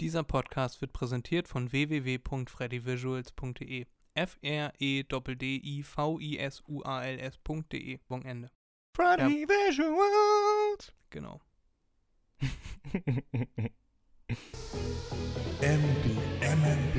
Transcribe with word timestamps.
Dieser 0.00 0.22
Podcast 0.22 0.80
wird 0.80 0.92
präsentiert 0.92 1.48
von 1.48 1.72
www.freddyvisuals.de. 1.72 3.86
f 4.14 4.38
r 4.42 4.72
e 4.78 5.02
d 5.02 5.34
d 5.34 5.56
i 5.56 5.82
v 5.82 6.20
i 6.20 6.38
s 6.38 6.62
u 6.68 6.84
a 6.84 7.04
l 7.04 7.18
s.de. 7.18 7.98
Ende. 8.08 8.52
Freddy 8.94 9.44
Visuals. 9.48 10.92
Genau. 11.10 11.40
MB, 15.60 16.04
MNB, 16.42 16.94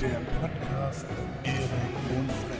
der 0.00 0.18
Podcast 0.40 1.06
mit 1.08 1.46
Erik 1.46 1.94
und 2.18 2.32
Freddy. 2.32 2.59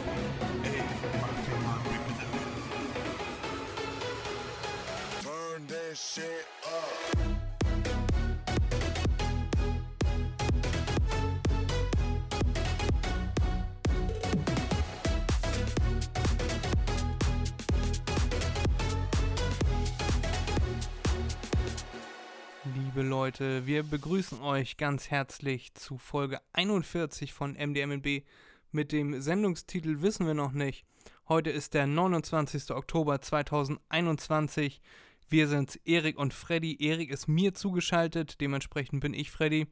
Liebe 22.92 23.08
Leute, 23.08 23.68
wir 23.68 23.84
begrüßen 23.84 24.40
euch 24.40 24.76
ganz 24.76 25.12
herzlich 25.12 25.72
zu 25.74 25.96
Folge 25.96 26.40
41 26.54 27.32
von 27.32 27.52
MDMNB 27.52 28.24
mit 28.72 28.90
dem 28.90 29.20
Sendungstitel 29.22 30.02
Wissen 30.02 30.26
wir 30.26 30.34
noch 30.34 30.50
nicht. 30.50 30.84
Heute 31.28 31.50
ist 31.50 31.74
der 31.74 31.86
29. 31.86 32.72
Oktober 32.72 33.20
2021. 33.20 34.80
Wir 35.28 35.46
sind 35.46 35.78
Erik 35.84 36.18
und 36.18 36.34
Freddy. 36.34 36.78
Erik 36.80 37.10
ist 37.10 37.28
mir 37.28 37.54
zugeschaltet, 37.54 38.40
dementsprechend 38.40 39.00
bin 39.00 39.14
ich 39.14 39.30
Freddy. 39.30 39.68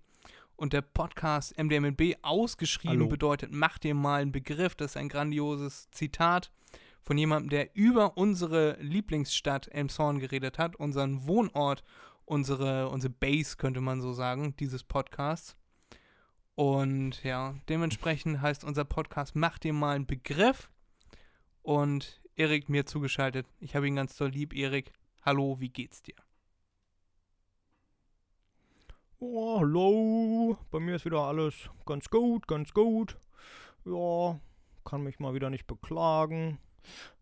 Und 0.55 0.73
der 0.73 0.83
Podcast 0.83 1.59
MDMNB 1.59 2.19
ausgeschrieben 2.23 2.98
Hallo. 2.98 3.09
bedeutet, 3.09 3.51
mach 3.51 3.79
dir 3.79 3.97
mal 3.97 4.23
einen 4.23 4.31
Begriff. 4.31 4.77
Das 4.77 4.92
ist 4.92 4.97
ein 4.97 5.09
grandioses 5.09 5.91
Zitat 5.91 6.53
von 7.03 7.19
jemandem, 7.19 7.51
der 7.51 7.75
über 7.75 8.17
unsere 8.17 8.77
Lieblingsstadt 8.81 9.67
Elmshorn 9.73 10.20
geredet 10.20 10.57
hat, 10.57 10.77
unseren 10.77 11.27
Wohnort 11.27 11.83
unsere, 12.29 12.89
unsere 12.89 13.12
Base, 13.12 13.57
könnte 13.57 13.81
man 13.81 14.01
so 14.01 14.12
sagen, 14.12 14.55
dieses 14.57 14.84
Podcasts. 14.84 15.57
Und 16.55 17.23
ja, 17.25 17.55
dementsprechend 17.69 18.41
heißt 18.41 18.65
unser 18.65 18.85
Podcast 18.85 19.37
Mach 19.37 19.59
dir 19.59 19.73
mal 19.73 19.95
einen 19.95 20.07
Begriff. 20.07 20.70
Und 21.62 22.20
Erik 22.37 22.69
mir 22.69 22.87
zugeschaltet. 22.87 23.47
Ich 23.61 23.75
habe 23.75 23.89
ihn 23.89 23.97
ganz 23.97 24.17
doll 24.17 24.31
lieb. 24.31 24.55
Erik, 24.55 24.93
hallo, 25.23 25.61
wie 25.61 25.70
geht's 25.70 26.03
dir? 26.03 26.15
Oh, 29.19 29.59
hallo. 29.59 30.59
Bei 30.70 30.81
mir 30.81 30.97
ist 30.97 31.05
wieder 31.05 31.23
alles 31.23 31.70
ganz 31.85 32.09
gut, 32.09 32.47
ganz 32.47 32.73
gut. 32.73 33.19
Ja, 33.85 34.39
kann 34.85 35.03
mich 35.03 35.19
mal 35.19 35.35
wieder 35.35 35.51
nicht 35.51 35.67
beklagen. 35.67 36.59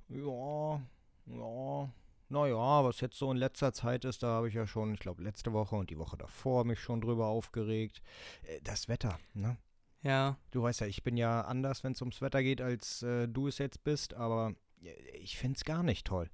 Ja, 0.08 0.80
ja. 1.26 1.90
Naja, 2.28 2.84
was 2.84 3.00
jetzt 3.00 3.16
so 3.16 3.30
in 3.30 3.36
letzter 3.36 3.72
Zeit 3.72 4.04
ist, 4.04 4.22
da 4.22 4.28
habe 4.28 4.48
ich 4.48 4.54
ja 4.54 4.66
schon, 4.66 4.94
ich 4.94 5.00
glaube, 5.00 5.22
letzte 5.22 5.52
Woche 5.52 5.76
und 5.76 5.90
die 5.90 5.98
Woche 5.98 6.16
davor 6.16 6.64
mich 6.64 6.80
schon 6.80 7.00
drüber 7.00 7.26
aufgeregt. 7.26 8.02
Äh, 8.42 8.60
Das 8.62 8.88
Wetter, 8.88 9.18
ne? 9.34 9.58
Ja, 10.02 10.38
Du 10.50 10.62
weißt 10.62 10.80
ja, 10.80 10.86
ich 10.86 11.02
bin 11.02 11.16
ja 11.16 11.42
anders, 11.42 11.82
wenn 11.84 11.92
es 11.92 12.00
ums 12.02 12.20
Wetter 12.20 12.42
geht, 12.42 12.60
als 12.60 13.02
äh, 13.02 13.28
du 13.28 13.48
es 13.48 13.58
jetzt 13.58 13.84
bist, 13.84 14.14
aber 14.14 14.54
äh, 14.82 14.90
ich 15.18 15.36
finde 15.38 15.56
es 15.56 15.64
gar 15.64 15.82
nicht 15.82 16.06
toll. 16.06 16.30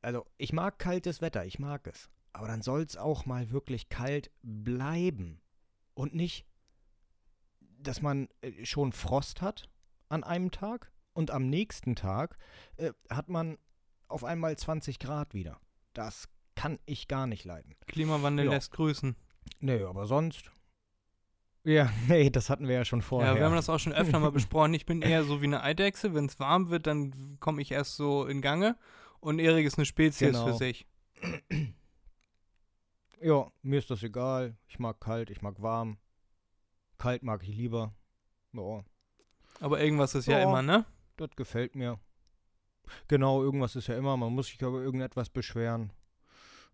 Also, 0.00 0.26
ich 0.36 0.52
mag 0.52 0.78
kaltes 0.78 1.20
Wetter, 1.20 1.44
ich 1.44 1.58
mag 1.58 1.86
es. 1.86 2.10
Aber 2.32 2.48
dann 2.48 2.62
soll 2.62 2.82
es 2.82 2.96
auch 2.96 3.26
mal 3.26 3.50
wirklich 3.50 3.88
kalt 3.88 4.30
bleiben. 4.42 5.40
Und 5.94 6.14
nicht, 6.14 6.46
dass 7.60 8.00
man 8.00 8.28
äh, 8.40 8.64
schon 8.64 8.92
Frost 8.92 9.42
hat 9.42 9.68
an 10.08 10.24
einem 10.24 10.50
Tag 10.50 10.92
und 11.12 11.30
am 11.30 11.48
nächsten 11.48 11.94
Tag 11.94 12.38
äh, 12.76 12.92
hat 13.10 13.28
man 13.28 13.58
auf 14.12 14.24
einmal 14.24 14.56
20 14.56 14.98
Grad 14.98 15.34
wieder. 15.34 15.58
Das 15.92 16.28
kann 16.54 16.78
ich 16.86 17.08
gar 17.08 17.26
nicht 17.26 17.44
leiden. 17.44 17.74
Klimawandel 17.86 18.46
Ja. 18.46 18.52
lässt 18.52 18.72
grüßen. 18.72 19.16
Nö, 19.60 19.88
aber 19.88 20.06
sonst. 20.06 20.50
Ja, 21.64 21.90
nee, 22.08 22.30
das 22.30 22.50
hatten 22.50 22.66
wir 22.68 22.74
ja 22.74 22.84
schon 22.84 23.02
vorher. 23.02 23.32
Ja, 23.32 23.38
wir 23.38 23.44
haben 23.46 23.54
das 23.54 23.68
auch 23.68 23.78
schon 23.78 23.92
öfter 23.92 24.18
mal 24.18 24.32
besprochen. 24.32 24.74
Ich 24.74 24.86
bin 24.86 25.00
eher 25.02 25.24
so 25.24 25.40
wie 25.42 25.46
eine 25.46 25.62
Eidechse. 25.62 26.14
Wenn 26.14 26.26
es 26.26 26.38
warm 26.40 26.70
wird, 26.70 26.86
dann 26.86 27.38
komme 27.40 27.62
ich 27.62 27.70
erst 27.72 27.96
so 27.96 28.26
in 28.26 28.40
Gange. 28.42 28.76
Und 29.20 29.38
Erik 29.38 29.66
ist 29.66 29.78
eine 29.78 29.86
Spezies 29.86 30.28
Genau. 30.32 30.46
für 30.46 30.54
sich. 30.54 30.86
Ja, 33.20 33.52
mir 33.62 33.78
ist 33.78 33.88
das 33.88 34.02
egal. 34.02 34.56
Ich 34.66 34.80
mag 34.80 34.98
kalt, 35.00 35.30
ich 35.30 35.42
mag 35.42 35.62
warm. 35.62 35.98
Kalt 36.98 37.22
mag 37.22 37.42
ich 37.44 37.54
lieber. 37.54 37.94
Ja, 38.52 38.82
Aber 39.60 39.80
irgendwas 39.80 40.14
ist 40.16 40.26
ja, 40.26 40.38
Ja. 40.40 40.44
immer, 40.44 40.62
ne? 40.62 40.84
das 41.16 41.30
gefällt 41.36 41.76
mir. 41.76 42.00
Genau, 43.08 43.42
irgendwas 43.42 43.76
ist 43.76 43.88
ja 43.88 43.96
immer. 43.96 44.16
Man 44.16 44.34
muss 44.34 44.46
sich 44.46 44.60
über 44.60 44.80
irgendetwas 44.80 45.28
beschweren. 45.28 45.92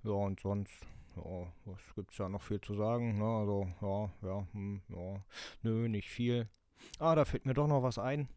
Ja, 0.04 0.12
und 0.12 0.40
sonst, 0.40 0.72
ja, 1.16 1.52
was 1.64 1.80
gibt's 1.94 2.16
da 2.16 2.28
noch 2.28 2.42
viel 2.42 2.60
zu 2.60 2.74
sagen? 2.74 3.18
Ne? 3.18 3.24
Also, 3.24 3.68
ja, 3.80 4.28
ja, 4.28 4.46
hm, 4.52 4.82
ja. 4.88 5.22
Nö, 5.62 5.88
nicht 5.88 6.08
viel. 6.08 6.48
Ah, 6.98 7.14
da 7.14 7.24
fällt 7.24 7.46
mir 7.46 7.54
doch 7.54 7.66
noch 7.66 7.82
was 7.82 7.98
ein. 7.98 8.28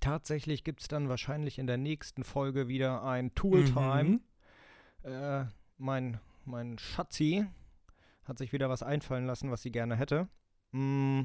Tatsächlich 0.00 0.62
gibt's 0.64 0.88
dann 0.88 1.08
wahrscheinlich 1.08 1.58
in 1.58 1.66
der 1.66 1.78
nächsten 1.78 2.22
Folge 2.22 2.68
wieder 2.68 3.02
ein 3.02 3.34
Tooltime. 3.34 4.20
Mhm. 5.02 5.10
Äh, 5.10 5.46
mein, 5.78 6.20
mein 6.44 6.78
Schatzi 6.78 7.46
hat 8.24 8.38
sich 8.38 8.52
wieder 8.52 8.68
was 8.68 8.82
einfallen 8.82 9.26
lassen, 9.26 9.50
was 9.50 9.62
sie 9.62 9.72
gerne 9.72 9.96
hätte. 9.96 10.28
Mm, 10.72 11.22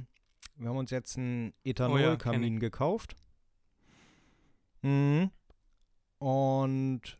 wir 0.55 0.69
haben 0.69 0.77
uns 0.77 0.91
jetzt 0.91 1.17
einen 1.17 1.53
Ethanolkamin 1.63 2.41
kenn 2.41 2.59
gekauft. 2.59 3.15
Mhm. 4.81 5.31
Und, 6.21 7.17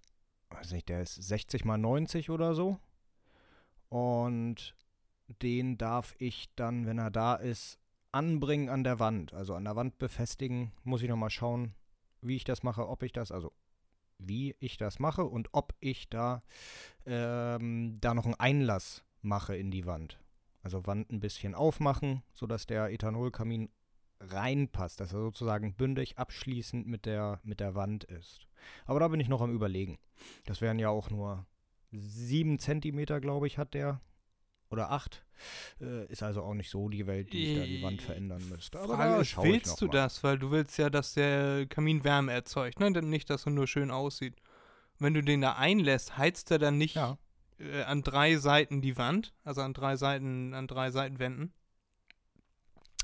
weiß 0.51 0.73
nicht, 0.73 0.87
der 0.87 1.01
ist 1.01 1.15
60 1.15 1.65
mal 1.65 1.79
90 1.79 2.29
oder 2.29 2.53
so. 2.53 2.77
Und 3.89 4.75
den 5.41 5.79
darf 5.79 6.13
ich 6.19 6.53
dann, 6.55 6.85
wenn 6.85 6.99
er 6.99 7.09
da 7.09 7.33
ist, 7.33 7.79
anbringen 8.11 8.69
an 8.69 8.83
der 8.83 8.99
Wand. 8.99 9.33
Also 9.33 9.55
an 9.55 9.63
der 9.63 9.75
Wand 9.75 9.97
befestigen. 9.97 10.71
Muss 10.83 11.01
ich 11.01 11.09
nochmal 11.09 11.31
schauen, 11.31 11.73
wie 12.21 12.35
ich 12.35 12.43
das 12.43 12.61
mache, 12.61 12.87
ob 12.87 13.01
ich 13.01 13.11
das, 13.11 13.31
also 13.31 13.51
wie 14.19 14.55
ich 14.59 14.77
das 14.77 14.99
mache 14.99 15.25
und 15.25 15.49
ob 15.51 15.73
ich 15.79 16.07
da, 16.07 16.43
ähm, 17.07 17.97
da 18.01 18.13
noch 18.13 18.25
einen 18.25 18.39
Einlass 18.39 19.03
mache 19.23 19.55
in 19.55 19.71
die 19.71 19.87
Wand. 19.87 20.19
Also 20.61 20.85
Wand 20.85 21.11
ein 21.11 21.21
bisschen 21.21 21.55
aufmachen, 21.55 22.21
sodass 22.35 22.67
der 22.67 22.91
Ethanolkamin 22.91 23.71
reinpasst, 24.29 24.99
dass 24.99 25.13
er 25.13 25.19
sozusagen 25.21 25.73
bündig 25.73 26.17
abschließend 26.17 26.87
mit 26.87 27.05
der, 27.05 27.39
mit 27.43 27.59
der 27.59 27.75
Wand 27.75 28.03
ist. 28.03 28.47
Aber 28.85 28.99
da 28.99 29.07
bin 29.07 29.19
ich 29.19 29.27
noch 29.27 29.41
am 29.41 29.53
überlegen. 29.53 29.97
Das 30.45 30.61
wären 30.61 30.79
ja 30.79 30.89
auch 30.89 31.09
nur 31.09 31.45
sieben 31.91 32.59
Zentimeter, 32.59 33.19
glaube 33.19 33.47
ich, 33.47 33.57
hat 33.57 33.73
der. 33.73 34.01
Oder 34.69 34.89
acht. 34.91 35.25
Äh, 35.81 36.05
ist 36.05 36.23
also 36.23 36.43
auch 36.43 36.53
nicht 36.53 36.69
so 36.69 36.87
die 36.87 37.05
Welt, 37.05 37.33
die 37.33 37.43
ich 37.43 37.59
da 37.59 37.65
die 37.65 37.83
Wand 37.83 38.01
verändern 38.01 38.47
müsste. 38.47 38.79
Aber 38.79 38.95
Frage 38.95 39.25
da 39.25 39.43
willst 39.43 39.81
du 39.81 39.87
mal. 39.87 39.91
das? 39.91 40.23
Weil 40.23 40.39
du 40.39 40.49
willst 40.51 40.77
ja, 40.77 40.89
dass 40.89 41.13
der 41.13 41.65
Kamin 41.67 42.05
Wärme 42.05 42.31
erzeugt, 42.31 42.79
ne? 42.79 42.91
Denn 42.93 43.09
Nicht, 43.09 43.29
dass 43.29 43.45
er 43.45 43.51
nur 43.51 43.67
schön 43.67 43.91
aussieht. 43.91 44.35
Wenn 44.97 45.13
du 45.13 45.21
den 45.21 45.41
da 45.41 45.53
einlässt, 45.53 46.17
heizt 46.17 46.51
er 46.51 46.59
dann 46.59 46.77
nicht 46.77 46.95
Ja. 46.95 47.17
äh, 47.59 47.81
an 47.83 48.01
drei 48.01 48.37
Seiten 48.37 48.81
die 48.81 48.97
Wand, 48.97 49.33
also 49.43 49.61
an 49.61 49.73
drei 49.73 49.97
Seiten, 49.97 50.53
an 50.53 50.67
drei 50.67 50.89
Seitenwänden. 50.91 51.51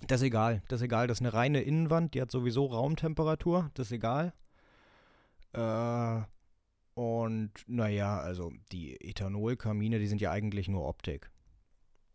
Das 0.05 0.21
ist 0.21 0.27
egal. 0.27 0.61
Das 0.67 0.81
ist 0.81 0.85
egal. 0.85 1.07
Das 1.07 1.17
ist 1.17 1.21
eine 1.21 1.33
reine 1.33 1.61
Innenwand. 1.61 2.13
Die 2.13 2.21
hat 2.21 2.31
sowieso 2.31 2.65
Raumtemperatur. 2.67 3.71
Das 3.73 3.87
ist 3.87 3.93
egal. 3.93 4.33
Äh, 5.53 6.21
und 6.93 7.51
naja, 7.67 8.19
also 8.19 8.51
die 8.71 8.99
Ethanolkamine, 9.01 9.99
die 9.99 10.07
sind 10.07 10.21
ja 10.21 10.31
eigentlich 10.31 10.67
nur 10.67 10.87
Optik. 10.87 11.31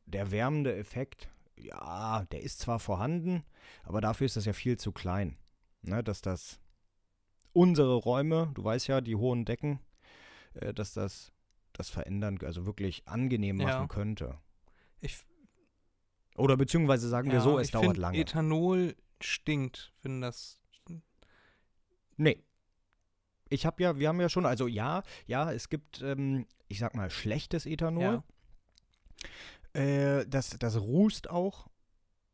Der 0.06 0.30
wärmende 0.30 0.76
Effekt, 0.76 1.28
ja, 1.56 2.24
der 2.32 2.42
ist 2.42 2.60
zwar 2.60 2.78
vorhanden, 2.78 3.44
aber 3.84 4.00
dafür 4.00 4.26
ist 4.26 4.36
das 4.36 4.44
ja 4.44 4.52
viel 4.52 4.76
zu 4.76 4.92
klein. 4.92 5.36
Ne, 5.82 6.02
dass 6.04 6.20
das 6.20 6.60
unsere 7.52 7.94
Räume, 7.94 8.50
du 8.54 8.62
weißt 8.62 8.86
ja, 8.86 9.00
die 9.00 9.16
hohen 9.16 9.44
Decken, 9.44 9.80
äh, 10.54 10.72
dass 10.72 10.92
das 10.92 11.32
das 11.72 11.88
verändern, 11.88 12.38
also 12.44 12.66
wirklich 12.66 13.06
angenehm 13.08 13.60
Ja. 13.60 13.66
machen 13.66 13.88
könnte. 13.88 14.38
Ich, 15.00 15.18
Oder 16.36 16.56
beziehungsweise 16.56 17.08
sagen 17.08 17.28
wir 17.28 17.38
ja, 17.38 17.40
so, 17.42 17.58
es 17.58 17.70
dauert 17.70 17.86
find, 17.86 17.96
lange. 17.98 18.18
Ethanol 18.18 18.96
stinkt, 19.20 19.92
wenn 20.02 20.20
das. 20.20 20.60
Nee. 22.16 22.42
Ich 23.48 23.66
habe 23.66 23.82
ja, 23.82 23.98
wir 23.98 24.08
haben 24.08 24.20
ja 24.20 24.28
schon, 24.28 24.46
also 24.46 24.66
ja, 24.66 25.02
ja, 25.26 25.52
es 25.52 25.68
gibt, 25.68 26.00
ähm, 26.00 26.46
ich 26.68 26.78
sag 26.78 26.94
mal, 26.94 27.10
schlechtes 27.10 27.66
Ethanol. 27.66 28.22
Ja. 29.74 29.80
Äh, 29.80 30.26
das, 30.26 30.56
das 30.58 30.80
rußt 30.80 31.28
auch 31.28 31.68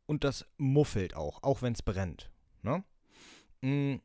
und 0.05 0.23
das 0.23 0.45
muffelt 0.57 1.15
auch, 1.15 1.43
auch 1.43 1.61
wenn 1.61 1.73
es 1.73 1.81
brennt. 1.81 2.31
Ne? 2.61 2.83
Mm, 3.61 4.01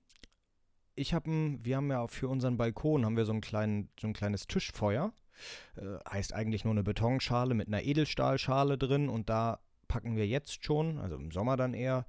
Ich 0.96 1.14
habe, 1.14 1.30
wir 1.62 1.76
haben 1.76 1.90
ja 1.90 2.06
für 2.08 2.28
unseren 2.28 2.56
Balkon 2.56 3.04
haben 3.04 3.16
wir 3.16 3.24
so, 3.24 3.32
einen 3.32 3.40
kleinen, 3.40 3.90
so 4.00 4.08
ein 4.08 4.12
kleines 4.12 4.46
Tischfeuer. 4.46 5.12
Äh, 5.76 5.98
heißt 6.08 6.32
eigentlich 6.32 6.64
nur 6.64 6.72
eine 6.72 6.84
Betonschale 6.84 7.54
mit 7.54 7.68
einer 7.68 7.82
Edelstahlschale 7.82 8.78
drin 8.78 9.08
und 9.08 9.28
da 9.28 9.60
packen 9.94 10.16
wir 10.16 10.26
jetzt 10.26 10.64
schon, 10.64 10.98
also 10.98 11.14
im 11.14 11.30
Sommer 11.30 11.56
dann 11.56 11.72
eher, 11.72 12.04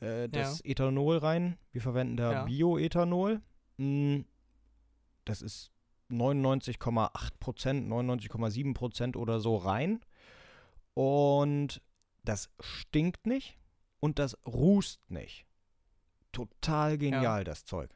äh, 0.00 0.28
das 0.28 0.60
Ethanol 0.64 1.18
rein. 1.18 1.56
Wir 1.70 1.80
verwenden 1.80 2.16
da 2.16 2.32
Ja. 2.32 2.42
Bioethanol. 2.42 3.40
Mm, 3.76 4.22
Das 5.24 5.40
ist 5.40 5.70
99,8 6.10 7.38
Prozent, 7.38 7.86
99,7 7.88 8.74
Prozent 8.74 9.16
oder 9.16 9.38
so 9.38 9.54
rein. 9.56 10.00
Und 10.94 11.80
das 12.24 12.50
stinkt 12.58 13.26
nicht 13.28 13.56
und 14.00 14.18
das 14.18 14.36
rußt 14.48 15.08
nicht. 15.12 15.46
Total 16.32 16.98
genial, 16.98 17.44
das 17.44 17.64
Zeug. 17.64 17.90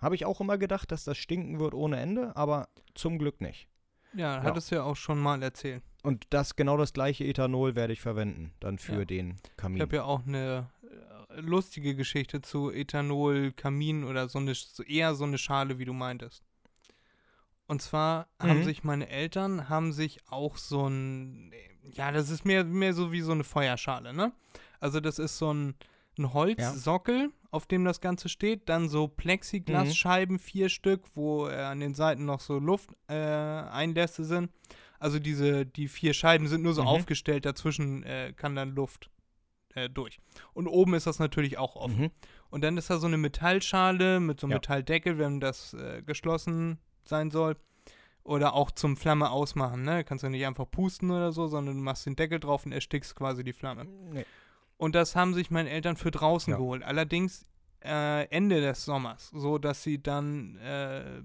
Habe 0.00 0.14
ich 0.14 0.24
auch 0.24 0.40
immer 0.40 0.56
gedacht, 0.56 0.90
dass 0.92 1.04
das 1.04 1.18
stinken 1.18 1.58
wird 1.58 1.74
ohne 1.74 1.98
Ende, 2.00 2.34
aber 2.36 2.68
zum 2.94 3.18
Glück 3.18 3.42
nicht. 3.42 3.68
Ja, 4.16 4.36
Ja. 4.36 4.42
hattest 4.42 4.70
du 4.70 4.76
ja 4.76 4.82
auch 4.82 4.96
schon 4.96 5.18
mal 5.18 5.42
erzählt. 5.42 5.82
Und 6.02 6.26
das 6.30 6.56
genau 6.56 6.76
das 6.76 6.92
gleiche 6.92 7.24
Ethanol 7.24 7.74
werde 7.74 7.92
ich 7.92 8.00
verwenden, 8.00 8.52
dann 8.60 8.78
für 8.78 9.00
Ja. 9.00 9.04
den 9.04 9.36
Ich 9.50 9.56
Kamin. 9.56 9.82
habe 9.82 9.96
ja 9.96 10.04
auch 10.04 10.24
eine 10.26 10.70
äh, 11.30 11.40
lustige 11.40 11.94
Geschichte 11.96 12.40
zu 12.40 12.70
Ethanol, 12.70 13.52
Kamin 13.52 14.04
oder 14.04 14.28
so 14.28 14.38
eine, 14.38 14.52
eher 14.86 15.14
so 15.14 15.24
eine 15.24 15.38
Schale, 15.38 15.78
wie 15.78 15.84
du 15.84 15.92
meintest. 15.92 16.42
Und 17.66 17.82
zwar 17.82 18.28
haben 18.40 18.60
Mhm. 18.60 18.64
sich 18.64 18.84
meine 18.84 19.08
Eltern, 19.08 19.68
haben 19.68 19.92
sich 19.92 20.20
auch 20.30 20.56
so 20.56 20.86
ein, 20.88 21.52
ja, 21.82 22.12
das 22.12 22.30
ist 22.30 22.44
mehr, 22.44 22.62
mehr 22.64 22.92
so 22.94 23.10
wie 23.10 23.20
so 23.22 23.32
eine 23.32 23.42
Feuerschale, 23.44 24.14
ne? 24.14 24.32
Also 24.78 25.00
das 25.00 25.18
ist 25.18 25.36
so 25.38 25.52
ein, 25.52 25.74
ein 26.18 26.32
Holzsockel, 26.32 27.30
auf 27.56 27.66
dem 27.66 27.84
das 27.84 28.00
Ganze 28.00 28.28
steht, 28.28 28.68
dann 28.68 28.88
so 28.88 29.08
Plexiglasscheiben, 29.08 30.38
vier 30.38 30.68
Stück, 30.68 31.02
wo 31.14 31.48
äh, 31.48 31.54
an 31.54 31.80
den 31.80 31.94
Seiten 31.94 32.24
noch 32.24 32.40
so 32.40 32.58
Lufteinlässe 32.58 34.22
äh, 34.22 34.24
sind. 34.24 34.50
Also 34.98 35.18
diese, 35.18 35.66
die 35.66 35.88
vier 35.88 36.14
Scheiben 36.14 36.48
sind 36.48 36.62
nur 36.62 36.72
so 36.74 36.82
Mhm. 36.82 36.88
aufgestellt, 36.88 37.44
dazwischen 37.44 38.02
äh, 38.04 38.32
kann 38.34 38.54
dann 38.54 38.74
Luft 38.74 39.10
äh, 39.74 39.90
durch. 39.90 40.18
Und 40.54 40.68
oben 40.68 40.94
ist 40.94 41.06
das 41.06 41.18
natürlich 41.18 41.58
auch 41.58 41.76
offen. 41.76 42.00
Mhm. 42.04 42.10
Und 42.50 42.62
dann 42.62 42.76
ist 42.78 42.88
da 42.88 42.98
so 42.98 43.06
eine 43.06 43.18
Metallschale 43.18 44.20
mit 44.20 44.40
so 44.40 44.46
einem 44.46 44.52
Ja. 44.52 44.56
Metalldeckel, 44.58 45.18
wenn 45.18 45.40
das 45.40 45.74
äh, 45.74 46.02
geschlossen 46.02 46.78
sein 47.04 47.30
soll. 47.30 47.56
Oder 48.24 48.54
auch 48.54 48.72
zum 48.72 48.96
Flamme 48.96 49.30
ausmachen, 49.30 49.82
ne? 49.82 50.02
Kannst 50.02 50.24
du 50.24 50.28
nicht 50.28 50.44
einfach 50.46 50.68
pusten 50.68 51.12
oder 51.12 51.30
so, 51.30 51.46
sondern 51.46 51.76
du 51.76 51.82
machst 51.82 52.06
den 52.06 52.16
Deckel 52.16 52.40
drauf 52.40 52.66
und 52.66 52.72
erstickst 52.72 53.14
quasi 53.14 53.44
die 53.44 53.52
Flamme. 53.52 53.84
Nee. 53.84 54.24
Und 54.78 54.94
das 54.94 55.16
haben 55.16 55.32
sich 55.34 55.50
meine 55.50 55.70
Eltern 55.70 55.96
für 55.96 56.10
draußen 56.10 56.50
Ja. 56.52 56.56
geholt. 56.58 56.82
Allerdings 56.82 57.46
äh, 57.82 58.24
Ende 58.28 58.60
des 58.60 58.84
Sommers, 58.84 59.30
so 59.32 59.58
dass 59.58 59.82
sie 59.82 60.02
dann 60.02 60.56
äh, 60.56 61.22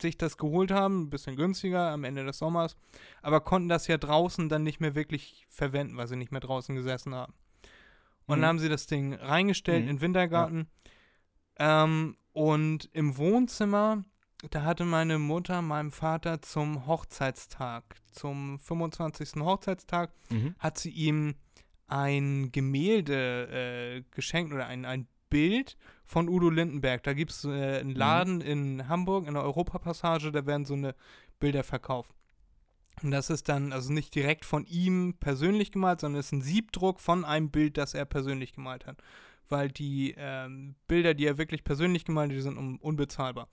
sich 0.00 0.16
das 0.18 0.36
geholt 0.36 0.70
haben, 0.70 1.02
ein 1.04 1.10
bisschen 1.10 1.36
günstiger 1.36 1.90
am 1.90 2.04
Ende 2.04 2.24
des 2.24 2.38
Sommers, 2.38 2.76
aber 3.22 3.40
konnten 3.40 3.68
das 3.68 3.86
ja 3.86 3.96
draußen 3.98 4.48
dann 4.48 4.62
nicht 4.62 4.78
mehr 4.80 4.94
wirklich 4.94 5.46
verwenden, 5.48 5.96
weil 5.96 6.06
sie 6.06 6.16
nicht 6.16 6.32
mehr 6.32 6.40
draußen 6.40 6.74
gesessen 6.74 7.14
haben. 7.14 7.32
Und 8.26 8.38
Mhm. 8.38 8.42
dann 8.42 8.48
haben 8.48 8.58
sie 8.58 8.68
das 8.68 8.86
Ding 8.86 9.14
reingestellt 9.14 9.84
Mhm. 9.84 9.88
in 9.90 9.96
den 9.96 10.00
Wintergarten. 10.02 10.68
Ähm, 11.58 12.16
und 12.32 12.90
im 12.92 13.16
Wohnzimmer, 13.16 14.04
da 14.50 14.62
hatte 14.62 14.84
meine 14.84 15.18
Mutter 15.18 15.62
meinem 15.62 15.90
Vater 15.92 16.42
zum 16.42 16.86
Hochzeitstag, 16.86 17.84
zum 18.12 18.58
25. 18.58 19.40
Hochzeitstag, 19.44 20.12
Mhm. 20.30 20.54
hat 20.58 20.78
sie 20.78 20.90
ihm 20.90 21.34
ein 21.86 22.50
Gemälde 22.52 23.98
äh, 23.98 24.02
geschenkt 24.10 24.52
oder 24.52 24.66
ein, 24.66 24.84
ein 24.84 25.06
Bild 25.30 25.76
von 26.04 26.28
Udo 26.28 26.50
Lindenberg. 26.50 27.02
Da 27.02 27.12
gibt 27.12 27.32
es 27.32 27.44
äh, 27.44 27.78
einen 27.80 27.94
Laden 27.94 28.40
in 28.40 28.88
Hamburg, 28.88 29.26
in 29.26 29.34
der 29.34 29.42
Europapassage, 29.42 30.32
da 30.32 30.46
werden 30.46 30.64
so 30.64 30.74
eine 30.74 30.94
Bilder 31.38 31.64
verkauft. 31.64 32.14
Und 33.02 33.10
das 33.10 33.28
ist 33.28 33.48
dann 33.48 33.72
also 33.72 33.92
nicht 33.92 34.14
direkt 34.14 34.44
von 34.44 34.64
ihm 34.64 35.16
persönlich 35.20 35.70
gemalt, 35.70 36.00
sondern 36.00 36.20
es 36.20 36.26
ist 36.26 36.32
ein 36.32 36.42
Siebdruck 36.42 37.00
von 37.00 37.24
einem 37.24 37.50
Bild, 37.50 37.76
das 37.76 37.92
er 37.94 38.06
persönlich 38.06 38.52
gemalt 38.54 38.86
hat. 38.86 39.02
Weil 39.48 39.70
die 39.70 40.14
ähm, 40.16 40.76
Bilder, 40.88 41.14
die 41.14 41.26
er 41.26 41.38
wirklich 41.38 41.62
persönlich 41.62 42.04
gemalt 42.04 42.30
hat, 42.30 42.36
die 42.36 42.42
sind 42.42 42.56
un 42.56 42.78
unbezahlbar. 42.78 43.48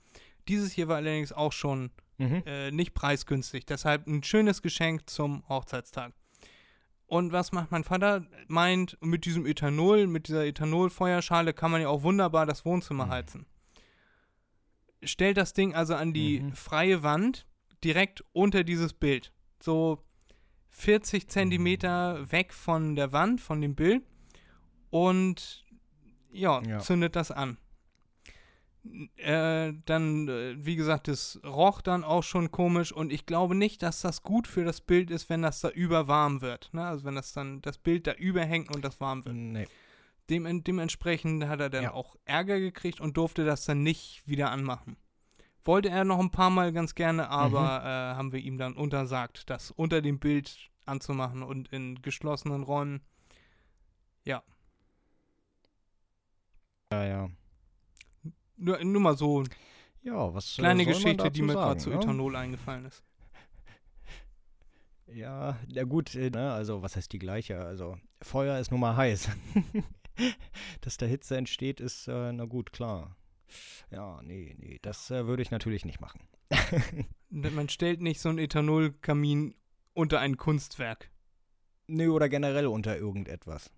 Dieses 0.48 0.72
hier 0.72 0.88
war 0.88 0.98
allerdings 0.98 1.34
auch 1.34 1.52
schon 1.52 1.92
Mhm. 2.18 2.44
äh, 2.46 2.72
nicht 2.72 2.94
preisgünstig. 2.94 3.66
Deshalb 3.66 4.08
ein 4.08 4.24
schönes 4.24 4.62
Geschenk 4.62 5.10
zum 5.10 5.48
Hochzeitstag. 5.50 6.14
Und 7.14 7.32
was 7.32 7.52
macht 7.52 7.70
mein 7.72 7.84
Vater? 7.84 8.26
Meint, 8.48 8.98
mit 9.00 9.26
diesem 9.26 9.46
Ethanol, 9.46 10.08
mit 10.08 10.28
dieser 10.28 10.46
Ethanolfeuerschale 10.48 11.54
kann 11.54 11.70
man 11.70 11.80
ja 11.82 11.88
auch 11.88 12.02
wunderbar 12.02 12.48
das 12.48 12.66
Wohnzimmer 12.66 13.06
Mhm. 13.06 13.10
heizen. 13.12 13.46
Stellt 15.04 15.38
das 15.38 15.54
Ding 15.54 15.76
also 15.76 15.94
an 15.94 16.14
die 16.14 16.40
Mhm. 16.40 16.54
freie 16.54 17.04
Wand, 17.04 17.46
direkt 17.84 18.24
unter 18.34 18.64
dieses 18.64 18.94
Bild. 18.94 19.32
So 19.62 20.04
40 20.72 21.26
Mhm. 21.26 21.30
Zentimeter 21.30 22.32
weg 22.32 22.52
von 22.52 22.96
der 22.96 23.12
Wand, 23.12 23.42
von 23.42 23.62
dem 23.62 23.76
Bild. 23.76 24.02
Und 24.90 25.64
ja, 26.32 26.64
Ja. 26.64 26.80
zündet 26.80 27.16
das 27.16 27.30
an. 27.30 27.58
Äh, 29.16 29.74
dann, 29.86 30.28
äh, 30.28 30.56
wie 30.58 30.76
gesagt, 30.76 31.08
es 31.08 31.40
roch 31.46 31.82
dann 31.82 32.04
auch 32.04 32.24
schon 32.24 32.52
komisch 32.52 32.92
und 32.92 33.14
ich 33.14 33.26
glaube 33.26 33.56
nicht, 33.56 33.82
dass 33.82 34.02
das 34.02 34.22
gut 34.24 34.46
für 34.46 34.66
das 34.66 34.82
Bild 34.82 35.10
ist, 35.10 35.30
wenn 35.30 35.42
das 35.42 35.62
da 35.62 35.70
überwarm 35.70 36.42
wird. 36.42 36.74
Ne? 36.74 36.86
Also 36.86 37.06
wenn 37.06 37.16
das 37.16 37.32
dann 37.32 37.62
das 37.62 37.78
Bild 37.78 38.08
da 38.08 38.14
überhängt 38.14 38.76
und 38.76 38.84
das 38.84 39.00
warm 39.00 39.24
wird. 39.24 39.36
Nee. 39.36 39.68
Dem, 40.30 40.64
dementsprechend 40.64 41.46
hat 41.48 41.62
er 41.62 41.70
dann 41.70 41.84
Ja. 41.84 41.94
auch 41.94 42.18
Ärger 42.26 42.60
gekriegt 42.60 43.00
und 43.00 43.16
durfte 43.16 43.46
das 43.46 43.64
dann 43.66 43.84
nicht 43.84 44.22
wieder 44.28 44.52
anmachen. 44.52 44.98
Wollte 45.64 45.88
er 45.90 46.04
noch 46.04 46.20
ein 46.20 46.32
paar 46.32 46.50
Mal 46.50 46.74
ganz 46.74 46.94
gerne, 46.94 47.30
aber 47.30 47.62
Mhm. 47.80 47.86
äh, 47.86 48.18
haben 48.18 48.32
wir 48.34 48.40
ihm 48.42 48.58
dann 48.58 48.74
untersagt, 48.74 49.50
das 49.50 49.72
unter 49.72 50.02
dem 50.02 50.20
Bild 50.20 50.70
anzumachen 50.86 51.42
und 51.42 51.70
in 51.70 52.02
geschlossenen 52.02 52.64
Räumen. 52.64 53.00
Ja, 54.26 54.44
ja. 56.92 57.30
Nur, 58.56 58.84
nur 58.84 59.02
mal 59.02 59.18
so 59.18 59.44
Ja, 60.02 60.34
was 60.34 60.58
äh, 60.58 60.62
kleine 60.62 60.86
Geschichte, 60.86 61.32
die 61.32 61.42
mir 61.42 61.54
gerade 61.54 61.80
sagen, 61.80 61.80
zu 61.80 61.90
ne? 61.90 61.96
Ethanol 61.98 62.36
eingefallen 62.36 62.86
ist. 62.86 63.04
Ja, 65.08 65.60
ja 65.68 65.84
gut, 65.84 66.16
äh, 66.16 66.30
ne, 66.30 66.52
also 66.52 66.82
was 66.82 66.96
heißt 66.96 67.12
die 67.12 67.20
gleiche? 67.20 67.60
Also 67.60 67.98
Feuer 68.22 68.60
ist 68.60 68.72
nun 68.72 68.80
mal 68.80 68.96
heiß. 68.96 69.30
Dass 70.82 70.98
da 70.98 71.06
Hitze 71.06 71.38
entsteht, 71.38 71.80
ist, 71.80 72.08
äh, 72.08 72.32
na 72.32 72.46
gut, 72.46 72.72
klar. 72.72 73.16
Ja, 73.92 74.22
nee, 74.24 74.56
nee, 74.58 74.80
das 74.82 75.12
äh, 75.12 75.28
würde 75.28 75.44
ich 75.44 75.52
natürlich 75.52 75.86
nicht 75.86 76.02
machen. 76.02 76.22
Man 77.30 77.70
stellt 77.70 78.02
nicht 78.02 78.22
so 78.22 78.30
einen 78.30 78.40
Ethanolkamin 78.40 79.56
unter 79.94 80.20
ein 80.20 80.38
Kunstwerk. 80.38 81.10
nee, 81.88 82.08
oder 82.08 82.30
generell 82.30 82.68
unter 82.68 82.98
irgendetwas. 82.98 83.72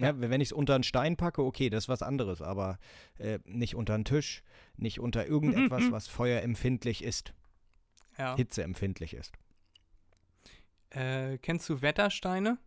Ja, 0.00 0.18
wenn 0.20 0.40
ich 0.40 0.48
es 0.48 0.52
unter 0.52 0.74
einen 0.74 0.84
Stein 0.84 1.16
packe, 1.16 1.42
okay, 1.42 1.70
das 1.70 1.84
ist 1.84 1.88
was 1.88 2.02
anderes, 2.02 2.40
aber 2.42 2.78
äh, 3.18 3.38
nicht 3.44 3.74
unter 3.74 3.94
einen 3.94 4.04
Tisch, 4.04 4.42
nicht 4.76 4.98
unter 5.00 5.26
irgendetwas, 5.26 5.82
mhm. 5.84 5.92
was 5.92 6.08
feuerempfindlich 6.08 7.04
ist, 7.04 7.34
Ja. 8.18 8.36
hitzeempfindlich 8.36 9.14
ist. 9.14 9.32
Äh, 10.90 11.38
kennst 11.38 11.68
du 11.68 11.82
Wettersteine? 11.82 12.58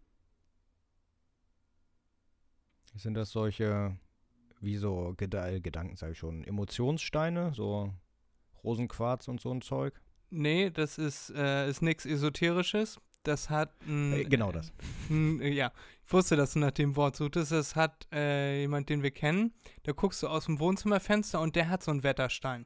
Sind 2.96 3.16
das 3.16 3.32
solche, 3.32 3.98
wie 4.62 4.78
so 4.78 5.13
Geda 5.18 5.50
äh, 5.50 5.60
Gedanken, 5.60 5.96
sage 5.96 6.12
ich 6.13 6.18
schon, 6.20 6.44
Emotionssteine, 6.44 7.54
so 7.54 7.92
Rosenquarz 8.63 9.28
und 9.28 9.42
so 9.42 9.52
ein 9.52 9.62
Zeug? 9.62 10.00
Nee, 10.30 10.70
das 10.70 10.98
ist, 10.98 11.32
äh, 11.32 11.68
ist 11.70 11.82
nichts 11.82 12.06
Esoterisches. 12.06 13.00
Das 13.24 13.50
hat 13.50 13.72
ein, 13.88 14.13
Äh, 14.13 14.24
genau 14.25 14.51
das. 14.51 14.72
N- 15.10 15.42
äh, 15.42 15.50
Ja, 15.51 15.72
ich 16.06 16.12
wusste, 16.13 16.36
dass 16.36 16.53
du 16.53 16.60
nach 16.60 16.72
dem 16.72 16.96
Wort 16.96 17.15
suchtest. 17.15 17.51
Das 17.51 17.75
hat 17.75 18.08
äh, 18.13 18.62
jemand, 18.62 18.89
den 18.89 19.01
wir 19.03 19.12
kennen. 19.12 19.53
Da 19.84 19.94
guckst 19.94 20.22
du 20.24 20.27
aus 20.27 20.46
dem 20.46 20.60
Wohnzimmerfenster 20.60 21.39
und 21.39 21.56
der 21.56 21.70
hat 21.70 21.84
so 21.84 21.92
einen 21.92 22.03
Wetterstein. 22.03 22.65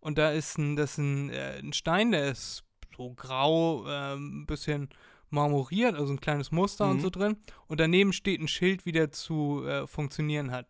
Und 0.00 0.18
da 0.18 0.30
ist 0.30 0.58
ein, 0.58 0.76
das 0.76 0.92
ist 0.92 0.98
ein, 0.98 1.30
äh, 1.30 1.58
ein 1.58 1.72
Stein, 1.72 2.12
der 2.12 2.30
ist 2.30 2.64
so 2.96 3.12
grau, 3.14 3.86
ähm, 3.88 4.42
ein 4.42 4.46
bisschen 4.46 4.88
marmoriert, 5.30 5.94
also 5.96 6.12
ein 6.12 6.20
kleines 6.20 6.52
Muster 6.52 6.88
und 6.88 6.96
Mhm. 6.98 7.00
so 7.00 7.10
drin. 7.10 7.36
Und 7.66 7.80
daneben 7.80 8.12
steht 8.12 8.40
ein 8.40 8.48
Schild, 8.48 8.86
wie 8.86 8.92
der 8.92 9.10
zu 9.12 9.64
äh, 9.66 9.86
funktionieren 9.86 10.50
hat. 10.50 10.66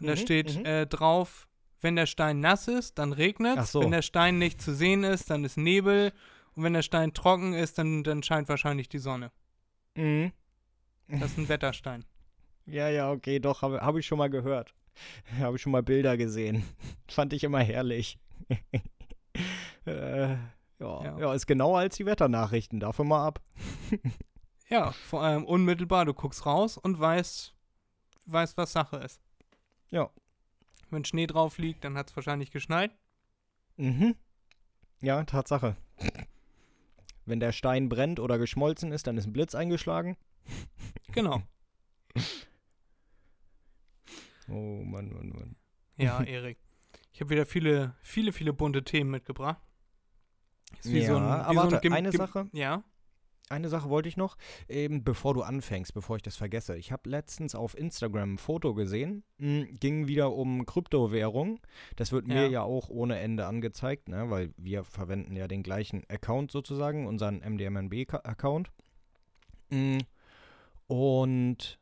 Und 0.00 0.06
da 0.08 0.12
Mhm, 0.12 0.18
steht 0.18 0.56
mhm. 0.58 0.64
äh, 0.66 0.86
drauf, 0.86 1.48
wenn 1.80 1.96
der 1.96 2.06
Stein 2.06 2.40
nass 2.40 2.68
ist, 2.68 2.98
dann 2.98 3.12
regnet 3.12 3.58
es. 3.58 3.72
so. 3.72 3.80
Wenn 3.80 3.90
der 3.92 4.02
Stein 4.02 4.38
nicht 4.38 4.60
zu 4.60 4.74
sehen 4.74 5.02
ist, 5.04 5.30
dann 5.30 5.44
ist 5.44 5.56
Nebel. 5.56 6.12
Und 6.56 6.64
wenn 6.64 6.72
der 6.72 6.82
Stein 6.82 7.12
trocken 7.12 7.52
ist, 7.52 7.78
dann, 7.78 8.02
dann 8.02 8.22
scheint 8.22 8.48
wahrscheinlich 8.48 8.88
die 8.88 8.98
Sonne. 8.98 9.30
Mhm. 9.94 10.32
Das 11.08 11.30
ist 11.32 11.38
ein 11.38 11.48
Wetterstein. 11.48 12.04
Ja, 12.68 12.88
ja, 12.88 13.12
okay, 13.12 13.38
doch, 13.38 13.62
habe 13.62 13.80
hab 13.80 13.94
ich 13.94 14.04
schon 14.04 14.18
mal 14.18 14.28
gehört. 14.28 14.74
Habe 15.38 15.54
ich 15.54 15.62
schon 15.62 15.70
mal 15.70 15.84
Bilder 15.84 16.16
gesehen. 16.16 16.64
Fand 17.08 17.32
ich 17.32 17.44
immer 17.44 17.60
herrlich. 17.60 18.18
äh, 19.86 20.30
ja, 20.32 20.38
Ja. 20.80 21.18
ja. 21.18 21.32
ist 21.34 21.46
genauer 21.46 21.78
als 21.78 21.96
die 21.96 22.06
Wetternachrichten. 22.06 22.80
Dafür 22.80 23.04
mal 23.04 23.24
ab. 23.24 23.40
Ja, 24.68 24.90
vor 24.90 25.22
allem 25.22 25.44
unmittelbar. 25.44 26.06
Du 26.06 26.12
guckst 26.14 26.44
raus 26.44 26.76
und 26.76 26.98
weißt, 26.98 27.54
weißt 28.26 28.56
was 28.56 28.72
Sache 28.72 28.96
ist. 28.96 29.20
Ja. 29.90 30.10
Wenn 30.90 31.04
Schnee 31.04 31.28
drauf 31.28 31.58
liegt, 31.58 31.84
dann 31.84 31.96
hat 31.96 32.10
es 32.10 32.16
wahrscheinlich 32.16 32.50
geschneit. 32.50 32.90
Mhm. 33.76 34.16
Ja, 35.02 35.22
Tatsache. 35.22 35.76
Wenn 37.26 37.40
der 37.40 37.52
Stein 37.52 37.88
brennt 37.88 38.20
oder 38.20 38.38
geschmolzen 38.38 38.92
ist, 38.92 39.06
dann 39.06 39.18
ist 39.18 39.26
ein 39.26 39.32
Blitz 39.32 39.54
eingeschlagen. 39.54 40.16
Genau. 41.12 41.40
Oh 44.48 44.82
Mann, 44.84 45.08
Mann, 45.12 45.30
Mann. 45.30 45.56
Ja, 45.96 46.22
Erik. 46.22 46.58
Ich 47.12 47.20
habe 47.20 47.30
wieder 47.30 47.46
viele, 47.46 47.94
viele, 48.02 48.32
viele 48.32 48.52
bunte 48.52 48.84
Themen 48.84 49.10
mitgebracht. 49.10 49.60
Ist 50.80 50.92
wie 50.92 50.98
Ja, 51.00 51.06
so 51.06 51.16
ein, 51.16 51.22
wie 51.24 51.26
aber 51.28 51.54
so 51.54 51.58
warte, 51.62 51.76
ein 51.76 51.80
Gem- 51.80 51.92
eine 51.94 52.12
Sache. 52.12 52.48
Ja. 52.52 52.84
Eine 53.48 53.68
Sache 53.68 53.88
wollte 53.88 54.08
ich 54.08 54.16
noch, 54.16 54.36
eben 54.68 55.04
bevor 55.04 55.32
du 55.34 55.42
anfängst, 55.42 55.94
bevor 55.94 56.16
ich 56.16 56.22
das 56.22 56.36
vergesse. 56.36 56.76
Ich 56.76 56.90
habe 56.90 57.08
letztens 57.08 57.54
auf 57.54 57.78
Instagram 57.78 58.34
ein 58.34 58.38
Foto 58.38 58.74
gesehen, 58.74 59.22
mh, 59.38 59.66
ging 59.78 60.08
wieder 60.08 60.32
um 60.32 60.66
Kryptowährung. 60.66 61.60
Das 61.94 62.10
wird 62.10 62.26
mir 62.26 62.42
Ja. 62.46 62.48
ja 62.48 62.62
auch 62.62 62.88
ohne 62.88 63.18
Ende 63.20 63.46
angezeigt, 63.46 64.08
ne, 64.08 64.30
weil 64.30 64.52
wir 64.56 64.82
verwenden 64.82 65.36
ja 65.36 65.46
den 65.46 65.62
gleichen 65.62 66.02
Account 66.08 66.50
sozusagen, 66.50 67.06
unseren 67.06 67.38
MDMNB-Account. 67.40 68.72
Mm, 69.70 69.98
Und 70.88 71.78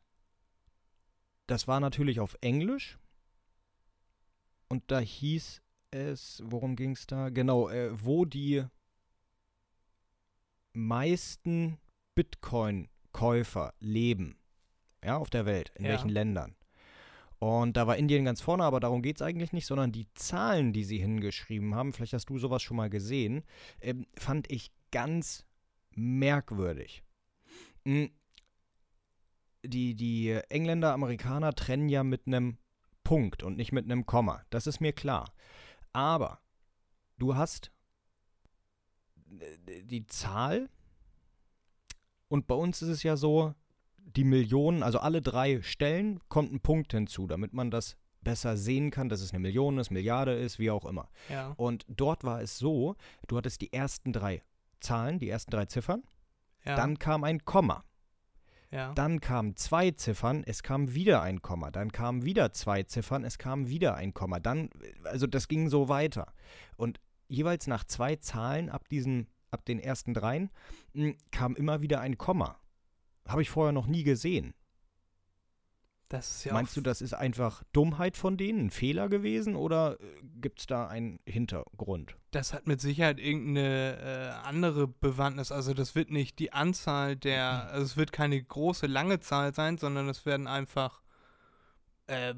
das 1.47 1.67
war 1.67 1.79
natürlich 1.79 2.19
auf 2.19 2.37
Englisch. 2.41 2.99
Und 4.67 4.83
da 4.91 4.99
hieß 4.99 5.61
es, 5.91 6.41
worum 6.45 6.75
ging 6.75 6.91
es 6.91 7.07
da? 7.07 7.29
Genau, 7.29 7.69
äh, 7.69 7.89
wo 8.03 8.25
die 8.25 8.65
meisten 10.75 11.77
Bitcoin-Käufer 12.15 13.73
leben. 13.79 14.37
Ja, 15.03 15.17
auf 15.17 15.29
der 15.29 15.45
Welt, 15.45 15.71
in 15.75 15.85
Ja. 15.85 15.91
welchen 15.91 16.09
Ländern. 16.09 16.55
Und 17.39 17.77
da 17.77 17.85
war 17.85 17.97
Indien 17.97 18.25
ganz 18.25 18.41
vorne, 18.41 18.63
aber 18.63 18.79
darum 18.79 19.01
geht 19.01 19.17
es 19.17 19.21
eigentlich 19.21 19.51
nicht, 19.51 19.65
sondern 19.67 19.91
die 19.91 20.07
Zahlen, 20.15 20.73
die 20.73 20.83
sie 20.83 20.97
hingeschrieben 20.97 21.75
haben, 21.75 21.93
vielleicht 21.93 22.13
hast 22.13 22.29
du 22.29 22.39
sowas 22.39 22.63
schon 22.63 22.77
mal 22.77 22.89
gesehen, 22.89 23.43
ähm, 23.81 24.05
fand 24.17 24.49
ich 24.51 24.71
ganz 24.91 25.45
merkwürdig. 25.91 27.03
Mm, 27.83 28.05
Die, 29.67 29.95
die 29.95 30.29
Engländer, 30.49 30.93
Amerikaner 30.93 31.53
trennen 31.55 31.89
ja 31.89 32.03
mit 32.03 32.27
einem 32.27 32.57
Punkt 33.03 33.41
und 33.41 33.57
nicht 33.57 33.71
mit 33.71 33.85
einem 33.85 34.05
Komma. 34.05 34.43
Das 34.51 34.67
ist 34.67 34.79
mir 34.79 34.93
klar. 34.93 35.33
Aber 35.91 36.39
du 37.17 37.35
hast 37.35 37.71
die 39.25 40.05
Zahl 40.07 40.69
und 42.27 42.47
bei 42.47 42.55
uns 42.55 42.81
ist 42.81 42.89
es 42.89 43.03
ja 43.03 43.15
so, 43.17 43.53
die 43.97 44.23
Millionen, 44.23 44.83
also 44.83 44.99
alle 44.99 45.21
drei 45.21 45.61
Stellen 45.61 46.19
kommt 46.29 46.53
ein 46.53 46.59
Punkt 46.59 46.91
hinzu, 46.91 47.27
damit 47.27 47.53
man 47.53 47.71
das 47.71 47.97
besser 48.21 48.57
sehen 48.57 48.91
kann, 48.91 49.09
dass 49.09 49.21
es 49.21 49.31
eine 49.31 49.39
Million 49.39 49.77
ist, 49.77 49.91
Milliarde 49.91 50.33
ist, 50.33 50.57
wie 50.59 50.71
auch 50.71 50.85
immer. 50.85 51.09
Ja. 51.29 51.53
Und 51.57 51.85
dort 51.87 52.23
war 52.23 52.41
es 52.41 52.57
so, 52.57 52.95
du 53.27 53.37
hattest 53.37 53.61
die 53.61 53.71
ersten 53.71 54.13
drei 54.13 54.41
Zahlen, 54.79 55.19
die 55.19 55.29
ersten 55.29 55.51
drei 55.51 55.65
Ziffern, 55.65 56.03
Ja. 56.65 56.75
dann 56.75 56.97
kam 56.97 57.23
ein 57.23 57.45
Komma, 57.45 57.83
ja. 58.71 58.93
dann 58.93 59.21
kamen 59.21 59.55
zwei 59.55 59.91
Ziffern, 59.91 60.43
es 60.45 60.63
kam 60.63 60.93
wieder 60.95 61.21
ein 61.21 61.41
Komma, 61.41 61.69
dann 61.71 61.91
kamen 61.91 62.23
wieder 62.25 62.51
zwei 62.51 62.83
Ziffern, 62.83 63.23
es 63.23 63.37
kam 63.37 63.69
wieder 63.69 63.95
ein 63.95 64.13
Komma, 64.13 64.39
dann, 64.39 64.69
also 65.03 65.27
das 65.27 65.47
ging 65.47 65.69
so 65.69 65.87
weiter. 65.87 66.33
Und 66.77 66.99
jeweils 67.27 67.67
nach 67.67 67.83
zwei 67.83 68.15
Zahlen 68.17 68.69
ab 68.69 68.87
diesen, 68.89 69.27
ab 69.51 69.65
den 69.65 69.79
ersten 69.79 70.13
dreien, 70.13 70.49
mh, 70.93 71.13
kam 71.31 71.55
immer 71.55 71.81
wieder 71.81 72.01
ein 72.01 72.17
Komma. 72.17 72.59
Habe 73.27 73.41
ich 73.41 73.49
vorher 73.49 73.71
noch 73.73 73.87
nie 73.87 74.03
gesehen. 74.03 74.53
das 76.09 76.37
ist 76.37 76.43
ja 76.45 76.53
Meinst 76.53 76.77
du, 76.77 76.81
das 76.81 77.01
ist 77.01 77.13
einfach 77.13 77.63
Dummheit 77.73 78.15
von 78.17 78.37
denen, 78.37 78.67
ein 78.67 78.69
Fehler 78.69 79.09
gewesen 79.09 79.55
oder 79.55 79.97
gibt 80.39 80.59
es 80.59 80.67
da 80.67 80.87
einen 80.87 81.19
Hintergrund? 81.25 82.15
Das 82.31 82.53
hat 82.53 82.67
mit 82.67 82.79
Sicherheit 82.81 83.19
irgendeine 83.19 83.97
äh, 84.43 84.47
andere 84.47 84.87
Bewandtnis. 84.87 85.51
Also 85.51 85.73
das 85.73 85.95
wird 85.95 86.11
nicht 86.11 86.37
die 86.37 86.53
Anzahl 86.53 87.15
der, 87.15 87.69
also 87.71 87.83
es 87.85 87.97
wird 87.97 88.11
keine 88.11 88.41
große, 88.43 88.85
lange 88.85 89.19
Zahl 89.19 89.55
sein, 89.55 89.77
sondern 89.79 90.07
es 90.07 90.25
werden 90.27 90.45
einfach, 90.45 91.01
äh, 92.05 92.35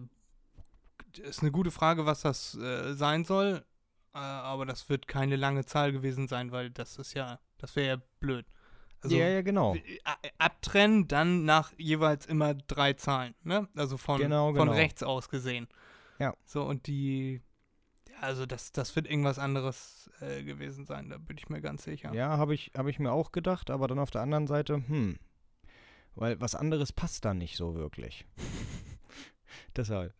ist 1.21 1.41
eine 1.41 1.51
gute 1.51 1.71
Frage, 1.71 2.05
was 2.05 2.21
das 2.21 2.55
äh, 2.55 2.93
sein 2.93 3.25
soll, 3.25 3.65
äh, 3.65 3.76
aber 4.19 4.65
das 4.65 4.89
wird 4.89 5.07
keine 5.07 5.35
lange 5.35 5.65
Zahl 5.65 5.91
gewesen 5.91 6.27
sein, 6.27 6.51
weil 6.51 6.69
das 6.69 6.97
ist 6.97 7.13
ja, 7.13 7.39
das 7.57 7.75
wäre 7.75 7.87
ja 7.99 8.01
blöd. 8.19 8.45
Also 9.01 9.15
ja, 9.15 9.27
ja, 9.27 9.41
genau. 9.43 9.75
a- 10.05 10.17
abtrennen, 10.39 11.07
dann 11.07 11.45
nach 11.45 11.71
jeweils 11.77 12.25
immer 12.25 12.55
drei 12.55 12.93
Zahlen, 12.93 13.35
ne? 13.43 13.67
Also 13.75 13.97
von, 13.97 14.19
Genau, 14.19 14.47
von 14.47 14.55
genau. 14.67 14.71
rechts 14.71 15.03
aus 15.03 15.29
gesehen. 15.29 15.67
Ja. 16.19 16.33
So, 16.45 16.63
und 16.63 16.87
die, 16.87 17.41
also 18.19 18.47
das, 18.47 18.71
das 18.71 18.95
wird 18.95 19.07
irgendwas 19.07 19.37
anderes 19.37 20.09
äh, 20.19 20.43
gewesen 20.43 20.85
sein, 20.85 21.09
da 21.11 21.19
bin 21.19 21.37
ich 21.37 21.47
mir 21.49 21.61
ganz 21.61 21.83
sicher. 21.83 22.11
Ja, 22.13 22.37
habe 22.37 22.55
ich, 22.55 22.71
hab 22.75 22.87
ich 22.87 22.97
mir 22.97 23.11
auch 23.11 23.31
gedacht, 23.31 23.69
aber 23.69 23.87
dann 23.87 23.99
auf 23.99 24.09
der 24.09 24.21
anderen 24.21 24.47
Seite, 24.47 24.75
hm, 24.87 25.19
weil 26.15 26.41
was 26.41 26.55
anderes 26.55 26.91
passt 26.91 27.23
da 27.23 27.35
nicht 27.35 27.55
so 27.55 27.75
wirklich. 27.75 28.25
Deshalb. 29.75 30.13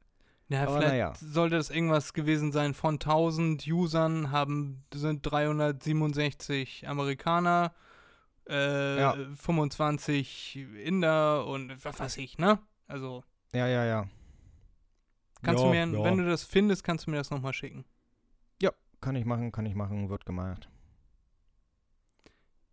Ja, 0.50 0.64
Aber 0.64 0.78
vielleicht 0.78 0.92
naja. 0.94 1.14
sollte 1.20 1.58
das 1.58 1.70
irgendwas 1.70 2.14
gewesen 2.14 2.52
sein 2.52 2.74
von 2.74 2.96
1000 2.96 3.68
Usern 3.68 4.32
haben, 4.32 4.86
sind 4.94 5.22
367 5.30 6.88
Amerikaner, 6.88 7.74
äh, 8.48 9.00
Ja. 9.00 9.16
25 9.36 10.58
Inder 10.84 11.46
und 11.48 11.84
was 11.84 12.00
weiß 12.00 12.18
ich, 12.18 12.38
ne? 12.38 12.60
Also, 12.88 13.24
Ja, 13.54 13.68
ja, 13.68 13.84
ja. 13.86 14.08
kannst 15.44 15.62
ja, 15.64 15.68
du 15.68 15.74
mir, 15.74 15.98
ja. 16.00 16.04
wenn 16.06 16.18
du 16.18 16.26
das 16.26 16.44
findest, 16.44 16.84
kannst 16.84 17.08
du 17.08 17.12
mir 17.12 17.18
das 17.18 17.30
nochmal 17.30 17.54
schicken. 17.54 17.86
Kann 19.00 19.16
ich 19.16 19.26
machen, 19.26 19.52
kann 19.52 19.66
ich 19.68 19.76
machen, 19.76 20.10
wird 20.10 20.26
gemacht. 20.26 20.70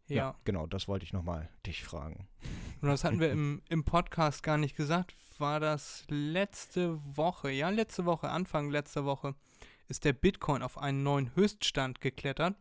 Ja. 0.08 0.34
genau, 0.44 0.66
das 0.66 0.87
wollte 0.88 1.04
ich 1.04 1.12
nochmal 1.12 1.49
dich 1.66 1.82
fragen. 1.82 2.28
Und 2.80 2.88
das 2.88 3.04
hatten 3.04 3.20
wir 3.20 3.30
im, 3.30 3.62
im 3.68 3.84
Podcast 3.84 4.42
gar 4.42 4.58
nicht 4.58 4.76
gesagt. 4.76 5.14
War 5.38 5.61
das 5.61 6.04
letzte 6.08 6.99
Woche? 7.16 7.50
Ja, 7.50 7.70
letzte 7.70 8.04
Woche, 8.04 8.28
Anfang 8.28 8.70
letzter 8.70 9.04
Woche, 9.04 9.34
ist 9.88 10.04
der 10.04 10.12
Bitcoin 10.12 10.62
auf 10.62 10.78
einen 10.78 11.02
neuen 11.02 11.34
Höchststand 11.34 12.00
geklettert. 12.00 12.56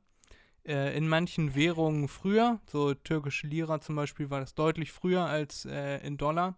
Äh, 0.66 0.98
in 0.98 1.08
manchen 1.08 1.56
Währungen 1.56 2.08
früher, 2.08 2.62
so 2.66 2.94
türkische 2.94 3.48
Lira 3.48 3.82
zum 3.82 3.96
Beispiel, 3.96 4.30
war 4.30 4.40
das 4.40 4.56
deutlich 4.56 4.92
früher 4.92 5.26
als 5.26 5.66
äh, 5.66 5.98
in 6.06 6.18
Dollar. 6.18 6.58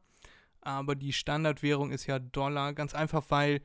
Aber 0.62 0.96
die 0.96 1.14
Standardwährung 1.14 1.92
ist 1.92 2.06
ja 2.06 2.20
Dollar, 2.20 2.74
ganz 2.74 2.94
einfach, 2.94 3.24
weil 3.30 3.62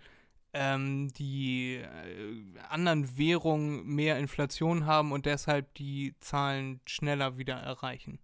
ähm, 0.53 1.13
die 1.13 1.77
äh, 1.77 2.59
anderen 2.69 3.17
Währungen 3.17 3.87
mehr 3.87 4.19
Inflation 4.19 4.87
haben 4.87 5.13
und 5.13 5.27
deshalb 5.27 5.75
die 5.75 6.15
Zahlen 6.21 6.81
schneller 6.87 7.39
wieder 7.39 7.55
erreichen. 7.55 8.19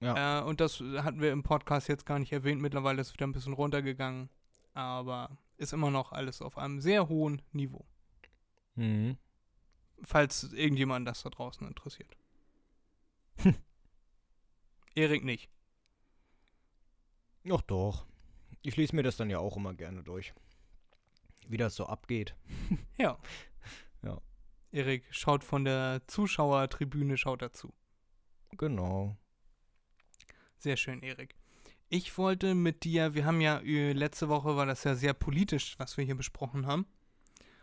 Ja. 0.00 0.40
Äh, 0.40 0.44
und 0.44 0.60
das 0.60 0.80
hatten 0.80 1.20
wir 1.20 1.32
im 1.32 1.42
Podcast 1.42 1.88
jetzt 1.88 2.06
gar 2.06 2.18
nicht 2.18 2.32
erwähnt. 2.32 2.60
Mittlerweile 2.60 3.00
ist 3.00 3.08
es 3.08 3.14
wieder 3.14 3.26
ein 3.26 3.32
bisschen 3.32 3.54
runtergegangen. 3.54 4.28
Aber 4.74 5.38
ist 5.56 5.72
immer 5.72 5.90
noch 5.90 6.12
alles 6.12 6.42
auf 6.42 6.58
einem 6.58 6.80
sehr 6.80 7.08
hohen 7.08 7.42
Niveau. 7.52 7.86
Mhm. 8.74 9.16
Falls 10.02 10.52
irgendjemand 10.52 11.06
das 11.06 11.22
da 11.22 11.30
draußen 11.30 11.66
interessiert. 11.66 12.16
Erik 14.94 15.24
nicht. 15.24 15.48
Ach 17.50 17.62
doch. 17.62 18.06
Ich 18.62 18.76
lese 18.76 18.96
mir 18.96 19.02
das 19.02 19.16
dann 19.16 19.30
ja 19.30 19.38
auch 19.38 19.56
immer 19.56 19.74
gerne 19.74 20.02
durch. 20.02 20.34
Wie 21.48 21.56
das 21.56 21.74
so 21.74 21.86
abgeht. 21.86 22.34
Ja. 22.96 23.18
Ja. 24.02 24.20
Erik 24.72 25.04
schaut 25.10 25.44
von 25.44 25.64
der 25.64 26.02
Zuschauertribüne, 26.06 27.16
schaut 27.16 27.42
dazu. 27.42 27.72
Genau. 28.52 29.16
Sehr 30.58 30.76
schön, 30.76 31.02
Erik. 31.02 31.34
Ich 31.88 32.16
wollte 32.18 32.54
mit 32.54 32.84
dir, 32.84 33.14
wir 33.14 33.24
haben 33.24 33.40
ja, 33.40 33.58
äh, 33.60 33.92
letzte 33.92 34.28
Woche 34.28 34.56
war 34.56 34.66
das 34.66 34.84
ja 34.84 34.94
sehr 34.94 35.12
politisch, 35.14 35.74
was 35.78 35.96
wir 35.96 36.04
hier 36.04 36.16
besprochen 36.16 36.66
haben. 36.66 36.86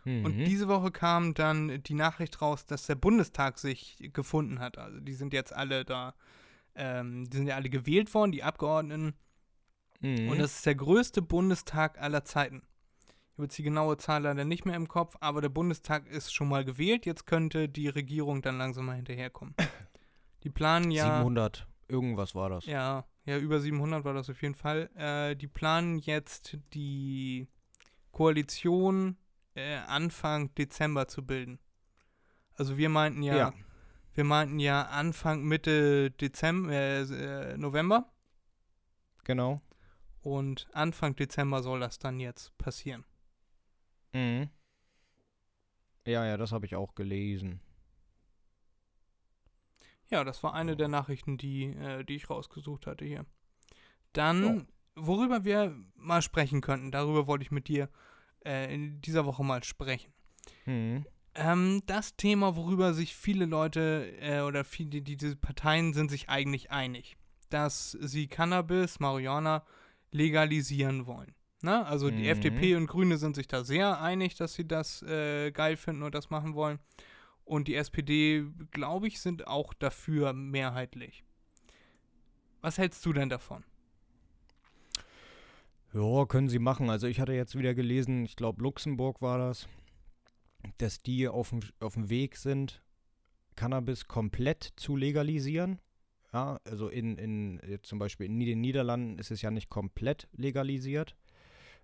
Und 0.04 0.36
Mhm. 0.38 0.44
diese 0.44 0.66
Woche 0.68 0.90
kam 0.90 1.32
dann 1.32 1.80
die 1.84 1.94
Nachricht 1.94 2.42
raus, 2.42 2.66
dass 2.66 2.86
der 2.86 2.96
Bundestag 2.96 3.58
sich 3.58 3.98
gefunden 4.12 4.58
hat. 4.58 4.76
Also 4.76 4.98
die 4.98 5.12
sind 5.14 5.32
jetzt 5.32 5.52
alle 5.52 5.84
da, 5.84 6.14
ähm, 6.74 7.28
die 7.30 7.36
sind 7.36 7.46
ja 7.46 7.54
alle 7.54 7.70
gewählt 7.70 8.12
worden, 8.12 8.32
die 8.32 8.42
Abgeordneten. 8.42 9.14
Mhm. 10.00 10.28
Und 10.28 10.38
das 10.38 10.56
ist 10.56 10.66
der 10.66 10.74
größte 10.74 11.22
Bundestag 11.22 12.00
aller 12.00 12.24
Zeiten. 12.24 12.62
Habe 13.42 13.46
jetzt 13.46 13.58
die 13.58 13.64
genaue 13.64 13.96
Zahl 13.96 14.22
leider 14.22 14.44
nicht 14.44 14.66
mehr 14.66 14.76
im 14.76 14.86
Kopf, 14.86 15.16
aber 15.18 15.40
der 15.40 15.48
Bundestag 15.48 16.06
ist 16.06 16.32
schon 16.32 16.48
mal 16.48 16.64
gewählt. 16.64 17.06
Jetzt 17.06 17.26
könnte 17.26 17.68
die 17.68 17.88
Regierung 17.88 18.40
dann 18.40 18.56
langsam 18.56 18.86
mal 18.86 18.94
hinterherkommen. 18.94 19.56
Die 20.44 20.48
planen 20.48 20.92
ja. 20.92 21.16
700, 21.16 21.66
irgendwas 21.88 22.36
war 22.36 22.50
das. 22.50 22.66
Ja, 22.66 23.04
ja, 23.24 23.38
über 23.38 23.58
700 23.58 24.04
war 24.04 24.14
das 24.14 24.30
auf 24.30 24.40
jeden 24.42 24.54
Fall. 24.54 24.90
Äh, 24.94 25.34
die 25.34 25.48
planen 25.48 25.98
jetzt 25.98 26.56
die 26.72 27.48
Koalition 28.12 29.16
äh, 29.56 29.78
Anfang 29.88 30.54
Dezember 30.54 31.08
zu 31.08 31.26
bilden. 31.26 31.58
Also 32.54 32.76
wir 32.78 32.90
meinten 32.90 33.24
ja, 33.24 33.36
Ja. 33.36 33.52
wir 34.14 34.22
meinten 34.22 34.60
ja 34.60 34.82
Anfang 34.82 35.42
Mitte 35.42 36.12
Dezember, 36.12 36.70
äh, 36.72 37.00
äh, 37.54 37.56
November 37.56 38.08
Genau. 39.24 39.60
und 40.20 40.68
Anfang 40.74 41.16
Dezember 41.16 41.60
soll 41.60 41.80
das 41.80 41.98
dann 41.98 42.20
jetzt 42.20 42.56
passieren. 42.56 43.04
Mhm. 44.12 44.48
Ja, 46.06 46.24
ja, 46.26 46.36
das 46.36 46.52
habe 46.52 46.66
ich 46.66 46.74
auch 46.74 46.94
gelesen. 46.94 47.60
Ja, 50.10 50.24
das 50.24 50.42
war 50.42 50.52
eine 50.52 50.76
der 50.76 50.88
Nachrichten, 50.88 51.38
die, 51.38 51.64
äh, 51.64 52.04
die 52.04 52.16
ich 52.16 52.28
rausgesucht 52.28 52.86
hatte 52.86 53.04
hier. 53.04 53.24
Dann, 54.12 54.68
worüber 54.94 55.44
wir 55.44 55.74
mal 55.94 56.20
sprechen 56.20 56.60
könnten, 56.60 56.90
darüber 56.90 57.26
wollte 57.26 57.44
ich 57.44 57.50
mit 57.50 57.68
dir 57.68 57.88
äh, 58.44 58.72
in 58.72 59.00
dieser 59.00 59.24
Woche 59.24 59.42
mal 59.42 59.64
sprechen. 59.64 60.12
Hm. 60.64 61.06
Ähm, 61.34 61.82
das 61.86 62.16
Thema, 62.16 62.56
worüber 62.56 62.92
sich 62.92 63.16
viele 63.16 63.46
Leute 63.46 64.12
äh, 64.20 64.40
oder 64.40 64.64
viele, 64.64 65.00
diese 65.00 65.34
Parteien 65.34 65.94
sind 65.94 66.10
sich 66.10 66.28
eigentlich 66.28 66.70
einig, 66.70 67.16
dass 67.48 67.92
sie 67.92 68.26
Cannabis, 68.26 69.00
Marihuana 69.00 69.64
legalisieren 70.10 71.06
wollen. 71.06 71.34
Ne? 71.62 71.86
Also 71.86 72.10
die 72.10 72.22
Mhm. 72.24 72.28
FDP 72.28 72.76
und 72.76 72.86
Grüne 72.86 73.18
sind 73.18 73.36
sich 73.36 73.46
da 73.48 73.64
sehr 73.64 74.00
einig, 74.00 74.34
dass 74.34 74.54
sie 74.54 74.66
das 74.66 75.02
äh, 75.02 75.50
geil 75.52 75.76
finden 75.76 76.02
und 76.02 76.14
das 76.14 76.30
machen 76.30 76.54
wollen. 76.54 76.78
Und 77.44 77.68
die 77.68 77.74
SPD, 77.74 78.44
glaube 78.70 79.08
ich, 79.08 79.20
sind 79.20 79.46
auch 79.46 79.74
dafür 79.74 80.32
mehrheitlich. 80.32 81.24
Was 82.60 82.78
hältst 82.78 83.04
du 83.04 83.12
denn 83.12 83.28
davon? 83.28 83.64
Ja, 85.92 86.24
können 86.26 86.48
sie 86.48 86.58
machen. 86.58 86.88
Also 86.88 87.06
ich 87.06 87.20
hatte 87.20 87.32
jetzt 87.32 87.56
wieder 87.58 87.74
gelesen, 87.74 88.24
ich 88.24 88.36
glaube 88.36 88.62
Luxemburg 88.62 89.20
war 89.20 89.38
das, 89.38 89.68
dass 90.78 91.02
die 91.02 91.28
auf 91.28 91.50
dem, 91.50 91.60
auf 91.80 91.94
dem 91.94 92.08
Weg 92.08 92.36
sind, 92.36 92.82
Cannabis 93.56 94.06
komplett 94.08 94.72
zu 94.76 94.96
legalisieren. 94.96 95.80
Ja, 96.32 96.58
also 96.64 96.88
in, 96.88 97.18
in 97.18 97.78
zum 97.82 97.98
Beispiel 97.98 98.26
in 98.26 98.40
den 98.40 98.60
Niederlanden 98.62 99.18
ist 99.18 99.30
es 99.30 99.42
ja 99.42 99.50
nicht 99.50 99.68
komplett 99.68 100.28
legalisiert. 100.32 101.14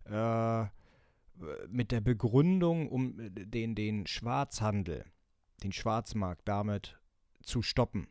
Äh, 0.08 0.66
mit 1.68 1.92
der 1.92 2.00
Begründung, 2.00 2.88
um 2.88 3.14
den, 3.16 3.74
den 3.76 4.06
Schwarzhandel, 4.06 5.04
den 5.62 5.72
Schwarzmarkt 5.72 6.48
damit 6.48 6.98
zu 7.42 7.62
stoppen. 7.62 8.08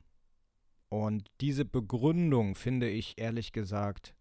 Und 0.89 1.29
diese 1.41 1.65
Begründung 1.65 2.55
finde 2.55 2.89
ich 2.89 3.17
ehrlich 3.17 3.51
gesagt 3.51 4.15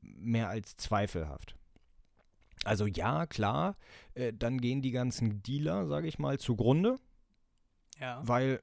mehr 0.00 0.48
als 0.48 0.76
zweifelhaft. 0.76 1.56
Also 2.64 2.86
ja, 2.86 3.26
klar, 3.26 3.76
äh, 4.14 4.32
dann 4.32 4.60
gehen 4.60 4.82
die 4.82 4.90
ganzen 4.90 5.42
Dealer, 5.42 5.86
sage 5.86 6.08
ich 6.08 6.18
mal, 6.18 6.38
zugrunde, 6.38 6.96
Ja. 8.00 8.20
weil 8.26 8.62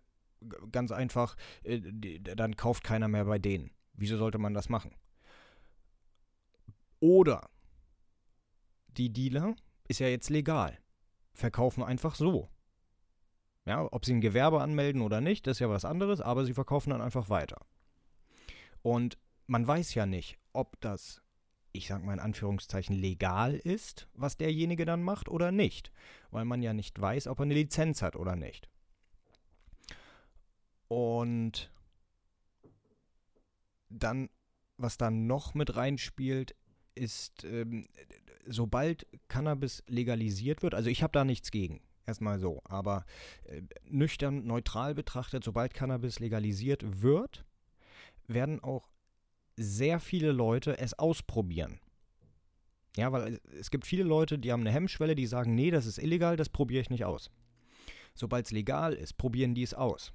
ganz 0.71 0.91
einfach, 0.91 1.37
äh, 1.63 1.79
die, 1.81 2.21
dann 2.21 2.55
kauft 2.57 2.83
keiner 2.83 3.07
mehr 3.07 3.25
bei 3.25 3.39
denen. 3.39 3.71
Wieso 3.93 4.17
sollte 4.17 4.37
man 4.39 4.53
das 4.53 4.69
machen? 4.69 4.91
Oder 6.99 7.49
die 8.97 9.11
Dealer 9.11 9.55
ist 9.87 9.99
ja 9.99 10.07
jetzt 10.07 10.29
legal, 10.29 10.77
verkaufen 11.33 11.83
einfach 11.83 12.15
so. 12.15 12.49
Ja, 13.65 13.87
ob 13.91 14.05
sie 14.05 14.13
ein 14.13 14.21
Gewerbe 14.21 14.61
anmelden 14.61 15.01
oder 15.01 15.21
nicht, 15.21 15.45
das 15.45 15.57
ist 15.57 15.59
ja 15.59 15.69
was 15.69 15.85
anderes, 15.85 16.19
aber 16.19 16.45
sie 16.45 16.53
verkaufen 16.53 16.89
dann 16.89 17.01
einfach 17.01 17.29
weiter. 17.29 17.61
Und 18.81 19.17
man 19.47 19.67
weiß 19.67 19.93
ja 19.93 20.05
nicht, 20.05 20.39
ob 20.53 20.79
das, 20.81 21.21
ich 21.71 21.87
sag 21.87 22.03
mal 22.03 22.13
in 22.13 22.19
Anführungszeichen, 22.19 22.95
legal 22.95 23.55
ist, 23.55 24.07
was 24.13 24.37
derjenige 24.37 24.85
dann 24.85 25.03
macht 25.03 25.29
oder 25.29 25.51
nicht. 25.51 25.91
Weil 26.31 26.45
man 26.45 26.63
ja 26.63 26.73
nicht 26.73 26.99
weiß, 26.99 27.27
ob 27.27 27.39
er 27.39 27.43
eine 27.43 27.53
Lizenz 27.53 28.01
hat 28.01 28.15
oder 28.15 28.35
nicht. 28.35 28.69
Und 30.87 31.71
dann, 33.89 34.29
was 34.77 34.97
dann 34.97 35.27
noch 35.27 35.53
mit 35.53 35.75
reinspielt, 35.75 36.55
ist, 36.95 37.43
ähm, 37.43 37.87
sobald 38.45 39.07
Cannabis 39.27 39.83
legalisiert 39.87 40.63
wird, 40.63 40.73
also 40.73 40.89
ich 40.89 41.03
habe 41.03 41.11
da 41.11 41.23
nichts 41.25 41.51
gegen, 41.51 41.81
erstmal 42.05 42.39
so, 42.39 42.61
aber 42.65 43.05
äh, 43.45 43.61
nüchtern, 43.89 44.45
neutral 44.45 44.95
betrachtet, 44.95 45.43
sobald 45.43 45.73
Cannabis 45.73 46.19
legalisiert 46.19 47.01
wird, 47.01 47.45
werden 48.27 48.61
auch 48.63 48.89
sehr 49.57 49.99
viele 49.99 50.31
Leute 50.31 50.77
es 50.77 50.97
ausprobieren. 50.97 51.79
Ja, 52.97 53.11
weil 53.11 53.33
es- 53.33 53.41
es 53.59 53.71
gibt 53.71 53.85
viele 53.85 54.03
Leute, 54.03 54.37
die 54.39 54.51
haben 54.51 54.61
eine 54.61 54.71
Hemmschwelle, 54.71 55.15
die 55.15 55.27
sagen, 55.27 55.55
nee, 55.55 55.71
das 55.71 55.85
ist 55.85 55.97
illegal, 55.97 56.35
das 56.35 56.49
probiere 56.49 56.81
ich 56.81 56.89
nicht 56.89 57.05
aus. 57.05 57.29
Sobald 58.15 58.45
es 58.45 58.51
legal 58.51 58.93
ist, 58.93 59.17
probieren 59.17 59.55
die 59.55 59.63
es 59.63 59.73
aus. 59.73 60.13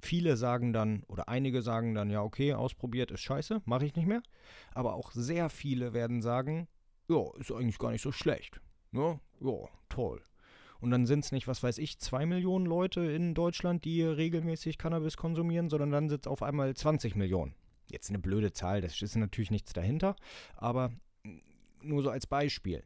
Viele 0.00 0.36
sagen 0.36 0.72
dann, 0.72 1.04
oder 1.04 1.28
einige 1.28 1.62
sagen 1.62 1.94
dann, 1.94 2.10
ja, 2.10 2.22
okay, 2.22 2.54
ausprobiert 2.54 3.10
ist 3.10 3.20
scheiße, 3.20 3.62
mache 3.64 3.86
ich 3.86 3.94
nicht 3.94 4.06
mehr. 4.06 4.22
Aber 4.72 4.94
auch 4.94 5.12
sehr 5.12 5.48
viele 5.48 5.92
werden 5.92 6.22
sagen, 6.22 6.68
ja, 7.08 7.22
ist 7.38 7.52
eigentlich 7.52 7.78
gar 7.78 7.90
nicht 7.90 8.02
so 8.02 8.12
schlecht. 8.12 8.60
Ne? 8.90 9.20
Ja, 9.40 9.68
toll. 9.88 10.22
Und 10.80 10.90
dann 10.90 11.06
sind 11.06 11.24
es 11.24 11.32
nicht, 11.32 11.46
was 11.46 11.62
weiß 11.62 11.78
ich, 11.78 11.98
zwei 11.98 12.26
Millionen 12.26 12.66
Leute 12.66 13.00
in 13.02 13.34
Deutschland, 13.34 13.84
die 13.84 14.02
regelmäßig 14.02 14.78
Cannabis 14.78 15.16
konsumieren, 15.16 15.68
sondern 15.68 15.92
dann 15.92 16.08
sind 16.08 16.26
es 16.26 16.30
auf 16.30 16.42
einmal 16.42 16.74
20 16.74 17.14
Millionen. 17.14 17.54
Jetzt 17.90 18.08
eine 18.08 18.18
blöde 18.18 18.52
Zahl, 18.52 18.80
das 18.80 19.00
ist 19.00 19.14
natürlich 19.14 19.50
nichts 19.52 19.72
dahinter, 19.72 20.16
aber 20.56 20.92
nur 21.82 22.02
so 22.02 22.10
als 22.10 22.26
Beispiel. 22.26 22.82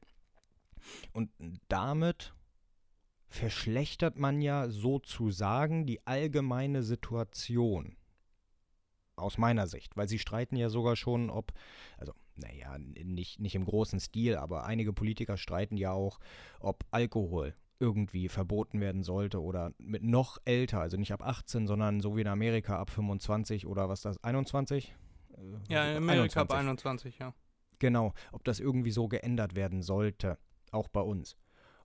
Und 1.12 1.30
damit 1.68 2.34
verschlechtert 3.28 4.18
man 4.18 4.40
ja 4.40 4.68
sozusagen 4.68 5.86
die 5.86 6.06
allgemeine 6.06 6.82
Situation. 6.82 7.96
Aus 9.16 9.38
meiner 9.38 9.66
Sicht, 9.66 9.96
weil 9.96 10.08
sie 10.08 10.18
streiten 10.18 10.56
ja 10.56 10.68
sogar 10.68 10.96
schon, 10.96 11.30
ob, 11.30 11.52
also, 11.96 12.12
naja, 12.36 12.76
nicht, 12.78 13.40
nicht 13.40 13.54
im 13.54 13.64
großen 13.64 14.00
Stil, 14.00 14.36
aber 14.36 14.64
einige 14.64 14.92
Politiker 14.92 15.36
streiten 15.36 15.76
ja 15.76 15.92
auch, 15.92 16.18
ob 16.60 16.84
Alkohol 16.90 17.54
irgendwie 17.78 18.28
verboten 18.28 18.80
werden 18.80 19.02
sollte 19.02 19.42
oder 19.42 19.72
mit 19.78 20.02
noch 20.02 20.38
älter, 20.44 20.80
also 20.80 20.96
nicht 20.96 21.12
ab 21.12 21.22
18, 21.22 21.66
sondern 21.66 22.00
so 22.00 22.16
wie 22.16 22.22
in 22.22 22.28
Amerika 22.28 22.78
ab 22.78 22.90
25 22.90 23.66
oder 23.66 23.88
was 23.88 24.00
das, 24.00 24.22
21? 24.24 24.94
Äh, 25.32 25.40
Ja, 25.68 25.90
in 25.90 25.96
Amerika 25.98 26.40
ab 26.40 26.52
21. 26.52 27.14
21, 27.14 27.18
ja. 27.18 27.34
Genau, 27.78 28.14
ob 28.32 28.44
das 28.44 28.60
irgendwie 28.60 28.90
so 28.90 29.08
geändert 29.08 29.54
werden 29.54 29.82
sollte, 29.82 30.38
auch 30.70 30.88
bei 30.88 31.02
uns. 31.02 31.36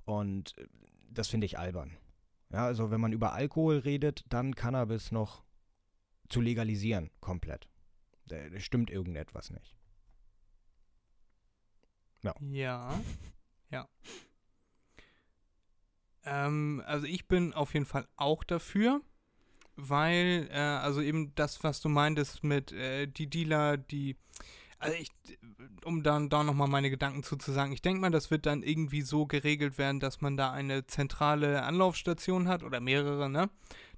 Und 0.05 0.57
äh, 0.57 0.67
das 1.09 1.27
finde 1.27 1.45
ich 1.45 1.59
albern. 1.59 1.97
Ja, 2.51 2.65
also 2.65 2.91
wenn 2.91 3.01
man 3.01 3.13
über 3.13 3.33
Alkohol 3.33 3.79
redet, 3.79 4.25
dann 4.29 4.55
Cannabis 4.55 5.11
noch 5.11 5.43
zu 6.29 6.41
legalisieren, 6.41 7.09
komplett. 7.19 7.67
Da 8.27 8.37
stimmt 8.59 8.89
irgendetwas 8.89 9.51
nicht. 9.51 9.75
Ja. 12.23 12.99
Ja. 13.71 13.87
Ähm, 16.23 16.83
also 16.85 17.05
ich 17.07 17.27
bin 17.27 17.53
auf 17.53 17.73
jeden 17.73 17.85
Fall 17.85 18.07
auch 18.15 18.43
dafür, 18.43 19.01
weil, 19.75 20.47
äh, 20.51 20.57
also 20.57 21.01
eben 21.01 21.33
das, 21.35 21.63
was 21.63 21.81
du 21.81 21.89
meintest 21.89 22.43
mit 22.43 22.71
äh, 22.71 23.07
die 23.07 23.27
Dealer, 23.27 23.77
die, 23.77 24.17
also 24.77 24.95
ich, 24.97 25.09
um 25.83 26.03
dann 26.03 26.29
da 26.29 26.43
nochmal 26.43 26.67
meine 26.67 26.89
Gedanken 26.91 27.23
zu, 27.23 27.37
zu 27.37 27.51
sagen, 27.51 27.71
ich 27.71 27.81
denke 27.81 28.01
mal, 28.01 28.11
das 28.11 28.29
wird 28.29 28.45
dann 28.45 28.61
irgendwie 28.61 29.01
so 29.01 29.25
geregelt 29.25 29.77
werden, 29.77 29.99
dass 29.99 30.21
man 30.21 30.37
da 30.37 30.51
eine 30.51 30.85
zentrale 30.85 31.63
Anlaufstation 31.63 32.47
hat 32.47 32.61
oder 32.63 32.79
mehrere, 32.79 33.29
ne? 33.29 33.49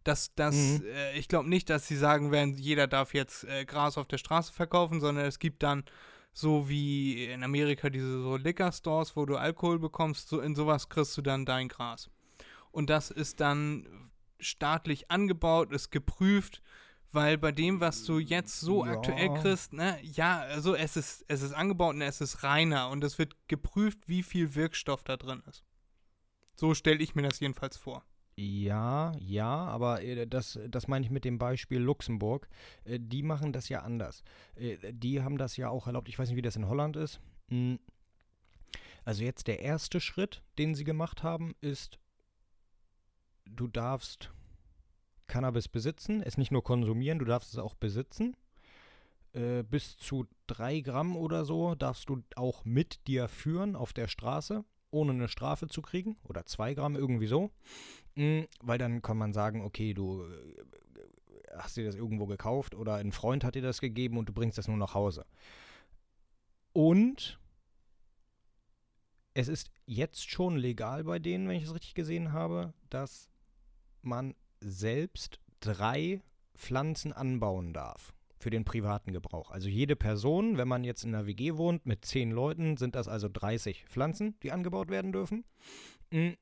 Dass 0.05 0.33
das, 0.35 0.55
Mhm. 0.55 0.85
äh, 0.85 1.17
ich 1.17 1.27
glaube 1.29 1.49
nicht, 1.49 1.69
dass 1.69 1.87
sie 1.87 1.95
sagen 1.97 2.31
werden, 2.31 2.55
jeder 2.57 2.87
darf 2.87 3.13
jetzt 3.13 3.45
äh, 3.45 3.65
Gras 3.65 3.97
auf 3.97 4.07
der 4.07 4.17
Straße 4.17 4.51
verkaufen, 4.53 4.99
sondern 5.01 5.25
es 5.25 5.39
gibt 5.39 5.63
dann 5.63 5.83
so 6.33 6.67
wie 6.67 7.25
in 7.25 7.43
Amerika 7.43 7.89
diese 7.89 8.21
so 8.21 8.37
Liquor 8.37 8.71
Stores, 8.71 9.15
wo 9.15 9.25
du 9.25 9.37
Alkohol 9.37 9.79
bekommst, 9.79 10.29
so 10.29 10.41
in 10.41 10.55
sowas 10.55 10.89
kriegst 10.89 11.15
du 11.17 11.21
dann 11.21 11.45
dein 11.45 11.67
Gras. 11.67 12.09
Und 12.71 12.89
das 12.89 13.11
ist 13.11 13.39
dann 13.39 14.11
staatlich 14.39 15.09
angebaut, 15.11 15.71
ist 15.71 15.91
geprüft, 15.91 16.61
weil 17.11 17.37
bei 17.37 17.51
dem, 17.51 17.79
was 17.79 18.03
du 18.03 18.17
jetzt 18.17 18.59
so 18.59 18.83
Ja. 18.83 18.93
aktuell 18.93 19.29
kriegst, 19.35 19.73
ne, 19.73 19.99
ja, 20.01 20.39
also 20.41 20.75
es 20.75 20.97
ist, 20.97 21.23
es 21.27 21.43
ist 21.43 21.53
angebaut 21.53 21.93
und 21.93 22.01
es 22.01 22.19
ist 22.19 22.43
reiner 22.43 22.89
und 22.89 23.03
es 23.03 23.19
wird 23.19 23.35
geprüft, 23.47 23.99
wie 24.07 24.23
viel 24.23 24.55
Wirkstoff 24.55 25.03
da 25.03 25.15
drin 25.17 25.43
ist. 25.47 25.63
So 26.55 26.73
stelle 26.73 27.03
ich 27.03 27.13
mir 27.13 27.21
das 27.21 27.39
jedenfalls 27.39 27.77
vor. 27.77 28.03
Ja, 28.35 29.11
ja, 29.19 29.47
aber 29.47 30.01
äh, 30.01 30.25
das, 30.25 30.59
das 30.67 30.87
meine 30.87 31.05
ich 31.05 31.11
mit 31.11 31.23
dem 31.23 31.37
Beispiel 31.37 31.79
Luxemburg. 31.79 32.47
Äh, 32.83 32.99
die 32.99 33.21
machen 33.21 33.53
das 33.53 33.69
ja 33.69 33.81
anders. 33.81 34.23
Äh, 34.55 34.77
die 34.91 35.21
haben 35.21 35.37
das 35.37 35.55
ja 35.57 35.69
auch 35.69 35.85
erlaubt. 35.87 36.09
Ich 36.09 36.17
weiß 36.17 36.29
nicht, 36.29 36.37
wie 36.37 36.41
das 36.41 36.55
in 36.55 36.67
Holland 36.67 36.95
ist. 36.95 37.19
Hm. 37.49 37.79
Also 39.05 39.23
jetzt 39.23 39.47
der 39.47 39.59
erste 39.59 39.99
Schritt, 39.99 40.41
den 40.57 40.73
sie 40.73 40.83
gemacht 40.83 41.23
haben, 41.23 41.55
ist, 41.61 41.99
du 43.45 43.67
darfst 43.67 44.31
Cannabis 45.27 45.67
besitzen, 45.67 46.23
es 46.23 46.37
nicht 46.37 46.51
nur 46.51 46.63
konsumieren, 46.63 47.19
du 47.19 47.25
darfst 47.25 47.51
es 47.51 47.59
auch 47.59 47.75
besitzen. 47.75 48.35
Bis 49.69 49.97
zu 49.97 50.27
drei 50.45 50.79
Gramm 50.79 51.17
oder 51.17 51.43
so 51.43 51.73
darfst 51.73 52.07
du 52.07 52.21
auch 52.35 52.63
mit 52.65 53.07
dir 53.07 53.27
führen 53.27 53.75
auf 53.75 53.91
der 53.91 54.07
Straße, 54.07 54.63
ohne 54.93 55.11
eine 55.11 55.27
Strafe 55.27 55.67
zu 55.67 55.81
kriegen. 55.81 56.17
Oder 56.23 56.45
zwei 56.45 56.73
Gramm, 56.73 56.95
irgendwie 56.95 57.27
so. 57.27 57.51
Mm, 58.15 58.41
Weil 58.61 58.77
dann 58.77 59.01
kann 59.01 59.17
man 59.17 59.33
sagen, 59.33 59.63
okay, 59.63 59.93
du 59.93 60.23
äh, 60.23 61.57
hast 61.57 61.77
dir 61.77 61.85
das 61.85 61.95
irgendwo 61.95 62.25
gekauft 62.25 62.75
oder 62.75 62.95
ein 62.95 63.11
Freund 63.11 63.43
hat 63.43 63.55
dir 63.55 63.61
das 63.61 63.81
gegeben 63.81 64.17
und 64.17 64.29
du 64.29 64.33
bringst 64.33 64.57
das 64.57 64.67
nur 64.67 64.77
nach 64.77 64.93
Hause. 64.93 65.25
Und 66.73 67.39
es 69.33 69.47
ist 69.47 69.71
jetzt 69.85 70.29
schon 70.29 70.57
legal 70.57 71.03
bei 71.03 71.19
denen, 71.19 71.47
wenn 71.47 71.57
ich 71.57 71.63
es 71.63 71.73
richtig 71.73 71.95
gesehen 71.95 72.33
habe, 72.33 72.73
dass 72.89 73.29
man 74.01 74.35
selbst 74.59 75.39
drei 75.59 76.21
Pflanzen 76.55 77.13
anbauen 77.13 77.73
darf 77.73 78.13
für 78.43 78.49
den 78.49 78.65
privaten 78.65 79.13
Gebrauch. 79.13 79.49
Also 79.49 79.69
jede 79.69 79.95
Person, 79.95 80.57
wenn 80.57 80.67
man 80.67 80.83
jetzt 80.83 81.03
in 81.03 81.15
einer 81.15 81.25
WG 81.25 81.55
wohnt 81.55 81.85
mit 81.85 82.05
zehn 82.05 82.29
Leuten, 82.31 82.77
sind 82.77 82.95
das 82.95 83.07
also 83.07 83.29
30 83.29 83.85
Pflanzen, 83.85 84.37
die 84.43 84.51
angebaut 84.51 84.89
werden 84.89 85.11
dürfen. 85.11 85.45
Mm. 86.11 86.33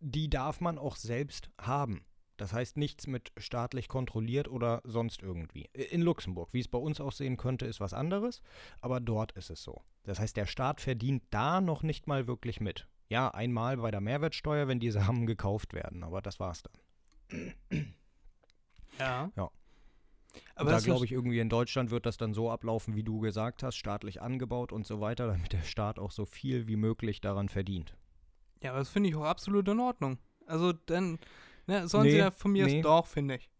Die 0.00 0.28
darf 0.28 0.60
man 0.60 0.78
auch 0.78 0.96
selbst 0.96 1.50
haben. 1.60 2.04
Das 2.36 2.52
heißt 2.52 2.76
nichts 2.76 3.06
mit 3.06 3.32
staatlich 3.36 3.88
kontrolliert 3.88 4.48
oder 4.48 4.82
sonst 4.84 5.22
irgendwie. 5.22 5.68
In 5.72 6.02
Luxemburg, 6.02 6.52
wie 6.52 6.60
es 6.60 6.68
bei 6.68 6.78
uns 6.78 7.00
aussehen 7.00 7.36
könnte, 7.36 7.66
ist 7.66 7.80
was 7.80 7.94
anderes, 7.94 8.42
aber 8.80 9.00
dort 9.00 9.32
ist 9.32 9.50
es 9.50 9.62
so. 9.62 9.82
Das 10.04 10.20
heißt, 10.20 10.36
der 10.36 10.46
Staat 10.46 10.80
verdient 10.80 11.22
da 11.30 11.60
noch 11.60 11.82
nicht 11.82 12.06
mal 12.06 12.26
wirklich 12.26 12.60
mit. 12.60 12.88
Ja, 13.08 13.28
einmal 13.28 13.78
bei 13.78 13.90
der 13.90 14.00
Mehrwertsteuer, 14.00 14.68
wenn 14.68 14.80
die 14.80 14.90
Samen 14.90 15.26
gekauft 15.26 15.72
werden, 15.72 16.02
aber 16.02 16.20
das 16.20 16.40
war's 16.40 16.62
dann. 16.62 17.94
Ja. 18.98 19.30
Ja. 19.36 19.50
Aber 20.54 20.70
da 20.70 20.78
glaube 20.80 21.04
ich 21.04 21.12
irgendwie 21.12 21.38
in 21.38 21.48
Deutschland 21.48 21.90
wird 21.90 22.06
das 22.06 22.16
dann 22.16 22.34
so 22.34 22.50
ablaufen, 22.50 22.96
wie 22.96 23.02
du 23.02 23.20
gesagt 23.20 23.62
hast, 23.62 23.76
staatlich 23.76 24.22
angebaut 24.22 24.72
und 24.72 24.86
so 24.86 25.00
weiter, 25.00 25.26
damit 25.26 25.52
der 25.52 25.62
Staat 25.62 25.98
auch 25.98 26.10
so 26.10 26.24
viel 26.24 26.66
wie 26.66 26.76
möglich 26.76 27.20
daran 27.20 27.48
verdient. 27.48 27.94
Ja, 28.62 28.70
aber 28.70 28.80
das 28.80 28.88
finde 28.88 29.10
ich 29.10 29.16
auch 29.16 29.24
absolut 29.24 29.68
in 29.68 29.80
Ordnung. 29.80 30.18
Also 30.46 30.72
dann, 30.72 31.18
ne, 31.66 31.86
sollen 31.88 32.04
sie 32.04 32.12
Nee, 32.12 32.18
ja 32.18 32.30
von 32.30 32.52
mir 32.52 32.66
nee. 32.66 32.80
doch, 32.80 33.06
finde 33.06 33.36
ich. 33.36 33.50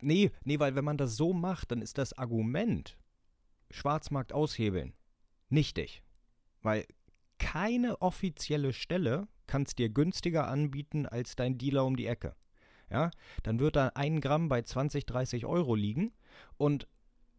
Nee, 0.00 0.30
nee, 0.44 0.58
weil 0.58 0.74
wenn 0.74 0.84
man 0.84 0.96
das 0.96 1.16
so 1.16 1.32
macht, 1.32 1.70
dann 1.70 1.82
ist 1.82 1.98
das 1.98 2.12
Argument 2.12 2.98
Schwarzmarkt 3.70 4.32
aushebeln 4.32 4.94
nichtig. 5.52 6.02
Weil 6.62 6.86
keine 7.38 8.00
offizielle 8.00 8.72
Stelle 8.72 9.28
kann 9.46 9.62
es 9.62 9.74
dir 9.74 9.88
günstiger 9.88 10.48
anbieten 10.48 11.06
als 11.06 11.36
dein 11.36 11.58
Dealer 11.58 11.84
um 11.84 11.96
die 11.96 12.06
Ecke. 12.06 12.34
Ja, 12.92 13.10
dann 13.42 13.58
wird 13.58 13.76
da 13.76 13.92
ein 13.94 14.20
Gramm 14.20 14.48
bei 14.48 14.62
20, 14.62 15.06
30 15.06 15.46
Euro 15.46 15.74
liegen 15.74 16.12
und 16.58 16.86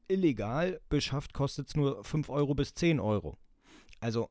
illegal 0.08 0.82
beschafft 0.90 1.34
kostet 1.34 1.68
es 1.68 1.76
nur 1.76 2.04
5 2.04 2.30
Euro 2.30 2.56
bis 2.56 2.74
10 2.74 3.00
Euro. 3.00 3.38
Also 4.00 4.30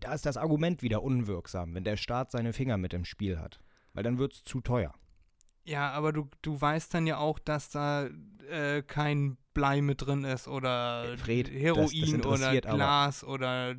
da 0.00 0.14
ist 0.14 0.24
das 0.26 0.36
Argument 0.38 0.82
wieder 0.82 1.02
unwirksam, 1.02 1.74
wenn 1.74 1.84
der 1.84 1.96
Staat 1.96 2.30
seine 2.30 2.52
Finger 2.52 2.76
mit 2.78 2.94
im 2.94 3.04
Spiel 3.04 3.38
hat. 3.38 3.60
Weil 3.92 4.02
dann 4.02 4.18
wird 4.18 4.32
es 4.32 4.42
zu 4.44 4.60
teuer. 4.60 4.94
Ja, 5.64 5.90
aber 5.90 6.12
du, 6.12 6.28
du 6.42 6.58
weißt 6.58 6.94
dann 6.94 7.06
ja 7.06 7.18
auch, 7.18 7.38
dass 7.38 7.68
da 7.70 8.08
äh, 8.48 8.82
kein 8.82 9.36
Blei 9.52 9.82
mit 9.82 10.00
drin 10.06 10.24
ist 10.24 10.48
oder 10.48 11.16
Fred, 11.18 11.48
das- 11.48 11.54
das 11.54 11.62
Heroin 11.62 11.82
oder 11.82 12.14
interessiert 12.14 12.66
aber. 12.66 12.76
Glas 12.76 13.24
oder 13.24 13.74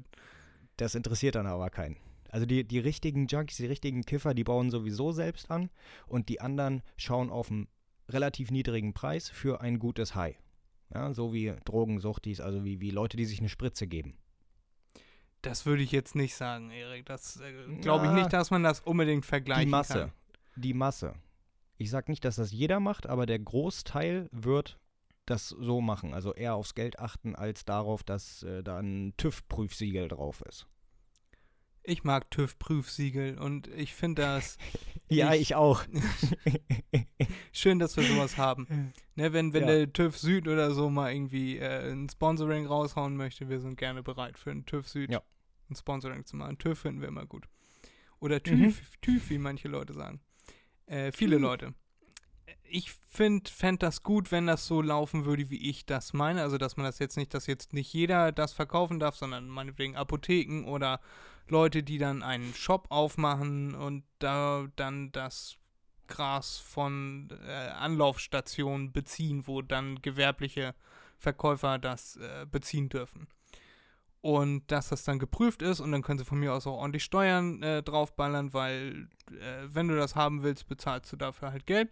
Das 0.78 0.96
interessiert 0.96 1.36
dann 1.36 1.48
aber 1.48 1.70
keinen. 1.72 1.98
Also 2.32 2.46
die, 2.46 2.64
die 2.64 2.80
richtigen 2.80 3.28
Junkies, 3.28 3.58
die 3.58 3.66
richtigen 3.68 4.04
Kiffer, 4.04 4.34
die 4.34 4.44
bauen 4.44 4.70
sowieso 4.72 5.12
selbst 5.12 5.52
an 5.52 5.70
und 6.08 6.30
die 6.30 6.42
anderen 6.42 6.82
schauen 6.98 7.30
auf 7.30 7.52
einen 7.52 7.68
relativ 8.10 8.52
niedrigen 8.52 8.94
Preis 8.94 9.30
für 9.30 9.62
ein 9.62 9.80
gutes 9.80 10.16
High. 10.16 10.38
Ja, 10.94 11.14
so 11.14 11.34
wie 11.34 11.54
Drogensuchtis, 11.66 12.42
also 12.42 12.64
wie, 12.66 12.82
wie 12.82 12.90
Leute, 12.92 13.16
die 13.18 13.26
sich 13.26 13.40
eine 13.40 13.50
Spritze 13.50 13.88
geben. 13.88 14.18
das 15.42 15.66
würde 15.66 15.82
ich 15.84 15.92
jetzt 15.92 16.16
nicht 16.16 16.36
sagen, 16.36 16.70
Erik. 16.72 17.06
Das 17.06 17.40
äh, 17.40 17.76
glaube 17.82 18.06
ich 18.08 18.12
nicht, 18.12 18.32
dass 18.34 18.52
man 18.52 18.64
das 18.64 18.80
unbedingt 18.82 19.26
vergleichen 19.26 19.66
Die 19.66 19.70
Masse. 19.72 20.00
kann. 20.00 20.12
Die 20.56 20.74
Masse. 20.74 21.14
Ich 21.78 21.90
sag 21.90 22.10
nicht, 22.10 22.24
dass 22.26 22.36
das 22.36 22.52
jeder 22.52 22.80
macht, 22.80 23.08
aber 23.08 23.26
der 23.26 23.40
Großteil 23.40 24.30
wird 24.32 24.78
das 25.26 25.50
so 25.50 25.82
machen. 25.82 26.14
Also 26.14 26.34
eher 26.34 26.56
aufs 26.56 26.76
Geld 26.76 27.00
achten, 27.00 27.36
als 27.36 27.66
darauf, 27.66 28.04
dass 28.04 28.44
äh, 28.44 28.62
da 28.64 28.78
ein 28.78 29.14
TÜV-Prüfsiegel 29.18 30.08
drauf 30.10 30.42
ist. 30.48 30.68
Ich 31.84 32.04
mag 32.04 32.30
TÜV-Prüfsiegel 32.32 33.38
und 33.40 33.68
ich 33.68 33.94
finde 33.96 34.22
das 34.22 34.58
Ja, 35.10 35.34
Ich- 35.34 35.42
ich 35.42 35.56
auch. 35.56 35.84
schön, 37.52 37.80
dass 37.80 37.98
wir 37.98 38.04
sowas 38.04 38.38
haben. 38.38 38.94
Ne, 39.16 39.34
wenn 39.34 39.54
wenn 39.54 39.64
Ja. 39.64 39.68
der 39.68 39.94
TÜV 39.94 40.18
Süd 40.18 40.48
oder 40.48 40.72
so 40.74 40.90
mal 40.90 41.12
irgendwie 41.14 41.58
äh, 41.58 41.92
ein 41.92 42.08
Sponsoring 42.10 42.66
raushauen 42.66 43.18
möchte, 43.18 43.50
wir 43.50 43.60
sind 43.60 43.78
gerne 43.78 44.04
bereit 44.04 44.38
für 44.38 44.52
einen 44.52 44.66
TÜV 44.66 44.88
Süd 44.88 45.12
Ja. 45.12 45.22
ein 45.70 45.76
Sponsoring 45.76 46.26
zu 46.26 46.36
machen. 46.38 46.58
TÜV 46.58 46.80
finden 46.80 47.02
wir 47.02 47.08
immer 47.08 47.26
gut. 47.26 47.48
Oder 48.20 48.36
Mhm. 48.38 48.44
TÜV, 48.44 48.82
TÜV, 49.02 49.30
wie 49.30 49.38
manche 49.38 49.68
Leute 49.68 49.94
sagen. 49.94 50.22
Äh, 50.86 51.12
viele 51.12 51.36
TÜV. 51.38 51.42
Leute. 51.42 51.74
Ich 52.64 52.92
finde 53.10 53.50
fänd 53.52 53.84
das 53.84 54.02
gut, 54.04 54.32
wenn 54.32 54.48
das 54.48 54.66
so 54.66 54.82
laufen 54.82 55.26
würde, 55.26 55.50
wie 55.50 55.70
ich 55.70 55.86
das 55.86 56.14
meine. 56.14 56.42
Also, 56.42 56.58
dass 56.58 56.78
man 56.78 56.86
das 56.86 57.00
jetzt 57.00 57.18
nicht, 57.18 57.34
dass 57.34 57.48
jetzt 57.48 57.74
nicht 57.74 57.92
jeder 57.92 58.32
das 58.32 58.54
verkaufen 58.54 59.00
darf, 59.00 59.16
sondern 59.18 59.50
meinetwegen 59.50 59.98
Apotheken 59.98 60.64
oder 60.70 61.02
Leute, 61.48 61.84
die 61.84 61.98
dann 61.98 62.24
einen 62.24 62.54
Shop 62.54 62.88
aufmachen 62.90 63.76
und 63.76 64.04
da 64.20 64.68
dann 64.76 65.12
das 65.12 65.58
Gras 66.08 66.58
von 66.58 67.30
äh, 67.48 67.52
Anlaufstationen 67.52 68.92
beziehen, 68.92 69.48
wo 69.48 69.62
dann 69.62 70.02
gewerbliche 70.02 70.76
Verkäufer 71.18 71.80
das 71.80 72.18
äh, 72.18 72.46
beziehen 72.46 72.90
dürfen. 72.90 73.28
Und 74.22 74.70
dass 74.72 74.90
das 74.90 75.04
dann 75.04 75.18
geprüft 75.18 75.64
ist 75.64 75.80
und 75.80 75.92
dann 75.92 76.04
können 76.04 76.20
sie 76.20 76.26
von 76.26 76.40
mir 76.40 76.54
aus 76.54 76.68
auch 76.68 76.78
ordentlich 76.78 77.04
Steuern 77.04 77.64
äh, 77.64 77.82
draufballern, 77.82 78.54
weil 78.54 79.10
äh, 79.32 79.68
wenn 79.68 79.88
du 79.88 79.96
das 79.96 80.16
haben 80.16 80.44
willst, 80.44 80.68
bezahlst 80.68 81.12
du 81.12 81.16
dafür 81.18 81.52
halt 81.52 81.66
Geld. 81.66 81.90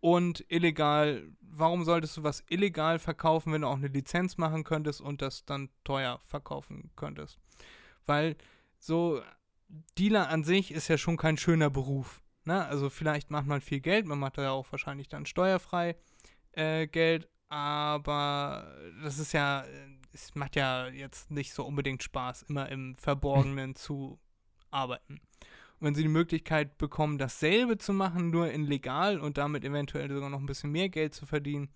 Und 0.00 0.44
illegal, 0.48 1.22
warum 1.40 1.84
solltest 1.84 2.16
du 2.16 2.24
was 2.24 2.44
illegal 2.48 2.98
verkaufen, 2.98 3.52
wenn 3.52 3.62
du 3.62 3.68
auch 3.68 3.76
eine 3.76 3.86
Lizenz 3.86 4.36
machen 4.36 4.64
könntest 4.64 5.00
und 5.00 5.22
das 5.22 5.44
dann 5.44 5.70
teuer 5.84 6.18
verkaufen 6.26 6.90
könntest? 6.96 7.38
Weil 8.04 8.36
so 8.82 9.22
Dealer 9.96 10.28
an 10.28 10.42
sich 10.42 10.72
ist 10.72 10.88
ja 10.88 10.98
schon 10.98 11.16
kein 11.16 11.36
schöner 11.36 11.70
Beruf. 11.70 12.20
Ne? 12.44 12.66
Also 12.66 12.90
vielleicht 12.90 13.30
macht 13.30 13.46
man 13.46 13.60
viel 13.60 13.80
Geld, 13.80 14.06
man 14.06 14.18
macht 14.18 14.38
da 14.38 14.42
ja 14.42 14.50
auch 14.50 14.70
wahrscheinlich 14.72 15.08
dann 15.08 15.24
steuerfrei 15.24 15.96
äh, 16.52 16.88
Geld, 16.88 17.28
aber 17.48 18.76
das 19.02 19.18
ist 19.18 19.32
ja, 19.32 19.62
äh, 19.62 19.88
es 20.12 20.34
macht 20.34 20.56
ja 20.56 20.88
jetzt 20.88 21.30
nicht 21.30 21.54
so 21.54 21.64
unbedingt 21.64 22.02
Spaß, 22.02 22.42
immer 22.42 22.68
im 22.70 22.96
Verborgenen 22.96 23.74
zu 23.76 24.18
arbeiten. 24.72 25.20
Und 25.78 25.86
wenn 25.86 25.94
sie 25.94 26.02
die 26.02 26.08
Möglichkeit 26.08 26.76
bekommen, 26.76 27.18
dasselbe 27.18 27.78
zu 27.78 27.92
machen, 27.92 28.30
nur 28.30 28.50
in 28.50 28.66
legal 28.66 29.20
und 29.20 29.38
damit 29.38 29.64
eventuell 29.64 30.10
sogar 30.10 30.28
noch 30.28 30.40
ein 30.40 30.46
bisschen 30.46 30.72
mehr 30.72 30.88
Geld 30.88 31.14
zu 31.14 31.24
verdienen, 31.24 31.70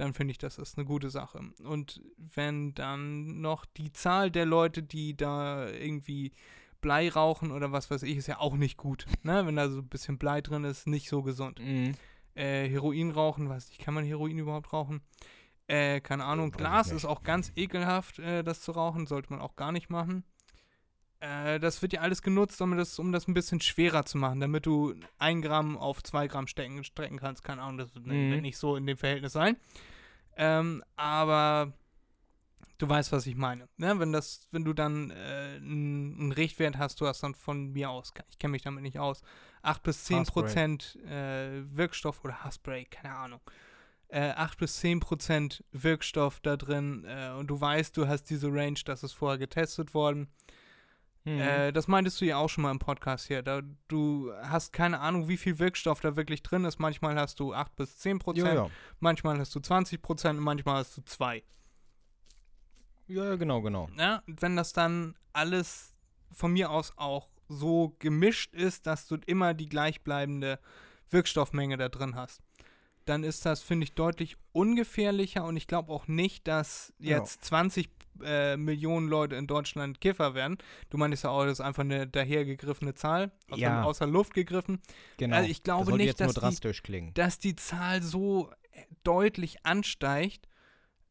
dann 0.00 0.14
finde 0.14 0.32
ich, 0.32 0.38
das 0.38 0.58
ist 0.58 0.76
eine 0.78 0.86
gute 0.86 1.10
Sache. 1.10 1.40
Und 1.62 2.00
wenn 2.16 2.74
dann 2.74 3.40
noch 3.40 3.64
die 3.66 3.92
Zahl 3.92 4.30
der 4.30 4.46
Leute, 4.46 4.82
die 4.82 5.16
da 5.16 5.68
irgendwie 5.68 6.32
Blei 6.80 7.10
rauchen 7.10 7.52
oder 7.52 7.72
was 7.72 7.90
weiß 7.90 8.02
ich, 8.04 8.16
ist 8.16 8.26
ja 8.26 8.38
auch 8.40 8.56
nicht 8.56 8.76
gut. 8.78 9.06
Ne? 9.22 9.46
Wenn 9.46 9.56
da 9.56 9.68
so 9.68 9.78
ein 9.80 9.88
bisschen 9.88 10.18
Blei 10.18 10.40
drin 10.40 10.64
ist, 10.64 10.86
nicht 10.86 11.08
so 11.08 11.22
gesund. 11.22 11.60
Mhm. 11.60 11.94
Äh, 12.34 12.68
Heroin 12.68 13.10
rauchen, 13.10 13.48
weiß 13.48 13.68
nicht, 13.68 13.80
kann 13.80 13.92
man 13.94 14.04
Heroin 14.04 14.38
überhaupt 14.38 14.72
rauchen? 14.72 15.02
Äh, 15.66 16.00
keine 16.00 16.24
Ahnung. 16.24 16.48
Ich 16.50 16.56
Glas 16.56 16.90
ist 16.90 17.04
auch 17.04 17.22
ganz 17.22 17.52
ekelhaft, 17.54 18.18
äh, 18.18 18.42
das 18.42 18.60
zu 18.62 18.72
rauchen, 18.72 19.06
sollte 19.06 19.30
man 19.30 19.40
auch 19.40 19.56
gar 19.56 19.72
nicht 19.72 19.90
machen. 19.90 20.24
Äh, 21.20 21.60
das 21.60 21.82
wird 21.82 21.92
ja 21.92 22.00
alles 22.00 22.22
genutzt, 22.22 22.60
um 22.62 22.76
das, 22.76 22.98
um 22.98 23.12
das 23.12 23.28
ein 23.28 23.34
bisschen 23.34 23.60
schwerer 23.60 24.06
zu 24.06 24.16
machen, 24.16 24.40
damit 24.40 24.64
du 24.64 24.94
ein 25.18 25.42
Gramm 25.42 25.76
auf 25.76 26.02
zwei 26.02 26.26
Gramm 26.28 26.46
stecken, 26.46 26.82
strecken 26.82 27.18
kannst. 27.18 27.44
Keine 27.44 27.60
Ahnung, 27.62 27.76
das 27.78 27.94
wird 27.94 28.06
Mhm. 28.06 28.30
wird 28.30 28.40
nicht 28.42 28.56
so 28.56 28.74
in 28.76 28.86
dem 28.86 28.96
Verhältnis 28.96 29.32
sein. 29.34 29.56
Ähm, 30.42 30.82
aber 30.96 31.74
du 32.78 32.88
weißt, 32.88 33.12
was 33.12 33.26
ich 33.26 33.36
meine. 33.36 33.68
Ne? 33.76 33.98
Wenn 33.98 34.10
das, 34.10 34.48
wenn 34.52 34.64
du 34.64 34.72
dann 34.72 35.10
äh, 35.10 35.56
einen 35.56 36.32
Richtwert 36.32 36.78
hast, 36.78 36.98
du 37.02 37.06
hast 37.06 37.22
dann 37.22 37.34
von 37.34 37.72
mir 37.72 37.90
aus, 37.90 38.14
ich 38.30 38.38
kenne 38.38 38.52
mich 38.52 38.62
damit 38.62 38.82
nicht 38.82 38.98
aus, 38.98 39.22
8 39.60 39.82
bis 39.82 40.04
10 40.04 40.16
Haarspray. 40.16 40.42
Prozent 40.42 40.98
äh, 41.04 41.62
Wirkstoff 41.76 42.24
oder 42.24 42.42
Haarspray, 42.42 42.86
keine 42.86 43.14
Ahnung. 43.14 43.40
Äh, 44.08 44.30
8 44.30 44.58
bis 44.58 44.76
10 44.80 45.00
Prozent 45.00 45.62
Wirkstoff 45.72 46.40
da 46.40 46.56
drin 46.56 47.04
äh, 47.06 47.32
und 47.38 47.48
du 47.48 47.60
weißt, 47.60 47.94
du 47.98 48.08
hast 48.08 48.24
diese 48.24 48.48
Range, 48.48 48.80
das 48.86 49.02
ist 49.02 49.12
vorher 49.12 49.36
getestet 49.38 49.92
worden. 49.92 50.28
Mhm. 51.24 51.40
Äh, 51.40 51.72
das 51.72 51.86
meintest 51.86 52.20
du 52.20 52.24
ja 52.24 52.38
auch 52.38 52.48
schon 52.48 52.62
mal 52.62 52.70
im 52.70 52.78
Podcast 52.78 53.26
hier. 53.26 53.42
Da, 53.42 53.62
du 53.88 54.32
hast 54.42 54.72
keine 54.72 55.00
Ahnung, 55.00 55.28
wie 55.28 55.36
viel 55.36 55.58
Wirkstoff 55.58 56.00
da 56.00 56.16
wirklich 56.16 56.42
drin 56.42 56.64
ist. 56.64 56.78
Manchmal 56.78 57.16
hast 57.16 57.40
du 57.40 57.52
8 57.52 57.76
bis 57.76 57.98
10 57.98 58.18
Prozent, 58.18 58.46
ja, 58.46 58.54
ja. 58.54 58.70
manchmal 59.00 59.38
hast 59.38 59.54
du 59.54 59.60
20 59.60 60.00
Prozent 60.00 60.38
und 60.38 60.44
manchmal 60.44 60.76
hast 60.76 60.96
du 60.96 61.02
2. 61.02 61.42
ja, 63.08 63.36
genau, 63.36 63.60
genau. 63.60 63.88
Ja, 63.98 64.22
wenn 64.26 64.56
das 64.56 64.72
dann 64.72 65.14
alles 65.32 65.94
von 66.32 66.52
mir 66.52 66.70
aus 66.70 66.92
auch 66.96 67.28
so 67.48 67.96
gemischt 67.98 68.54
ist, 68.54 68.86
dass 68.86 69.06
du 69.06 69.16
immer 69.26 69.54
die 69.54 69.68
gleichbleibende 69.68 70.58
Wirkstoffmenge 71.10 71.76
da 71.76 71.88
drin 71.88 72.14
hast, 72.14 72.40
dann 73.04 73.24
ist 73.24 73.44
das, 73.44 73.60
finde 73.62 73.84
ich, 73.84 73.94
deutlich 73.94 74.36
ungefährlicher 74.52 75.44
und 75.44 75.56
ich 75.56 75.66
glaube 75.66 75.92
auch 75.92 76.06
nicht, 76.06 76.46
dass 76.46 76.92
jetzt 76.98 77.44
20 77.44 77.90
äh, 78.24 78.56
Millionen 78.56 79.08
Leute 79.08 79.36
in 79.36 79.46
Deutschland 79.46 80.00
Kiffer 80.00 80.34
werden. 80.34 80.58
Du 80.90 80.98
meinst 80.98 81.24
ja 81.24 81.30
auch, 81.30 81.44
das 81.44 81.52
ist 81.54 81.60
einfach 81.60 81.82
eine 81.84 82.06
dahergegriffene 82.06 82.94
Zahl, 82.94 83.32
aus, 83.50 83.58
Ja. 83.58 83.68
der, 83.70 83.86
aus 83.86 83.98
der 83.98 84.06
Luft 84.08 84.34
gegriffen, 84.34 84.80
genau. 85.16 85.36
Also 85.36 85.50
ich 85.50 85.62
glaube 85.62 85.90
das 85.90 85.96
nicht, 85.98 86.06
jetzt 86.06 86.18
nur 86.20 86.26
dass 86.28 86.34
die- 86.34 86.40
drastisch 86.40 86.82
klingen. 86.82 87.14
dass 87.14 87.38
die 87.38 87.56
Zahl 87.56 88.02
so 88.02 88.50
äh, 88.72 88.82
deutlich 89.04 89.64
ansteigt. 89.66 90.46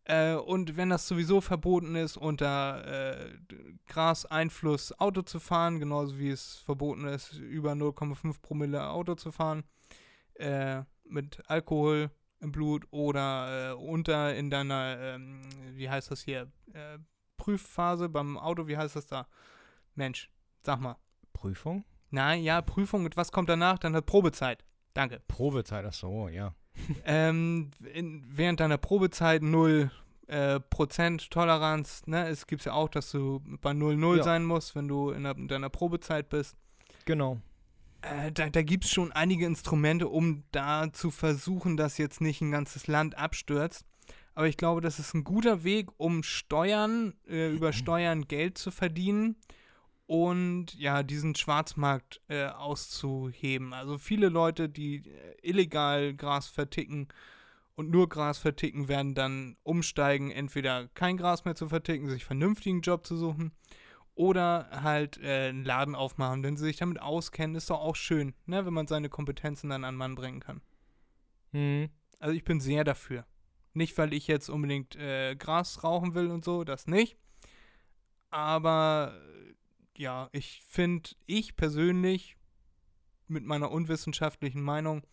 Äh, 0.05 0.33
und 0.33 0.75
wenn 0.75 0.89
das 0.89 1.07
sowieso 1.07 1.39
verboten 1.39 1.95
ist, 1.95 2.17
unter 2.17 2.83
äh, 3.21 3.37
Graseinfluss 3.87 4.97
Auto 4.99 5.21
zu 5.21 5.39
fahren, 5.39 5.79
genauso 5.79 6.17
wie 6.17 6.29
es 6.29 6.55
verboten 6.65 7.05
ist, 7.05 7.33
über 7.33 7.73
0,5 7.73 8.41
Promille 8.41 8.89
Auto 8.89 9.15
zu 9.15 9.31
fahren, 9.31 9.63
äh, 10.35 10.81
mit 11.03 11.39
Alkohol 11.47 12.09
im 12.41 12.51
Blut 12.51 12.85
oder 12.91 13.71
äh, 13.71 13.73
unter 13.73 14.35
in 14.35 14.49
deiner, 14.49 14.97
ähm, 14.99 15.41
wie 15.73 15.89
heißt 15.89 16.11
das 16.11 16.21
hier, 16.21 16.51
äh, 16.73 16.97
Prüfphase 17.37 18.09
beim 18.09 18.37
Auto, 18.37 18.67
wie 18.67 18.77
heißt 18.77 18.95
das 18.95 19.07
da? 19.07 19.27
Mensch, 19.95 20.29
sag 20.63 20.79
mal. 20.79 20.97
Prüfung? 21.33 21.85
Nein, 22.11 22.43
ja, 22.43 22.61
Prüfung 22.61 23.05
und 23.05 23.15
was 23.17 23.31
kommt 23.31 23.49
danach? 23.49 23.77
Dann 23.79 23.95
hat 23.95 24.05
Probezeit. 24.05 24.65
Danke. 24.93 25.21
Probezeit, 25.27 25.85
ach 25.85 25.93
so, 25.93 26.27
ja. 26.27 26.53
ähm, 27.05 27.71
in, 27.93 28.25
während 28.29 28.59
deiner 28.59 28.77
Probezeit 28.77 29.41
0 29.41 29.91
äh, 30.27 30.59
Prozent 30.59 31.31
Toleranz, 31.31 32.05
ne? 32.05 32.27
Es 32.27 32.45
gibt 32.47 32.63
ja 32.65 32.73
auch, 32.73 32.89
dass 32.89 33.11
du 33.11 33.41
bei 33.61 33.71
0,0 33.71 34.17
Ja. 34.17 34.23
sein 34.23 34.45
musst, 34.45 34.75
wenn 34.75 34.87
du 34.87 35.11
in, 35.11 35.23
der, 35.23 35.35
in 35.35 35.47
deiner 35.47 35.69
Probezeit 35.69 36.29
bist. 36.29 36.55
Genau. 37.05 37.39
Äh, 38.01 38.31
da 38.31 38.49
da 38.49 38.61
gibt 38.61 38.85
es 38.85 38.91
schon 38.91 39.11
einige 39.11 39.45
Instrumente, 39.45 40.07
um 40.07 40.43
da 40.51 40.91
zu 40.93 41.11
versuchen, 41.11 41.77
dass 41.77 41.97
jetzt 41.97 42.21
nicht 42.21 42.41
ein 42.41 42.51
ganzes 42.51 42.87
Land 42.87 43.17
abstürzt. 43.17 43.85
Aber 44.35 44.47
ich 44.47 44.57
glaube, 44.57 44.81
das 44.81 44.99
ist 44.99 45.13
ein 45.13 45.25
guter 45.25 45.63
Weg, 45.63 45.89
um 45.97 46.23
Steuern, 46.23 47.13
äh, 47.27 47.51
über 47.51 47.73
Steuern 47.73 48.27
Geld 48.27 48.57
zu 48.57 48.71
verdienen 48.71 49.35
und 50.05 50.73
ja, 50.75 51.03
diesen 51.03 51.35
Schwarzmarkt 51.35 52.21
äh, 52.29 52.45
auszuheben. 52.45 53.73
Also 53.73 53.97
viele 53.97 54.29
Leute, 54.29 54.69
die 54.69 55.03
äh, 55.07 55.35
illegal 55.41 56.13
Gras 56.13 56.47
verticken 56.47 57.09
und 57.75 57.91
nur 57.91 58.07
Gras 58.07 58.37
verticken, 58.37 58.87
werden 58.87 59.13
dann 59.13 59.57
umsteigen, 59.63 60.31
entweder 60.31 60.87
kein 60.89 61.17
Gras 61.17 61.43
mehr 61.43 61.55
zu 61.55 61.67
verticken, 61.67 62.07
sich 62.07 62.23
vernünftigen 62.23 62.81
Job 62.81 63.05
zu 63.05 63.17
suchen 63.17 63.51
oder 64.15 64.69
halt 64.71 65.17
äh, 65.21 65.49
einen 65.49 65.63
Laden 65.63 65.95
aufmachen. 65.95 66.43
Wenn 66.43 66.57
sie 66.57 66.65
sich 66.65 66.77
damit 66.77 67.01
auskennen, 67.01 67.55
ist 67.55 67.69
doch 67.69 67.79
auch 67.79 67.95
schön, 67.95 68.33
ne, 68.45 68.65
wenn 68.65 68.73
man 68.73 68.87
seine 68.87 69.09
Kompetenzen 69.09 69.69
dann 69.69 69.83
an 69.83 69.95
Mann 69.95 70.15
bringen 70.15 70.39
kann. 70.39 70.61
Hm. 71.51 71.89
Also 72.19 72.35
ich 72.35 72.43
bin 72.43 72.59
sehr 72.59 72.83
dafür. 72.83 73.25
Nicht, 73.73 73.97
weil 73.97 74.13
ich 74.13 74.27
jetzt 74.27 74.49
unbedingt 74.49 74.95
äh, 74.95 75.35
Gras 75.35 75.83
rauchen 75.83 76.15
will 76.15 76.27
und 76.31 76.43
so, 76.43 76.63
das 76.63 76.87
nicht. 76.87 77.17
Aber 78.29 79.13
äh, 79.15 79.53
ja, 79.97 80.29
ich 80.31 80.61
finde, 80.67 81.11
ich 81.25 81.55
persönlich 81.55 82.35
mit 83.27 83.45
meiner 83.45 83.71
unwissenschaftlichen 83.71 84.61
Meinung 84.61 85.03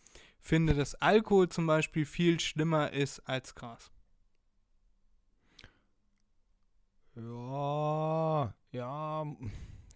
finde, 0.41 0.75
dass 0.75 0.95
Alkohol 0.97 1.49
zum 1.49 1.67
Beispiel 1.67 2.07
viel 2.07 2.41
schlimmer 2.41 2.93
ist 2.93 3.21
als 3.21 3.55
Gras. 3.55 3.91
Ja, 7.17 8.55
ja, 8.73 9.25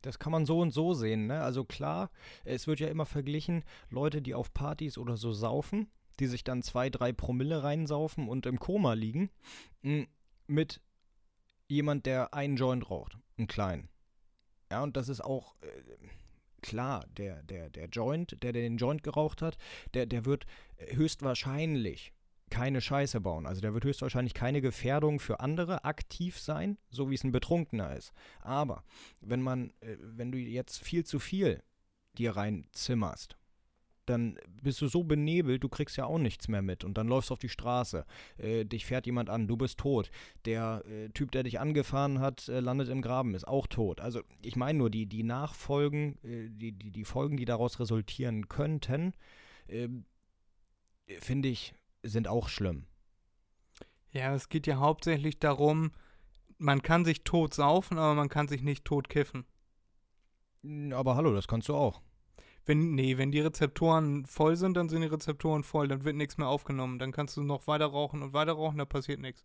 das 0.01 0.19
kann 0.19 0.33
man 0.33 0.47
so 0.47 0.61
und 0.61 0.71
so 0.71 0.95
sehen, 0.95 1.27
ne? 1.27 1.43
Also 1.43 1.65
klar, 1.65 2.11
es 2.45 2.67
wird 2.67 2.81
ja 2.81 2.89
immer 2.89 3.05
verglichen, 3.05 3.63
Leute, 3.91 4.23
die 4.23 4.35
auf 4.35 4.55
Partys 4.55 4.97
oder 4.97 5.19
so 5.19 5.33
saufen, 5.33 5.91
die 6.19 6.27
sich 6.27 6.45
dann 6.45 6.63
zwei, 6.63 6.89
drei 6.89 7.13
Promille 7.13 7.63
reinsaufen 7.63 8.27
und 8.29 8.47
im 8.47 8.59
Koma 8.59 8.95
liegen, 8.95 9.31
m, 9.83 10.07
mit 10.47 10.81
jemand, 11.69 12.07
der 12.07 12.33
einen 12.33 12.57
Joint 12.57 12.91
raucht, 12.91 13.19
einen 13.37 13.49
kleinen. 13.49 13.91
Ja, 14.71 14.83
und 14.83 14.97
das 14.97 15.11
ist 15.11 15.21
auch 15.21 15.57
äh, 15.61 15.67
klar, 16.63 17.05
der, 17.19 17.43
der, 17.43 17.69
der 17.69 17.89
Joint, 17.89 18.43
der, 18.43 18.53
der 18.53 18.63
den 18.63 18.79
Joint 18.79 19.03
geraucht 19.03 19.43
hat, 19.43 19.59
der, 19.93 20.07
der 20.07 20.25
wird 20.25 20.47
höchstwahrscheinlich 20.79 22.15
keine 22.51 22.81
Scheiße 22.81 23.21
bauen. 23.21 23.47
Also 23.47 23.61
der 23.61 23.75
wird 23.75 23.85
höchstwahrscheinlich 23.85 24.35
keine 24.35 24.61
Gefährdung 24.61 25.21
für 25.21 25.41
andere 25.41 25.85
aktiv 25.85 26.39
sein, 26.39 26.79
so 26.91 27.11
wie 27.11 27.15
es 27.15 27.25
ein 27.25 27.33
Betrunkener 27.33 27.97
ist. 27.97 28.13
Aber 28.41 28.85
wenn 29.21 29.43
man, 29.43 29.71
äh, 29.81 29.97
wenn 30.01 30.33
du 30.33 30.39
jetzt 30.39 30.83
viel 30.83 31.05
zu 31.05 31.19
viel 31.19 31.63
dir 32.19 32.37
reinzimmerst, 32.37 33.37
dann 34.11 34.39
bist 34.63 34.81
du 34.81 34.89
so 34.89 35.05
benebelt, 35.05 35.63
du 35.63 35.69
kriegst 35.69 35.97
ja 35.97 36.05
auch 36.05 36.19
nichts 36.19 36.49
mehr 36.49 36.63
mit. 36.63 36.85
Und 36.85 36.99
dann 36.99 37.07
läufst 37.07 37.31
du 37.31 37.35
auf 37.35 37.39
die 37.39 37.49
Straße, 37.49 38.05
äh, 38.39 38.65
dich 38.65 38.85
fährt 38.85 39.07
jemand 39.07 39.31
an, 39.31 39.47
du 39.47 39.57
bist 39.57 39.79
tot. 39.79 40.11
Der 40.45 40.83
äh, 40.87 41.09
Typ, 41.11 41.31
der 41.31 41.45
dich 41.45 41.61
angefahren 41.61 42.19
hat, 42.19 42.49
äh, 42.49 42.61
landet 42.61 42.89
im 42.89 43.03
Graben, 43.03 43.35
ist 43.35 43.47
auch 43.47 43.67
tot. 43.67 44.01
Also 44.01 44.23
ich 44.43 44.57
meine 44.57 44.79
nur, 44.79 44.91
die, 44.91 45.07
die 45.07 45.23
Nachfolgen, 45.23 46.19
äh, 46.25 46.49
die, 46.51 46.73
die, 46.73 46.91
die 46.91 47.05
Folgen, 47.05 47.37
die 47.37 47.45
daraus 47.45 47.79
resultieren 47.79 48.49
könnten, 48.49 49.15
ähm, 49.69 50.05
finde 51.21 51.49
ich, 51.49 51.75
sind 52.03 52.29
auch 52.29 52.49
schlimm. 52.49 52.87
Ja, 54.13 54.35
es 54.35 54.49
geht 54.49 54.67
ja 54.67 54.79
hauptsächlich 54.79 55.39
darum, 55.39 55.93
man 56.59 56.83
kann 56.83 57.05
sich 57.05 57.25
tot 57.25 57.55
saufen, 57.55 57.99
aber 57.99 58.15
man 58.15 58.29
kann 58.29 58.49
sich 58.49 58.63
nicht 58.63 58.85
tot 58.85 59.09
kiffen. 59.09 59.45
Aber 60.93 61.17
hallo, 61.17 61.33
das 61.33 61.49
kannst 61.49 61.69
du 61.69 61.75
auch. 61.75 62.03
Wenn, 62.67 62.95
nee, 62.95 63.17
wenn 63.17 63.33
die 63.33 63.41
Rezeptoren 63.41 64.27
voll 64.27 64.57
sind, 64.57 64.77
dann 64.77 64.89
sind 64.89 65.01
die 65.01 65.09
Rezeptoren 65.09 65.65
voll, 65.65 65.89
dann 65.89 66.05
wird 66.05 66.17
nichts 66.17 66.37
mehr 66.37 66.49
aufgenommen. 66.49 66.99
Dann 66.99 67.13
kannst 67.13 67.37
du 67.37 67.43
noch 67.43 67.67
weiter 67.67 67.87
rauchen 67.87 68.23
und 68.23 68.33
weiter 68.33 68.53
rauchen, 68.53 68.79
da 68.79 68.85
passiert 68.85 69.21
nichts. 69.21 69.45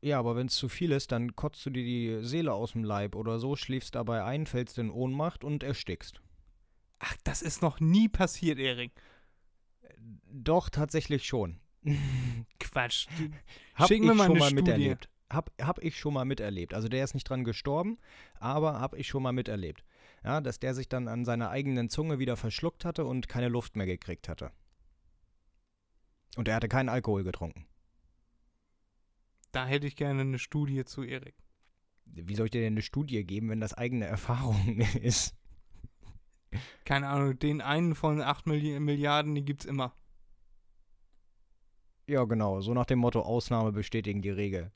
Ja, 0.00 0.18
aber 0.18 0.36
wenn 0.36 0.46
es 0.46 0.56
zu 0.56 0.68
viel 0.68 0.92
ist, 0.92 1.12
dann 1.12 1.34
kotzt 1.34 1.64
du 1.66 1.70
dir 1.70 1.84
die 1.84 2.24
Seele 2.24 2.52
aus 2.52 2.72
dem 2.72 2.84
Leib 2.84 3.14
oder 3.14 3.38
so, 3.38 3.56
schläfst 3.56 3.94
dabei 3.94 4.24
ein, 4.24 4.46
fällst 4.46 4.78
in 4.78 4.90
Ohnmacht 4.90 5.44
und 5.44 5.62
erstickst. 5.62 6.20
Ach, 7.00 7.16
das 7.24 7.42
ist 7.42 7.62
noch 7.62 7.80
nie 7.80 8.08
passiert, 8.08 8.58
Erik. 8.58 8.92
Doch, 10.30 10.68
tatsächlich 10.68 11.26
schon. 11.26 11.60
Quatsch. 12.60 13.06
Hab 13.74 13.88
Schick 13.88 14.00
ich 14.02 14.08
mir 14.08 14.14
mal 14.14 14.26
schon 14.26 14.38
mal 14.38 14.46
Studie. 14.46 14.62
miterlebt. 14.62 15.08
Hab, 15.30 15.50
hab 15.60 15.82
ich 15.82 15.98
schon 15.98 16.14
mal 16.14 16.24
miterlebt. 16.24 16.74
Also 16.74 16.88
der 16.88 17.04
ist 17.04 17.14
nicht 17.14 17.28
dran 17.28 17.44
gestorben, 17.44 17.98
aber 18.40 18.80
hab 18.80 18.94
ich 18.94 19.08
schon 19.08 19.22
mal 19.22 19.32
miterlebt. 19.32 19.84
Ja, 20.24 20.40
dass 20.40 20.58
der 20.58 20.74
sich 20.74 20.88
dann 20.88 21.06
an 21.06 21.24
seiner 21.24 21.50
eigenen 21.50 21.90
Zunge 21.90 22.18
wieder 22.18 22.36
verschluckt 22.36 22.84
hatte 22.84 23.04
und 23.04 23.28
keine 23.28 23.48
Luft 23.48 23.76
mehr 23.76 23.86
gekriegt 23.86 24.28
hatte. 24.28 24.50
Und 26.36 26.48
er 26.48 26.56
hatte 26.56 26.68
keinen 26.68 26.88
Alkohol 26.88 27.24
getrunken. 27.24 27.66
Da 29.52 29.66
hätte 29.66 29.86
ich 29.86 29.96
gerne 29.96 30.22
eine 30.22 30.38
Studie 30.38 30.84
zu, 30.84 31.02
Erik. 31.02 31.34
Wie 32.04 32.34
soll 32.34 32.46
ich 32.46 32.52
dir 32.52 32.60
denn 32.60 32.74
eine 32.74 32.82
Studie 32.82 33.24
geben, 33.24 33.50
wenn 33.50 33.60
das 33.60 33.74
eigene 33.74 34.06
Erfahrung 34.06 34.80
ist? 35.02 35.34
Keine 36.84 37.08
Ahnung, 37.08 37.38
den 37.38 37.60
einen 37.60 37.94
von 37.94 38.20
8 38.20 38.46
Milli 38.46 38.78
Milliarden, 38.80 39.34
die 39.34 39.44
gibt's 39.44 39.64
immer. 39.64 39.94
Ja, 42.06 42.24
genau. 42.24 42.60
So 42.60 42.72
nach 42.74 42.86
dem 42.86 42.98
Motto, 43.00 43.20
Ausnahme 43.22 43.72
bestätigen 43.72 44.22
die 44.22 44.30
Regel. 44.30 44.72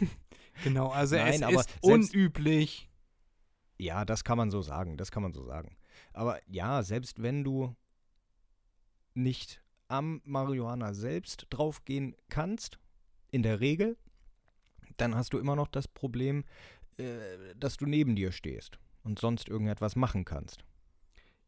Genau, 0.64 0.90
also 0.90 1.16
Nein, 1.16 1.32
es 1.34 1.42
aber 1.42 1.60
ist 1.60 1.70
selbst- 1.82 2.14
unüblich. 2.14 2.88
Ja, 3.78 4.04
das 4.04 4.22
kann 4.22 4.36
man 4.36 4.50
so 4.50 4.60
sagen, 4.62 4.96
das 4.98 5.10
kann 5.10 5.22
man 5.22 5.32
so 5.32 5.42
sagen. 5.42 5.76
Aber 6.12 6.38
ja, 6.46 6.82
selbst 6.82 7.22
wenn 7.22 7.42
du 7.42 7.74
nicht 9.14 9.62
am 9.88 10.20
Marihuana 10.24 10.92
selbst 10.94 11.46
draufgehen 11.50 12.14
kannst, 12.28 12.78
in 13.30 13.42
der 13.42 13.60
Regel, 13.60 13.96
dann 14.98 15.14
hast 15.16 15.32
du 15.32 15.38
immer 15.38 15.56
noch 15.56 15.68
das 15.68 15.88
Problem, 15.88 16.44
äh, 16.98 17.54
dass 17.56 17.78
du 17.78 17.86
neben 17.86 18.14
dir 18.14 18.30
stehst 18.30 18.78
und 19.02 19.18
sonst 19.18 19.48
irgendetwas 19.48 19.96
machen 19.96 20.24
kannst. 20.24 20.64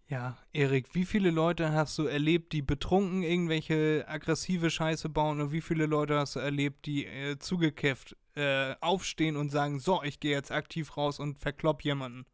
Ja, 0.08 0.36
Erik, 0.52 0.94
wie 0.94 1.06
viele 1.06 1.30
Leute 1.30 1.72
hast 1.72 1.98
du 1.98 2.04
erlebt, 2.04 2.52
die 2.52 2.60
betrunken 2.60 3.22
irgendwelche 3.22 4.04
aggressive 4.06 4.68
Scheiße 4.68 5.08
bauen 5.08 5.40
und 5.40 5.50
wie 5.52 5.62
viele 5.62 5.86
Leute 5.86 6.18
hast 6.18 6.36
du 6.36 6.40
erlebt, 6.40 6.84
die 6.84 7.06
äh, 7.06 7.38
zugekifft 7.38 8.14
äh, 8.34 8.74
aufstehen 8.80 9.36
und 9.36 9.50
sagen, 9.50 9.78
so, 9.78 10.02
ich 10.02 10.20
gehe 10.20 10.32
jetzt 10.32 10.52
aktiv 10.52 10.96
raus 10.96 11.18
und 11.18 11.38
verklopp 11.38 11.82
jemanden. 11.82 12.26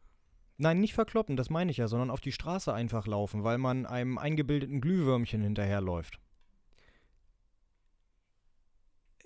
Nein, 0.57 0.81
nicht 0.81 0.95
verkloppen, 0.95 1.37
das 1.37 1.49
meine 1.49 1.71
ich 1.71 1.77
ja, 1.77 1.87
sondern 1.87 2.11
auf 2.11 2.21
die 2.21 2.33
Straße 2.33 2.75
einfach 2.75 3.07
laufen, 3.07 3.45
weil 3.45 3.59
man 3.59 3.87
einem 3.87 4.19
eingebildeten 4.19 4.81
Glühwürmchen 4.81 5.41
hinterherläuft. 5.41 6.19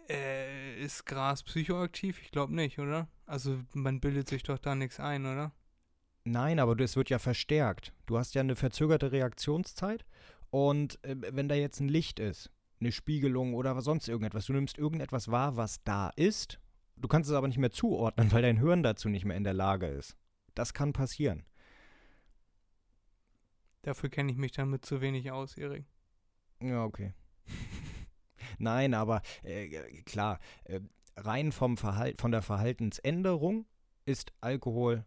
Äh, 0.09 0.80
ist 0.85 1.07
Gras 1.07 1.42
psychoaktiv? 1.42 2.20
Ich 2.20 2.30
glaube 2.30 2.54
nicht, 2.54 2.78
oder? 2.78 3.09
Also 3.24 3.59
man 3.72 4.00
bildet 4.00 4.28
sich 4.28 4.42
doch 4.42 4.59
da 4.59 4.74
nichts 4.74 5.00
ein, 5.00 5.24
oder? 5.24 5.52
Nein, 6.24 6.58
aber 6.58 6.78
es 6.80 6.96
wird 6.96 7.10
ja 7.10 7.18
verstärkt. 7.18 7.92
Du 8.06 8.18
hast 8.18 8.34
ja 8.34 8.40
eine 8.40 8.56
verzögerte 8.56 9.12
Reaktionszeit 9.12 10.06
und 10.50 11.02
äh, 11.04 11.16
wenn 11.18 11.48
da 11.48 11.54
jetzt 11.54 11.80
ein 11.80 11.88
Licht 11.88 12.18
ist, 12.18 12.50
eine 12.80 12.92
Spiegelung 12.92 13.54
oder 13.54 13.78
sonst 13.82 14.08
irgendetwas, 14.08 14.46
du 14.46 14.54
nimmst 14.54 14.78
irgendetwas 14.78 15.30
wahr, 15.30 15.56
was 15.56 15.84
da 15.84 16.08
ist, 16.16 16.60
du 16.96 17.08
kannst 17.08 17.28
es 17.28 17.37
aber 17.37 17.48
nicht 17.48 17.58
mehr 17.58 17.72
zuordnen, 17.72 18.30
weil 18.32 18.42
dein 18.42 18.58
Hirn 18.58 18.82
dazu 18.82 19.10
nicht 19.10 19.26
mehr 19.26 19.37
in 19.37 19.44
der 19.44 19.52
Lage 19.52 19.87
ist. 19.87 20.16
Das 20.54 20.72
kann 20.72 20.94
passieren. 20.94 21.44
Dafür 23.82 24.08
kenne 24.08 24.32
ich 24.32 24.38
mich 24.38 24.52
damit 24.52 24.87
zu 24.87 25.02
wenig 25.02 25.30
aus, 25.30 25.58
Erik. 25.58 25.84
Ja, 26.62 26.84
okay. 26.84 27.12
Nein, 28.58 28.94
aber 28.94 29.20
äh, 29.42 30.02
klar, 30.04 30.40
äh, 30.64 30.80
rein 31.16 31.52
vom 31.52 31.76
Verhalt, 31.76 32.18
von 32.18 32.30
der 32.30 32.40
Verhaltensänderung 32.40 33.66
ist 34.06 34.32
Alkohol 34.40 35.04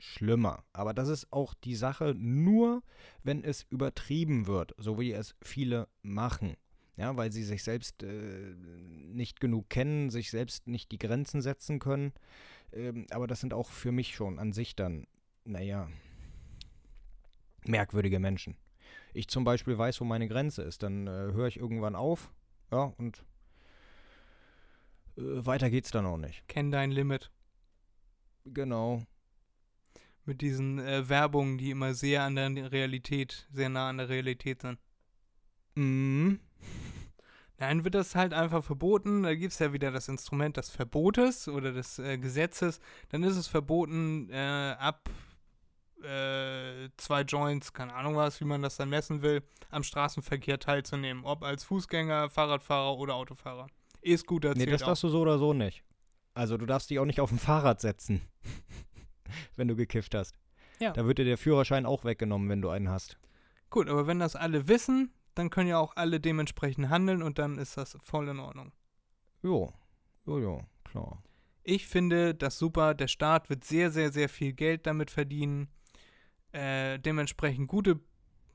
schlimmer. 0.00 0.64
Aber 0.72 0.94
das 0.94 1.08
ist 1.08 1.32
auch 1.32 1.54
die 1.54 1.74
Sache 1.74 2.14
nur, 2.16 2.82
wenn 3.22 3.44
es 3.44 3.66
übertrieben 3.70 4.46
wird, 4.46 4.74
so 4.78 4.98
wie 4.98 5.12
es 5.12 5.34
viele 5.42 5.88
machen. 6.02 6.56
Ja, 6.96 7.16
weil 7.16 7.32
sie 7.32 7.44
sich 7.44 7.62
selbst 7.62 8.02
äh, 8.02 8.54
nicht 8.56 9.40
genug 9.40 9.70
kennen, 9.70 10.10
sich 10.10 10.30
selbst 10.30 10.66
nicht 10.66 10.92
die 10.92 10.98
Grenzen 10.98 11.40
setzen 11.40 11.78
können. 11.78 12.12
Ähm, 12.72 13.06
aber 13.10 13.26
das 13.26 13.40
sind 13.40 13.54
auch 13.54 13.70
für 13.70 13.92
mich 13.92 14.14
schon 14.14 14.38
an 14.38 14.52
sich 14.52 14.76
dann, 14.76 15.06
naja, 15.44 15.88
merkwürdige 17.64 18.18
Menschen. 18.18 18.56
ich 19.14 19.28
zum 19.28 19.44
Beispiel 19.44 19.76
weiß, 19.76 20.00
wo 20.00 20.04
meine 20.04 20.28
Grenze 20.28 20.62
ist. 20.62 20.82
Dann 20.82 21.06
äh, 21.06 21.10
höre 21.10 21.46
ich 21.46 21.58
irgendwann 21.58 21.96
auf, 21.96 22.32
ja, 22.70 22.92
und 22.98 23.24
äh, 25.16 25.22
weiter 25.46 25.70
geht's 25.70 25.90
dann 25.90 26.06
auch 26.06 26.16
nicht. 26.18 26.46
Kenn 26.48 26.70
dein 26.70 26.90
Limit. 26.90 27.30
Genau. 28.44 29.04
Mit 30.30 30.42
diesen 30.42 30.78
äh, 30.78 31.08
Werbungen, 31.08 31.58
die 31.58 31.72
immer 31.72 31.92
sehr 31.92 32.22
an 32.22 32.36
der 32.36 32.70
Realität, 32.70 33.48
sehr 33.50 33.68
nah 33.68 33.88
an 33.88 33.98
der 33.98 34.08
Realität 34.08 34.62
sind. 34.62 34.78
Mhm. 35.74 36.38
Nein, 37.58 37.82
wird 37.82 37.96
das 37.96 38.14
halt 38.14 38.32
einfach 38.32 38.62
verboten. 38.62 39.24
Da 39.24 39.34
gibt 39.34 39.52
es 39.52 39.58
ja 39.58 39.72
wieder 39.72 39.90
das 39.90 40.06
Instrument 40.06 40.56
des 40.56 40.70
Verbotes 40.70 41.48
oder 41.48 41.72
des 41.72 41.98
äh, 41.98 42.16
Gesetzes. 42.16 42.78
Dann 43.08 43.24
ist 43.24 43.36
es 43.36 43.48
verboten, 43.48 44.30
äh, 44.30 44.76
ab 44.78 45.10
äh, 46.04 46.90
zwei 46.96 47.22
Joints, 47.22 47.72
keine 47.72 47.92
Ahnung 47.94 48.14
was, 48.14 48.40
wie 48.40 48.44
man 48.44 48.62
das 48.62 48.76
dann 48.76 48.88
messen 48.88 49.22
will, 49.22 49.42
am 49.68 49.82
Straßenverkehr 49.82 50.60
teilzunehmen. 50.60 51.24
Ob 51.24 51.42
als 51.42 51.64
Fußgänger, 51.64 52.30
Fahrradfahrer 52.30 52.96
oder 52.96 53.16
Autofahrer. 53.16 53.66
E-Scooter 54.00 54.50
Nee, 54.54 54.60
zählt 54.60 54.74
das 54.74 54.82
auch. 54.84 54.86
darfst 54.86 55.02
du 55.02 55.08
so 55.08 55.22
oder 55.22 55.38
so 55.38 55.52
nicht. 55.54 55.82
Also 56.34 56.56
du 56.56 56.66
darfst 56.66 56.88
dich 56.88 57.00
auch 57.00 57.04
nicht 57.04 57.18
auf 57.18 57.32
ein 57.32 57.40
Fahrrad 57.40 57.80
setzen, 57.80 58.20
wenn 59.56 59.68
du 59.68 59.76
gekifft 59.76 60.14
hast. 60.14 60.36
Ja. 60.78 60.92
Da 60.92 61.06
wird 61.06 61.18
dir 61.18 61.24
der 61.24 61.38
Führerschein 61.38 61.86
auch 61.86 62.04
weggenommen, 62.04 62.48
wenn 62.48 62.62
du 62.62 62.70
einen 62.70 62.88
hast. 62.88 63.18
Gut, 63.68 63.88
aber 63.88 64.06
wenn 64.06 64.18
das 64.18 64.34
alle 64.34 64.66
wissen, 64.66 65.12
dann 65.34 65.50
können 65.50 65.68
ja 65.68 65.78
auch 65.78 65.96
alle 65.96 66.20
dementsprechend 66.20 66.88
handeln 66.88 67.22
und 67.22 67.38
dann 67.38 67.58
ist 67.58 67.76
das 67.76 67.96
voll 68.02 68.28
in 68.28 68.40
Ordnung. 68.40 68.72
Jo, 69.42 69.72
jo, 70.26 70.38
jo, 70.38 70.62
klar. 70.84 71.22
Ich 71.62 71.86
finde 71.86 72.34
das 72.34 72.58
super. 72.58 72.94
Der 72.94 73.08
Staat 73.08 73.50
wird 73.50 73.64
sehr, 73.64 73.90
sehr, 73.90 74.10
sehr 74.10 74.28
viel 74.28 74.52
Geld 74.52 74.86
damit 74.86 75.10
verdienen. 75.10 75.68
Äh, 76.52 76.98
dementsprechend 76.98 77.68
gute 77.68 78.00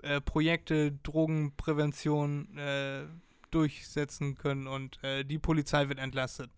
äh, 0.02 0.20
Projekte, 0.20 0.92
Drogenprävention 1.04 2.58
äh, 2.58 3.06
durchsetzen 3.52 4.36
können 4.36 4.68
und 4.68 5.02
äh, 5.04 5.24
die 5.24 5.40
Polizei 5.40 5.88
wird 5.88 6.00
entlastet. 6.00 6.52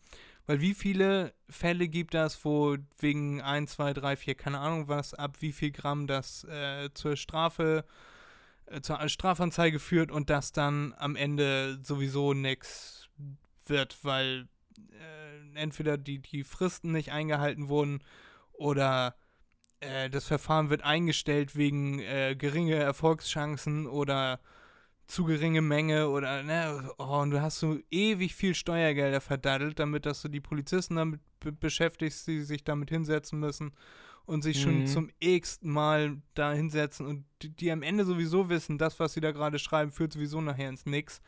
Weil 0.48 0.62
wie 0.62 0.74
viele 0.74 1.34
Fälle 1.50 1.90
gibt 1.90 2.14
das, 2.14 2.44
wo 2.46 2.78
wegen 3.00 3.42
1, 3.42 3.74
2, 3.74 3.94
3, 3.94 4.16
4, 4.16 4.36
keine 4.36 4.60
Ahnung 4.60 4.88
was, 4.88 5.14
ab 5.14 5.38
wie 5.42 5.52
viel 5.52 5.72
Gramm 5.72 6.08
das 6.08 6.46
äh, 6.46 6.90
zur 6.94 7.18
Strafe, 7.18 7.84
äh, 8.66 8.80
zur 8.80 9.08
Strafanzeige 9.10 9.78
führt 9.78 10.10
und 10.10 10.30
das 10.30 10.54
dann 10.54 10.96
am 10.98 11.18
Ende 11.18 11.80
sowieso 11.84 12.34
nichts 12.34 13.10
wird, 13.66 13.98
weil 14.04 14.48
äh, 14.94 15.60
entweder 15.60 15.98
die, 15.98 16.20
die 16.20 16.46
Fristen 16.46 16.94
nicht 16.94 17.12
eingehalten 17.12 17.68
wurden 17.68 18.02
oder 18.54 19.16
äh, 19.82 20.10
das 20.10 20.26
Verfahren 20.28 20.70
wird 20.70 20.82
eingestellt 20.82 21.58
wegen 21.58 22.00
äh, 22.00 22.38
geringe 22.38 22.76
Erfolgschancen 22.76 23.86
oder 23.86 24.40
zu 25.08 25.24
geringe 25.24 25.62
Menge 25.62 26.10
oder 26.10 26.44
ne, 26.44 26.92
oh, 26.98 27.20
und 27.22 27.32
du 27.32 27.42
hast 27.42 27.60
so 27.60 27.80
ewig 27.92 28.36
viel 28.36 28.54
Steuergelder 28.54 29.22
verdaddelt, 29.22 29.80
damit 29.80 30.06
dass 30.06 30.22
du 30.22 30.28
die 30.28 30.42
Polizisten 30.42 30.96
damit 30.98 31.22
be 31.40 31.52
beschäftigst, 31.52 32.28
die 32.28 32.42
sich 32.42 32.64
damit 32.64 32.90
hinsetzen 32.90 33.40
müssen 33.40 33.72
und 34.26 34.42
sich 34.42 34.60
schon 34.62 34.80
Mhm. 34.80 34.86
zum 34.86 35.10
x-ten 35.20 35.72
Mal 35.72 36.18
da 36.34 36.52
hinsetzen 36.52 37.06
und 37.06 37.26
die, 37.42 37.50
die 37.50 37.72
am 37.72 37.84
Ende 37.84 38.04
sowieso 38.04 38.50
wissen, 38.50 38.78
das, 38.78 39.00
was 39.00 39.14
sie 39.14 39.22
da 39.22 39.32
gerade 39.32 39.60
schreiben, 39.60 39.92
führt 39.94 40.12
sowieso 40.12 40.42
nachher 40.42 40.68
ins 40.68 40.86
Nix 40.86 41.22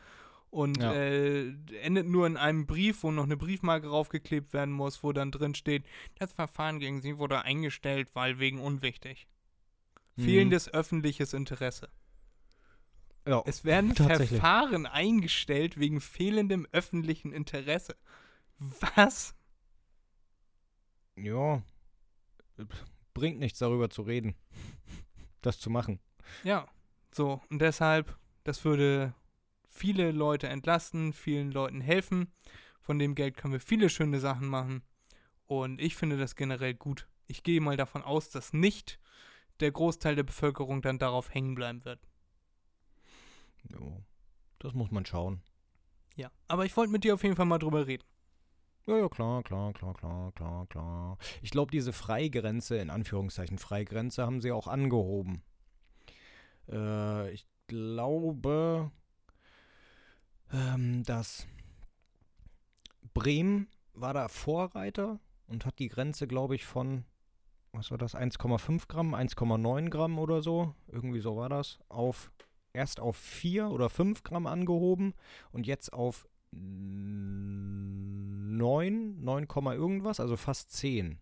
und 0.50 0.82
Ja. 0.82 0.92
äh, 0.92 1.54
endet 1.80 2.06
nur 2.06 2.26
in 2.26 2.36
einem 2.36 2.66
Brief, 2.66 3.02
wo 3.02 3.10
noch 3.12 3.24
eine 3.24 3.36
Briefmarke 3.38 3.86
raufgeklebt 3.88 4.52
werden 4.52 4.74
muss, 4.74 5.02
wo 5.02 5.12
dann 5.12 5.30
drin 5.30 5.54
steht, 5.54 5.84
das 6.18 6.32
Verfahren 6.32 6.80
gegen 6.80 7.00
sie 7.00 7.16
wurde 7.16 7.40
eingestellt, 7.42 8.10
weil 8.14 8.38
wegen 8.40 8.60
unwichtig. 8.60 9.26
Mhm. 10.16 10.24
Fehlendes 10.24 10.68
öffentliches 10.74 11.32
Interesse. 11.32 11.88
Ja, 13.26 13.42
Es 13.46 13.64
werden. 13.64 13.94
Verfahren 13.94 14.86
eingestellt 14.86 15.78
wegen 15.78 16.00
fehlendem 16.00 16.66
öffentlichen 16.72 17.32
Interesse. 17.32 17.96
Was? 18.58 19.34
ja. 21.16 21.62
Bringt 23.14 23.38
nichts 23.38 23.58
darüber 23.58 23.90
zu 23.90 24.02
reden. 24.02 24.34
Das 25.40 25.58
zu 25.58 25.70
machen. 25.70 25.98
Ja, 26.44 26.68
so. 27.10 27.40
Und 27.48 27.60
deshalb, 27.60 28.16
das 28.44 28.64
würde 28.64 29.14
viele 29.66 30.10
Leute 30.12 30.48
entlasten, 30.48 31.12
vielen 31.12 31.50
Leuten 31.50 31.80
helfen. 31.80 32.32
Von 32.80 32.98
dem 32.98 33.14
Geld 33.14 33.36
können 33.36 33.52
wir 33.52 33.60
viele 33.60 33.88
schöne 33.88 34.20
Sachen 34.20 34.48
machen. 34.48 34.82
Und 35.46 35.80
ich 35.80 35.96
finde 35.96 36.18
das 36.18 36.36
generell 36.36 36.74
gut. 36.74 37.08
Ich 37.26 37.42
gehe 37.42 37.60
mal 37.60 37.76
davon 37.76 38.02
aus, 38.02 38.30
dass 38.30 38.52
nicht 38.52 38.98
der 39.60 39.70
Großteil 39.72 40.16
der 40.16 40.22
Bevölkerung 40.22 40.82
dann 40.82 40.98
darauf 40.98 41.32
hängen 41.32 41.54
bleiben 41.54 41.84
wird. 41.84 42.00
Jo. 43.68 44.02
Das 44.58 44.74
muss 44.74 44.90
man 44.90 45.06
schauen. 45.06 45.42
Ja. 46.16 46.30
Aber 46.48 46.66
ich 46.66 46.76
wollte 46.76 46.92
mit 46.92 47.04
dir 47.04 47.14
auf 47.14 47.22
jeden 47.22 47.36
Fall 47.36 47.46
mal 47.46 47.58
drüber 47.58 47.86
reden. 47.86 48.04
Ja, 48.86 48.98
ja, 48.98 49.08
klar, 49.08 49.42
klar, 49.42 49.72
klar, 49.72 49.94
klar, 49.94 50.32
klar, 50.32 50.66
klar. 50.66 51.18
Ich 51.42 51.50
glaube, 51.50 51.70
diese 51.70 51.92
Freigrenze, 51.92 52.76
in 52.78 52.90
Anführungszeichen 52.90 53.58
Freigrenze, 53.58 54.24
haben 54.24 54.40
sie 54.40 54.52
auch 54.52 54.66
angehoben. 54.66 55.42
Äh, 56.68 57.30
ich 57.32 57.46
glaube, 57.66 58.90
ähm, 60.52 61.04
dass 61.04 61.46
Bremen 63.14 63.68
war 63.92 64.14
da 64.14 64.28
Vorreiter 64.28 65.20
und 65.46 65.66
hat 65.66 65.78
die 65.78 65.88
Grenze, 65.88 66.26
glaube 66.26 66.54
ich, 66.54 66.64
von, 66.64 67.04
was 67.72 67.90
war 67.90 67.98
das, 67.98 68.14
1,5 68.14 68.88
Gramm, 68.88 69.14
1,9 69.14 69.90
Gramm 69.90 70.18
oder 70.18 70.42
so, 70.42 70.74
irgendwie 70.88 71.20
so 71.20 71.36
war 71.36 71.48
das, 71.48 71.78
auf 71.88 72.32
erst 72.72 73.00
auf 73.00 73.16
4 73.16 73.70
oder 73.70 73.88
5 73.88 74.22
Gramm 74.22 74.46
angehoben 74.46 75.14
und 75.52 75.66
jetzt 75.66 75.92
auf 75.92 76.28
9, 76.52 79.22
9, 79.22 79.48
Komma 79.48 79.74
irgendwas, 79.74 80.20
also 80.20 80.36
fast 80.36 80.72
10. 80.72 81.18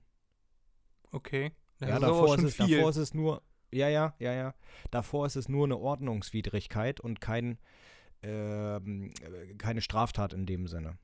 Okay. 1.13 1.53
Das 1.79 1.89
ja, 1.89 1.95
ist 1.97 2.03
davor 2.03 2.35
ist, 2.37 2.43
es, 2.45 2.57
viel. 2.57 2.77
davor 2.77 2.91
ist 2.91 2.97
es 2.97 3.15
nur, 3.15 3.43
ja, 3.71 3.89
ja, 3.89 4.15
ja, 4.19 4.33
ja. 4.33 4.55
Davor 4.91 5.27
ist 5.27 5.37
es 5.37 5.49
nur 5.49 5.67
eine 5.67 5.79
Ordnungswidrigkeit 5.79 7.01
und 7.01 7.21
kein, 7.21 7.59
ähm, 8.23 9.13
äh, 9.23 9.55
keine 9.55 9.81
Straftat 9.81 10.33
in 10.33 10.47
dem 10.47 10.67
Sinne. 10.67 10.99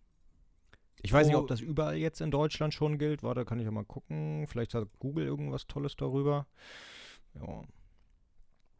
Ich 1.03 1.13
weiß 1.13 1.27
nicht, 1.27 1.37
Wo- 1.37 1.41
ob 1.41 1.49
das 1.49 1.61
überall 1.61 1.97
jetzt 1.97 2.23
in 2.23 2.31
Deutschland 2.31 2.73
schon 2.73 2.99
gilt. 2.99 3.23
Warte, 3.23 3.45
kann 3.45 3.59
ich 3.59 3.67
ja 3.67 3.71
mal 3.71 3.85
gucken. 3.85 4.47
Vielleicht 4.49 4.75
hat 4.75 4.89
Google 4.99 5.27
irgendwas 5.27 5.67
Tolles 5.67 5.97
darüber. 5.97 6.47
Ja. 7.35 7.63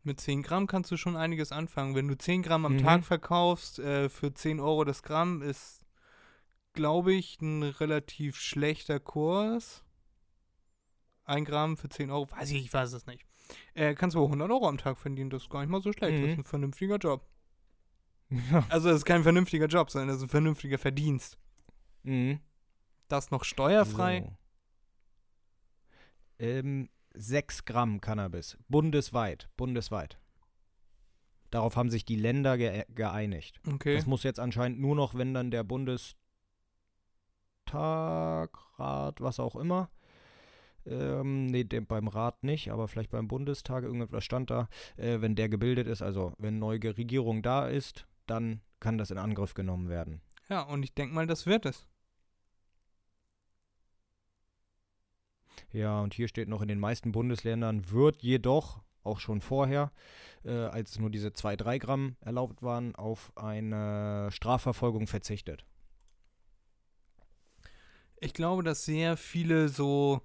Mit 0.05 0.21
10 0.21 0.43
Gramm 0.43 0.67
kannst 0.67 0.91
du 0.91 0.97
schon 0.97 1.17
einiges 1.17 1.51
anfangen. 1.51 1.95
Wenn 1.95 2.09
du 2.09 2.17
10 2.17 2.43
Gramm 2.43 2.67
am 2.67 2.75
Mhm. 2.75 2.83
Tag 2.83 3.05
verkaufst, 3.05 3.79
äh, 3.79 4.09
für 4.09 4.35
10 4.35 4.61
Euro 4.61 4.85
das 4.85 5.03
Gramm, 5.03 5.41
ist, 5.43 5.85
glaube 6.75 7.15
ich, 7.15 7.41
ein 7.41 7.63
relativ 7.63 8.37
schlechter 8.37 9.01
Kurs. 9.01 9.83
Ein 11.25 11.47
Gramm 11.47 11.79
für 11.79 11.89
10 11.89 12.11
Euro, 12.11 12.31
weiß 12.31 12.51
ich, 12.51 12.65
ich 12.67 12.73
weiß 12.73 12.93
es 12.93 13.07
nicht. 13.07 13.25
Äh, 13.73 13.95
kannst 13.95 14.15
du 14.15 14.19
aber 14.21 14.29
100 14.29 14.51
Euro 14.51 14.69
am 14.69 14.77
Tag 14.79 14.99
verdienen, 14.99 15.31
das 15.31 15.45
ist 15.45 15.51
gar 15.51 15.61
nicht 15.61 15.71
mal 15.71 15.81
so 15.81 15.93
schlecht. 15.93 16.15
Das 16.19 16.21
Mhm. 16.23 16.29
ist 16.33 16.39
ein 16.39 16.45
vernünftiger 16.45 16.97
Job. 16.97 17.27
ja. 18.31 18.65
Also, 18.69 18.89
das 18.89 18.99
ist 18.99 19.05
kein 19.07 19.23
vernünftiger 19.23 19.67
Job, 19.67 19.91
sondern 19.91 20.09
das 20.09 20.19
ist 20.19 20.25
ein 20.25 20.29
vernünftiger 20.29 20.77
Verdienst. 20.79 21.39
Mhm. 22.03 22.41
Das 23.09 23.31
noch 23.31 23.45
steuerfrei. 23.45 24.21
So. 24.27 24.37
Ähm, 26.41 26.89
6 27.15 27.65
Gramm 27.65 28.01
Cannabis. 28.01 28.59
Bundesweit. 28.69 29.49
Bundesweit. 29.57 30.19
Darauf 31.51 31.77
haben 31.77 31.91
sich 31.91 32.05
die 32.05 32.17
Länder 32.17 32.59
ge 32.59 32.85
geeinigt. 32.95 33.61
Okay. 33.73 33.95
Das 33.95 34.07
muss 34.07 34.25
jetzt 34.25 34.41
anscheinend 34.41 34.81
nur 34.81 34.97
noch, 34.97 35.15
wenn 35.15 35.35
dann 35.35 35.53
der 35.53 35.63
Bundestag, 35.63 36.19
Rat, 37.73 39.21
was 39.21 39.39
auch 39.39 39.55
immer, 39.55 39.89
ähm, 40.87 41.47
nee, 41.47 41.65
dem, 41.65 41.87
beim 41.87 42.09
Rat 42.09 42.43
nicht, 42.43 42.71
aber 42.71 42.89
vielleicht 42.89 43.11
beim 43.11 43.29
Bundestag, 43.29 43.85
irgendetwas 43.85 44.25
stand 44.25 44.51
da, 44.51 44.69
äh, 44.97 45.21
wenn 45.21 45.35
der 45.37 45.49
gebildet 45.49 45.87
ist, 45.87 46.03
also 46.03 46.35
wenn 46.39 46.59
neue 46.59 46.83
Regierung 46.83 47.43
da 47.43 47.69
ist, 47.69 48.07
dann 48.27 48.61
kann 48.81 48.99
das 48.99 49.11
in 49.11 49.19
Angriff 49.19 49.55
genommen 49.55 49.89
werden. 49.89 50.21
Ja, 50.49 50.63
und 50.63 50.83
ich 50.83 50.93
denke 50.95 51.15
mal, 51.15 51.27
das 51.27 51.47
wird 51.47 51.67
es. 51.67 51.87
Ja, 55.73 56.01
und 56.01 56.15
hier 56.15 56.29
steht 56.29 56.49
noch, 56.49 56.63
in 56.63 56.69
den 56.69 56.79
meisten 56.79 57.13
Bundesländern 57.13 57.91
wird 57.91 58.23
jedoch, 58.23 58.81
auch 59.03 59.21
schon 59.21 59.41
vorher, 59.41 59.93
äh, 60.45 60.51
als 60.53 60.99
nur 60.99 61.11
diese 61.11 61.29
2-3 61.29 61.79
Gramm 61.79 62.17
erlaubt 62.21 62.63
waren, 62.63 62.95
auf 62.95 63.33
eine 63.37 64.29
Strafverfolgung 64.31 65.07
verzichtet. 65.07 65.65
Ich 68.21 68.33
glaube, 68.33 68.63
dass 68.63 68.85
sehr 68.85 69.17
viele 69.17 69.69
so 69.69 70.23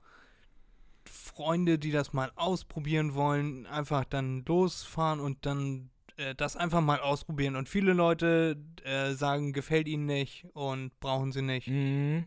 Freunde, 1.05 1.79
die 1.79 1.91
das 1.91 2.13
mal 2.13 2.31
ausprobieren 2.35 3.13
wollen, 3.15 3.65
einfach 3.65 4.05
dann 4.05 4.45
losfahren 4.45 5.19
und 5.19 5.45
dann 5.45 5.89
äh, 6.17 6.35
das 6.35 6.55
einfach 6.55 6.81
mal 6.81 6.99
ausprobieren. 6.99 7.55
Und 7.55 7.67
viele 7.67 7.93
Leute 7.93 8.57
äh, 8.83 9.13
sagen, 9.13 9.53
gefällt 9.53 9.87
ihnen 9.87 10.05
nicht 10.05 10.45
und 10.53 10.97
brauchen 10.99 11.31
sie 11.31 11.41
nicht. 11.41 11.67
Mhm. 11.67 12.25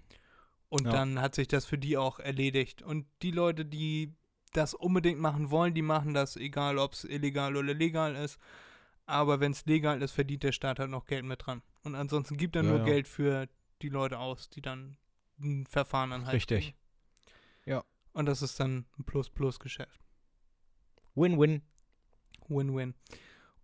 Und 0.72 0.86
Ja. 0.86 0.92
dann 0.92 1.20
hat 1.20 1.34
sich 1.34 1.48
das 1.48 1.66
für 1.66 1.76
die 1.76 1.98
auch 1.98 2.18
erledigt. 2.18 2.80
Und 2.80 3.04
die 3.20 3.30
Leute, 3.30 3.66
die 3.66 4.14
das 4.54 4.72
unbedingt 4.72 5.20
machen 5.20 5.50
wollen, 5.50 5.74
die 5.74 5.82
machen 5.82 6.14
das, 6.14 6.34
egal 6.34 6.78
ob 6.78 6.94
es 6.94 7.04
illegal 7.04 7.58
oder 7.58 7.74
legal 7.74 8.16
ist. 8.16 8.38
Aber 9.04 9.38
wenn 9.38 9.52
es 9.52 9.66
legal 9.66 10.00
ist, 10.00 10.12
verdient 10.12 10.44
der 10.44 10.52
Staat 10.52 10.78
halt 10.78 10.88
noch 10.88 11.04
Geld 11.04 11.26
mit 11.26 11.44
dran. 11.44 11.60
Und 11.84 11.94
ansonsten 11.94 12.38
gibt 12.38 12.56
er 12.56 12.62
Ja, 12.62 12.70
nur 12.70 12.78
ja. 12.78 12.84
Geld 12.84 13.06
für 13.06 13.50
die 13.82 13.90
Leute 13.90 14.18
aus, 14.18 14.48
die 14.48 14.62
dann 14.62 14.96
ein 15.38 15.66
Verfahren 15.66 16.10
anhalten. 16.10 16.36
Richtig. 16.36 16.74
Ja. 17.66 17.84
Und 18.14 18.24
das 18.24 18.40
ist 18.40 18.58
dann 18.58 18.86
ein 18.98 19.04
Plus-Plus-Geschäft. 19.04 20.00
Win-win. 21.14 21.60
Win-win. 22.48 22.94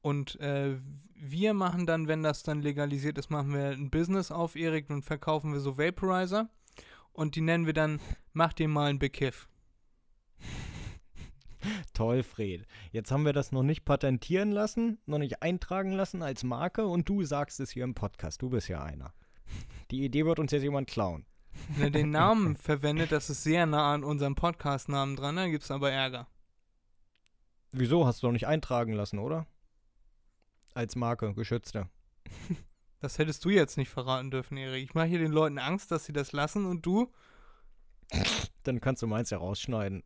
Und 0.02 0.38
äh, 0.40 0.76
wir 1.14 1.54
machen 1.54 1.86
dann, 1.86 2.06
wenn 2.06 2.22
das 2.22 2.42
dann 2.42 2.60
legalisiert 2.60 3.16
ist, 3.16 3.30
machen 3.30 3.54
wir 3.54 3.70
ein 3.70 3.88
Business 3.88 4.30
auf, 4.30 4.56
Erik, 4.56 4.90
und 4.90 5.04
verkaufen 5.06 5.54
wir 5.54 5.60
so 5.60 5.78
Vaporizer. 5.78 6.50
Und 7.18 7.34
die 7.34 7.40
nennen 7.40 7.66
wir 7.66 7.72
dann, 7.72 7.98
mach 8.32 8.52
dir 8.52 8.68
mal 8.68 8.88
einen 8.88 9.00
Bekiff. 9.00 9.48
Toll, 11.92 12.22
Fred. 12.22 12.64
Jetzt 12.92 13.10
haben 13.10 13.24
wir 13.24 13.32
das 13.32 13.50
noch 13.50 13.64
nicht 13.64 13.84
patentieren 13.84 14.52
lassen, 14.52 14.98
noch 15.04 15.18
nicht 15.18 15.42
eintragen 15.42 15.90
lassen 15.90 16.22
als 16.22 16.44
Marke 16.44 16.86
und 16.86 17.08
du 17.08 17.24
sagst 17.24 17.58
es 17.58 17.72
hier 17.72 17.82
im 17.82 17.96
Podcast. 17.96 18.40
Du 18.40 18.50
bist 18.50 18.68
ja 18.68 18.84
einer. 18.84 19.12
Die 19.90 20.04
Idee 20.04 20.26
wird 20.26 20.38
uns 20.38 20.52
jetzt 20.52 20.62
jemand 20.62 20.88
klauen. 20.88 21.26
Wenn 21.70 21.86
er 21.86 21.90
den 21.90 22.10
Namen 22.10 22.54
verwendet, 22.56 23.10
das 23.10 23.30
ist 23.30 23.42
sehr 23.42 23.66
nah 23.66 23.94
an 23.94 24.04
unserem 24.04 24.36
Podcast-Namen 24.36 25.16
dran, 25.16 25.34
da 25.34 25.48
gibt 25.48 25.64
es 25.64 25.72
aber 25.72 25.90
Ärger. 25.90 26.28
Wieso? 27.72 28.06
Hast 28.06 28.22
du 28.22 28.28
doch 28.28 28.32
nicht 28.32 28.46
eintragen 28.46 28.92
lassen, 28.92 29.18
oder? 29.18 29.48
Als 30.72 30.94
Marke, 30.94 31.34
geschützte. 31.34 31.88
Das 33.00 33.18
hättest 33.18 33.44
du 33.44 33.50
jetzt 33.50 33.76
nicht 33.76 33.90
verraten 33.90 34.30
dürfen, 34.30 34.56
Erik. 34.56 34.82
Ich 34.84 34.94
mache 34.94 35.06
hier 35.06 35.18
den 35.20 35.30
Leuten 35.32 35.58
Angst, 35.58 35.90
dass 35.92 36.04
sie 36.04 36.12
das 36.12 36.32
lassen 36.32 36.66
und 36.66 36.84
du, 36.84 37.12
Dann 38.64 38.80
kannst 38.80 39.02
du 39.02 39.06
meins 39.06 39.30
ja 39.30 39.38
rausschneiden. 39.38 40.02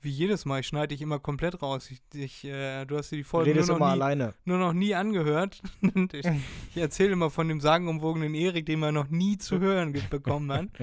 wie 0.00 0.10
jedes 0.10 0.44
Mal, 0.44 0.60
ich 0.60 0.66
schneide 0.66 0.88
dich 0.88 1.00
immer 1.02 1.18
komplett 1.18 1.62
raus. 1.62 1.90
Ich, 1.90 2.00
ich, 2.14 2.44
äh, 2.44 2.84
du 2.84 2.96
hast 2.98 3.10
dir 3.10 3.16
die 3.16 3.24
Folge 3.24 3.50
Redest 3.50 3.70
nur 3.70 3.78
noch, 3.78 3.86
nie, 3.86 3.92
alleine. 3.92 4.34
nur 4.44 4.58
noch 4.58 4.72
nie 4.72 4.94
angehört. 4.94 5.62
Ich 6.12 6.26
ich 6.26 6.76
erzähle 6.76 7.12
immer 7.12 7.30
von 7.30 7.48
dem 7.48 7.60
sagenumwogenen 7.60 8.34
Erik, 8.34 8.66
den 8.66 8.80
man 8.80 8.94
noch 8.94 9.08
nie 9.08 9.38
zu 9.38 9.58
hören 9.60 9.92
bekommen 10.10 10.52
hat. 10.52 10.68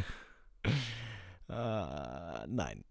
Äh, 1.50 2.48
nein. 2.48 2.48
Nein, 2.48 2.84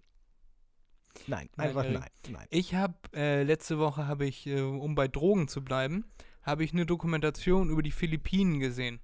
Nein, 1.26 1.48
einfach 1.56 1.84
Erik. 1.84 1.98
nein. 2.00 2.08
Nein. 2.30 2.46
Ich 2.50 2.74
habe, 2.74 2.94
äh, 3.14 3.42
letzte 3.42 3.78
Woche 3.78 4.06
habe 4.06 4.26
ich, 4.26 4.46
äh, 4.46 4.60
um 4.60 4.94
bei 4.94 5.08
Drogen 5.08 5.48
zu 5.48 5.64
bleiben, 5.64 6.04
habe 6.42 6.64
ich 6.64 6.72
eine 6.72 6.86
Dokumentation 6.86 7.70
über 7.70 7.82
die 7.82 7.90
Philippinen 7.90 8.60
gesehen. 8.60 9.00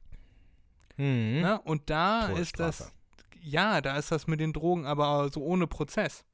Mhm. 0.96 1.40
Ne? 1.42 1.60
Und 1.62 1.90
da 1.90 2.28
ist 2.28 2.58
das, 2.58 2.92
ja, 3.40 3.80
da 3.80 3.96
ist 3.96 4.10
das 4.10 4.26
mit 4.26 4.40
den 4.40 4.52
Drogen 4.52 4.86
aber 4.86 5.28
so 5.30 5.42
ohne 5.42 5.66
Prozess. 5.66 6.24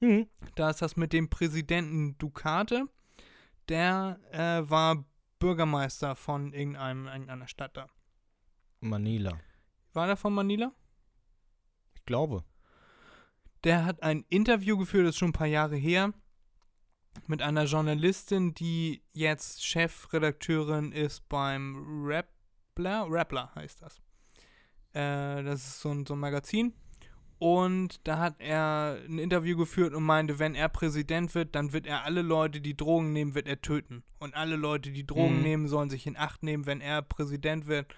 Mhm. 0.00 0.28
Da 0.56 0.70
ist 0.70 0.82
das 0.82 0.96
mit 0.96 1.12
dem 1.12 1.30
Präsidenten 1.30 2.18
Ducate, 2.18 2.86
der 3.68 4.18
äh, 4.32 4.68
war 4.68 5.04
Bürgermeister 5.38 6.14
von 6.16 6.52
irgendeinem, 6.52 7.06
irgendeiner 7.06 7.48
Stadt 7.48 7.76
da. 7.76 7.88
Manila. 8.80 9.38
War 9.92 10.06
der 10.06 10.16
von 10.16 10.34
Manila? 10.34 10.72
Ich 11.94 12.04
glaube. 12.04 12.44
Der 13.62 13.84
hat 13.84 14.02
ein 14.02 14.24
Interview 14.28 14.76
geführt, 14.76 15.06
das 15.06 15.14
ist 15.14 15.18
schon 15.18 15.30
ein 15.30 15.34
paar 15.34 15.46
Jahre 15.46 15.76
her, 15.76 16.12
mit 17.26 17.42
einer 17.42 17.64
Journalistin, 17.64 18.54
die 18.54 19.02
jetzt 19.12 19.64
Chefredakteurin 19.64 20.92
ist 20.92 21.28
beim 21.28 21.76
Rappler. 22.06 23.06
Rappler 23.08 23.50
heißt 23.54 23.82
das. 23.82 23.98
Äh, 24.92 25.42
das 25.42 25.66
ist 25.66 25.80
so 25.80 25.90
ein, 25.90 26.06
so 26.06 26.14
ein 26.14 26.20
Magazin. 26.20 26.74
Und 27.38 28.00
da 28.06 28.18
hat 28.18 28.36
er 28.38 28.98
ein 29.08 29.18
Interview 29.18 29.56
geführt 29.56 29.92
und 29.92 30.04
meinte, 30.04 30.38
wenn 30.38 30.54
er 30.54 30.68
Präsident 30.68 31.34
wird, 31.34 31.54
dann 31.54 31.72
wird 31.72 31.86
er 31.86 32.04
alle 32.04 32.22
Leute, 32.22 32.60
die 32.60 32.76
Drogen 32.76 33.12
nehmen, 33.12 33.34
wird 33.34 33.48
er 33.48 33.60
töten. 33.60 34.02
Und 34.18 34.34
alle 34.34 34.56
Leute, 34.56 34.92
die 34.92 35.06
Drogen 35.06 35.36
Mhm. 35.38 35.42
nehmen, 35.42 35.68
sollen 35.68 35.90
sich 35.90 36.06
in 36.06 36.16
Acht 36.16 36.42
nehmen, 36.42 36.64
wenn 36.66 36.80
er 36.80 37.02
Präsident 37.02 37.66
wird. 37.66 37.92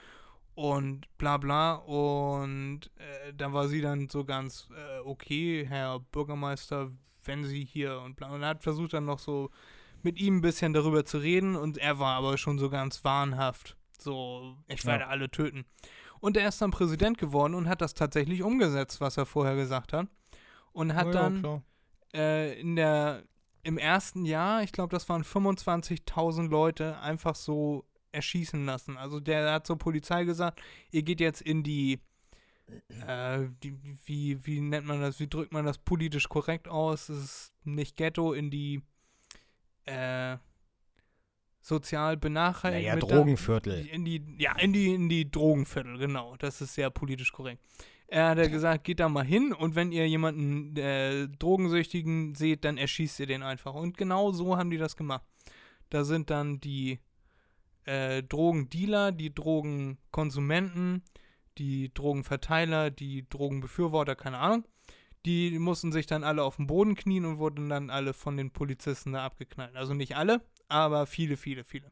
Und 0.54 1.06
bla 1.18 1.36
bla. 1.36 1.74
Und 1.74 2.90
äh, 2.96 3.34
da 3.34 3.52
war 3.52 3.68
sie 3.68 3.82
dann 3.82 4.08
so 4.08 4.24
ganz, 4.24 4.68
äh, 4.74 5.00
okay, 5.00 5.66
Herr 5.68 6.00
Bürgermeister, 6.00 6.90
wenn 7.26 7.44
Sie 7.44 7.64
hier 7.64 8.00
und 8.00 8.16
bla. 8.16 8.28
Und 8.30 8.42
er 8.42 8.48
hat 8.50 8.62
versucht 8.62 8.92
dann 8.92 9.04
noch 9.04 9.18
so 9.18 9.50
mit 10.02 10.18
ihm 10.20 10.38
ein 10.38 10.40
bisschen 10.40 10.72
darüber 10.72 11.04
zu 11.04 11.18
reden. 11.18 11.56
Und 11.56 11.78
er 11.78 11.98
war 11.98 12.16
aber 12.16 12.38
schon 12.38 12.58
so 12.58 12.70
ganz 12.70 13.04
wahnhaft. 13.04 13.76
So, 13.98 14.56
ich 14.68 14.82
Ja. 14.82 14.92
werde 14.92 15.06
alle 15.08 15.30
töten. 15.30 15.64
Und 16.20 16.36
er 16.36 16.48
ist 16.48 16.60
dann 16.62 16.70
Präsident 16.70 17.18
geworden 17.18 17.54
und 17.54 17.68
hat 17.68 17.80
das 17.80 17.94
tatsächlich 17.94 18.42
umgesetzt, 18.42 19.00
was 19.00 19.16
er 19.16 19.26
vorher 19.26 19.54
gesagt 19.56 19.92
hat. 19.92 20.06
Und 20.72 20.94
hat 20.94 21.06
Ja, 21.06 21.12
dann 21.12 21.62
äh, 22.14 22.58
in 22.60 22.76
der 22.76 23.22
im 23.62 23.78
ersten 23.78 24.24
Jahr, 24.24 24.62
ich 24.62 24.70
glaube, 24.70 24.94
das 24.94 25.08
waren 25.08 25.24
25.000 25.24 26.48
Leute, 26.48 26.98
einfach 27.00 27.34
so 27.34 27.84
erschießen 28.12 28.64
lassen. 28.64 28.96
Also 28.96 29.18
der 29.20 29.50
hat 29.52 29.66
zur 29.66 29.76
Polizei 29.76 30.24
gesagt, 30.24 30.60
ihr 30.92 31.02
geht 31.02 31.20
jetzt 31.20 31.42
in 31.42 31.62
die, 31.64 32.00
äh, 33.06 33.46
die 33.62 33.74
wie, 34.04 34.44
wie 34.46 34.60
nennt 34.60 34.86
man 34.86 35.00
das, 35.00 35.20
wie 35.20 35.28
drückt 35.28 35.52
man 35.52 35.64
das 35.64 35.78
politisch 35.78 36.28
korrekt 36.28 36.68
aus? 36.68 37.08
Es 37.08 37.24
ist 37.24 37.52
nicht 37.64 37.96
Ghetto, 37.96 38.32
in 38.32 38.50
die 38.50 38.82
äh, 39.84 40.36
sozial 41.60 42.16
benachteiligten. 42.16 42.98
Naja, 42.98 43.14
Drogenviertel. 43.14 43.86
In 43.88 44.04
die, 44.04 44.22
ja, 44.38 44.56
in 44.58 44.72
die, 44.72 44.94
in 44.94 45.08
die 45.08 45.30
Drogenviertel, 45.30 45.98
genau. 45.98 46.36
Das 46.36 46.60
ist 46.60 46.74
sehr 46.74 46.90
politisch 46.90 47.32
korrekt. 47.32 47.60
Er 48.06 48.30
hat 48.30 48.38
ja 48.38 48.46
gesagt, 48.48 48.84
geht 48.84 49.00
da 49.00 49.08
mal 49.08 49.24
hin 49.24 49.52
und 49.52 49.74
wenn 49.74 49.92
ihr 49.92 50.08
jemanden 50.08 50.76
äh, 50.76 51.28
Drogensüchtigen 51.28 52.34
seht, 52.34 52.64
dann 52.64 52.78
erschießt 52.78 53.20
ihr 53.20 53.26
den 53.26 53.42
einfach. 53.42 53.74
Und 53.74 53.96
genau 53.96 54.32
so 54.32 54.56
haben 54.56 54.70
die 54.70 54.78
das 54.78 54.96
gemacht. 54.96 55.24
Da 55.90 56.04
sind 56.04 56.30
dann 56.30 56.60
die 56.60 57.00
äh, 57.84 58.22
Drogendealer, 58.22 59.12
die 59.12 59.34
Drogenkonsumenten, 59.34 61.02
die 61.58 61.92
Drogenverteiler, 61.92 62.90
die 62.90 63.28
Drogenbefürworter, 63.28 64.16
keine 64.16 64.38
Ahnung. 64.38 64.64
Die 65.24 65.58
mussten 65.58 65.90
sich 65.90 66.06
dann 66.06 66.22
alle 66.22 66.44
auf 66.44 66.56
den 66.56 66.66
Boden 66.68 66.94
knien 66.94 67.24
und 67.24 67.38
wurden 67.38 67.68
dann 67.68 67.90
alle 67.90 68.12
von 68.14 68.36
den 68.36 68.52
Polizisten 68.52 69.12
da 69.12 69.24
abgeknallt. 69.24 69.74
Also 69.74 69.92
nicht 69.94 70.16
alle, 70.16 70.40
aber 70.68 71.06
viele, 71.06 71.36
viele, 71.36 71.64
viele. 71.64 71.90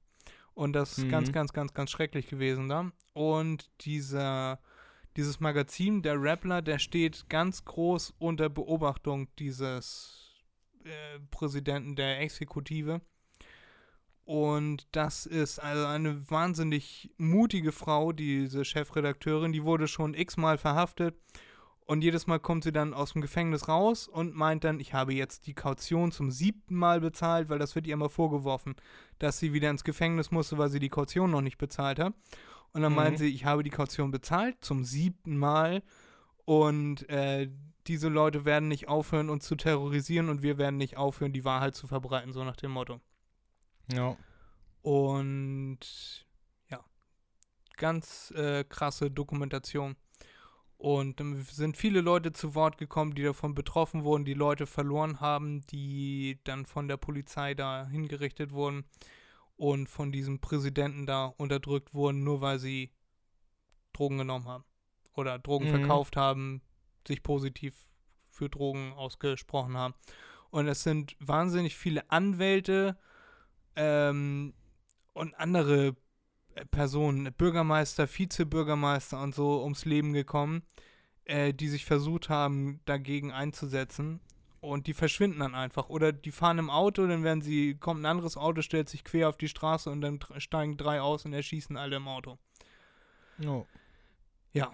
Und 0.54 0.72
das 0.72 0.98
ist 0.98 1.04
Mhm. 1.06 1.10
ganz, 1.10 1.32
ganz, 1.32 1.52
ganz, 1.52 1.74
ganz 1.74 1.90
schrecklich 1.90 2.28
gewesen 2.28 2.68
da. 2.68 2.92
Und 3.12 3.70
dieser, 3.80 4.60
dieses 5.16 5.40
Magazin, 5.40 6.02
der 6.02 6.20
Rappler, 6.22 6.62
der 6.62 6.78
steht 6.78 7.28
ganz 7.28 7.64
groß 7.64 8.14
unter 8.18 8.48
Beobachtung 8.48 9.28
dieses 9.40 10.32
äh, 10.84 11.18
Präsidenten 11.30 11.96
der 11.96 12.20
Exekutive. 12.20 13.00
Und 14.24 14.86
das 14.92 15.26
ist 15.26 15.58
also 15.58 15.84
eine 15.86 16.30
wahnsinnig 16.30 17.10
mutige 17.18 17.72
Frau, 17.72 18.12
diese 18.12 18.64
Chefredakteurin, 18.64 19.52
die 19.52 19.64
wurde 19.64 19.86
schon 19.86 20.14
x-mal 20.14 20.56
verhaftet. 20.56 21.14
Und 21.86 22.02
jedes 22.02 22.26
Mal 22.26 22.38
kommt 22.40 22.64
sie 22.64 22.72
dann 22.72 22.94
aus 22.94 23.12
dem 23.12 23.20
Gefängnis 23.20 23.68
raus 23.68 24.08
und 24.08 24.34
meint 24.34 24.64
dann, 24.64 24.80
ich 24.80 24.94
habe 24.94 25.12
jetzt 25.12 25.46
die 25.46 25.52
Kaution 25.52 26.12
zum 26.12 26.30
siebten 26.30 26.74
Mal 26.74 27.02
bezahlt, 27.02 27.50
weil 27.50 27.58
das 27.58 27.74
wird 27.74 27.86
ihr 27.86 27.92
immer 27.92 28.08
vorgeworfen, 28.08 28.74
dass 29.18 29.38
sie 29.38 29.52
wieder 29.52 29.68
ins 29.68 29.84
Gefängnis 29.84 30.30
musste, 30.30 30.56
weil 30.56 30.70
sie 30.70 30.78
die 30.80 30.88
Kaution 30.88 31.30
noch 31.30 31.42
nicht 31.42 31.58
bezahlt 31.58 31.98
hat. 31.98 32.14
Und 32.72 32.80
dann 32.80 32.92
Mhm. 32.92 32.96
meint 32.96 33.18
sie, 33.18 33.28
ich 33.28 33.44
habe 33.44 33.62
die 33.62 33.68
Kaution 33.70 34.10
bezahlt 34.10 34.56
zum 34.62 34.82
siebten 34.84 35.36
Mal 35.36 35.82
und 36.46 37.06
äh, 37.10 37.50
diese 37.86 38.08
Leute 38.08 38.46
werden 38.46 38.68
nicht 38.68 38.88
aufhören, 38.88 39.28
uns 39.28 39.44
zu 39.44 39.54
terrorisieren 39.54 40.30
und 40.30 40.42
wir 40.42 40.56
werden 40.56 40.78
nicht 40.78 40.96
aufhören, 40.96 41.34
die 41.34 41.44
Wahrheit 41.44 41.74
zu 41.74 41.86
verbreiten, 41.86 42.32
so 42.32 42.42
nach 42.44 42.56
dem 42.56 42.70
Motto. 42.70 42.98
Ja. 43.92 44.16
Und 44.82 45.78
ja, 46.68 46.84
ganz 47.76 48.30
äh, 48.32 48.64
krasse 48.64 49.10
Dokumentation. 49.10 49.96
Und 50.76 51.20
dann 51.20 51.40
sind 51.42 51.76
viele 51.76 52.00
Leute 52.00 52.32
zu 52.32 52.54
Wort 52.54 52.76
gekommen, 52.76 53.14
die 53.14 53.22
davon 53.22 53.54
betroffen 53.54 54.04
wurden, 54.04 54.24
die 54.24 54.34
Leute 54.34 54.66
verloren 54.66 55.20
haben, 55.20 55.62
die 55.68 56.38
dann 56.44 56.66
von 56.66 56.88
der 56.88 56.96
Polizei 56.98 57.54
da 57.54 57.86
hingerichtet 57.86 58.52
wurden 58.52 58.84
und 59.56 59.88
von 59.88 60.12
diesem 60.12 60.40
Präsidenten 60.40 61.06
da 61.06 61.26
unterdrückt 61.26 61.94
wurden, 61.94 62.24
nur 62.24 62.40
weil 62.40 62.58
sie 62.58 62.92
Drogen 63.92 64.18
genommen 64.18 64.46
haben 64.46 64.64
oder 65.14 65.38
Drogen 65.38 65.66
Mhm. 65.66 65.70
verkauft 65.70 66.16
haben, 66.16 66.60
sich 67.06 67.22
positiv 67.22 67.74
für 68.28 68.50
Drogen 68.50 68.92
ausgesprochen 68.92 69.76
haben. 69.76 69.94
Und 70.50 70.66
es 70.66 70.82
sind 70.82 71.16
wahnsinnig 71.20 71.76
viele 71.76 72.10
Anwälte 72.10 72.98
ähm, 73.76 74.54
und 75.12 75.34
andere 75.34 75.96
äh, 76.54 76.64
Personen, 76.66 77.32
Bürgermeister, 77.34 78.06
Vizebürgermeister 78.08 79.20
und 79.22 79.34
so 79.34 79.62
ums 79.62 79.84
Leben 79.84 80.12
gekommen, 80.12 80.62
äh, 81.24 81.52
die 81.54 81.68
sich 81.68 81.84
versucht 81.84 82.28
haben, 82.28 82.80
dagegen 82.84 83.32
einzusetzen. 83.32 84.20
Und 84.60 84.86
die 84.86 84.94
verschwinden 84.94 85.40
dann 85.40 85.54
einfach. 85.54 85.90
Oder 85.90 86.10
die 86.12 86.30
fahren 86.32 86.58
im 86.58 86.70
Auto, 86.70 87.06
dann 87.06 87.22
werden 87.22 87.42
sie, 87.42 87.74
kommt 87.74 88.00
ein 88.00 88.06
anderes 88.06 88.38
Auto, 88.38 88.62
stellt 88.62 88.88
sich 88.88 89.04
quer 89.04 89.28
auf 89.28 89.36
die 89.36 89.48
Straße 89.48 89.90
und 89.90 90.00
dann 90.00 90.18
steigen 90.38 90.78
drei 90.78 91.02
aus 91.02 91.26
und 91.26 91.34
erschießen 91.34 91.76
alle 91.76 91.96
im 91.96 92.08
Auto. 92.08 92.38
ja. 94.52 94.72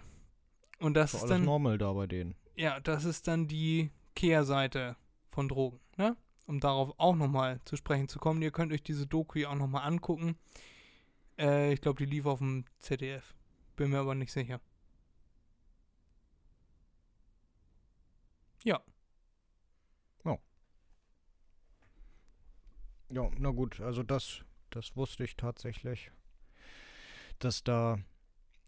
Und 0.78 0.94
das 0.94 1.10
Ist 1.10 1.14
ist 1.14 1.22
alles 1.24 1.38
dann, 1.38 1.44
normal 1.44 1.76
da 1.78 1.92
bei 1.92 2.06
denen. 2.06 2.36
ja, 2.56 2.80
das 2.80 3.04
ist 3.04 3.26
dann 3.28 3.48
die 3.48 3.90
Kehrseite 4.14 4.96
von 5.28 5.48
Drogen. 5.48 5.80
Ne? 5.96 6.16
Um 6.46 6.60
darauf 6.60 6.92
auch 6.98 7.14
nochmal 7.16 7.60
zu 7.64 7.76
sprechen 7.76 8.08
zu 8.08 8.18
kommen. 8.18 8.42
Ihr 8.42 8.50
könnt 8.50 8.72
euch 8.72 8.82
diese 8.82 9.06
Doku 9.06 9.38
ja 9.38 9.50
auch 9.50 9.54
nochmal 9.56 9.86
angucken. 9.86 10.36
Äh, 11.38 11.72
ich 11.72 11.80
glaube, 11.80 12.04
die 12.04 12.10
lief 12.10 12.26
auf 12.26 12.38
dem 12.38 12.64
ZDF. 12.80 13.34
Bin 13.76 13.90
mir 13.90 13.98
aber 13.98 14.14
nicht 14.14 14.32
sicher. 14.32 14.60
Ja. 18.64 18.80
Ja, 23.12 23.28
na 23.38 23.50
gut, 23.50 23.80
also 23.80 24.04
das, 24.04 24.44
das 24.70 24.94
wusste 24.94 25.24
ich 25.24 25.36
tatsächlich, 25.36 26.12
dass 27.40 27.64
da 27.64 27.98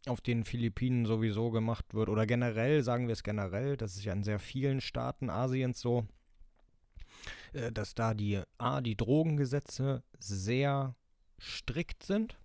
auf 0.07 0.21
den 0.21 0.45
Philippinen 0.45 1.07
sowieso 1.07 1.53
gemacht 1.53 1.95
wird, 1.95 2.09
oder 2.09 2.27
generell, 2.27 2.83
sagen 2.83 3.07
wir 3.07 3.13
es 3.13 3.23
generell, 3.23 3.77
das 3.77 3.95
ist 3.95 4.05
ja 4.05 4.13
in 4.13 4.25
sehr 4.25 4.41
vielen 4.41 4.81
Staaten 4.81 5.31
Asiens 5.31 5.81
so, 5.81 6.09
dass 7.73 7.95
da 7.95 8.15
die 8.15 8.41
A, 8.59 8.81
die 8.81 8.97
Drogengesetze 8.97 10.03
sehr 10.19 10.95
strikt 11.39 12.03
sind, 12.03 12.39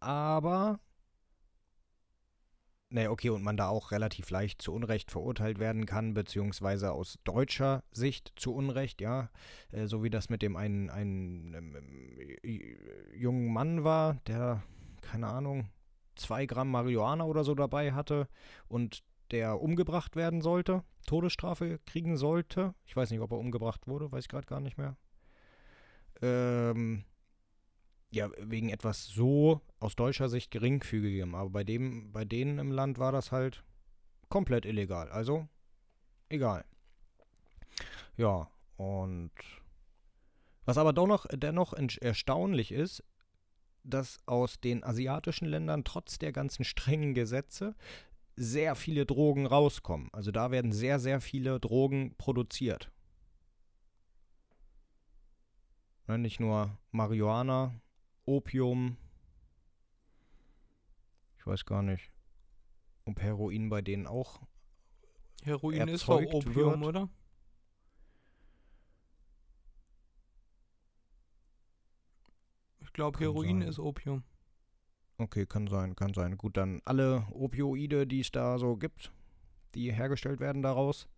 aber 0.00 0.80
Nee, 2.94 3.08
okay, 3.08 3.30
und 3.30 3.42
man 3.42 3.56
da 3.56 3.66
auch 3.66 3.90
relativ 3.90 4.30
leicht 4.30 4.62
zu 4.62 4.72
Unrecht 4.72 5.10
verurteilt 5.10 5.58
werden 5.58 5.84
kann, 5.84 6.14
beziehungsweise 6.14 6.92
aus 6.92 7.18
deutscher 7.24 7.82
Sicht 7.90 8.32
zu 8.36 8.54
Unrecht, 8.54 9.00
ja. 9.00 9.30
Äh, 9.72 9.88
so 9.88 10.04
wie 10.04 10.10
das 10.10 10.28
mit 10.28 10.42
dem 10.42 10.54
einen, 10.54 10.90
einen 10.90 11.54
ähm, 11.54 12.38
jungen 13.12 13.52
Mann 13.52 13.82
war, 13.82 14.20
der, 14.28 14.62
keine 15.00 15.26
Ahnung, 15.26 15.70
zwei 16.14 16.46
Gramm 16.46 16.70
Marihuana 16.70 17.24
oder 17.24 17.42
so 17.42 17.56
dabei 17.56 17.94
hatte 17.94 18.28
und 18.68 19.02
der 19.34 19.60
umgebracht 19.60 20.14
werden 20.14 20.40
sollte, 20.42 20.84
Todesstrafe 21.06 21.80
kriegen 21.86 22.16
sollte. 22.16 22.72
Ich 22.86 22.94
weiß 22.94 23.10
nicht, 23.10 23.18
ob 23.18 23.32
er 23.32 23.38
umgebracht 23.38 23.88
wurde, 23.88 24.12
weiß 24.12 24.24
ich 24.24 24.28
gerade 24.28 24.46
gar 24.46 24.60
nicht 24.60 24.78
mehr. 24.78 24.96
Ähm, 26.22 27.04
ja, 28.12 28.30
wegen 28.38 28.68
etwas 28.68 29.06
so 29.08 29.60
aus 29.80 29.96
deutscher 29.96 30.28
Sicht 30.28 30.52
geringfügigem. 30.52 31.34
Aber 31.34 31.50
bei 31.50 31.64
dem, 31.64 32.12
bei 32.12 32.24
denen 32.24 32.60
im 32.60 32.70
Land 32.70 33.00
war 33.00 33.10
das 33.10 33.32
halt 33.32 33.64
komplett 34.28 34.66
illegal. 34.66 35.10
Also 35.10 35.48
egal. 36.28 36.64
Ja, 38.16 38.48
und 38.76 39.32
was 40.64 40.78
aber 40.78 40.92
doch 40.92 41.08
noch, 41.08 41.26
dennoch 41.32 41.74
erstaunlich 42.00 42.70
ist, 42.70 43.02
dass 43.82 44.20
aus 44.26 44.60
den 44.60 44.84
asiatischen 44.84 45.46
Ländern 45.46 45.82
trotz 45.82 46.18
der 46.18 46.30
ganzen 46.32 46.64
strengen 46.64 47.14
Gesetze 47.14 47.74
sehr 48.36 48.74
viele 48.74 49.06
Drogen 49.06 49.46
rauskommen. 49.46 50.08
Also 50.12 50.30
da 50.30 50.50
werden 50.50 50.72
sehr, 50.72 50.98
sehr 50.98 51.20
viele 51.20 51.60
Drogen 51.60 52.14
produziert. 52.16 52.90
Ja, 56.08 56.18
nicht 56.18 56.40
nur 56.40 56.76
Marihuana, 56.90 57.80
Opium. 58.26 58.96
Ich 61.38 61.46
weiß 61.46 61.64
gar 61.64 61.82
nicht, 61.82 62.10
ob 63.04 63.20
Heroin 63.20 63.68
bei 63.70 63.82
denen 63.82 64.06
auch. 64.06 64.40
Heroin 65.42 65.88
ist 65.88 66.08
doch 66.08 66.22
Opium, 66.22 66.54
wird. 66.54 66.82
oder? 66.82 67.08
Ich 72.80 72.92
glaube, 72.92 73.18
Heroin 73.18 73.60
sein. 73.60 73.68
ist 73.68 73.78
Opium. 73.78 74.24
Okay, 75.18 75.46
kann 75.46 75.68
sein, 75.68 75.94
kann 75.94 76.12
sein. 76.14 76.36
Gut, 76.36 76.56
dann 76.56 76.80
alle 76.84 77.26
Opioide, 77.32 78.06
die 78.06 78.20
es 78.20 78.32
da 78.32 78.58
so 78.58 78.76
gibt, 78.76 79.12
die 79.74 79.92
hergestellt 79.92 80.40
werden 80.40 80.62
daraus. 80.62 81.08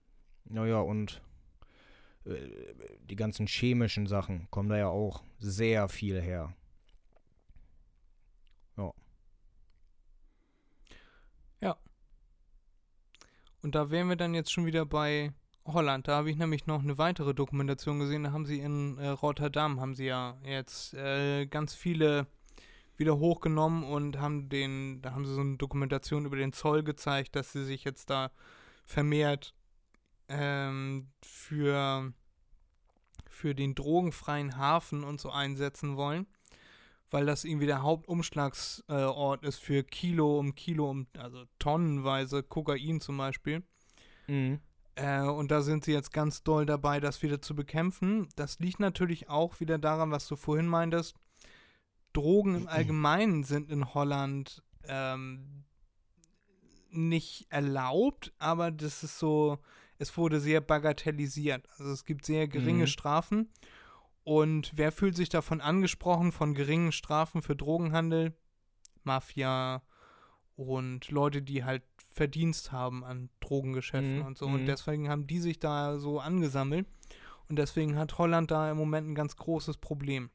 Naja, 0.45 0.81
und 0.81 1.23
äh, 2.25 2.37
die 3.09 3.17
ganzen 3.17 3.47
chemischen 3.47 4.07
Sachen 4.07 4.49
kommen 4.51 4.69
da 4.69 4.77
ja 4.77 4.89
auch 4.89 5.23
sehr 5.39 5.89
viel 5.89 6.21
her. 6.21 6.55
Und 13.67 13.75
da 13.75 13.91
wären 13.91 14.09
wir 14.09 14.15
dann 14.15 14.33
jetzt 14.33 14.53
schon 14.53 14.65
wieder 14.65 14.87
bei 14.87 15.33
Holland. 15.65 16.07
Da 16.07 16.19
habe 16.19 16.31
ich 16.31 16.37
nämlich 16.37 16.69
noch 16.69 16.85
eine 16.85 16.99
weitere 16.99 17.35
Dokumentation 17.35 17.99
gesehen. 17.99 18.23
Da 18.23 18.31
haben 18.31 18.47
sie 18.47 18.61
in 18.61 18.97
äh, 18.99 19.09
Rotterdam, 19.09 19.81
haben 19.81 19.97
sie 19.97 20.05
ja 20.05 20.39
jetzt 20.45 20.95
äh, 20.95 21.47
ganz 21.47 21.75
viele 21.75 22.29
wieder 22.99 23.19
hochgenommen 23.19 23.85
und 23.85 24.19
haben 24.19 24.49
den, 24.49 25.03
da 25.03 25.13
haben 25.13 25.25
sie 25.25 25.35
so 25.35 25.41
eine 25.41 25.57
Dokumentation 25.57 26.27
über 26.27 26.37
den 26.37 26.53
Zoll 26.53 26.83
gezeigt, 26.83 27.37
dass 27.37 27.53
sie 27.53 27.65
sich 27.65 27.85
jetzt 27.85 28.11
da 28.11 28.31
vermehrt 28.85 29.55
ähm, 30.29 31.09
für, 31.23 32.13
für 33.29 33.55
den 33.55 33.75
drogenfreien 33.75 34.57
Hafen 34.57 35.05
und 35.05 35.21
so 35.21 35.31
einsetzen 35.31 35.97
wollen 35.97 36.27
weil 37.11 37.27
das 37.27 37.45
irgendwie 37.45 37.67
der 37.67 37.83
Hauptumschlagsort 37.83 39.45
ist 39.45 39.59
für 39.59 39.85
Kilo 39.85 40.39
um 40.39 40.55
Kilo, 40.55 40.91
um, 40.91 41.07
also 41.17 41.45
tonnenweise 41.59 42.43
Kokain 42.43 43.01
zum 43.01 43.17
Beispiel. 43.17 43.63
Mhm. 44.27 44.61
Äh, 44.97 45.23
und 45.23 45.51
da 45.51 45.63
sind 45.63 45.85
sie 45.85 45.93
jetzt 45.93 46.13
ganz 46.13 46.43
doll 46.43 46.67
dabei, 46.67 47.01
das 47.01 47.23
wieder 47.23 47.41
zu 47.41 47.55
bekämpfen. 47.55 48.29
Das 48.37 48.59
liegt 48.59 48.81
natürlich 48.81 49.29
auch 49.29 49.61
wieder 49.61 49.79
daran, 49.79 50.11
was 50.11 50.27
du 50.27 50.37
vorhin 50.37 50.67
meintest. 50.67 51.17
Drogen 52.17 52.55
im 52.55 52.69
Allgemeinen 52.69 53.45
sind 53.45 53.71
in 53.71 53.93
Holland 53.95 54.63
ähm, 54.85 55.65
nicht 56.91 57.47
erlaubt, 57.51 58.33
aber 58.39 58.71
das 58.71 59.03
ist 59.03 59.19
so, 59.19 59.59
es 59.99 60.17
wurde 60.17 60.41
sehr 60.41 60.61
bagatellisiert. 60.61 61.69
Also 61.79 61.93
es 61.93 62.05
gibt 62.05 62.25
sehr 62.25 62.49
geringe 62.49 62.83
Mhm. 62.85 62.87
Strafen. 62.89 63.49
Und 64.25 64.73
wer 64.75 64.93
fühlt 64.93 65.15
sich 65.17 65.29
davon 65.29 65.61
angesprochen, 65.61 66.33
von 66.33 66.55
geringen 66.55 66.93
Strafen 66.93 67.43
für 67.43 67.55
Drogenhandel? 67.55 68.35
Mafia 69.05 69.83
und 70.57 71.11
Leute, 71.11 71.43
die 71.43 71.65
halt 71.65 71.83
Verdienst 72.11 72.73
haben 72.73 73.05
an 73.05 73.29
Drogengeschäften 73.41 74.21
Mhm, 74.21 74.25
und 74.27 74.39
so. 74.39 74.49
mhm. 74.49 74.55
Und 74.55 74.67
deswegen 74.67 75.09
haben 75.09 75.27
die 75.27 75.39
sich 75.39 75.59
da 75.59 75.99
so 75.99 76.19
angesammelt. 76.19 76.87
Und 77.49 77.57
deswegen 77.57 77.97
hat 77.97 78.19
Holland 78.19 78.51
da 78.51 78.71
im 78.71 78.77
Moment 78.79 79.09
ein 79.09 79.15
ganz 79.15 79.37
großes 79.37 79.77
Problem 79.77 80.31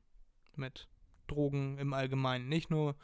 mit 0.55 0.87
Drogen 1.31 1.77
im 1.77 1.93
Allgemeinen. 1.93 2.49
Nicht 2.49 2.69
nur 2.69 2.95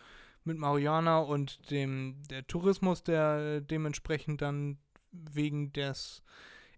mit 0.44 0.58
Marihuana 0.58 1.20
und 1.20 1.72
dem 1.72 2.22
der 2.30 2.46
Tourismus, 2.48 3.04
der 3.04 3.62
dementsprechend 3.62 4.42
dann 4.42 4.78
wegen 5.12 5.74
des 5.74 6.24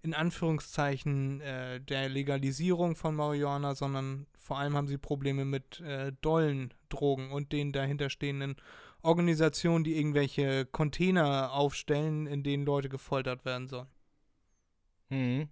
in 0.01 0.13
Anführungszeichen 0.13 1.41
äh, 1.41 1.81
der 1.81 2.07
Legalisierung 2.07 2.95
von 2.95 3.15
Marihuana, 3.15 3.75
sondern 3.75 4.27
vor 4.37 4.57
allem 4.57 4.75
haben 4.75 4.87
sie 4.87 4.97
Probleme 4.97 5.45
mit 5.45 5.81
äh, 5.81 6.13
dollen 6.21 6.73
Drogen 6.87 7.31
und 7.31 7.51
den 7.51 7.73
dahinterstehenden 7.73 8.55
Organisationen, 9.01 9.83
die 9.83 9.97
irgendwelche 9.97 10.65
Container 10.65 11.51
aufstellen, 11.53 12.27
in 12.27 12.43
denen 12.43 12.65
Leute 12.65 12.89
gefoltert 12.89 13.45
werden 13.45 13.67
sollen. 13.67 13.87
Mhm. 15.09 15.49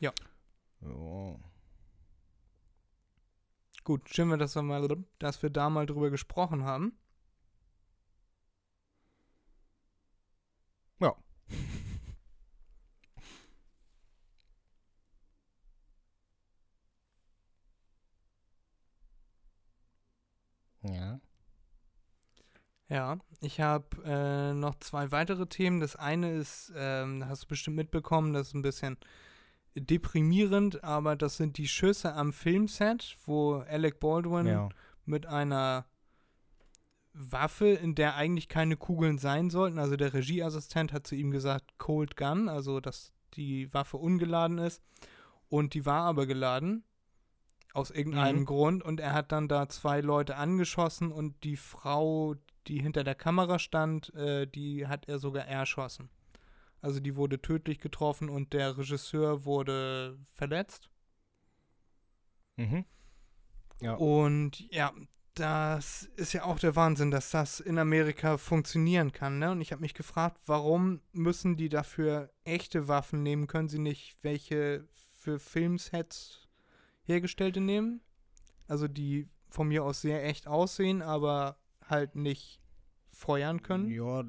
Ja. 0.00 0.12
Ja. 0.80 1.53
Gut, 3.84 4.10
schön, 4.10 4.36
dass 4.38 4.54
wir, 4.56 4.62
mal, 4.62 4.86
dass 5.18 5.42
wir 5.42 5.48
da 5.50 5.70
mal 5.70 5.86
drüber 5.86 6.10
gesprochen 6.10 6.64
haben. 6.64 6.98
Ja. 11.00 11.14
Ja. 20.82 21.20
Ja, 22.88 23.18
ich 23.40 23.60
habe 23.60 23.86
äh, 24.04 24.52
noch 24.52 24.74
zwei 24.76 25.10
weitere 25.10 25.46
Themen. 25.46 25.80
Das 25.80 25.96
eine 25.96 26.32
ist, 26.36 26.72
ähm, 26.76 27.24
hast 27.26 27.44
du 27.44 27.48
bestimmt 27.48 27.76
mitbekommen, 27.76 28.32
das 28.34 28.48
ist 28.48 28.54
ein 28.54 28.62
bisschen 28.62 28.98
deprimierend, 29.74 30.84
aber 30.84 31.16
das 31.16 31.36
sind 31.36 31.58
die 31.58 31.68
Schüsse 31.68 32.14
am 32.14 32.32
Filmset, 32.32 33.16
wo 33.26 33.54
Alec 33.68 34.00
Baldwin 34.00 34.46
Ja. 34.46 34.68
mit 35.04 35.26
einer 35.26 35.86
Waffe, 37.12 37.68
in 37.68 37.94
der 37.94 38.16
eigentlich 38.16 38.48
keine 38.48 38.76
Kugeln 38.76 39.18
sein 39.18 39.50
sollten. 39.50 39.78
Also 39.78 39.96
der 39.96 40.14
Regieassistent 40.14 40.92
hat 40.92 41.06
zu 41.06 41.14
ihm 41.14 41.30
gesagt, 41.30 41.78
Cold 41.78 42.16
Gun, 42.16 42.48
also 42.48 42.80
dass 42.80 43.12
die 43.34 43.72
Waffe 43.72 43.96
ungeladen 43.98 44.58
ist. 44.58 44.82
Und 45.48 45.74
die 45.74 45.86
war 45.86 46.02
aber 46.02 46.26
geladen. 46.26 46.84
Aus 47.72 47.90
irgendeinem 47.90 48.40
Mhm. 48.40 48.44
Grund. 48.46 48.82
Und 48.84 49.00
er 49.00 49.12
hat 49.12 49.32
dann 49.32 49.48
da 49.48 49.68
zwei 49.68 50.00
Leute 50.00 50.36
angeschossen 50.36 51.10
und 51.10 51.42
die 51.42 51.56
Frau, 51.56 52.36
die 52.68 52.80
hinter 52.80 53.02
der 53.02 53.16
Kamera 53.16 53.58
stand, 53.58 54.14
äh, 54.14 54.46
die 54.46 54.86
hat 54.86 55.08
er 55.08 55.18
sogar 55.18 55.44
erschossen. 55.46 56.08
Also 56.84 57.00
die 57.00 57.16
wurde 57.16 57.40
tödlich 57.40 57.78
getroffen 57.78 58.28
und 58.28 58.52
der 58.52 58.76
Regisseur 58.76 59.46
wurde 59.46 60.18
verletzt. 60.32 60.90
Mhm. 62.56 62.84
Ja. 63.80 63.94
Und 63.94 64.70
ja, 64.70 64.92
das 65.32 66.10
ist 66.16 66.34
ja 66.34 66.44
auch 66.44 66.58
der 66.58 66.76
Wahnsinn, 66.76 67.10
dass 67.10 67.30
das 67.30 67.58
in 67.58 67.78
Amerika 67.78 68.36
funktionieren 68.36 69.12
kann, 69.12 69.38
ne? 69.38 69.52
Und 69.52 69.62
ich 69.62 69.72
habe 69.72 69.80
mich 69.80 69.94
gefragt, 69.94 70.42
warum 70.44 71.00
müssen 71.12 71.56
die 71.56 71.70
dafür 71.70 72.30
echte 72.44 72.86
Waffen 72.86 73.22
nehmen? 73.22 73.46
Können 73.46 73.70
sie 73.70 73.78
nicht 73.78 74.22
welche 74.22 74.86
für 74.92 75.38
Filmsets 75.38 76.50
hergestellte 77.04 77.62
nehmen? 77.62 78.02
Also 78.68 78.88
die 78.88 79.26
von 79.48 79.68
mir 79.68 79.84
aus 79.84 80.02
sehr 80.02 80.22
echt 80.22 80.46
aussehen, 80.46 81.00
aber 81.00 81.56
halt 81.88 82.14
nicht 82.14 82.60
feuern 83.08 83.62
können? 83.62 83.90
Ja, 83.90 84.22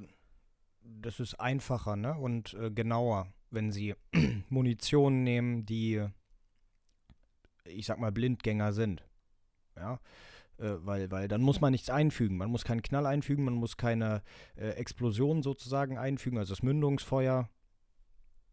das 0.86 1.20
ist 1.20 1.36
einfacher, 1.40 1.96
ne? 1.96 2.16
Und 2.16 2.54
äh, 2.56 2.72
genauer, 2.72 3.28
wenn 3.52 3.72
sie 3.72 3.96
Munition 4.50 5.24
nehmen, 5.24 5.66
die, 5.66 6.06
ich 7.66 7.86
sag 7.86 8.00
mal, 8.00 8.12
Blindgänger 8.12 8.74
sind. 8.74 9.04
Ja. 9.76 10.00
Äh, 10.58 10.76
weil, 10.80 11.12
weil 11.12 11.28
dann 11.28 11.42
muss 11.42 11.62
man 11.62 11.72
nichts 11.72 11.90
einfügen. 11.90 12.38
Man 12.38 12.50
muss 12.50 12.64
keinen 12.64 12.82
Knall 12.82 13.06
einfügen, 13.06 13.44
man 13.44 13.56
muss 13.56 13.78
keine 13.78 14.24
äh, 14.56 14.70
Explosion 14.70 15.42
sozusagen 15.42 15.98
einfügen. 15.98 16.38
Also 16.38 16.54
das 16.54 16.64
Mündungsfeuer 16.64 17.50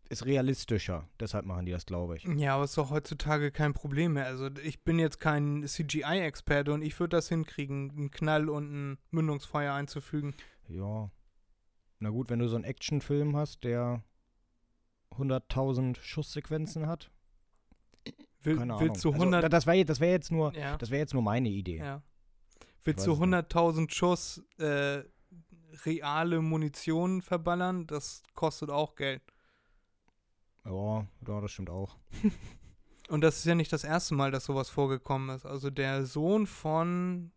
ist 0.08 0.26
realistischer. 0.26 1.08
Deshalb 1.20 1.46
machen 1.46 1.64
die 1.64 1.72
das, 1.72 1.86
glaube 1.86 2.16
ich. 2.16 2.24
Ja, 2.24 2.56
aber 2.56 2.64
ist 2.64 2.76
doch 2.76 2.90
heutzutage 2.90 3.50
kein 3.50 3.72
Problem 3.72 4.14
mehr. 4.14 4.26
Also 4.26 4.48
ich 4.62 4.82
bin 4.82 4.98
jetzt 4.98 5.20
kein 5.20 5.66
CGI-Experte 5.66 6.72
und 6.72 6.82
ich 6.82 6.98
würde 6.98 7.16
das 7.16 7.28
hinkriegen, 7.28 7.90
einen 7.90 8.10
Knall 8.10 8.48
und 8.50 8.72
ein 8.72 8.98
Mündungsfeuer 9.10 9.72
einzufügen. 9.72 10.34
Ja. 10.68 11.10
Na 12.02 12.10
gut, 12.10 12.30
wenn 12.30 12.40
du 12.40 12.48
so 12.48 12.56
einen 12.56 12.64
Actionfilm 12.64 13.36
hast, 13.36 13.62
der 13.62 14.02
100.000 15.12 15.98
Schusssequenzen 16.00 16.86
hat. 16.88 17.10
Will, 18.42 18.56
Keine 18.58 18.74
Ahnung. 18.74 18.88
willst 18.88 19.04
du 19.04 19.10
Also, 19.10 19.20
100 19.22 19.44
da- 19.44 19.48
das 19.48 19.66
wäre 19.66 19.84
das 19.84 20.00
wär 20.00 20.10
jetzt 20.10 20.32
nur, 20.32 20.52
ja, 20.54 20.76
das 20.76 20.90
wäre 20.90 20.98
jetzt 21.00 21.14
nur 21.14 21.22
meine 21.22 21.48
Idee. 21.48 21.78
ja. 21.78 22.02
Willst 22.84 23.06
du 23.06 23.12
es 23.12 23.18
nicht. 23.20 23.28
100.000 23.28 23.92
Schuss 23.94 24.42
äh, 24.58 25.04
reale 25.84 26.40
Munition 26.42 27.22
verballern? 27.22 27.86
Das 27.86 28.24
kostet 28.34 28.70
auch 28.70 28.96
Geld. 28.96 29.22
Ja, 30.64 31.06
ja, 31.28 31.40
das 31.40 31.52
stimmt 31.52 31.70
auch. 31.70 31.96
Und 33.08 33.20
das 33.20 33.36
ist 33.38 33.44
ja 33.44 33.54
nicht 33.54 33.72
das 33.72 33.84
erste 33.84 34.14
Mal, 34.16 34.32
dass 34.32 34.46
sowas 34.46 34.68
vorgekommen 34.70 35.36
ist. 35.36 35.46
Also 35.46 35.70
der 35.70 36.04
Sohn 36.04 36.48
von 36.48 37.30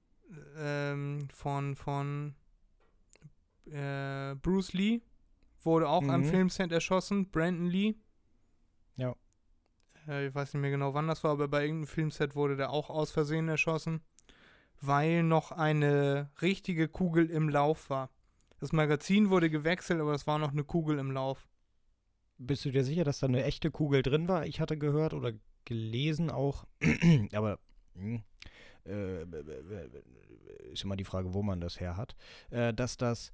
ähm, 0.58 1.28
von 1.32 1.76
von 1.76 2.34
äh, 3.72 4.36
Bruce 4.36 4.74
Lee 4.74 5.02
wurde 5.64 5.90
auch 5.90 6.08
am 6.08 6.22
Mhm. 6.22 6.26
Filmset 6.26 6.72
erschossen. 6.72 7.30
Brandon 7.30 7.68
Lee. 7.68 7.96
Ja. 8.98 9.16
Äh, 10.08 10.28
ich 10.28 10.36
weiß 10.36 10.54
nicht 10.54 10.62
mehr 10.62 10.72
genau, 10.72 10.94
wann 10.94 11.08
das 11.08 11.24
war, 11.24 11.32
aber 11.32 11.48
bei 11.48 11.64
irgendeinem 11.64 11.88
Filmset 11.88 12.36
wurde 12.36 12.56
der 12.56 12.70
auch 12.70 12.90
aus 12.90 13.12
Versehen 13.12 13.48
erschossen, 13.50 14.02
weil 14.82 15.24
noch 15.24 15.52
eine 15.52 16.30
richtige 16.42 16.88
Kugel 16.88 17.30
im 17.30 17.50
Lauf 17.50 17.90
war. 17.90 18.10
Das 18.60 18.72
Magazin 18.72 19.30
wurde 19.30 19.50
gewechselt, 19.50 20.00
aber 20.00 20.14
es 20.14 20.28
war 20.28 20.40
noch 20.40 20.52
eine 20.52 20.64
Kugel 20.64 21.00
im 21.00 21.12
Lauf. 21.12 21.48
Bist 22.38 22.66
du 22.66 22.72
dir 22.72 22.84
sicher, 22.84 23.04
dass 23.04 23.20
da 23.20 23.28
eine 23.28 23.44
echte 23.44 23.72
Kugel 23.72 24.02
drin 24.02 24.28
war? 24.28 24.46
Ich 24.46 24.60
hatte 24.60 24.78
gehört 24.78 25.14
oder 25.14 25.34
gelesen 25.66 26.30
auch, 26.30 26.66
aber 27.34 27.60
hm, 27.96 28.24
äh, 28.86 29.24
ist 30.72 30.84
immer 30.84 30.96
die 30.96 31.06
Frage, 31.06 31.34
wo 31.34 31.42
man 31.42 31.62
das 31.62 31.80
her 31.80 31.98
hat, 31.98 32.16
äh, 32.52 32.74
dass 32.74 32.98
das 32.98 33.32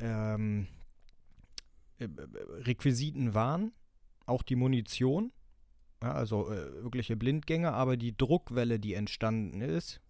ähm, 0.00 0.66
äh, 1.98 2.08
b- 2.08 2.22
Requisiten 2.64 3.34
waren, 3.34 3.72
auch 4.26 4.42
die 4.42 4.56
Munition, 4.56 5.32
ja, 6.02 6.12
also 6.12 6.50
äh, 6.52 6.82
wirkliche 6.82 7.16
Blindgänger, 7.16 7.72
aber 7.72 7.96
die 7.96 8.16
Druckwelle, 8.16 8.78
die 8.78 8.94
entstanden 8.94 9.60
ist, 9.60 10.00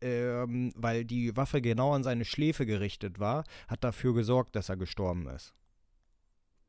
ähm, 0.00 0.72
weil 0.76 1.04
die 1.04 1.36
Waffe 1.36 1.60
genau 1.62 1.92
an 1.92 2.02
seine 2.02 2.24
Schläfe 2.24 2.66
gerichtet 2.66 3.18
war, 3.18 3.44
hat 3.68 3.82
dafür 3.82 4.14
gesorgt, 4.14 4.54
dass 4.54 4.68
er 4.68 4.76
gestorben 4.76 5.26
ist. 5.28 5.54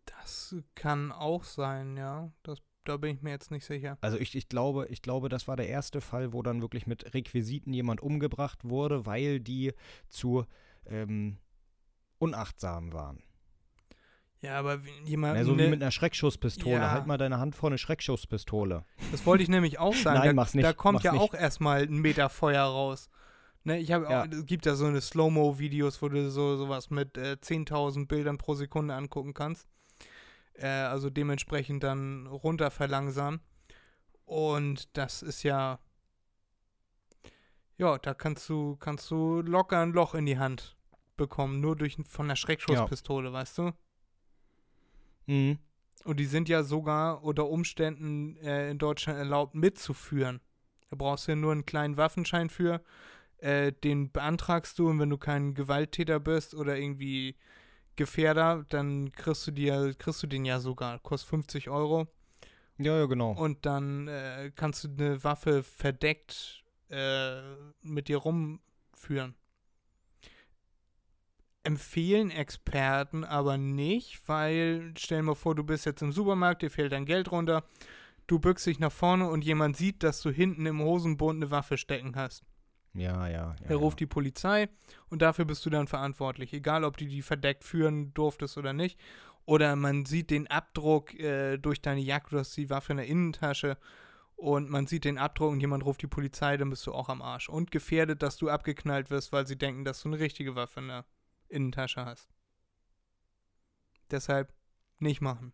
Das 0.05 0.55
kann 0.75 1.11
auch 1.11 1.43
sein, 1.43 1.97
ja. 1.97 2.31
Das, 2.43 2.59
da 2.83 2.97
bin 2.97 3.15
ich 3.15 3.21
mir 3.21 3.31
jetzt 3.31 3.51
nicht 3.51 3.65
sicher. 3.65 3.97
Also 4.01 4.17
ich, 4.17 4.35
ich 4.35 4.47
glaube, 4.47 4.87
ich 4.89 5.01
glaube, 5.01 5.29
das 5.29 5.47
war 5.47 5.57
der 5.57 5.67
erste 5.67 5.99
Fall, 6.01 6.31
wo 6.31 6.43
dann 6.43 6.61
wirklich 6.61 6.87
mit 6.87 7.13
Requisiten 7.13 7.73
jemand 7.73 8.01
umgebracht 8.01 8.63
wurde, 8.63 9.05
weil 9.05 9.39
die 9.39 9.73
zu 10.07 10.45
ähm, 10.85 11.37
unachtsam 12.19 12.93
waren. 12.93 13.21
Ja, 14.41 14.59
aber 14.59 14.79
jemand. 15.05 15.37
Ja, 15.37 15.43
so 15.43 15.57
wie 15.57 15.63
ne- 15.63 15.69
mit 15.69 15.81
einer 15.81 15.91
Schreckschusspistole. 15.91 16.75
Ja. 16.75 16.91
Halt 16.91 17.07
mal 17.07 17.17
deine 17.17 17.39
Hand 17.39 17.55
vor 17.55 17.69
eine 17.69 17.77
Schreckschusspistole. 17.79 18.85
Das 19.11 19.25
wollte 19.25 19.41
ich 19.43 19.49
nämlich 19.49 19.79
auch 19.79 19.95
sagen. 19.95 20.19
Nein, 20.19 20.27
da, 20.29 20.33
mach's 20.33 20.53
nicht, 20.53 20.65
da 20.65 20.73
kommt 20.73 21.03
ja 21.03 21.13
nicht. 21.13 21.21
auch 21.21 21.33
erstmal 21.33 21.81
ein 21.83 21.97
Meter 21.99 22.29
Feuer 22.29 22.63
raus. 22.63 23.09
Ne, 23.63 23.79
ich 23.79 23.91
habe, 23.91 24.05
Ja. 24.07 24.25
es 24.25 24.45
gibt 24.45 24.67
ja 24.67 24.75
so 24.75 24.85
eine 24.85 25.01
Slow-Mo-Videos, 25.01 25.99
wo 26.01 26.09
du 26.09 26.29
so 26.29 26.55
sowas 26.57 26.91
mit 26.91 27.17
äh, 27.17 27.37
10.000 27.41 28.07
Bildern 28.07 28.37
pro 28.37 28.53
Sekunde 28.53 28.93
angucken 28.93 29.33
kannst. 29.33 29.67
Äh, 30.53 30.67
also 30.67 31.09
dementsprechend 31.09 31.83
dann 31.83 32.27
runter 32.27 32.69
verlangsamen. 32.69 33.39
Und 34.25 34.95
das 34.95 35.23
ist 35.23 35.41
ja, 35.41 35.79
ja, 37.77 37.97
da 37.97 38.13
kannst 38.13 38.47
du, 38.49 38.75
kannst 38.77 39.09
du 39.09 39.41
locker 39.41 39.79
ein 39.79 39.91
Loch 39.93 40.13
in 40.13 40.25
die 40.27 40.37
Hand 40.37 40.74
bekommen, 41.17 41.59
nur 41.59 41.75
durch 41.75 41.97
von 42.07 42.27
der 42.27 42.35
Schreckschusspistole, 42.35 43.31
weißt 43.31 43.57
du? 43.57 43.71
Mhm. 45.27 45.59
Und 46.03 46.19
die 46.19 46.25
sind 46.25 46.49
ja 46.49 46.63
sogar 46.63 47.23
unter 47.23 47.49
Umständen 47.49 48.37
äh, 48.37 48.69
in 48.69 48.77
Deutschland 48.77 49.17
erlaubt 49.17 49.55
mitzuführen. 49.55 50.39
Da 50.89 50.95
brauchst 50.95 51.27
du 51.27 51.31
ja 51.31 51.35
nur 51.35 51.51
einen 51.51 51.65
kleinen 51.65 51.97
Waffenschein 51.97 52.49
für. 52.49 52.81
Äh, 53.37 53.71
den 53.71 54.11
beantragst 54.11 54.77
du 54.79 54.89
und 54.89 54.99
wenn 54.99 55.09
du 55.09 55.17
kein 55.17 55.55
Gewalttäter 55.55 56.19
bist 56.19 56.53
oder 56.53 56.77
irgendwie 56.77 57.35
Gefährder, 57.95 58.65
dann 58.69 59.11
kriegst 59.13 59.47
du 59.47 59.51
dir, 59.51 59.93
kriegst 59.97 60.21
du 60.21 60.27
den 60.27 60.45
ja 60.45 60.59
sogar. 60.59 60.99
Kostet 60.99 61.29
50 61.29 61.69
Euro. 61.69 62.07
Ja, 62.77 62.97
ja, 62.97 63.05
genau. 63.05 63.31
Und 63.31 63.65
dann 63.65 64.07
äh, 64.07 64.51
kannst 64.55 64.83
du 64.83 64.89
eine 64.89 65.23
Waffe 65.23 65.63
verdeckt 65.63 66.63
äh, 66.89 67.41
mit 67.81 68.09
dir 68.09 68.17
rumführen. 68.17 69.35
Empfehlen 71.65 72.31
Experten 72.31 73.23
aber 73.23 73.57
nicht, 73.57 74.27
weil 74.27 74.93
stell 74.97 75.19
dir 75.19 75.23
mal 75.23 75.35
vor, 75.35 75.55
du 75.55 75.63
bist 75.63 75.85
jetzt 75.85 76.01
im 76.01 76.11
Supermarkt, 76.11 76.61
dir 76.61 76.69
fällt 76.69 76.91
dein 76.91 77.05
Geld 77.05 77.31
runter, 77.31 77.63
du 78.27 78.39
bückst 78.39 78.67
dich 78.67 78.79
nach 78.79 78.91
vorne 78.91 79.27
und 79.29 79.43
jemand 79.43 79.75
sieht, 79.75 80.03
dass 80.03 80.21
du 80.21 80.29
hinten 80.29 80.65
im 80.65 80.79
Hosenbund 80.81 81.41
eine 81.41 81.51
Waffe 81.51 81.77
stecken 81.77 82.15
hast. 82.15 82.43
ja, 82.93 83.27
ja. 83.27 83.55
ja 83.59 83.69
Er 83.69 83.75
ruft 83.77 83.99
ja. 83.99 84.05
die 84.05 84.09
Polizei 84.09 84.69
und 85.09 85.21
dafür 85.21 85.45
bist 85.45 85.65
du 85.65 85.69
dann 85.69 85.87
verantwortlich, 85.87 86.53
egal 86.53 86.83
ob 86.83 86.97
du 86.97 87.05
die 87.05 87.21
verdeckt 87.21 87.63
führen 87.63 88.13
durftest 88.13 88.57
oder 88.57 88.73
nicht. 88.73 88.99
Oder 89.45 89.75
man 89.75 90.05
sieht 90.05 90.31
den 90.31 90.47
Abdruck 90.47 91.13
äh, 91.19 91.57
durch 91.57 91.81
deine 91.81 92.01
Jacke, 92.01 92.29
du 92.31 92.39
hast 92.39 92.55
die 92.57 92.69
Waffe 92.69 92.93
in 92.93 92.97
der 92.97 93.07
Innentasche 93.07 93.77
und 94.35 94.69
man 94.69 94.87
sieht 94.87 95.05
den 95.05 95.17
Abdruck 95.17 95.51
und 95.51 95.61
jemand 95.61 95.85
ruft 95.85 96.01
die 96.01 96.07
Polizei, 96.07 96.57
dann 96.57 96.69
bist 96.69 96.85
du 96.87 96.93
auch 96.93 97.09
am 97.09 97.21
Arsch. 97.21 97.47
Und 97.47 97.71
gefährdet, 97.71 98.21
dass 98.21 98.37
du 98.37 98.49
abgeknallt 98.49 99.09
wirst, 99.09 99.31
weil 99.31 99.47
sie 99.47 99.57
denken, 99.57 99.85
dass 99.85 100.01
du 100.01 100.09
eine 100.09 100.19
richtige 100.19 100.55
Waffe 100.55 100.79
in 100.79 100.87
der 100.87 101.05
Innentasche 101.55 102.05
hast. 102.05 102.35
Deshalb 104.11 104.53
nicht 104.99 105.21
machen. 105.21 105.53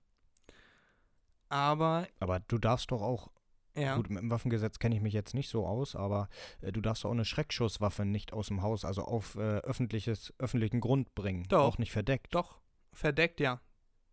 Aber, 1.49 2.07
Aber 2.19 2.39
du 2.39 2.57
darfst 2.57 2.91
doch 2.91 3.01
auch, 3.01 3.29
ja. 3.75 3.95
gut, 3.95 4.09
mit 4.09 4.21
dem 4.21 4.31
Waffengesetz 4.31 4.79
kenne 4.79 4.95
ich 4.95 5.01
mich 5.01 5.13
jetzt 5.13 5.33
nicht 5.33 5.49
so 5.49 5.65
aus, 5.65 5.95
aber 5.95 6.29
äh, 6.61 6.71
du 6.71 6.81
darfst 6.81 7.05
auch 7.05 7.11
eine 7.11 7.25
Schreckschusswaffe 7.25 8.05
nicht 8.05 8.33
aus 8.33 8.47
dem 8.47 8.61
Haus, 8.61 8.85
also 8.85 9.03
auf 9.03 9.35
äh, 9.35 9.57
öffentliches, 9.59 10.33
öffentlichen 10.37 10.79
Grund 10.79 11.13
bringen. 11.13 11.45
Doch. 11.49 11.65
Auch 11.65 11.77
nicht 11.77 11.91
verdeckt. 11.91 12.33
Doch, 12.33 12.59
verdeckt 12.93 13.39
ja. 13.39 13.59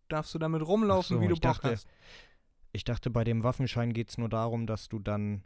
Darfst 0.09 0.33
du 0.33 0.39
damit 0.39 0.65
rumlaufen, 0.65 1.17
so, 1.17 1.21
wie 1.21 1.27
du 1.27 1.35
Bock 1.35 1.41
dachte, 1.41 1.71
hast. 1.71 1.87
Ich 2.71 2.83
dachte, 2.83 3.09
bei 3.09 3.23
dem 3.23 3.43
Waffenschein 3.43 3.93
geht 3.93 4.09
es 4.09 4.17
nur 4.17 4.29
darum, 4.29 4.67
dass 4.67 4.89
du 4.89 4.99
dann 4.99 5.43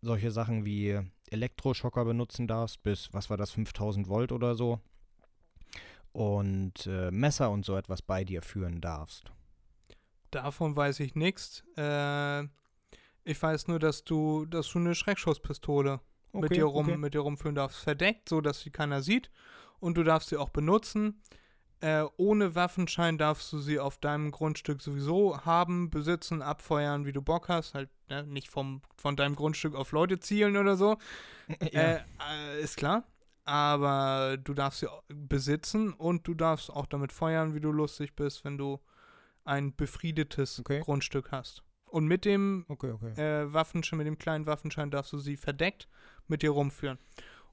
solche 0.00 0.30
Sachen 0.30 0.64
wie 0.64 1.00
Elektroschocker 1.30 2.04
benutzen 2.04 2.48
darfst, 2.48 2.82
bis, 2.82 3.12
was 3.12 3.30
war 3.30 3.36
das, 3.36 3.52
5000 3.52 4.08
Volt 4.08 4.32
oder 4.32 4.54
so. 4.54 4.80
Und 6.12 6.86
äh, 6.86 7.10
Messer 7.10 7.50
und 7.50 7.64
so 7.64 7.76
etwas 7.76 8.02
bei 8.02 8.24
dir 8.24 8.42
führen 8.42 8.80
darfst. 8.80 9.32
Davon 10.30 10.76
weiß 10.76 11.00
ich 11.00 11.14
nichts. 11.14 11.64
Äh, 11.76 12.42
ich 13.24 13.40
weiß 13.40 13.68
nur, 13.68 13.78
dass 13.78 14.04
du, 14.04 14.46
dass 14.46 14.68
du 14.68 14.78
eine 14.78 14.94
Schreckschusspistole 14.94 16.00
mit, 16.32 16.56
dir 16.56 16.64
rum, 16.64 17.00
mit 17.00 17.14
dir 17.14 17.20
rumführen 17.20 17.54
darfst. 17.54 17.82
Verdeckt, 17.82 18.28
so 18.28 18.40
dass 18.40 18.60
sie 18.60 18.70
keiner 18.70 19.02
sieht. 19.02 19.30
Und 19.80 19.96
du 19.96 20.02
darfst 20.02 20.28
sie 20.28 20.36
auch 20.36 20.50
benutzen. 20.50 21.22
Äh, 21.80 22.04
ohne 22.16 22.54
Waffenschein 22.54 23.18
darfst 23.18 23.52
du 23.52 23.58
sie 23.58 23.80
auf 23.80 23.98
deinem 23.98 24.30
Grundstück 24.30 24.80
sowieso 24.80 25.44
haben, 25.44 25.90
besitzen, 25.90 26.40
abfeuern, 26.40 27.06
wie 27.06 27.12
du 27.12 27.22
Bock 27.22 27.48
hast. 27.48 27.74
Halt 27.74 27.90
ne? 28.08 28.22
nicht 28.22 28.48
vom, 28.48 28.82
von 28.96 29.16
deinem 29.16 29.34
Grundstück 29.34 29.74
auf 29.74 29.90
Leute 29.90 30.20
zielen 30.20 30.56
oder 30.56 30.76
so. 30.76 30.98
ja. 31.72 31.80
Äh, 31.80 32.00
äh, 32.30 32.62
ist 32.62 32.76
klar. 32.76 33.04
Aber 33.44 34.36
du 34.42 34.54
darfst 34.54 34.80
sie 34.80 34.88
besitzen 35.08 35.92
und 35.92 36.26
du 36.28 36.34
darfst 36.34 36.70
auch 36.70 36.86
damit 36.86 37.12
feuern, 37.12 37.54
wie 37.54 37.60
du 37.60 37.72
lustig 37.72 38.14
bist, 38.14 38.44
wenn 38.44 38.56
du 38.58 38.80
ein 39.44 39.74
befriedetes 39.74 40.60
Okay. 40.60 40.80
Grundstück 40.80 41.32
hast. 41.32 41.64
Und 41.86 42.06
mit 42.06 42.24
dem 42.24 42.64
okay, 42.68 42.92
okay. 42.92 43.12
äh, 43.20 43.52
Waffenschein, 43.52 43.98
mit 43.98 44.06
dem 44.06 44.18
kleinen 44.18 44.46
Waffenschein 44.46 44.90
darfst 44.90 45.12
du 45.12 45.18
sie 45.18 45.36
verdeckt 45.36 45.88
mit 46.28 46.42
dir 46.42 46.50
rumführen. 46.50 46.98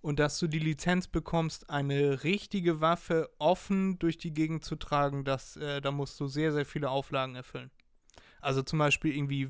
und 0.02 0.20
dass 0.20 0.40
du 0.40 0.48
die 0.48 0.60
Lizenz 0.60 1.08
bekommst, 1.08 1.70
eine 1.70 2.24
richtige 2.24 2.80
Waffe 2.82 3.30
offen 3.38 4.00
durch 4.00 4.18
die 4.18 4.34
Gegend 4.34 4.64
zu 4.64 4.76
tragen, 4.78 5.26
das, 5.26 5.58
äh, 5.58 5.82
da 5.82 5.92
musst 5.92 6.20
du 6.20 6.28
sehr, 6.28 6.54
sehr 6.54 6.66
viele 6.66 6.90
Auflagen 6.90 7.36
erfüllen. 7.36 7.72
Also 8.42 8.62
zum 8.64 8.80
Beispiel 8.80 9.16
irgendwie, 9.16 9.50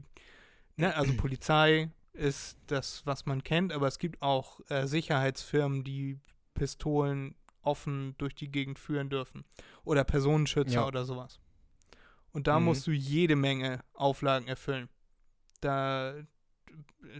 ne, 0.77 0.95
also 0.95 1.13
Polizei 1.17 1.91
ist 2.13 2.57
das, 2.67 3.05
was 3.05 3.25
man 3.25 3.43
kennt, 3.43 3.71
aber 3.73 3.87
es 3.87 3.99
gibt 3.99 4.21
auch 4.21 4.59
äh, 4.69 4.87
Sicherheitsfirmen, 4.87 5.83
die 5.83 6.19
Pistolen 6.53 7.35
offen 7.61 8.15
durch 8.17 8.35
die 8.35 8.49
Gegend 8.51 8.79
führen 8.79 9.09
dürfen. 9.09 9.45
Oder 9.83 10.03
Personenschützer 10.03 10.73
Ja. 10.81 10.87
oder 10.87 11.05
sowas. 11.05 11.39
Und 12.31 12.47
da 12.47 12.59
Mhm. 12.59 12.65
musst 12.65 12.87
du 12.87 12.91
jede 12.91 13.35
Menge 13.35 13.83
Auflagen 13.93 14.47
erfüllen. 14.47 14.89
Da 15.61 16.15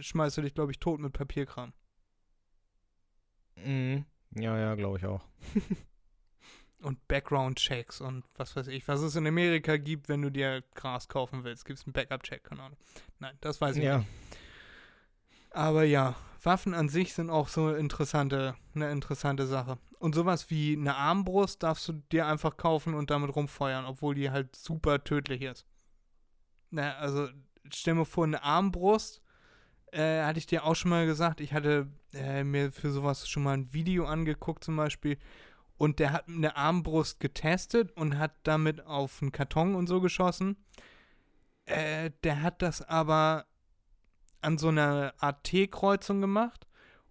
schmeißt 0.00 0.38
du 0.38 0.42
dich, 0.42 0.54
glaube 0.54 0.72
ich, 0.72 0.78
tot 0.78 1.00
mit 1.00 1.12
Papierkram. 1.12 1.72
Mhm. 3.56 4.04
Ja, 4.36 4.58
ja, 4.58 4.74
glaube 4.74 4.98
ich 4.98 5.04
auch. 5.06 5.24
Und 6.82 7.06
Background-Checks 7.08 8.00
und 8.00 8.24
was 8.36 8.56
weiß 8.56 8.68
ich, 8.68 8.88
was 8.88 9.02
es 9.02 9.14
in 9.14 9.26
Amerika 9.26 9.76
gibt, 9.76 10.08
wenn 10.08 10.22
du 10.22 10.30
dir 10.30 10.62
Gras 10.74 11.08
kaufen 11.08 11.44
willst. 11.44 11.66
Gibt 11.66 11.78
es 11.78 11.84
einen 11.84 11.92
Backup-Check, 11.92 12.42
keine 12.44 12.62
Ahnung. 12.62 12.78
Nein, 13.18 13.36
das 13.42 13.60
weiß 13.60 13.76
ich 13.76 13.84
Ja. 13.84 13.98
nicht. 13.98 14.08
Aber 15.50 15.84
ja, 15.84 16.14
Waffen 16.42 16.74
an 16.74 16.88
sich 16.88 17.14
sind 17.14 17.30
auch 17.30 17.48
so 17.48 17.74
interessante, 17.74 18.54
eine 18.74 18.90
interessante 18.90 19.46
Sache. 19.46 19.78
Und 19.98 20.14
sowas 20.14 20.48
wie 20.50 20.76
eine 20.76 20.94
Armbrust 20.94 21.62
darfst 21.62 21.86
du 21.88 21.92
dir 22.12 22.26
einfach 22.26 22.56
kaufen 22.56 22.94
und 22.94 23.10
damit 23.10 23.34
rumfeuern, 23.34 23.84
obwohl 23.84 24.14
die 24.14 24.30
halt 24.30 24.56
super 24.56 25.04
tödlich 25.04 25.42
ist. 25.42 25.66
Na, 26.70 26.96
also 26.96 27.28
stell 27.70 27.94
mir 27.94 28.06
vor, 28.06 28.24
eine 28.24 28.42
Armbrust, 28.42 29.20
äh, 29.92 30.22
hatte 30.22 30.38
ich 30.38 30.46
dir 30.46 30.64
auch 30.64 30.76
schon 30.76 30.90
mal 30.90 31.04
gesagt, 31.04 31.40
ich 31.40 31.52
hatte 31.52 31.88
äh, 32.14 32.44
mir 32.44 32.70
für 32.72 32.90
sowas 32.90 33.28
schon 33.28 33.42
mal 33.42 33.54
ein 33.54 33.72
Video 33.72 34.06
angeguckt 34.06 34.64
zum 34.64 34.76
Beispiel 34.76 35.18
und 35.76 35.98
der 35.98 36.12
hat 36.12 36.28
eine 36.28 36.56
Armbrust 36.56 37.20
getestet 37.20 37.90
und 37.92 38.18
hat 38.18 38.32
damit 38.44 38.86
auf 38.86 39.20
einen 39.20 39.32
Karton 39.32 39.74
und 39.74 39.88
so 39.88 40.00
geschossen. 40.00 40.56
Äh, 41.64 42.12
der 42.22 42.42
hat 42.42 42.62
das 42.62 42.82
aber 42.82 43.46
an 44.42 44.58
so 44.58 44.68
einer 44.68 45.14
Art 45.18 45.44
T-Kreuzung 45.44 46.20
gemacht 46.20 46.66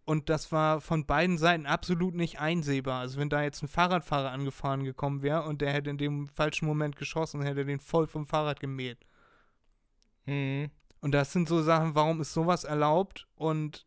und 0.06 0.30
das 0.30 0.52
war 0.52 0.82
von 0.82 1.06
beiden 1.06 1.38
Seiten 1.38 1.66
absolut 1.66 2.16
nicht 2.16 2.40
einsehbar. 2.40 3.02
Also 3.02 3.20
wenn 3.20 3.30
da 3.30 3.44
jetzt 3.44 3.62
ein 3.62 3.68
Fahrradfahrer 3.68 4.32
angefahren 4.32 4.84
gekommen 4.84 5.22
wäre 5.22 5.44
und 5.44 5.62
der 5.62 5.72
hätte 5.72 5.90
in 5.92 5.98
dem 5.98 6.30
falschen 6.30 6.66
Moment 6.66 6.96
geschossen, 6.96 7.42
hätte 7.44 7.66
den 7.66 7.80
voll 7.80 8.08
vom 8.08 8.26
Fahrrad 8.26 8.60
gemäht. 8.60 8.98
Mhm. 10.26 10.72
Und 11.02 11.12
das 11.12 11.32
sind 11.32 11.48
so 11.48 11.62
Sachen, 11.62 11.96
warum 11.96 12.20
ist 12.22 12.34
sowas 12.34 12.64
erlaubt 12.64 13.28
und 13.36 13.86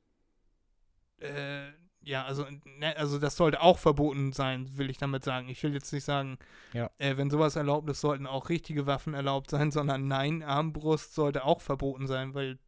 äh, 1.19 1.71
ja, 2.05 2.25
also, 2.25 2.47
ne, 2.79 2.97
also 2.97 3.19
das 3.19 3.37
sollte 3.37 3.61
auch 3.61 3.79
verboten 3.79 4.33
sein, 4.33 4.77
will 4.77 4.91
ich 4.91 4.99
damit 4.99 5.25
sagen. 5.25 5.49
Ich 5.49 5.63
will 5.63 5.73
jetzt 5.73 5.93
nicht 5.93 6.05
sagen, 6.05 6.39
Ja. 6.73 6.91
äh, 6.99 7.17
wenn 7.17 7.31
sowas 7.31 7.55
erlaubt 7.57 7.89
ist, 7.91 8.01
sollten 8.01 8.27
auch 8.27 8.49
richtige 8.49 8.87
Waffen 8.87 9.15
erlaubt 9.15 9.51
sein, 9.51 9.71
sondern 9.73 10.09
nein, 10.09 10.43
Armbrust 10.43 11.15
sollte 11.15 11.45
auch 11.45 11.61
verboten 11.61 12.07
sein, 12.07 12.35
weil 12.35 12.59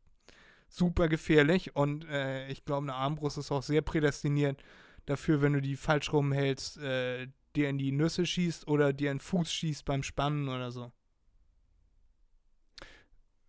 super 0.74 1.08
gefährlich 1.08 1.76
und 1.76 2.04
äh, 2.08 2.48
ich 2.48 2.64
glaube, 2.64 2.82
eine 2.84 2.94
Armbrust 2.94 3.38
ist 3.38 3.52
auch 3.52 3.62
sehr 3.62 3.82
prädestiniert 3.82 4.62
dafür, 5.06 5.40
wenn 5.40 5.52
du 5.52 5.60
die 5.62 5.76
falsch 5.76 6.12
rumhältst, 6.12 6.78
äh, 6.78 7.28
dir 7.54 7.68
in 7.68 7.78
die 7.78 7.92
Nüsse 7.92 8.26
schießt 8.26 8.66
oder 8.66 8.92
dir 8.92 9.10
in 9.12 9.18
den 9.18 9.22
Fuß 9.22 9.52
schießt 9.52 9.84
beim 9.84 10.02
Spannen 10.02 10.48
oder 10.48 10.72
so. 10.72 10.90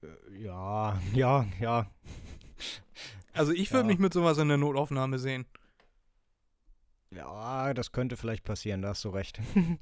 Äh, 0.04 0.08
Ja, 0.44 1.00
ja, 1.14 1.46
ja. 1.60 1.90
Also 3.34 3.52
ich 3.52 3.72
würde 3.74 3.88
Ja. 3.88 3.88
mich 3.88 4.00
mit 4.00 4.14
sowas 4.14 4.38
in 4.38 4.48
der 4.48 4.58
Notaufnahme 4.58 5.20
sehen. 5.20 5.46
Ja, 7.12 7.74
das 7.74 7.92
könnte 7.92 8.18
vielleicht 8.18 8.44
passieren, 8.44 8.82
da 8.82 8.90
hast 8.90 9.04
du 9.06 9.10
recht. 9.10 9.40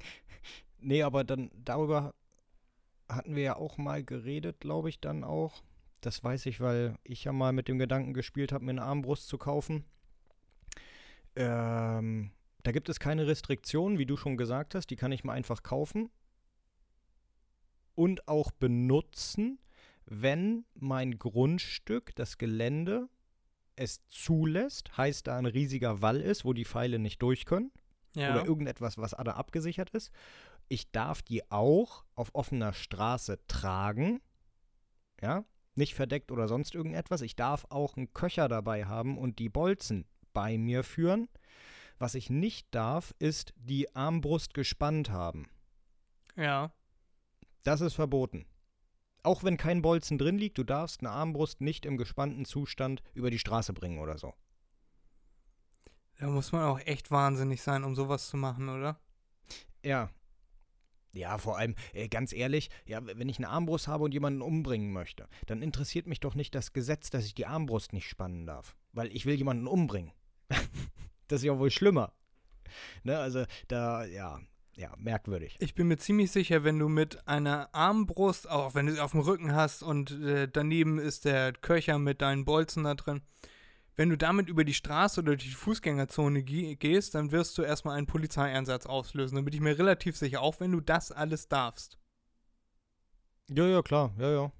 nee, 0.78 1.02
aber 1.02 1.24
dann 1.24 1.50
darüber 1.54 2.14
hatten 3.08 3.34
wir 3.36 3.42
ja 3.42 3.56
auch 3.56 3.78
mal 3.78 4.04
geredet, 4.04 4.60
glaube 4.60 4.88
ich, 4.88 5.00
dann 5.00 5.24
auch. 5.24 5.62
Das 6.04 6.22
weiß 6.22 6.44
ich, 6.46 6.60
weil 6.60 6.98
ich 7.02 7.24
ja 7.24 7.32
mal 7.32 7.52
mit 7.52 7.66
dem 7.68 7.78
Gedanken 7.78 8.12
gespielt 8.12 8.52
habe, 8.52 8.64
mir 8.64 8.72
eine 8.72 8.82
Armbrust 8.82 9.26
zu 9.26 9.38
kaufen. 9.38 9.84
Ähm, 11.34 12.30
da 12.62 12.72
gibt 12.72 12.90
es 12.90 13.00
keine 13.00 13.26
Restriktionen, 13.26 13.98
wie 13.98 14.04
du 14.04 14.16
schon 14.18 14.36
gesagt 14.36 14.74
hast. 14.74 14.88
Die 14.90 14.96
kann 14.96 15.12
ich 15.12 15.24
mir 15.24 15.32
einfach 15.32 15.62
kaufen 15.62 16.10
und 17.94 18.28
auch 18.28 18.50
benutzen, 18.50 19.58
wenn 20.04 20.66
mein 20.74 21.18
Grundstück, 21.18 22.14
das 22.16 22.36
Gelände, 22.36 23.08
es 23.76 24.06
zulässt, 24.08 24.96
heißt 24.96 25.26
da 25.26 25.38
ein 25.38 25.46
riesiger 25.46 26.02
Wall 26.02 26.20
ist, 26.20 26.44
wo 26.44 26.52
die 26.52 26.66
Pfeile 26.66 26.98
nicht 26.98 27.22
durch 27.22 27.46
können 27.46 27.72
Ja. 28.14 28.32
oder 28.32 28.44
irgendetwas, 28.44 28.98
was 28.98 29.12
da 29.12 29.32
abgesichert 29.32 29.90
ist. 29.90 30.12
Ich 30.68 30.90
darf 30.92 31.22
die 31.22 31.50
auch 31.50 32.04
auf 32.14 32.34
offener 32.34 32.72
Straße 32.74 33.38
tragen. 33.46 34.20
Ja, 35.22 35.44
nicht 35.76 35.94
verdeckt 35.94 36.30
oder 36.30 36.48
sonst 36.48 36.74
irgendetwas. 36.74 37.20
Ich 37.22 37.36
darf 37.36 37.66
auch 37.68 37.96
einen 37.96 38.12
Köcher 38.12 38.48
dabei 38.48 38.86
haben 38.86 39.18
und 39.18 39.38
die 39.38 39.48
Bolzen 39.48 40.06
bei 40.32 40.58
mir 40.58 40.84
führen. 40.84 41.28
Was 41.98 42.14
ich 42.14 42.30
nicht 42.30 42.66
darf, 42.74 43.14
ist 43.18 43.54
die 43.56 43.94
Armbrust 43.94 44.54
gespannt 44.54 45.10
haben. 45.10 45.48
ja. 46.36 46.72
Das 47.62 47.80
ist 47.80 47.94
verboten. 47.94 48.44
Auch 49.22 49.42
wenn 49.42 49.56
kein 49.56 49.80
Bolzen 49.80 50.18
drin 50.18 50.36
liegt, 50.36 50.58
du 50.58 50.64
darfst 50.64 51.00
eine 51.00 51.10
Armbrust 51.10 51.62
nicht 51.62 51.86
im 51.86 51.96
gespannten 51.96 52.44
Zustand 52.44 53.02
über 53.14 53.30
die 53.30 53.38
Straße 53.38 53.72
bringen 53.72 53.98
oder 53.98 54.18
so. 54.18 54.34
Da 56.18 56.26
muss 56.26 56.52
man 56.52 56.64
auch 56.64 56.78
echt 56.80 57.10
wahnsinnig 57.10 57.62
sein, 57.62 57.84
um 57.84 57.94
sowas 57.94 58.28
zu 58.28 58.36
machen, 58.36 58.68
oder? 58.68 59.00
Ja. 59.82 60.10
Ja, 61.14 61.38
vor 61.38 61.58
allem, 61.58 61.74
äh, 61.92 62.08
ganz 62.08 62.32
ehrlich, 62.32 62.70
ja, 62.86 63.00
wenn 63.04 63.28
ich 63.28 63.38
eine 63.38 63.48
Armbrust 63.48 63.88
habe 63.88 64.04
und 64.04 64.12
jemanden 64.12 64.42
umbringen 64.42 64.92
möchte, 64.92 65.28
dann 65.46 65.62
interessiert 65.62 66.06
mich 66.06 66.20
doch 66.20 66.34
nicht 66.34 66.54
das 66.54 66.72
Gesetz, 66.72 67.10
dass 67.10 67.24
ich 67.24 67.34
die 67.34 67.46
Armbrust 67.46 67.92
nicht 67.92 68.08
spannen 68.08 68.46
darf. 68.46 68.76
Weil 68.92 69.14
ich 69.14 69.24
will 69.26 69.34
jemanden 69.34 69.66
umbringen. 69.66 70.12
das 71.28 71.40
ist 71.40 71.44
ja 71.44 71.58
wohl 71.58 71.70
schlimmer. 71.70 72.12
Ne, 73.04 73.18
also 73.18 73.44
da, 73.68 74.04
ja, 74.04 74.40
ja, 74.76 74.92
merkwürdig. 74.98 75.56
Ich 75.60 75.74
bin 75.74 75.86
mir 75.86 75.98
ziemlich 75.98 76.32
sicher, 76.32 76.64
wenn 76.64 76.78
du 76.78 76.88
mit 76.88 77.28
einer 77.28 77.72
Armbrust, 77.72 78.50
auch 78.50 78.74
wenn 78.74 78.86
du 78.86 78.92
sie 78.92 79.00
auf 79.00 79.12
dem 79.12 79.20
Rücken 79.20 79.54
hast 79.54 79.82
und 79.82 80.10
äh, 80.20 80.48
daneben 80.48 80.98
ist 80.98 81.24
der 81.24 81.52
Köcher 81.52 81.98
mit 81.98 82.22
deinen 82.22 82.44
Bolzen 82.44 82.84
da 82.84 82.94
drin, 82.94 83.22
wenn 83.96 84.10
du 84.10 84.16
damit 84.16 84.48
über 84.48 84.64
die 84.64 84.74
Straße 84.74 85.20
oder 85.20 85.36
die 85.36 85.50
Fußgängerzone 85.50 86.42
ge 86.42 86.74
gehst, 86.76 87.14
dann 87.14 87.30
wirst 87.30 87.56
du 87.58 87.62
erstmal 87.62 87.96
einen 87.96 88.06
Polizeieinsatz 88.06 88.86
auslösen. 88.86 89.36
Da 89.36 89.42
bin 89.42 89.54
ich 89.54 89.60
mir 89.60 89.78
relativ 89.78 90.16
sicher, 90.16 90.42
auch 90.42 90.60
wenn 90.60 90.72
du 90.72 90.80
das 90.80 91.12
alles 91.12 91.48
darfst. 91.48 91.98
Ja, 93.50 93.66
ja, 93.66 93.82
klar, 93.82 94.12
ja, 94.18 94.30
ja. 94.30 94.52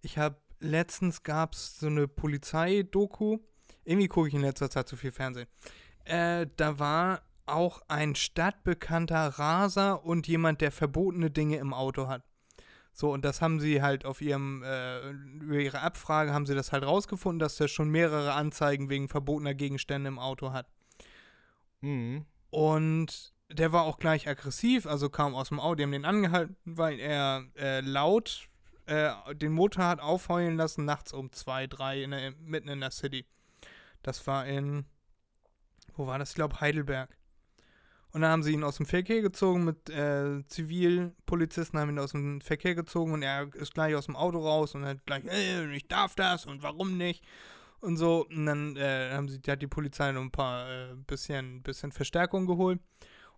Ich 0.00 0.18
habe 0.18 0.36
letztens 0.58 1.22
gab 1.22 1.54
es 1.54 1.78
so 1.78 1.86
eine 1.86 2.08
Polizeidoku. 2.08 3.38
Irgendwie 3.84 4.08
gucke 4.08 4.28
ich 4.28 4.34
in 4.34 4.40
letzter 4.40 4.70
Zeit 4.70 4.88
zu 4.88 4.96
viel 4.96 5.12
Fernsehen. 5.12 5.48
Äh, 6.04 6.46
da 6.56 6.78
war 6.78 7.22
auch 7.46 7.82
ein 7.88 8.14
stadtbekannter 8.14 9.26
Raser 9.38 10.04
und 10.04 10.26
jemand, 10.26 10.60
der 10.60 10.72
verbotene 10.72 11.30
Dinge 11.30 11.58
im 11.58 11.74
Auto 11.74 12.08
hat. 12.08 12.22
So, 12.96 13.12
und 13.12 13.24
das 13.24 13.42
haben 13.42 13.58
sie 13.58 13.82
halt 13.82 14.04
auf 14.04 14.20
ihrem, 14.20 14.62
äh, 14.62 15.10
über 15.10 15.56
ihre 15.56 15.80
Abfrage 15.80 16.32
haben 16.32 16.46
sie 16.46 16.54
das 16.54 16.70
halt 16.70 16.84
rausgefunden, 16.84 17.40
dass 17.40 17.56
der 17.56 17.66
schon 17.66 17.90
mehrere 17.90 18.34
Anzeigen 18.34 18.88
wegen 18.88 19.08
verbotener 19.08 19.52
Gegenstände 19.52 20.06
im 20.06 20.20
Auto 20.20 20.52
hat. 20.52 20.68
Mhm. 21.80 22.24
Und 22.50 23.32
der 23.50 23.72
war 23.72 23.82
auch 23.82 23.98
gleich 23.98 24.28
aggressiv, 24.28 24.86
also 24.86 25.10
kam 25.10 25.34
aus 25.34 25.48
dem 25.48 25.58
Auto, 25.58 25.74
die 25.74 25.82
haben 25.82 25.90
den 25.90 26.04
angehalten, 26.04 26.56
weil 26.64 27.00
er 27.00 27.44
äh, 27.56 27.80
laut 27.80 28.48
äh, 28.86 29.12
den 29.34 29.52
Motor 29.52 29.86
hat 29.86 30.00
aufheulen 30.00 30.56
lassen, 30.56 30.84
nachts 30.84 31.12
um 31.12 31.32
zwei, 31.32 31.66
drei 31.66 32.04
in 32.04 32.12
der, 32.12 32.32
mitten 32.38 32.68
in 32.68 32.80
der 32.80 32.92
City. 32.92 33.26
Das 34.02 34.24
war 34.28 34.46
in, 34.46 34.84
wo 35.96 36.06
war 36.06 36.20
das? 36.20 36.30
Ich 36.30 36.34
glaube 36.36 36.60
Heidelberg. 36.60 37.16
Und 38.14 38.20
dann 38.20 38.30
haben 38.30 38.42
sie 38.44 38.52
ihn 38.52 38.62
aus 38.62 38.76
dem 38.76 38.86
Verkehr 38.86 39.22
gezogen 39.22 39.64
mit 39.64 39.90
äh, 39.90 40.46
Zivilpolizisten, 40.46 41.80
haben 41.80 41.90
ihn 41.90 41.98
aus 41.98 42.12
dem 42.12 42.40
Verkehr 42.40 42.76
gezogen 42.76 43.12
und 43.12 43.22
er 43.22 43.52
ist 43.54 43.74
gleich 43.74 43.96
aus 43.96 44.06
dem 44.06 44.14
Auto 44.14 44.38
raus 44.38 44.76
und 44.76 44.84
hat 44.84 45.04
gleich, 45.04 45.24
äh, 45.24 45.74
ich 45.74 45.88
darf 45.88 46.14
das 46.14 46.46
und 46.46 46.62
warum 46.62 46.96
nicht? 46.96 47.24
Und 47.80 47.96
so. 47.96 48.24
Und 48.30 48.46
dann 48.46 48.76
äh, 48.76 49.10
haben 49.12 49.28
sie, 49.28 49.40
hat 49.48 49.60
die 49.60 49.66
Polizei 49.66 50.12
noch 50.12 50.20
ein 50.22 50.30
paar 50.30 50.70
äh, 50.70 50.94
bisschen, 51.08 51.62
bisschen 51.62 51.90
Verstärkung 51.90 52.46
geholt. 52.46 52.78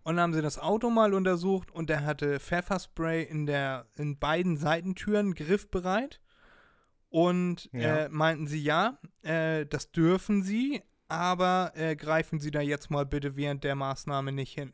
Und 0.03 0.15
dann 0.15 0.21
haben 0.21 0.33
sie 0.33 0.43
das 0.43 0.59
Auto 0.59 0.91
mal 0.91 1.15
untersucht 1.15 1.71
und 1.71 1.89
er 1.89 2.05
hatte 2.05 2.39
Pfefferspray 2.39 3.23
in 3.23 3.47
der, 3.47 3.87
in 3.95 4.19
beiden 4.19 4.57
Seitentüren 4.57 5.33
griffbereit. 5.33 6.21
Und 7.09 7.67
Ja. 7.73 8.05
äh, 8.05 8.09
meinten 8.09 8.45
sie, 8.45 8.61
ja, 8.61 8.99
äh, 9.23 9.65
das 9.65 9.91
dürfen 9.91 10.43
sie, 10.43 10.83
aber 11.07 11.71
äh, 11.75 11.95
greifen 11.95 12.39
Sie 12.39 12.51
da 12.51 12.61
jetzt 12.61 12.89
mal 12.89 13.05
bitte 13.05 13.35
während 13.35 13.63
der 13.63 13.75
Maßnahme 13.75 14.31
nicht 14.31 14.53
hin. 14.53 14.73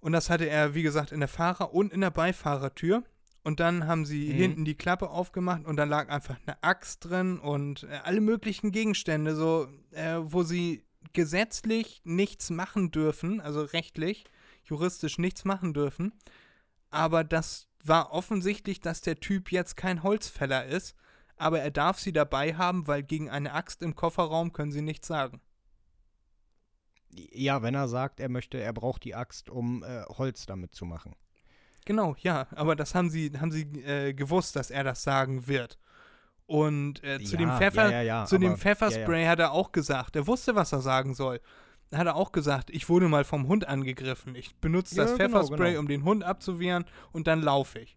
Und 0.00 0.12
das 0.12 0.30
hatte 0.30 0.48
er, 0.48 0.74
wie 0.74 0.82
gesagt, 0.82 1.10
in 1.12 1.20
der 1.20 1.28
Fahrer- 1.28 1.74
und 1.74 1.92
in 1.92 2.00
der 2.00 2.10
Beifahrertür. 2.10 3.02
Und 3.44 3.60
dann 3.60 3.86
haben 3.86 4.04
sie 4.04 4.28
Mhm. 4.28 4.34
hinten 4.36 4.64
die 4.64 4.74
Klappe 4.76 5.08
aufgemacht 5.10 5.64
und 5.64 5.76
da 5.76 5.84
lag 5.84 6.08
einfach 6.10 6.36
eine 6.46 6.62
Axt 6.62 7.04
drin 7.06 7.38
und 7.38 7.84
äh, 7.84 8.00
alle 8.04 8.20
möglichen 8.20 8.72
Gegenstände, 8.72 9.34
so, 9.34 9.68
äh, 9.92 10.16
wo 10.20 10.42
sie 10.42 10.84
gesetzlich 11.14 12.02
nichts 12.04 12.50
machen 12.50 12.90
dürfen, 12.90 13.40
also 13.40 13.62
rechtlich, 13.62 14.24
juristisch 14.64 15.18
nichts 15.18 15.44
machen 15.44 15.72
dürfen. 15.72 16.12
Aber 16.90 17.24
das 17.24 17.68
war 17.84 18.12
offensichtlich, 18.12 18.80
dass 18.80 19.00
der 19.00 19.18
Typ 19.18 19.50
jetzt 19.50 19.76
kein 19.76 20.02
Holzfäller 20.02 20.66
ist. 20.66 20.94
Aber 21.38 21.60
er 21.60 21.70
darf 21.70 21.98
sie 21.98 22.12
dabei 22.12 22.54
haben, 22.54 22.86
weil 22.86 23.02
gegen 23.02 23.30
eine 23.30 23.52
Axt 23.52 23.82
im 23.82 23.94
Kofferraum 23.94 24.52
können 24.52 24.72
sie 24.72 24.82
nichts 24.82 25.06
sagen. 25.08 25.40
Ja, 27.32 27.62
wenn 27.62 27.74
er 27.74 27.88
sagt, 27.88 28.20
er 28.20 28.28
möchte, 28.28 28.58
er 28.60 28.72
braucht 28.72 29.04
die 29.04 29.14
Axt, 29.14 29.48
um 29.50 29.82
äh, 29.82 30.02
Holz 30.04 30.46
damit 30.46 30.74
zu 30.74 30.84
machen. 30.84 31.14
Genau, 31.86 32.14
ja, 32.20 32.46
aber 32.54 32.76
das 32.76 32.94
haben 32.94 33.08
sie, 33.08 33.32
haben 33.40 33.50
sie 33.50 33.62
äh, 33.82 34.12
gewusst, 34.12 34.56
dass 34.56 34.70
er 34.70 34.84
das 34.84 35.02
sagen 35.02 35.46
wird. 35.46 35.78
Und 36.46 37.02
äh, 37.02 37.18
zu 37.22 37.32
Ja, 37.36 37.38
dem 37.38 37.50
Pfeffer, 37.56 37.84
ja, 37.90 37.90
ja, 37.90 38.02
ja, 38.20 38.24
zu 38.26 38.38
dem 38.38 38.50
aber- 38.52 38.58
Pfefferspray 38.58 39.26
hat 39.26 39.38
er 39.38 39.52
auch 39.52 39.72
gesagt, 39.72 40.16
er 40.16 40.26
wusste, 40.26 40.54
was 40.54 40.72
er 40.72 40.80
sagen 40.80 41.14
soll. 41.14 41.40
Hat 41.92 42.06
er 42.06 42.16
auch 42.16 42.32
gesagt, 42.32 42.68
ich 42.68 42.90
wurde 42.90 43.08
mal 43.08 43.24
vom 43.24 43.48
Hund 43.48 43.66
angegriffen. 43.66 44.34
Ich 44.34 44.54
benutze 44.56 44.94
das 44.96 45.10
Ja, 45.12 45.16
genau, 45.16 45.28
Pfefferspray, 45.40 45.70
genau. 45.70 45.80
um 45.80 45.88
den 45.88 46.04
Hund 46.04 46.24
abzuwehren 46.24 46.84
und 47.12 47.26
dann 47.26 47.40
laufe 47.40 47.78
ich. 47.78 47.96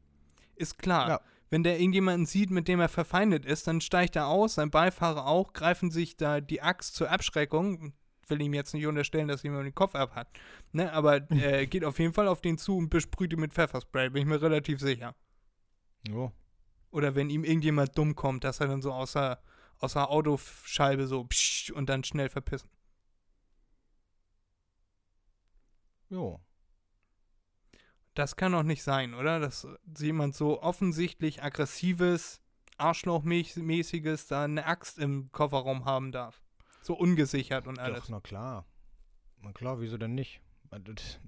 Ist 0.55 0.77
klar. 0.77 1.21
Wenn 1.52 1.64
der 1.64 1.80
irgendjemanden 1.80 2.26
sieht, 2.26 2.49
mit 2.49 2.70
dem 2.70 2.80
er 2.80 2.88
verfeindet 2.88 3.45
ist, 3.45 3.68
dann 3.68 3.82
steigt 3.82 4.16
er 4.16 4.28
aus, 4.28 4.56
sein 4.56 4.72
Beifahrer 4.72 5.28
auch, 5.28 5.52
greifen 5.52 5.91
sich 5.91 6.16
da 6.16 6.39
die 6.39 6.62
Axt 6.62 6.95
zur 6.95 7.12
Abschreckung. 7.12 7.93
Will 8.28 8.41
ihm 8.41 8.54
jetzt 8.54 8.74
nicht 8.74 8.88
unterstellen, 8.88 9.28
dass 9.28 9.43
jemand 9.43 9.66
den 9.66 9.76
Kopf 9.76 9.93
abhat. 9.93 10.30
Ne, 10.72 10.93
aber 10.93 11.30
äh, 11.32 11.68
geht 11.68 11.84
auf 11.84 11.99
jeden 11.99 12.14
Fall 12.14 12.30
auf 12.30 12.39
den 12.39 12.58
zu 12.58 12.78
und 12.78 12.89
besprüht 12.89 13.34
ihn 13.34 13.41
mit 13.41 13.54
Pfefferspray, 13.54 14.10
bin 14.10 14.22
ich 14.22 14.28
mir 14.30 14.41
relativ 14.41 14.80
sicher. 14.80 15.14
Jo. 16.08 16.32
Oder 16.89 17.16
wenn 17.16 17.30
ihm 17.30 17.43
irgendjemand 17.43 17.97
dumm 17.97 18.16
kommt, 18.16 18.45
dass 18.45 18.62
er 18.62 18.68
dann 18.68 18.82
so 18.82 18.93
außer, 18.93 19.38
außer 19.80 20.10
Autoscheibe 20.10 21.06
so 21.06 21.26
psch, 21.26 21.72
und 21.72 21.89
dann 21.89 22.06
schnell 22.06 22.30
verpissen. 22.30 22.70
Jo. 26.10 26.39
Das 28.14 28.36
kann 28.36 28.51
doch 28.51 28.64
nicht 28.64 28.84
sein, 28.84 29.14
oder? 29.14 29.39
Dass 29.39 29.68
jemand 29.97 30.36
so 30.36 30.62
offensichtlich 30.62 31.43
aggressives, 31.43 32.41
Arschlochmäßiges 32.78 34.28
da 34.28 34.43
eine 34.43 34.66
Axt 34.66 34.97
im 34.97 35.32
Kofferraum 35.32 35.86
haben 35.86 36.12
darf. 36.12 36.41
So 36.82 36.95
ungesichert 36.95 37.68
und 37.68 37.80
alles. 37.80 38.01
Doch, 38.01 38.09
na 38.09 38.20
klar. 38.20 38.66
Na 39.41 39.51
klar, 39.53 39.80
wieso 39.80 39.97
denn 39.97 40.16
nicht? 40.16 40.41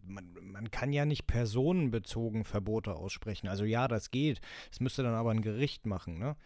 Man, 0.03 0.33
man 0.41 0.71
kann 0.71 0.93
ja 0.93 1.05
nicht 1.05 1.27
personenbezogen 1.27 2.45
Verbote 2.45 2.95
aussprechen. 2.95 3.49
Also 3.49 3.65
ja, 3.65 3.87
das 3.87 4.09
geht. 4.09 4.39
Das 4.69 4.79
müsste 4.79 5.03
dann 5.03 5.15
aber 5.15 5.31
ein 5.31 5.41
Gericht 5.41 5.85
machen, 5.85 6.17
ne? 6.17 6.37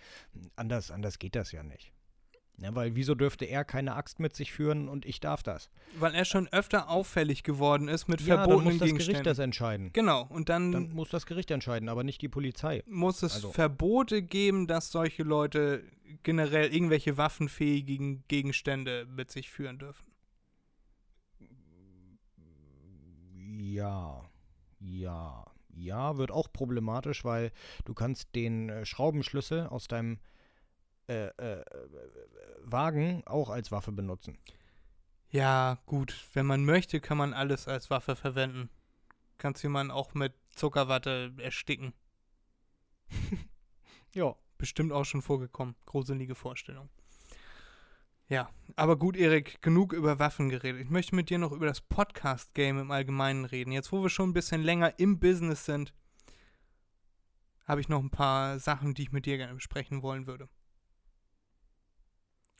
Anders, 0.55 0.89
anders 0.89 1.19
geht 1.19 1.35
das 1.35 1.51
ja 1.51 1.61
nicht. 1.61 1.93
Ja, 2.59 2.73
weil 2.73 2.95
wieso 2.95 3.13
dürfte 3.13 3.45
er 3.45 3.63
keine 3.63 3.95
Axt 3.95 4.19
mit 4.19 4.35
sich 4.35 4.51
führen 4.51 4.89
und 4.89 5.05
ich 5.05 5.19
darf 5.19 5.43
das? 5.43 5.69
Weil 5.99 6.15
er 6.15 6.25
schon 6.25 6.47
öfter 6.47 6.89
auffällig 6.89 7.43
geworden 7.43 7.87
ist 7.87 8.07
mit 8.07 8.19
Ja, 8.21 8.35
dann 8.37 8.45
verbotenen 8.45 8.63
muss 8.63 8.73
das 8.79 8.79
Gericht 8.89 8.97
Gegenständen. 8.97 9.23
das 9.25 9.39
entscheiden. 9.39 9.93
genau, 9.93 10.25
und 10.29 10.49
dann, 10.49 10.71
Dann 10.71 10.89
muss 10.91 11.09
das 11.09 11.27
Gericht 11.27 11.51
entscheiden, 11.51 11.87
aber 11.87 12.03
nicht 12.03 12.19
die 12.21 12.29
Polizei. 12.29 12.83
muss 12.87 13.21
es 13.21 13.35
also- 13.35 13.51
Verbote 13.51 14.23
geben, 14.23 14.65
dass 14.65 14.91
solche 14.91 15.21
Leute 15.21 15.83
generell 16.23 16.73
irgendwelche 16.73 17.15
waffenfähigen 17.17 18.23
Gegenstände 18.27 19.05
mit 19.05 19.29
sich 19.29 19.51
führen 19.51 19.77
dürfen. 19.77 20.07
Ja, 23.59 24.23
ja, 24.79 25.45
ja, 25.75 26.17
wird 26.17 26.31
auch 26.31 26.51
problematisch, 26.51 27.23
weil 27.23 27.51
du 27.85 27.93
kannst 27.93 28.33
den 28.35 28.69
äh, 28.69 28.85
Schraubenschlüssel 28.85 29.67
aus 29.67 29.87
deinem 29.87 30.13
äh, 30.13 30.17
äh, 31.07 31.27
äh, 31.27 31.63
Wagen 32.61 33.23
auch 33.25 33.49
als 33.49 33.71
Waffe 33.71 33.91
benutzen. 33.91 34.37
Ja, 35.29 35.79
gut, 35.85 36.27
wenn 36.33 36.45
man 36.45 36.63
möchte, 36.65 36.99
kann 36.99 37.17
man 37.17 37.33
alles 37.33 37.67
als 37.67 37.89
Waffe 37.89 38.15
verwenden. 38.15 38.69
Kannst 39.37 39.63
jemanden 39.63 39.91
auch 39.91 40.13
mit 40.13 40.33
Zuckerwatte 40.49 41.33
ersticken. 41.37 41.93
Ja. 44.13 44.35
Bestimmt 44.57 44.91
auch 44.91 45.05
schon 45.05 45.21
vorgekommen. 45.21 45.75
Gruselige 45.85 46.33
Vorstellung. 46.33 46.89
Ja, 48.27 48.49
aber 48.75 48.97
gut, 48.97 49.15
Erik, 49.15 49.61
genug 49.61 49.93
über 49.93 50.19
Waffen 50.19 50.49
geredet. 50.49 50.81
Ich 50.81 50.89
möchte 50.89 51.15
mit 51.15 51.29
dir 51.29 51.37
noch 51.37 51.51
über 51.51 51.67
das 51.67 51.79
Podcast-Game 51.79 52.79
im 52.79 52.91
Allgemeinen 52.91 53.45
reden. 53.45 53.71
Jetzt, 53.71 53.91
wo 53.91 54.01
wir 54.01 54.09
schon 54.09 54.31
ein 54.31 54.33
bisschen 54.33 54.63
länger 54.63 54.99
im 54.99 55.19
Business 55.19 55.65
sind, 55.65 55.93
habe 57.65 57.79
ich 57.79 57.87
noch 57.87 58.01
ein 58.01 58.09
paar 58.09 58.59
Sachen, 58.59 58.95
die 58.95 59.03
ich 59.03 59.11
mit 59.11 59.25
dir 59.25 59.37
gerne 59.37 59.53
besprechen 59.53 60.01
wollen 60.01 60.27
würde. 60.27 60.49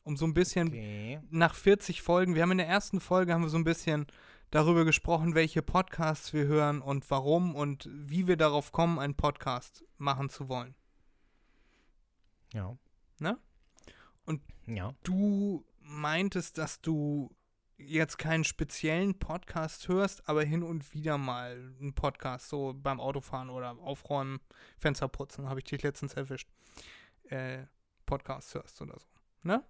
Um 0.07 0.15
so 0.15 0.25
ein 0.25 0.33
bisschen 0.33 0.69
Okay. 0.69 1.19
nach 1.31 1.53
40 1.53 2.01
Folgen, 2.01 2.33
wir 2.33 2.41
haben 2.41 2.51
in 2.51 2.59
der 2.59 2.67
ersten 2.67 3.01
Folge 3.01 3.33
haben 3.33 3.41
wir 3.41 3.49
so 3.49 3.57
ein 3.57 3.65
bisschen 3.65 4.07
darüber 4.51 4.85
gesprochen, 4.85 5.35
welche 5.35 5.61
Podcasts 5.61 6.31
wir 6.31 6.45
hören 6.45 6.81
und 6.81 7.11
warum 7.11 7.53
und 7.55 7.89
wie 7.91 8.25
wir 8.25 8.37
darauf 8.37 8.71
kommen, 8.71 8.99
einen 8.99 9.15
Podcast 9.15 9.83
machen 9.97 10.29
zu 10.29 10.47
wollen. 10.47 10.75
Ja. 12.53 12.77
Ne? 13.19 13.37
Und- 14.25 14.41
Ja. 14.65 14.93
Du 15.03 15.65
meintest, 15.81 16.57
dass 16.57 16.79
du 16.81 17.35
jetzt 17.77 18.17
keinen 18.17 18.45
speziellen 18.45 19.19
Podcast 19.19 19.89
hörst, 19.89 20.27
aber 20.29 20.43
hin 20.43 20.63
und 20.63 20.93
wieder 20.93 21.17
mal 21.17 21.73
einen 21.81 21.93
Podcast, 21.93 22.47
so 22.47 22.73
beim 22.75 23.01
Autofahren 23.01 23.49
oder 23.49 23.71
Aufräumen, 23.79 24.39
Fenster 24.77 25.09
putzen, 25.09 25.49
habe 25.49 25.59
ich 25.59 25.65
dich 25.65 25.83
letztens 25.83 26.13
erwischt. 26.13 26.47
Äh, 27.25 27.65
Podcast 28.05 28.55
hörst 28.55 28.81
oder 28.81 28.97
so. 28.97 29.07
Ne? 29.43 29.63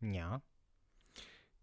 Ja. 0.00 0.42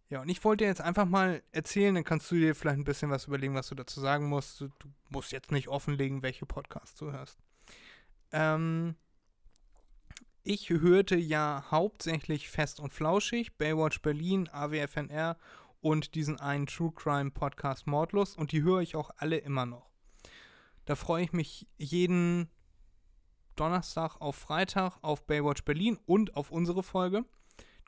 Ja, 0.09 0.21
und 0.21 0.29
ich 0.29 0.43
wollte 0.43 0.63
dir 0.63 0.69
jetzt 0.69 0.81
einfach 0.81 1.05
mal 1.05 1.41
erzählen, 1.51 1.95
dann 1.95 2.03
kannst 2.03 2.29
du 2.29 2.35
dir 2.35 2.53
vielleicht 2.53 2.77
ein 2.77 2.83
bisschen 2.83 3.09
was 3.09 3.25
überlegen, 3.25 3.55
was 3.55 3.69
du 3.69 3.75
dazu 3.75 3.99
sagen 3.99 4.27
musst. 4.27 4.61
Du, 4.61 4.67
du 4.67 4.87
musst 5.09 5.31
jetzt 5.31 5.51
nicht 5.51 5.67
offenlegen, 5.67 6.21
welche 6.21 6.45
Podcasts 6.45 6.97
du 6.99 7.11
hörst. 7.11 7.39
Ähm, 8.31 8.95
ich 10.43 10.69
hörte 10.69 11.15
ja 11.15 11.65
hauptsächlich 11.71 12.49
Fest 12.49 12.79
und 12.79 12.93
Flauschig, 12.93 13.57
Baywatch 13.57 14.01
Berlin, 14.03 14.47
AWFNR 14.51 15.37
und 15.81 16.13
diesen 16.13 16.39
einen 16.39 16.67
True 16.67 16.91
Crime 16.95 17.31
Podcast 17.31 17.87
Mordlust 17.87 18.37
und 18.37 18.51
die 18.51 18.61
höre 18.61 18.81
ich 18.81 18.95
auch 18.95 19.09
alle 19.17 19.37
immer 19.37 19.65
noch. 19.65 19.89
Da 20.85 20.95
freue 20.95 21.23
ich 21.23 21.33
mich 21.33 21.67
jeden 21.77 22.47
Donnerstag 23.55 24.21
auf 24.21 24.35
Freitag 24.35 24.97
auf 25.01 25.25
Baywatch 25.25 25.63
Berlin 25.63 25.97
und 26.05 26.35
auf 26.35 26.51
unsere 26.51 26.83
Folge 26.83 27.25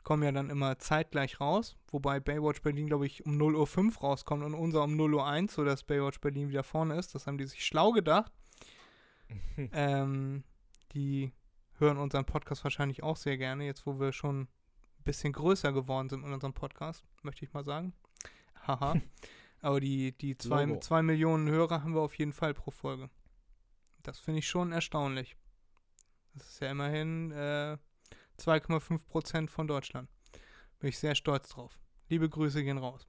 kommen 0.04 0.22
ja 0.22 0.32
dann 0.32 0.50
immer 0.50 0.78
zeitgleich 0.78 1.40
raus, 1.40 1.76
wobei 1.90 2.20
Baywatch 2.20 2.62
Berlin, 2.62 2.86
glaube 2.86 3.06
ich, 3.06 3.26
um 3.26 3.38
0.05 3.38 3.96
Uhr 3.96 4.00
rauskommt 4.00 4.42
und 4.42 4.54
unser 4.54 4.84
um 4.84 4.94
0.01 4.94 5.42
Uhr, 5.42 5.48
sodass 5.48 5.84
Baywatch 5.84 6.20
Berlin 6.20 6.48
wieder 6.48 6.62
vorne 6.62 6.96
ist. 6.96 7.14
Das 7.14 7.26
haben 7.26 7.38
die 7.38 7.46
sich 7.46 7.64
schlau 7.64 7.92
gedacht. 7.92 8.32
ähm, 9.72 10.44
die 10.92 11.32
hören 11.78 11.98
unseren 11.98 12.24
Podcast 12.24 12.64
wahrscheinlich 12.64 13.02
auch 13.02 13.16
sehr 13.16 13.36
gerne, 13.36 13.66
jetzt 13.66 13.86
wo 13.86 14.00
wir 14.00 14.12
schon 14.12 14.42
ein 14.42 14.48
bisschen 15.04 15.32
größer 15.32 15.72
geworden 15.72 16.08
sind 16.08 16.24
in 16.24 16.32
unserem 16.32 16.54
Podcast, 16.54 17.04
möchte 17.22 17.44
ich 17.44 17.52
mal 17.52 17.64
sagen. 17.64 17.92
Haha. 18.66 19.00
Aber 19.60 19.80
die, 19.80 20.12
die 20.12 20.38
zwei, 20.38 20.64
Logo. 20.64 20.80
zwei 20.80 21.02
Millionen 21.02 21.48
Hörer 21.48 21.82
haben 21.82 21.94
wir 21.94 22.00
auf 22.00 22.14
jeden 22.14 22.32
Fall 22.32 22.54
pro 22.54 22.70
Folge. 22.70 23.10
Das 24.02 24.18
finde 24.18 24.38
ich 24.38 24.48
schon 24.48 24.72
erstaunlich. 24.72 25.36
Das 26.34 26.48
ist 26.48 26.60
ja 26.60 26.70
immerhin 26.70 27.32
äh, 27.32 27.76
2,5 28.38 29.06
Prozent 29.06 29.50
von 29.50 29.66
Deutschland. 29.66 30.08
Bin 30.78 30.90
ich 30.90 30.98
sehr 30.98 31.14
stolz 31.14 31.48
drauf. 31.48 31.78
Liebe 32.08 32.28
Grüße 32.28 32.62
gehen 32.62 32.78
raus. 32.78 33.06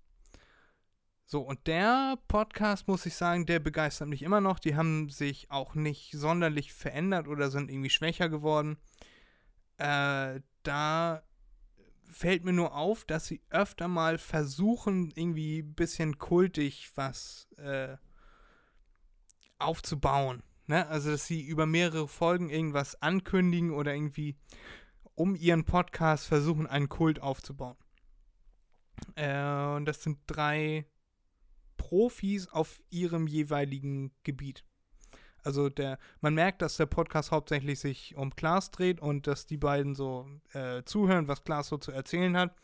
So, 1.25 1.41
und 1.41 1.67
der 1.67 2.17
Podcast, 2.27 2.87
muss 2.87 3.05
ich 3.05 3.13
sagen, 3.13 3.45
der 3.45 3.59
begeistert 3.59 4.07
mich 4.07 4.23
immer 4.23 4.41
noch. 4.41 4.57
Die 4.57 4.75
haben 4.75 5.09
sich 5.09 5.51
auch 5.51 5.75
nicht 5.75 6.11
sonderlich 6.13 6.73
verändert 6.73 7.27
oder 7.27 7.51
sind 7.51 7.69
irgendwie 7.69 7.91
schwächer 7.91 8.29
geworden. 8.29 8.77
Äh, 9.77 10.41
da 10.63 11.21
fällt 12.09 12.43
mir 12.43 12.53
nur 12.53 12.75
auf, 12.75 13.05
dass 13.05 13.27
sie 13.27 13.41
öfter 13.51 13.87
mal 13.87 14.17
versuchen, 14.17 15.11
irgendwie 15.15 15.59
ein 15.59 15.75
bisschen 15.75 16.17
kultig 16.17 16.89
was 16.95 17.47
äh, 17.57 17.97
aufzubauen. 19.59 20.41
Ne? 20.65 20.87
Also, 20.87 21.11
dass 21.11 21.27
sie 21.27 21.43
über 21.43 21.67
mehrere 21.67 22.07
Folgen 22.07 22.49
irgendwas 22.49 23.01
ankündigen 23.01 23.71
oder 23.71 23.93
irgendwie 23.93 24.35
um 25.19 25.35
ihren 25.35 25.65
Podcast 25.65 26.27
versuchen, 26.27 26.65
einen 26.65 26.87
Kult 26.87 27.21
aufzubauen. 27.21 27.75
Äh, 29.15 29.75
und 29.75 29.85
das 29.85 30.01
sind 30.01 30.19
drei 30.27 30.85
Profis 31.75 32.47
auf 32.47 32.81
ihrem 32.89 33.27
jeweiligen 33.27 34.11
Gebiet. 34.23 34.63
Also 35.43 35.67
der, 35.67 35.99
man 36.21 36.35
merkt, 36.35 36.61
dass 36.61 36.77
der 36.77 36.85
Podcast 36.85 37.31
hauptsächlich 37.31 37.79
sich 37.79 38.15
um 38.15 38.33
Klaas 38.33 38.71
dreht 38.71 39.01
und 39.01 39.27
dass 39.27 39.45
die 39.45 39.57
beiden 39.57 39.93
so 39.93 40.25
äh, 40.53 40.83
zuhören, 40.83 41.27
was 41.27 41.43
Klaas 41.43 41.67
so 41.67 41.77
zu 41.77 41.91
erzählen 41.91 42.37
hat. 42.37 42.55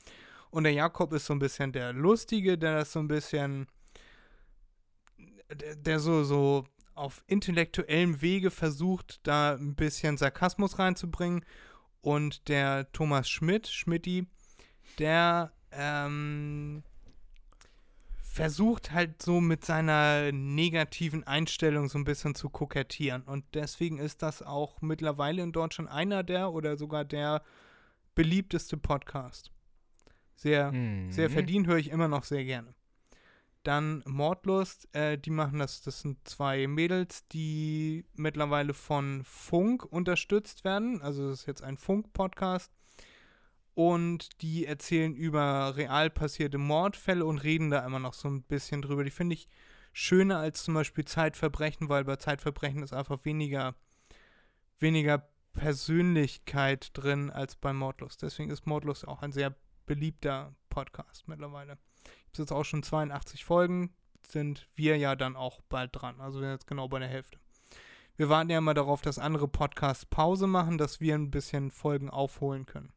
Und 0.50 0.64
der 0.64 0.74
Jakob 0.74 1.12
ist 1.12 1.26
so 1.26 1.34
ein 1.34 1.40
bisschen 1.40 1.74
der 1.74 1.92
Lustige, 1.92 2.58
der 2.58 2.76
das 2.78 2.94
so 2.94 3.00
ein 3.00 3.10
bisschen, 3.10 3.68
der, 5.50 5.76
der 5.76 6.00
so, 6.00 6.24
so 6.24 6.66
auf 6.94 7.22
intellektuellem 7.28 8.22
Wege 8.22 8.50
versucht, 8.50 9.20
da 9.28 9.56
ein 9.56 9.76
bisschen 9.76 10.18
Sarkasmus 10.18 10.80
reinzubringen. 10.80 11.44
Und 12.06 12.48
der 12.50 12.92
Thomas 12.92 13.28
Schmidt, 13.28 13.68
Schmidti, 13.68 14.28
der 15.00 15.52
ähm, 15.72 16.84
versucht 18.22 18.92
halt 18.92 19.24
so 19.24 19.42
mit 19.42 19.66
seiner 19.66 20.32
negativen 20.32 21.24
Einstellung 21.26 21.90
so 21.90 21.98
ein 21.98 22.04
bisschen 22.04 22.36
zu 22.36 22.50
kokettieren. 22.50 23.24
Und 23.24 23.44
deswegen 23.56 23.98
ist 23.98 24.22
das 24.22 24.44
auch 24.44 24.82
mittlerweile 24.82 25.42
in 25.42 25.52
Deutschland 25.52 25.90
einer 25.90 26.22
der 26.22 26.52
oder 26.52 26.78
sogar 26.78 27.06
der 27.06 27.42
beliebteste 28.14 28.78
Podcast. 28.78 29.52
Sehr, 30.36 30.72
Mhm. 30.72 31.12
sehr 31.12 31.32
verdient, 31.32 31.66
höre 31.66 31.78
ich 31.78 31.90
immer 31.90 32.08
noch 32.08 32.24
sehr 32.24 32.44
gerne. 32.46 32.76
Dann 33.66 34.04
Mordlust, 34.06 34.88
äh, 34.96 35.18
die 35.18 35.32
machen 35.32 35.58
das, 35.58 35.82
das 35.82 36.02
sind 36.02 36.20
zwei 36.28 36.68
Mädels, 36.68 37.26
die 37.30 38.06
mittlerweile 38.14 38.76
von 38.76 39.24
Funk 39.24 39.84
unterstützt 39.84 40.64
werden. 40.64 41.02
Also 41.02 41.28
das 41.30 41.40
ist 41.42 41.46
jetzt 41.48 41.64
ein 41.64 41.76
Funk-Podcast. 41.76 42.72
Und 43.74 44.42
die 44.44 44.68
erzählen 44.68 45.16
über 45.16 45.76
real 45.76 46.12
passierte 46.12 46.60
Mordfälle 46.60 47.26
und 47.26 47.40
reden 47.40 47.72
da 47.72 47.84
immer 47.84 47.98
noch 47.98 48.14
so 48.14 48.28
ein 48.28 48.44
bisschen 48.44 48.84
drüber. 48.84 49.04
Die 49.04 49.10
finde 49.10 49.34
ich 49.34 49.48
schöner 49.94 50.38
als 50.38 50.64
zum 50.64 50.76
Beispiel 50.76 51.06
Zeitverbrechen, 51.06 51.90
weil 51.90 52.04
bei 52.04 52.18
Zeitverbrechen 52.18 52.84
ist 52.84 52.94
einfach 52.94 53.26
weniger, 53.26 53.74
weniger 54.78 55.28
Persönlichkeit 55.54 56.92
drin 56.94 57.32
als 57.32 57.56
bei 57.56 57.74
Mordlust. 57.74 58.22
Deswegen 58.22 58.52
ist 58.52 58.68
Mordlust 58.68 59.08
auch 59.08 59.24
ein 59.24 59.32
sehr 59.32 59.56
beliebter 59.88 60.54
Podcast 60.70 61.28
mittlerweile. 61.28 61.80
Gibt 62.26 62.38
jetzt 62.40 62.52
auch 62.52 62.66
schon 62.66 62.84
82 62.84 63.46
Folgen, 63.46 63.94
sind 64.28 64.68
wir 64.76 64.98
ja 64.98 65.16
dann 65.16 65.36
auch 65.36 65.62
bald 65.70 65.92
dran. 65.94 66.20
Also 66.20 66.40
wir 66.40 66.48
sind 66.48 66.56
jetzt 66.56 66.68
genau 66.68 66.88
bei 66.88 67.00
der 67.00 67.08
Hälfte. 67.08 67.40
Wir 68.18 68.30
warten 68.30 68.50
ja 68.50 68.60
immer 68.60 68.74
darauf, 68.74 69.02
dass 69.02 69.20
andere 69.20 69.48
Podcasts 69.48 70.06
Pause 70.06 70.48
machen, 70.48 70.78
dass 70.78 71.02
wir 71.02 71.16
ein 71.16 71.32
bisschen 71.32 71.72
Folgen 71.72 72.10
aufholen 72.10 72.66
können. 72.66 72.94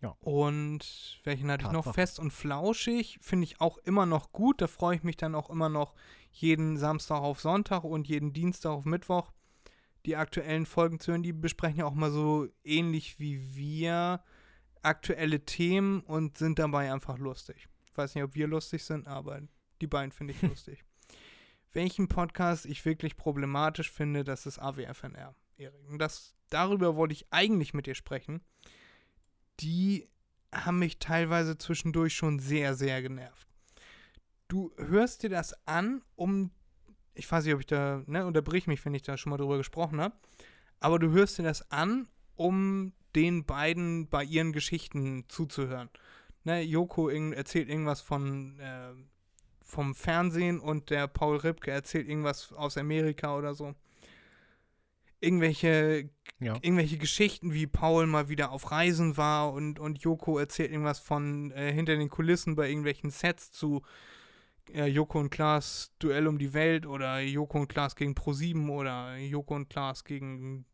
Ja. 0.00 0.16
Und 0.20 1.20
welchen 1.24 1.50
hatte 1.50 1.64
ich 1.66 1.72
noch? 1.72 1.92
Fest 1.92 2.20
und 2.20 2.32
flauschig 2.32 3.18
finde 3.20 3.44
ich 3.44 3.60
auch 3.60 3.78
immer 3.78 4.06
noch 4.06 4.32
gut. 4.32 4.60
Da 4.60 4.68
freue 4.68 4.96
ich 4.96 5.02
mich 5.02 5.16
dann 5.16 5.34
auch 5.34 5.50
immer 5.50 5.68
noch 5.68 5.94
jeden 6.30 6.76
Samstag 6.76 7.20
auf 7.20 7.40
Sonntag 7.40 7.84
und 7.84 8.06
jeden 8.06 8.32
Dienstag 8.32 8.70
auf 8.70 8.84
Mittwoch 8.84 9.32
die 10.06 10.16
aktuellen 10.16 10.66
Folgen 10.66 11.00
zu 11.00 11.10
hören. 11.10 11.24
Die 11.24 11.32
besprechen 11.32 11.80
ja 11.80 11.86
auch 11.86 11.94
mal 11.94 12.12
so 12.12 12.48
ähnlich 12.62 13.18
wie 13.18 13.56
wir 13.56 14.22
aktuelle 14.82 15.44
Themen 15.44 16.00
und 16.00 16.38
sind 16.38 16.58
dabei 16.58 16.92
einfach 16.92 17.18
lustig. 17.18 17.68
Ich 17.86 17.96
weiß 17.96 18.14
nicht, 18.14 18.24
ob 18.24 18.34
wir 18.34 18.46
lustig 18.46 18.84
sind, 18.84 19.06
aber 19.06 19.40
die 19.80 19.86
beiden 19.86 20.12
finde 20.12 20.34
ich 20.34 20.42
lustig. 20.42 20.84
Welchen 21.72 22.08
Podcast 22.08 22.66
ich 22.66 22.84
wirklich 22.84 23.16
problematisch 23.16 23.90
finde, 23.90 24.24
das 24.24 24.46
ist 24.46 24.58
AWFNR, 24.58 25.34
Erik. 25.56 25.88
Und 25.88 25.98
das, 25.98 26.34
darüber 26.48 26.96
wollte 26.96 27.12
ich 27.12 27.26
eigentlich 27.30 27.74
mit 27.74 27.86
dir 27.86 27.94
sprechen. 27.94 28.40
Die 29.60 30.08
haben 30.52 30.78
mich 30.78 30.98
teilweise 30.98 31.58
zwischendurch 31.58 32.14
schon 32.14 32.38
sehr, 32.38 32.74
sehr 32.74 33.02
genervt. 33.02 33.48
Du 34.48 34.72
hörst 34.78 35.22
dir 35.22 35.28
das 35.28 35.54
an, 35.66 36.02
um, 36.16 36.50
ich 37.14 37.30
weiß 37.30 37.44
nicht, 37.44 37.54
ob 37.54 37.60
ich 37.60 37.66
da, 37.66 38.02
ne, 38.06 38.24
unterbrich 38.24 38.66
mich, 38.66 38.82
wenn 38.84 38.94
ich 38.94 39.02
da 39.02 39.18
schon 39.18 39.30
mal 39.30 39.36
drüber 39.36 39.58
gesprochen 39.58 40.00
habe, 40.00 40.16
aber 40.80 40.98
du 40.98 41.10
hörst 41.10 41.38
dir 41.38 41.42
das 41.42 41.70
an, 41.70 42.08
um 42.34 42.92
den 43.18 43.44
beiden 43.44 44.08
bei 44.08 44.22
ihren 44.22 44.52
Geschichten 44.52 45.24
zuzuhören. 45.26 45.90
Ne, 46.44 46.62
Joko 46.62 47.08
erzählt 47.08 47.68
irgendwas 47.68 48.00
von, 48.00 48.60
äh, 48.60 48.92
vom 49.64 49.96
Fernsehen 49.96 50.60
und 50.60 50.90
der 50.90 51.08
Paul 51.08 51.38
Ripke 51.38 51.72
erzählt 51.72 52.08
irgendwas 52.08 52.52
aus 52.52 52.78
Amerika 52.78 53.36
oder 53.36 53.54
so. 53.54 53.74
Irgendwelche 55.20 56.08
Ja. 56.38 56.54
irgendwelche 56.62 56.96
Geschichten, 56.96 57.52
wie 57.52 57.66
Paul 57.66 58.06
mal 58.06 58.28
wieder 58.28 58.52
auf 58.52 58.70
Reisen 58.70 59.16
war 59.16 59.52
und, 59.52 59.80
und 59.80 59.98
Joko 59.98 60.38
erzählt 60.38 60.70
irgendwas 60.70 61.00
von 61.00 61.50
äh, 61.50 61.72
hinter 61.72 61.96
den 61.96 62.08
Kulissen 62.08 62.54
bei 62.54 62.68
irgendwelchen 62.68 63.10
Sets 63.10 63.50
zu 63.50 63.82
äh, 64.72 64.86
Joko 64.86 65.18
und 65.18 65.30
Klaas 65.30 65.92
Duell 65.98 66.28
um 66.28 66.38
die 66.38 66.52
Welt 66.54 66.86
oder 66.86 67.18
Joko 67.18 67.58
und 67.58 67.68
Klaas 67.68 67.96
gegen 67.96 68.12
Pro7 68.12 68.68
oder 68.68 69.16
Joko 69.16 69.56
und 69.56 69.68
Klaas 69.68 70.04
gegen 70.04 70.66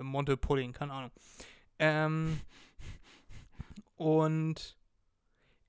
äh, 0.00 0.02
Monte 0.02 0.36
Pudding, 0.36 0.72
keine 0.72 0.92
Ahnung. 0.92 1.12
Ähm, 1.82 2.38
und 3.96 4.76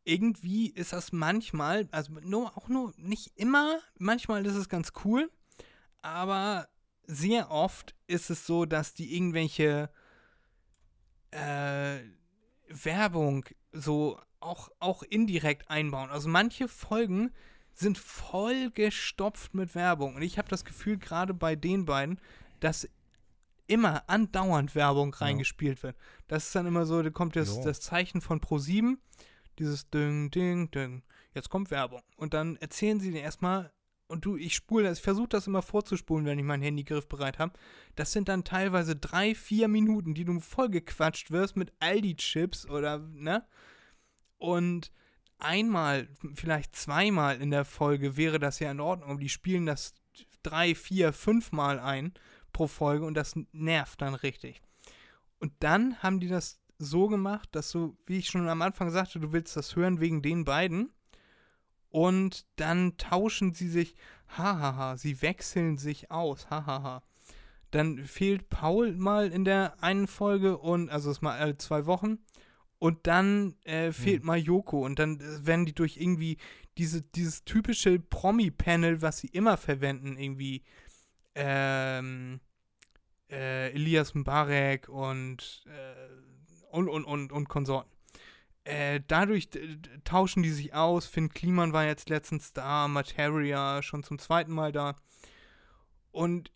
irgendwie 0.03 0.68
ist 0.68 0.93
das 0.93 1.11
manchmal, 1.11 1.88
also 1.89 2.14
nur, 2.22 2.55
auch 2.55 2.68
nur 2.68 2.93
nicht 2.97 3.32
immer, 3.36 3.80
manchmal 3.97 4.45
ist 4.45 4.53
es 4.53 4.70
ganz 4.70 4.93
cool, 5.03 5.32
aber 6.03 6.68
sehr 7.07 7.49
oft 7.49 7.95
ist 8.05 8.30
es 8.30 8.45
so, 8.45 8.66
dass 8.66 8.93
die 8.93 9.16
irgendwelche 9.16 9.89
äh, 11.32 11.97
Werbung 12.68 13.45
so 13.72 14.20
auch, 14.39 14.70
auch 14.80 15.01
indirekt 15.01 15.72
einbauen. 15.72 16.11
Also 16.11 16.30
manche 16.30 16.68
Folgen 16.68 17.32
sind 17.74 17.97
voll 17.97 18.70
gestopft 18.70 19.55
mit 19.55 19.74
Werbung. 19.74 20.16
Und 20.16 20.22
ich 20.22 20.38
habe 20.38 20.47
das 20.47 20.64
Gefühl, 20.64 20.97
gerade 20.97 21.34
bei 21.34 21.55
den 21.55 21.86
beiden, 21.86 22.20
dass 22.59 22.88
immer 23.68 24.03
andauernd 24.07 24.76
Werbung 24.76 25.14
reingespielt 25.14 25.84
wird. 25.84 25.95
Das 26.28 26.45
ist 26.47 26.55
dann 26.55 26.66
immer 26.68 26.86
so, 26.86 27.01
da 27.01 27.09
kommt 27.09 27.36
das, 27.36 27.57
Ja. 27.57 27.64
das 27.64 27.82
Zeichen 27.82 28.22
von 28.22 28.39
Pro7, 28.41 28.97
dieses 29.59 29.89
Ding, 29.89 30.32
Ding, 30.32 30.70
Ding. 30.72 31.03
Jetzt 31.34 31.49
kommt 31.49 31.72
Werbung. 31.72 32.01
Und 32.18 32.34
dann 32.34 32.55
erzählen 32.57 32.99
sie 32.99 33.11
dir 33.11 33.22
erstmal, 33.22 33.72
und 34.07 34.26
du, 34.26 34.36
ich 34.36 34.53
spule 34.53 34.84
das, 34.88 34.99
ich 34.99 35.03
versuche 35.03 35.30
das 35.30 35.47
immer 35.47 35.61
vorzuspulen, 35.61 36.26
wenn 36.26 36.38
ich 36.38 36.45
mein 36.45 36.61
Handy 36.61 36.84
griffbereit 36.84 37.39
habe. 37.39 37.53
Das 37.95 38.11
sind 38.11 38.28
dann 38.30 38.43
teilweise 38.43 38.95
drei, 38.95 39.34
vier 39.34 39.68
Minuten, 39.68 40.14
die 40.14 40.26
du 40.26 40.39
vollgequatscht 40.39 41.32
wirst 41.32 41.55
mit 41.55 41.72
Aldi-Chips 41.80 42.68
oder, 42.70 42.99
ne? 42.99 43.43
Und 44.38 44.91
einmal, 45.39 46.09
vielleicht 46.36 46.76
zweimal 46.76 47.41
in 47.41 47.49
der 47.49 47.66
Folge 47.66 48.18
wäre 48.18 48.39
das 48.39 48.59
ja 48.59 48.70
in 48.72 48.80
Ordnung, 48.80 49.09
aber 49.11 49.20
die 49.20 49.30
spielen 49.30 49.66
das 49.66 49.93
drei, 50.43 50.76
vier, 50.76 51.14
fünfmal 51.14 51.80
ein 51.80 52.14
pro 52.54 52.68
Folge 52.68 53.06
und 53.06 53.16
das 53.16 53.36
nervt 53.51 54.01
dann 54.01 54.14
richtig. 54.14 54.62
Und 55.39 55.51
dann 55.60 56.01
haben 56.01 56.20
die 56.20 56.30
das 56.30 56.62
so 56.80 57.08
gemacht, 57.08 57.49
dass 57.51 57.72
du, 57.72 57.97
wie 58.06 58.20
ich 58.20 58.28
schon 58.28 58.47
am 58.47 58.62
Anfang 58.62 58.89
sagte, 58.91 59.20
du 59.20 59.34
willst 59.34 59.56
das 59.58 59.76
hören 59.76 59.99
wegen 59.99 60.22
den 60.22 60.45
beiden. 60.45 60.91
Und 61.89 62.45
dann 62.56 62.97
tauschen 62.97 63.54
sie 63.54 63.70
sich, 63.70 63.95
hahaha, 64.38 64.97
sie 64.97 65.22
wechseln 65.22 65.78
sich 65.78 66.10
aus, 66.10 66.49
hahaha. 66.49 67.04
Dann 67.72 68.06
fehlt 68.06 68.49
Paul 68.49 68.93
mal 68.93 69.32
in 69.32 69.45
der 69.45 69.82
einen 69.84 70.08
Folge 70.08 70.58
und, 70.58 70.89
also 70.89 71.12
es 71.12 71.18
ist 71.18 71.22
mal 71.22 71.38
alle 71.38 71.58
zwei 71.58 71.86
Wochen. 71.86 72.20
Und 72.80 73.08
dann 73.08 73.56
äh, 73.64 73.91
fehlt 73.91 74.22
Hm. 74.22 74.28
mal 74.28 74.38
Joko 74.38 74.86
und 74.86 74.99
dann 74.99 75.20
äh, 75.20 75.45
werden 75.45 75.66
die 75.66 75.74
durch 75.74 75.97
irgendwie 75.97 76.38
diese, 76.78 77.01
dieses 77.01 77.45
typische 77.45 77.97
Promi-Panel, 77.99 79.01
was 79.01 79.20
sie 79.20 79.28
immer 79.28 79.58
verwenden, 79.58 80.18
irgendwie 80.18 80.64
ähm, 81.36 82.39
äh, 83.29 83.71
Elias 83.71 84.13
Mbarek 84.13 84.89
und, 84.89 85.65
äh, 85.67 86.71
und, 86.71 86.89
und, 86.89 87.05
und, 87.05 87.31
und 87.31 87.49
Konsorten. 87.49 87.91
Äh, 88.65 89.01
dadurch 89.07 89.49
tauschen 90.05 90.43
die 90.43 90.51
sich 90.51 90.73
aus. 90.73 91.05
Finn 91.05 91.29
Kliman 91.29 91.73
war 91.73 91.86
jetzt 91.86 92.09
letztens 92.09 92.53
da, 92.53 92.88
Materia 92.88 93.81
schon 93.84 94.03
zum 94.03 94.19
zweiten 94.19 94.53
Mal 94.53 94.71
da. 94.71 94.95
Und 96.11 96.51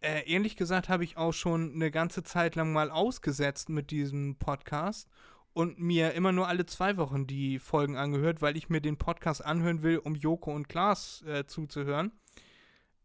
äh, 0.00 0.30
ehrlich 0.30 0.56
gesagt 0.56 0.88
habe 0.88 1.04
ich 1.04 1.16
auch 1.16 1.32
schon 1.32 1.72
eine 1.74 1.90
ganze 1.90 2.22
Zeit 2.22 2.54
lang 2.54 2.72
mal 2.72 2.90
ausgesetzt 2.90 3.68
mit 3.68 3.90
diesem 3.90 4.36
Podcast 4.36 5.08
und 5.54 5.80
mir 5.80 6.12
immer 6.12 6.32
nur 6.32 6.46
alle 6.46 6.66
zwei 6.66 6.96
Wochen 6.98 7.26
die 7.26 7.58
Folgen 7.58 7.96
angehört, 7.96 8.42
weil 8.42 8.56
ich 8.56 8.68
mir 8.68 8.80
den 8.80 8.96
Podcast 8.96 9.44
anhören 9.44 9.82
will, 9.82 9.98
um 9.98 10.14
Joko 10.14 10.54
und 10.54 10.68
Klaas 10.68 11.22
äh, 11.26 11.46
zuzuhören. 11.46 12.12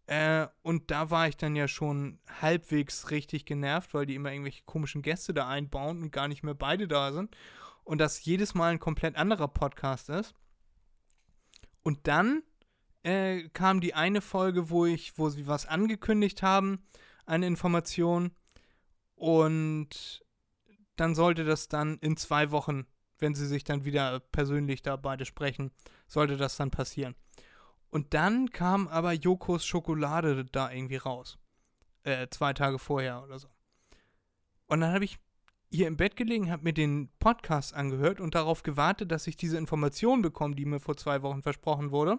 Äh, 0.06 0.48
und 0.62 0.92
da 0.92 1.10
war 1.10 1.28
ich 1.28 1.38
dann 1.38 1.56
ja 1.56 1.68
schon 1.68 2.20
halbwegs 2.42 3.10
richtig 3.10 3.46
genervt, 3.46 3.94
weil 3.94 4.06
die 4.06 4.16
immer 4.16 4.32
irgendwelche 4.32 4.64
komischen 4.66 5.02
Gäste 5.02 5.34
da 5.34 5.48
einbauen 5.48 6.02
und 6.02 6.12
gar 6.12 6.28
nicht 6.28 6.44
mehr 6.44 6.56
beide 6.56 6.88
da 6.88 7.14
sind. 7.14 7.36
Und 7.84 8.00
das 8.00 8.24
jedes 8.24 8.54
Mal 8.54 8.74
ein 8.74 8.80
komplett 8.80 9.16
anderer 9.16 9.48
Podcast 9.48 10.10
ist. 10.10 10.34
Und 11.84 12.08
dann 12.08 12.44
äh, 13.04 13.50
kam 13.50 13.82
die 13.82 13.94
eine 13.94 14.22
Folge, 14.22 14.70
wo 14.70 14.86
ich, 14.86 15.18
wo 15.18 15.30
sie 15.30 15.48
was 15.48 15.66
angekündigt 15.66 16.42
haben, 16.44 16.86
eine 17.26 17.48
Information. 17.48 18.32
Und 19.16 20.24
dann 20.96 21.16
sollte 21.16 21.44
das 21.44 21.68
dann 21.68 21.98
in 22.00 22.18
zwei 22.18 22.52
Wochen, 22.52 22.86
wenn 23.20 23.36
sie 23.36 23.48
sich 23.48 23.64
dann 23.64 23.86
wieder 23.86 24.20
persönlich 24.20 24.82
da 24.82 24.96
beide 24.96 25.26
sprechen, 25.26 25.72
sollte 26.08 26.38
das 26.38 26.58
dann 26.58 26.72
passieren. 26.72 27.16
Und 27.94 28.16
dann 28.16 28.50
kam 28.50 28.88
aber 28.88 29.14
Jokos 29.14 29.64
Schokolade 29.64 30.46
da 30.46 30.72
irgendwie 30.72 30.96
raus. 30.96 31.38
Äh, 32.02 32.28
zwei 32.32 32.54
Tage 32.54 32.80
vorher 32.80 33.24
oder 33.24 33.38
so. 33.38 33.48
Und 34.66 34.82
dann 34.82 34.92
habe 34.92 35.06
ich 35.06 35.20
hier 35.70 35.88
im 35.88 35.96
Bett 35.96 36.16
gelegen, 36.16 36.50
habe 36.50 36.64
mir 36.64 36.74
den 36.74 37.10
Podcast 37.20 37.76
angehört 37.76 38.20
und 38.20 38.34
darauf 38.34 38.64
gewartet, 38.64 39.12
dass 39.12 39.28
ich 39.28 39.38
diese 39.38 39.60
Information 39.60 40.24
bekomme, 40.24 40.56
die 40.56 40.66
mir 40.66 40.80
vor 40.80 40.98
zwei 40.98 41.22
Wochen 41.22 41.44
versprochen 41.44 41.92
wurde. 41.92 42.18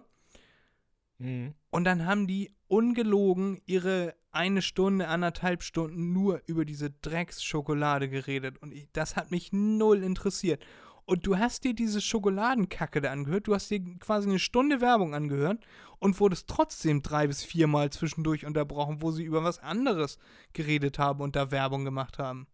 Mhm. 1.17 1.55
Und 1.71 1.83
dann 1.83 2.05
haben 2.05 2.25
die 2.25 2.55
ungelogen 2.67 3.61
ihre 3.65 4.15
eine 4.31 4.61
Stunde, 4.61 5.09
anderthalb 5.09 5.61
Stunden 5.61 6.13
nur 6.13 6.41
über 6.45 6.63
diese 6.63 6.89
Drecksschokolade 6.89 8.07
geredet. 8.07 8.57
Und 8.59 8.73
ich, 8.73 8.87
das 8.93 9.17
hat 9.17 9.29
mich 9.29 9.51
null 9.51 10.03
interessiert. 10.03 10.63
Und 11.05 11.27
du 11.27 11.37
hast 11.37 11.63
dir 11.63 11.75
diese 11.75 12.01
Schokoladenkacke 12.01 12.99
da 12.99 13.11
angehört, 13.11 13.47
du 13.47 13.53
hast 13.53 13.69
dir 13.69 13.79
quasi 13.99 14.27
eine 14.27 14.39
Stunde 14.39 14.81
Werbung 14.81 15.13
angehört 15.13 15.63
und 15.99 16.19
wurdest 16.19 16.49
trotzdem 16.49 17.03
drei 17.03 17.27
bis 17.27 17.43
viermal 17.43 17.91
zwischendurch 17.91 18.45
unterbrochen, 18.45 19.03
wo 19.03 19.11
sie 19.11 19.23
über 19.23 19.43
was 19.43 19.59
anderes 19.59 20.17
geredet 20.53 20.97
haben 20.97 21.21
und 21.21 21.35
da 21.35 21.51
Werbung 21.51 21.85
gemacht 21.85 22.17
haben. 22.17 22.47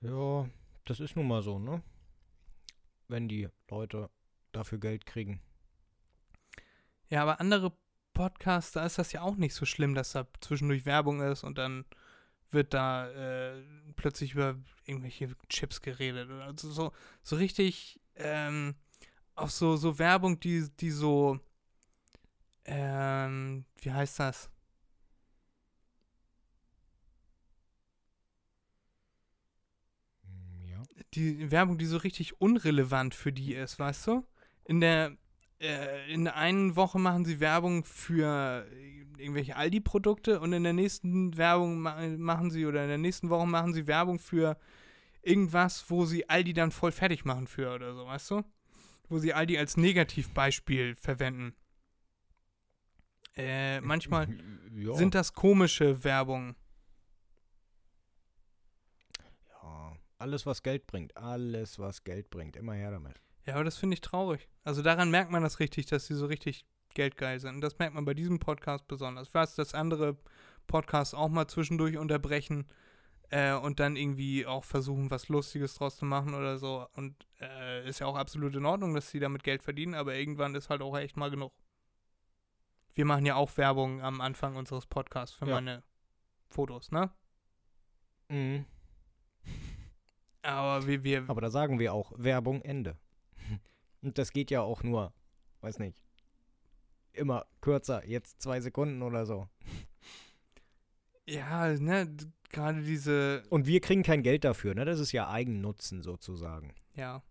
Ja, 0.00 0.48
das 0.84 1.00
ist 1.00 1.16
nun 1.16 1.26
mal 1.26 1.42
so, 1.42 1.58
ne? 1.58 1.82
Wenn 3.08 3.28
die 3.28 3.48
Leute 3.70 4.08
dafür 4.52 4.78
Geld 4.78 5.04
kriegen. 5.04 5.40
Ja, 7.08 7.22
aber 7.22 7.40
andere 7.40 7.76
Podcasts, 8.14 8.72
da 8.72 8.86
ist 8.86 8.98
das 8.98 9.12
ja 9.12 9.22
auch 9.22 9.36
nicht 9.36 9.54
so 9.54 9.64
schlimm, 9.64 9.94
dass 9.94 10.12
da 10.12 10.26
zwischendurch 10.40 10.86
Werbung 10.86 11.20
ist 11.20 11.44
und 11.44 11.58
dann 11.58 11.84
wird 12.52 12.74
da 12.74 13.08
äh, 13.10 13.62
plötzlich 13.96 14.34
über 14.34 14.56
irgendwelche 14.86 15.34
Chips 15.48 15.82
geredet. 15.82 16.30
Also 16.30 16.70
so, 16.70 16.92
so 17.22 17.36
richtig 17.36 18.00
ähm, 18.16 18.74
auch 19.36 19.50
so, 19.50 19.76
so 19.76 19.98
Werbung, 19.98 20.40
die, 20.40 20.68
die 20.80 20.90
so, 20.90 21.40
ähm, 22.64 23.64
wie 23.80 23.92
heißt 23.92 24.20
das? 24.20 24.50
Hm, 30.24 30.68
Ja. 30.70 30.82
die 31.14 31.50
Werbung, 31.50 31.78
die 31.78 31.86
so 31.86 31.96
richtig 31.98 32.40
unrelevant 32.40 33.14
für 33.14 33.32
die 33.32 33.54
ist, 33.54 33.78
weißt 33.78 34.06
du? 34.06 34.24
In 34.64 34.80
der, 34.80 35.16
äh, 35.62 36.12
in 36.12 36.24
der 36.24 36.36
einen 36.36 36.76
Woche 36.76 36.98
machen 36.98 37.24
sie 37.24 37.38
Werbung 37.40 37.84
für 37.84 38.66
irgendwelche 39.16 39.56
Aldi-Produkte 39.56 40.40
und 40.40 40.52
in 40.52 40.64
der 40.64 40.72
nächsten 40.72 41.36
Werbung 41.36 41.78
ma 41.78 41.96
machen 42.18 42.50
sie 42.50 42.66
oder 42.66 42.82
in 42.82 42.88
der 42.88 42.98
nächsten 42.98 43.30
Woche 43.30 43.46
machen 43.46 43.72
sie 43.72 43.86
Werbung 43.86 44.18
für 44.18 44.58
irgendwas, 45.22 45.88
wo 45.88 46.04
sie 46.04 46.28
Aldi 46.28 46.52
dann 46.52 46.72
voll 46.72 46.90
fertig 46.90 47.24
machen 47.24 47.46
für 47.46 47.72
oder 47.74 47.94
so, 47.94 48.06
weißt 48.06 48.30
du? 48.32 48.42
Wo 49.08 49.18
sie 49.18 49.32
Aldi 49.32 49.56
als 49.56 49.76
Negativbeispiel 49.76 50.96
verwenden. 50.96 51.54
Äh, 53.36 53.80
manchmal 53.80 54.28
ja. 54.74 54.94
sind 54.94 55.14
das 55.14 55.32
komische 55.32 56.02
Werbung. 56.02 56.56
ja. 59.48 59.96
Alles, 60.18 60.44
was 60.44 60.62
Geld 60.62 60.86
bringt. 60.88 61.16
Alles, 61.16 61.78
was 61.78 62.02
Geld 62.02 62.30
bringt. 62.30 62.56
Immer 62.56 62.74
her 62.74 62.90
damit. 62.90 63.20
Ja, 63.46 63.54
aber 63.54 63.64
das 63.64 63.76
finde 63.76 63.94
ich 63.94 64.00
traurig. 64.00 64.48
Also 64.64 64.82
daran 64.82 65.10
merkt 65.10 65.30
man 65.30 65.42
das 65.42 65.58
richtig, 65.60 65.86
dass 65.86 66.06
sie 66.06 66.14
so 66.14 66.26
richtig 66.26 66.64
geldgeil 66.94 67.40
sind. 67.40 67.56
Und 67.56 67.60
das 67.60 67.78
merkt 67.78 67.94
man 67.94 68.04
bei 68.04 68.14
diesem 68.14 68.38
Podcast 68.38 68.86
besonders. 68.86 69.28
Ich 69.28 69.34
weiß, 69.34 69.54
dass 69.56 69.74
andere 69.74 70.16
Podcasts 70.66 71.14
auch 71.14 71.28
mal 71.28 71.48
zwischendurch 71.48 71.96
unterbrechen 71.98 72.66
äh, 73.30 73.54
und 73.54 73.80
dann 73.80 73.96
irgendwie 73.96 74.46
auch 74.46 74.64
versuchen, 74.64 75.10
was 75.10 75.28
Lustiges 75.28 75.74
draus 75.74 75.96
zu 75.96 76.04
machen 76.04 76.34
oder 76.34 76.58
so. 76.58 76.86
Und 76.94 77.16
äh, 77.40 77.88
ist 77.88 77.98
ja 77.98 78.06
auch 78.06 78.16
absolut 78.16 78.54
in 78.54 78.64
Ordnung, 78.66 78.94
dass 78.94 79.10
sie 79.10 79.18
damit 79.20 79.42
Geld 79.42 79.62
verdienen, 79.62 79.94
aber 79.94 80.14
irgendwann 80.14 80.54
ist 80.54 80.70
halt 80.70 80.82
auch 80.82 80.96
echt 80.96 81.16
mal 81.16 81.30
genug. 81.30 81.52
Wir 82.94 83.06
machen 83.06 83.24
ja 83.26 83.34
auch 83.36 83.56
Werbung 83.56 84.02
am 84.02 84.20
Anfang 84.20 84.54
unseres 84.54 84.86
Podcasts 84.86 85.34
für 85.34 85.46
Ja. 85.46 85.54
meine 85.54 85.82
Fotos, 86.50 86.90
ne? 86.92 87.10
Mhm. 88.28 88.66
Aber 90.42 90.86
wir, 90.86 91.02
wir 91.02 91.24
Aber 91.28 91.40
da 91.40 91.50
sagen 91.50 91.78
wir 91.78 91.94
auch 91.94 92.12
Werbung 92.16 92.62
Ende. 92.62 92.98
Und 94.02 94.18
das 94.18 94.32
geht 94.32 94.50
ja 94.50 94.60
auch 94.62 94.82
nur, 94.82 95.12
weiß 95.60 95.78
nicht, 95.78 96.02
immer 97.12 97.46
kürzer, 97.60 98.06
jetzt 98.06 98.42
zwei 98.42 98.60
Sekunden 98.60 99.02
oder 99.02 99.26
so. 99.26 99.48
ja, 101.26 101.68
ne, 101.68 102.14
gerade 102.50 102.82
diese, 102.82 103.42
Und 103.50 103.66
wir 103.66 103.80
kriegen 103.80 104.02
kein 104.02 104.22
Geld 104.22 104.44
dafür, 104.44 104.74
ne? 104.74 104.84
Das 104.84 104.98
ist 105.00 105.12
ja 105.12 105.28
Eigennutzen 105.30 106.02
sozusagen. 106.02 106.74
ja. 106.94 107.22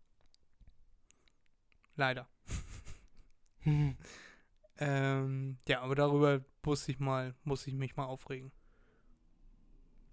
Leider. 1.97 2.27
Ähm, 4.83 5.57
ja, 5.67 5.81
aber 5.81 5.93
darüber 5.93 6.43
muss 6.65 6.87
ich 6.89 6.97
mal, 6.99 7.35
muss 7.43 7.67
ich 7.67 7.75
mich 7.75 7.95
mal 7.95 8.05
aufregen. 8.05 8.51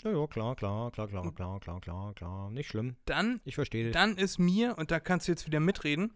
Ja, 0.04 0.10
ja, 0.10 0.26
klar, 0.26 0.54
klar, 0.56 0.90
klar, 0.90 1.08
klar, 1.08 1.32
klar, 1.32 1.58
klar, 1.60 1.80
klar, 1.80 2.12
klar. 2.14 2.50
Nicht 2.50 2.68
schlimm. 2.68 2.96
Dann, 3.06 3.40
Ich 3.46 3.54
verstehe 3.54 3.84
dich. 3.84 3.94
dann 3.94 4.18
ist 4.18 4.38
mir, 4.38 4.76
und 4.76 4.90
da 4.90 5.00
kannst 5.00 5.26
du 5.26 5.32
jetzt 5.32 5.46
wieder 5.46 5.60
mitreden, 5.60 6.12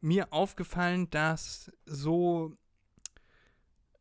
mir 0.00 0.32
aufgefallen, 0.32 1.10
dass 1.10 1.70
so 1.84 2.56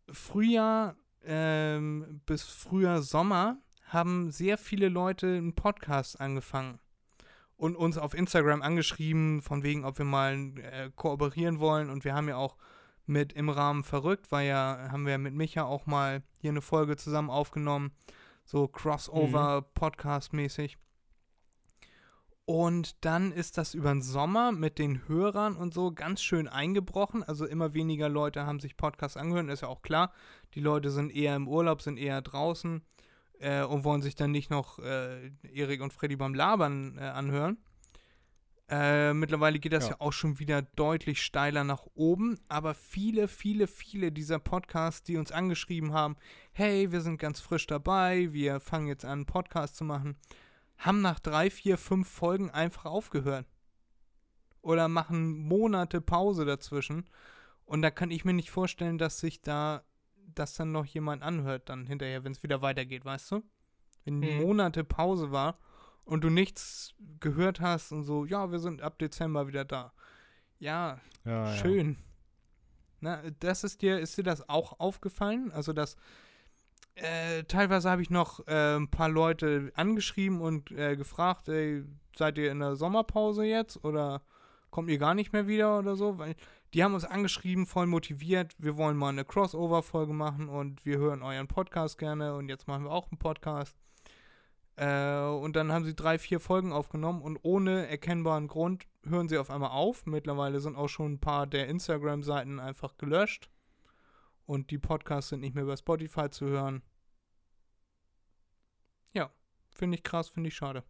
Frühjahr 0.09 0.95
ähm, 1.23 2.21
bis 2.25 2.43
früher 2.43 3.01
Sommer 3.01 3.57
haben 3.87 4.31
sehr 4.31 4.57
viele 4.57 4.89
Leute 4.89 5.27
einen 5.27 5.55
Podcast 5.55 6.19
angefangen 6.19 6.79
und 7.57 7.75
uns 7.75 7.97
auf 7.97 8.13
Instagram 8.13 8.61
angeschrieben, 8.61 9.41
von 9.41 9.63
wegen, 9.63 9.85
ob 9.85 9.97
wir 9.97 10.05
mal 10.05 10.51
äh, 10.57 10.91
kooperieren 10.95 11.59
wollen. 11.59 11.89
Und 11.89 12.03
wir 12.03 12.13
haben 12.13 12.27
ja 12.27 12.37
auch 12.37 12.57
mit 13.05 13.33
im 13.33 13.49
Rahmen 13.49 13.83
verrückt, 13.83 14.31
weil 14.31 14.47
ja, 14.47 14.89
haben 14.91 15.05
wir 15.05 15.17
mit 15.17 15.33
Micha 15.33 15.63
auch 15.63 15.85
mal 15.85 16.23
hier 16.39 16.51
eine 16.51 16.61
Folge 16.61 16.97
zusammen 16.97 17.29
aufgenommen, 17.29 17.91
so 18.43 18.67
Crossover-Podcast-mäßig. 18.67 20.77
Und 22.45 23.03
dann 23.03 23.31
ist 23.31 23.57
das 23.57 23.73
über 23.73 23.89
den 23.89 24.03
Sommer 24.03 24.51
mit 24.51 24.77
den 24.77 25.07
Hörern 25.07 25.55
und 25.55 25.73
so 25.73 25.91
ganz 25.91 26.21
schön 26.21 26.47
eingebrochen. 26.47 27.23
Also 27.23 27.45
immer 27.45 27.73
weniger 27.73 28.07
Leute 28.07 28.45
haben 28.45 28.59
sich 28.59 28.77
Podcasts 28.77 29.17
angehört, 29.17 29.49
ist 29.49 29.61
ja 29.61 29.67
auch 29.67 29.81
klar. 29.81 30.11
Die 30.53 30.59
Leute 30.59 30.91
sind 30.91 31.09
eher 31.15 31.35
im 31.35 31.47
Urlaub, 31.47 31.81
sind 31.81 31.97
eher 31.97 32.21
draußen 32.21 32.83
äh, 33.39 33.63
und 33.63 33.83
wollen 33.83 34.03
sich 34.03 34.13
dann 34.13 34.31
nicht 34.31 34.51
noch 34.51 34.77
äh, 34.77 35.31
Erik 35.51 35.81
und 35.81 35.91
Freddy 35.91 36.15
beim 36.15 36.35
Labern 36.35 36.99
äh, 36.99 37.01
anhören. 37.01 37.57
Äh, 38.67 39.13
mittlerweile 39.13 39.59
geht 39.59 39.73
das 39.73 39.85
ja. 39.85 39.91
Ja. 39.91 40.01
auch 40.01 40.13
schon 40.13 40.39
wieder 40.39 40.63
deutlich 40.63 41.21
steiler 41.21 41.63
nach 41.63 41.85
oben, 41.93 42.39
aber 42.47 42.73
viele, 42.73 43.27
viele, 43.27 43.67
viele 43.67 44.11
dieser 44.11 44.39
Podcasts, 44.39 45.03
die 45.03 45.17
uns 45.17 45.31
angeschrieben 45.31 45.93
haben, 45.93 46.15
hey, 46.51 46.91
wir 46.91 47.01
sind 47.01 47.19
ganz 47.19 47.39
frisch 47.39 47.67
dabei, 47.67 48.33
wir 48.33 48.59
fangen 48.59 48.87
jetzt 48.87 49.05
an, 49.05 49.11
einen 49.11 49.25
Podcast 49.27 49.75
zu 49.75 49.83
machen, 49.83 50.15
haben 50.77 51.01
nach 51.01 51.19
drei, 51.19 51.49
vier, 51.49 51.77
fünf 51.77 52.07
Folgen 52.07 52.49
einfach 52.51 52.85
aufgehört. 52.85 53.47
Oder 54.61 54.87
machen 54.87 55.37
Monate 55.37 56.01
Pause 56.01 56.45
dazwischen. 56.45 57.09
Und 57.65 57.81
da 57.81 57.91
kann 57.91 58.11
ich 58.11 58.25
mir 58.25 58.33
nicht 58.33 58.51
vorstellen, 58.51 58.97
dass 58.97 59.19
sich 59.19 59.41
da, 59.41 59.83
dass 60.33 60.55
dann 60.55 60.71
noch 60.71 60.85
jemand 60.85 61.23
anhört, 61.23 61.69
dann 61.69 61.85
hinterher, 61.85 62.23
wenn 62.23 62.31
es 62.31 62.43
wieder 62.43 62.61
weitergeht, 62.61 63.05
weißt 63.05 63.31
du? 63.31 63.43
Wenn 64.03 64.19
Mhm. 64.19 64.37
Monate 64.37 64.83
Pause 64.83 65.31
war 65.31 65.57
und 66.05 66.23
du 66.23 66.29
nichts 66.29 66.93
gehört 67.19 67.59
hast 67.59 67.91
und 67.91 68.03
so, 68.03 68.25
ja, 68.25 68.51
wir 68.51 68.59
sind 68.59 68.81
ab 68.81 68.99
Dezember 68.99 69.47
wieder 69.47 69.65
da. 69.65 69.93
Ja, 70.59 70.99
Ja, 71.23 71.31
ja. 71.45 71.57
schön. 71.57 71.97
Na, 72.99 73.21
das 73.39 73.63
ist 73.63 73.81
dir, 73.81 73.99
ist 73.99 74.17
dir 74.17 74.23
das 74.23 74.47
auch 74.47 74.79
aufgefallen? 74.79 75.51
Also, 75.51 75.73
dass 75.73 75.95
äh, 76.95 77.43
teilweise 77.43 77.89
habe 77.89 78.01
ich 78.01 78.09
noch 78.09 78.47
äh, 78.47 78.75
ein 78.75 78.89
paar 78.89 79.09
Leute 79.09 79.71
angeschrieben 79.75 80.41
und 80.41 80.71
äh, 80.71 80.95
gefragt, 80.95 81.49
ey, 81.49 81.83
seid 82.15 82.37
ihr 82.37 82.51
in 82.51 82.59
der 82.59 82.75
Sommerpause 82.75 83.43
jetzt 83.43 83.83
oder 83.83 84.21
kommt 84.71 84.89
ihr 84.89 84.97
gar 84.97 85.13
nicht 85.13 85.33
mehr 85.33 85.47
wieder 85.47 85.77
oder 85.77 85.95
so? 85.95 86.17
Weil 86.17 86.35
die 86.73 86.83
haben 86.83 86.93
uns 86.93 87.05
angeschrieben, 87.05 87.65
voll 87.65 87.87
motiviert, 87.87 88.53
wir 88.57 88.77
wollen 88.77 88.97
mal 88.97 89.09
eine 89.09 89.25
Crossover-Folge 89.25 90.13
machen 90.13 90.49
und 90.49 90.85
wir 90.85 90.97
hören 90.97 91.21
euren 91.21 91.47
Podcast 91.47 91.97
gerne 91.97 92.35
und 92.35 92.49
jetzt 92.49 92.67
machen 92.67 92.85
wir 92.85 92.91
auch 92.91 93.11
einen 93.11 93.19
Podcast. 93.19 93.77
Äh, 94.77 95.19
und 95.21 95.55
dann 95.55 95.71
haben 95.71 95.85
sie 95.85 95.95
drei, 95.95 96.17
vier 96.17 96.39
Folgen 96.39 96.71
aufgenommen 96.71 97.21
und 97.21 97.39
ohne 97.43 97.87
erkennbaren 97.87 98.47
Grund 98.47 98.87
hören 99.05 99.29
sie 99.29 99.37
auf 99.37 99.49
einmal 99.49 99.71
auf. 99.71 100.05
Mittlerweile 100.05 100.59
sind 100.59 100.75
auch 100.75 100.89
schon 100.89 101.13
ein 101.13 101.19
paar 101.19 101.47
der 101.47 101.67
Instagram-Seiten 101.67 102.59
einfach 102.59 102.97
gelöscht. 102.97 103.49
Und 104.45 104.71
die 104.71 104.77
Podcasts 104.77 105.29
sind 105.29 105.41
nicht 105.41 105.55
mehr 105.55 105.65
bei 105.65 105.75
Spotify 105.75 106.29
zu 106.29 106.45
hören. 106.45 106.83
Ja, 109.13 109.31
finde 109.71 109.97
ich 109.97 110.03
krass, 110.03 110.29
finde 110.29 110.49
ich 110.49 110.55
schade. 110.55 110.83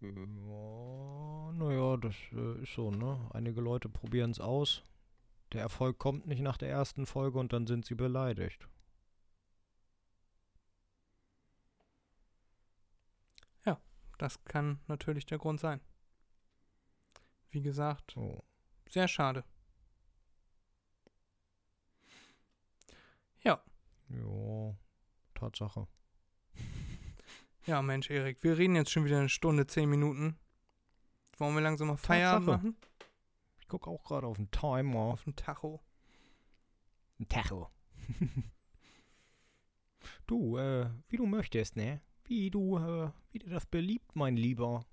Ja, 0.00 1.52
naja, 1.52 1.96
das 1.96 2.14
äh, 2.32 2.62
ist 2.62 2.74
so, 2.74 2.90
ne? 2.92 3.28
Einige 3.32 3.60
Leute 3.60 3.88
probieren 3.88 4.30
es 4.30 4.38
aus. 4.38 4.84
Der 5.52 5.62
Erfolg 5.62 5.98
kommt 5.98 6.26
nicht 6.26 6.40
nach 6.42 6.56
der 6.56 6.70
ersten 6.70 7.06
Folge 7.06 7.38
und 7.38 7.52
dann 7.52 7.66
sind 7.66 7.84
sie 7.84 7.96
beleidigt. 7.96 8.68
Das 14.18 14.42
kann 14.44 14.80
natürlich 14.88 15.26
der 15.26 15.38
Grund 15.38 15.60
sein. 15.60 15.80
Wie 17.50 17.62
gesagt, 17.62 18.16
Oh. 18.16 18.42
Sehr 18.92 19.08
schade. 19.08 19.44
Ja, 23.42 23.62
Ja, 24.08 24.74
Tatsache. 25.34 25.86
ja, 27.66 27.82
Mensch, 27.82 28.10
Erik, 28.10 28.42
wir 28.42 28.58
reden 28.58 28.76
jetzt 28.76 28.90
schon 28.90 29.04
wieder 29.04 29.18
eine 29.18 29.28
Stunde, 29.28 29.66
zehn 29.66 29.88
Minuten. 29.88 30.36
Wollen 31.38 31.54
wir 31.54 31.60
langsam 31.60 31.88
mal 31.88 31.96
Feierabend 31.96 32.48
Tatsache. 32.48 32.66
machen? 32.66 32.76
Ich 33.60 33.68
gucke 33.68 33.90
auch 33.90 34.02
gerade 34.02 34.26
auf 34.26 34.36
den 34.38 34.50
Timer. 34.50 34.98
Auf 34.98 35.24
dem 35.24 35.36
Tacho. 35.36 35.80
Ein 37.20 37.28
Tacho. 37.28 37.70
du, 40.26 40.56
äh, 40.56 40.90
wie 41.08 41.16
du 41.16 41.26
möchtest, 41.26 41.76
ne? 41.76 42.00
Wie 42.24 42.50
du, 42.50 42.78
äh, 42.78 43.10
wie 43.30 43.38
dir 43.38 43.50
das 43.50 43.66
beliebt, 43.66 44.16
mein 44.16 44.36
Lieber. 44.36 44.84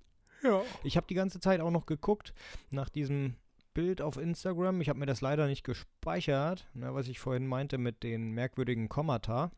Ja. 0.44 0.62
Ich 0.84 0.98
habe 0.98 1.08
die 1.08 1.16
ganze 1.16 1.40
Zeit 1.40 1.62
auch 1.62 1.72
noch 1.72 1.86
geguckt 1.86 2.34
nach 2.70 2.90
diesem 2.90 3.36
Bild 3.76 4.02
auf 4.02 4.18
Instagram. 4.18 4.82
Ich 4.82 4.90
habe 4.90 4.98
mir 4.98 5.06
das 5.06 5.22
leider 5.22 5.46
nicht 5.46 5.64
gespeichert, 5.64 6.68
ne, 6.74 6.96
was 6.96 7.08
ich 7.08 7.20
vorhin 7.20 7.46
meinte 7.46 7.78
mit 7.78 8.02
den 8.02 8.32
merkwürdigen 8.32 8.90
Kommata. 8.90 9.52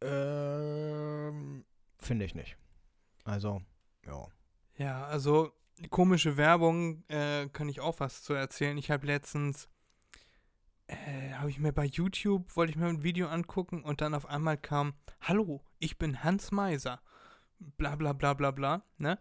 Ähm, 0.00 1.64
finde 1.98 2.24
ich 2.24 2.36
nicht. 2.36 2.56
Also, 3.24 3.62
ja. 4.06 4.28
Ja, 4.76 5.04
also 5.06 5.50
komische 5.90 6.36
Werbung 6.36 7.02
äh, 7.08 7.48
kann 7.48 7.68
ich 7.68 7.80
auch 7.80 8.00
was 8.00 8.22
zu 8.22 8.34
erzählen. 8.34 8.78
Ich 8.78 8.90
habe 8.90 9.06
letztens, 9.06 9.68
äh, 10.86 11.32
habe 11.32 11.50
ich 11.50 11.58
mir 11.58 11.72
bei 11.72 11.86
YouTube, 11.86 12.54
wollte 12.54 12.70
ich 12.70 12.76
mir 12.76 12.86
ein 12.86 13.02
Video 13.02 13.28
angucken 13.28 13.82
und 13.82 14.00
dann 14.00 14.14
auf 14.14 14.26
einmal 14.26 14.58
kam, 14.58 14.94
hallo, 15.20 15.62
ich 15.78 15.98
bin 15.98 16.22
Hans 16.22 16.52
Meiser. 16.52 17.00
Bla 17.58 17.96
bla 17.96 18.12
bla 18.12 18.34
bla 18.34 18.50
bla, 18.50 18.84
ne? 18.98 19.18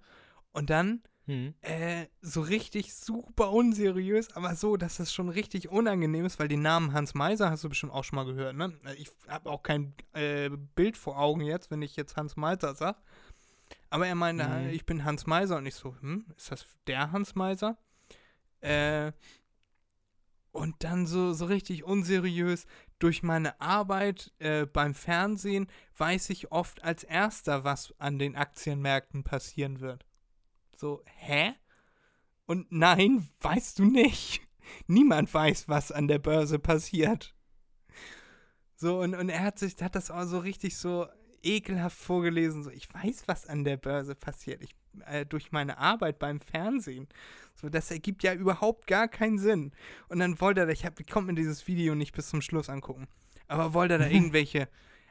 Und 0.51 0.69
dann 0.69 1.01
Hm. 1.29 1.53
äh, 1.61 2.07
so 2.21 2.41
richtig 2.41 2.95
super 2.95 3.51
unseriös, 3.51 4.35
aber 4.35 4.55
so, 4.55 4.77
dass 4.77 4.97
es 4.97 5.13
schon 5.13 5.29
richtig 5.29 5.69
unangenehm 5.69 6.25
ist, 6.25 6.39
weil 6.39 6.47
den 6.47 6.63
Namen 6.63 6.91
Hans 6.93 7.13
Meiser 7.13 7.51
hast 7.51 7.63
du 7.63 7.69
bestimmt 7.69 7.93
auch 7.93 8.03
schon 8.03 8.15
mal 8.15 8.25
gehört, 8.25 8.55
ne? 8.55 8.73
Ich 8.97 9.11
habe 9.27 9.51
auch 9.51 9.61
kein 9.61 9.93
äh, 10.13 10.49
Bild 10.49 10.97
vor 10.97 11.19
Augen 11.19 11.41
jetzt, 11.41 11.69
wenn 11.69 11.83
ich 11.83 11.95
jetzt 11.95 12.17
Hans 12.17 12.35
Meiser 12.35 12.73
sag. 12.73 12.97
Aber 13.91 14.07
er 14.07 14.15
meinte, 14.15 14.43
äh, 14.43 14.71
ich 14.71 14.87
bin 14.87 15.05
Hans 15.05 15.27
Meiser 15.27 15.57
und 15.57 15.67
ich 15.67 15.75
so, 15.75 15.95
hm, 16.01 16.25
ist 16.35 16.49
das 16.49 16.65
der 16.87 17.11
Hans 17.11 17.35
Meiser? 17.35 17.77
Äh, 18.61 19.11
und 20.51 20.83
dann 20.83 21.05
so, 21.05 21.33
so 21.33 21.45
richtig 21.45 21.83
unseriös. 21.83 22.65
Durch 22.97 23.21
meine 23.21 23.61
Arbeit 23.61 24.33
äh, 24.39 24.65
beim 24.65 24.95
Fernsehen 24.95 25.67
weiß 25.95 26.31
ich 26.31 26.51
oft 26.51 26.83
als 26.83 27.03
erster, 27.03 27.63
was 27.63 27.93
an 27.99 28.17
den 28.17 28.35
Aktienmärkten 28.35 29.23
passieren 29.23 29.79
wird. 29.79 30.08
So, 30.79 31.03
hä? 31.17 31.55
Und 32.45 32.71
nein, 32.71 33.27
weißt 33.41 33.79
du 33.79 33.83
nicht. 33.83 34.41
Niemand 34.87 35.33
weiß, 35.33 35.67
was 35.67 35.91
an 35.91 36.07
der 36.07 36.19
Börse 36.19 36.57
passiert. 36.57 37.35
So, 38.77 39.01
und, 39.01 39.13
und 39.13 39.27
er 39.27 39.43
hat 39.43 39.59
sich, 39.59 39.75
hat 39.81 39.95
das 39.95 40.09
auch 40.09 40.23
so 40.23 40.39
richtig 40.39 40.77
so 40.77 41.05
ekelhaft 41.43 41.97
vorgelesen. 41.97 42.63
So, 42.63 42.69
ich 42.69 42.87
weiß, 42.93 43.23
was 43.25 43.45
an 43.45 43.65
der 43.65 43.75
Börse 43.75 44.15
passiert. 44.15 44.63
Ich, 44.63 44.73
äh, 45.05 45.25
durch 45.25 45.51
meine 45.51 45.79
Arbeit 45.79 46.17
beim 46.17 46.39
Fernsehen. 46.39 47.09
So, 47.55 47.67
das 47.67 47.91
ergibt 47.91 48.23
ja 48.23 48.33
überhaupt 48.33 48.87
gar 48.87 49.09
keinen 49.09 49.37
Sinn. 49.37 49.73
Und 50.07 50.19
dann 50.19 50.39
wollte 50.39 50.61
er, 50.61 50.69
ich, 50.69 50.85
hab, 50.85 50.97
ich 50.97 51.07
konnte 51.07 51.33
mir 51.33 51.37
dieses 51.37 51.67
Video 51.67 51.93
nicht 51.93 52.15
bis 52.15 52.29
zum 52.29 52.41
Schluss 52.41 52.69
angucken. 52.69 53.09
Aber 53.49 53.73
wollte 53.73 53.95
er 53.95 53.99
da 53.99 54.07
irgendwelche 54.09 54.69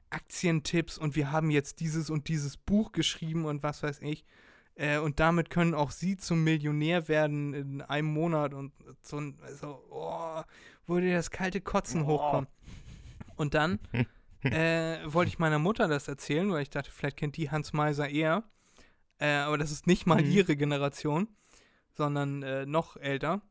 Aktientipps 0.09 0.97
und 0.97 1.15
wir 1.15 1.31
haben 1.31 1.51
jetzt 1.51 1.81
dieses 1.81 2.09
und 2.09 2.29
dieses 2.29 2.57
Buch 2.57 2.93
geschrieben 2.93 3.45
und 3.45 3.63
was 3.63 3.83
weiß 3.83 4.01
ich. 4.01 4.25
Äh, 4.79 4.99
und 4.99 5.19
damit 5.19 5.51
können 5.51 5.75
auch 5.75 5.91
sie 5.91 6.17
zum 6.17 6.45
Millionär 6.45 7.09
werden 7.09 7.53
in 7.53 7.83
einem 7.83 8.09
Monat 8.09 8.55
und 8.55 8.73
so 9.03 9.19
ein, 9.19 9.37
so, 9.61 9.83
oh, 9.91 10.41
wo 10.87 11.01
dir 11.01 11.15
das 11.17 11.31
kalte 11.33 11.61
Kotzen 11.61 12.07
hochkommt. 12.07 12.49
Und 13.37 13.55
dann 13.55 13.81
äh, 14.45 14.99
wollte 15.05 15.31
ich 15.31 15.39
meiner 15.41 15.59
Mutter 15.59 15.89
das 15.89 16.07
erzählen, 16.07 16.51
weil 16.53 16.63
ich 16.63 16.71
dachte, 16.71 16.91
vielleicht 16.93 17.17
kennt 17.17 17.37
die 17.37 17.51
Hans 17.51 17.73
Meiser 17.73 18.09
eher. 18.09 18.45
Äh, 19.19 19.33
aber 19.33 19.59
das 19.59 19.73
ist 19.73 19.89
nicht 19.89 20.07
mal 20.07 20.23
Mhm. 20.23 20.31
ihre 20.31 20.57
Generation, 20.57 21.27
sondern 21.97 22.45
äh, 22.45 22.65
noch 22.65 22.97
älter. 22.97 23.43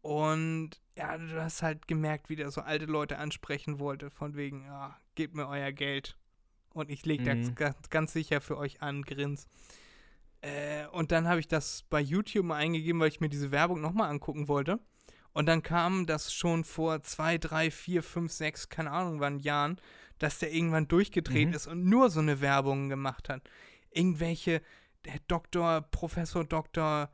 Und 0.00 0.70
ja, 0.96 1.18
du 1.18 1.42
hast 1.42 1.62
halt 1.62 1.88
gemerkt, 1.88 2.28
wie 2.30 2.36
der 2.36 2.52
so 2.52 2.60
alte 2.60 2.84
Leute 2.86 3.18
ansprechen 3.18 3.80
wollte, 3.80 4.10
von 4.10 4.36
wegen, 4.36 4.62
ja, 4.64 4.96
gebt 5.16 5.34
mir 5.34 5.48
euer 5.48 5.72
Geld. 5.72 6.16
Und 6.72 6.88
ich 6.88 7.04
lege 7.04 7.34
Mhm. 7.34 7.42
das 7.42 7.54
ganz, 7.56 7.90
ganz 7.90 8.12
sicher 8.12 8.40
für 8.40 8.56
euch 8.56 8.80
an, 8.80 9.02
grins. 9.02 9.48
Äh, 10.40 10.86
und 10.88 11.10
dann 11.12 11.28
habe 11.28 11.40
ich 11.40 11.48
das 11.48 11.84
bei 11.90 12.00
YouTube 12.00 12.44
mal 12.46 12.56
eingegeben, 12.56 13.00
weil 13.00 13.08
ich 13.08 13.20
mir 13.20 13.28
diese 13.28 13.50
Werbung 13.50 13.80
nochmal 13.80 14.10
angucken 14.10 14.48
wollte. 14.48 14.78
Und 15.32 15.46
dann 15.46 15.62
kam 15.62 16.06
das 16.06 16.32
schon 16.32 16.64
vor 16.64 17.02
zwei, 17.02 17.38
drei, 17.38 17.70
vier, 17.70 18.02
fünf, 18.02 18.32
sechs, 18.32 18.68
keine 18.68 18.90
Ahnung 18.90 19.20
wann 19.20 19.38
Jahren, 19.38 19.80
dass 20.18 20.38
der 20.38 20.52
irgendwann 20.52 20.88
durchgedreht 20.88 21.48
Mhm. 21.48 21.54
ist 21.54 21.66
und 21.66 21.84
nur 21.84 22.10
so 22.10 22.20
eine 22.20 22.40
Werbung 22.40 22.88
gemacht 22.88 23.28
hat. 23.28 23.48
Irgendwelche, 23.90 24.62
der 25.04 25.20
Doktor, 25.28 25.82
Professor 25.82 26.44
Doktor 26.44 27.10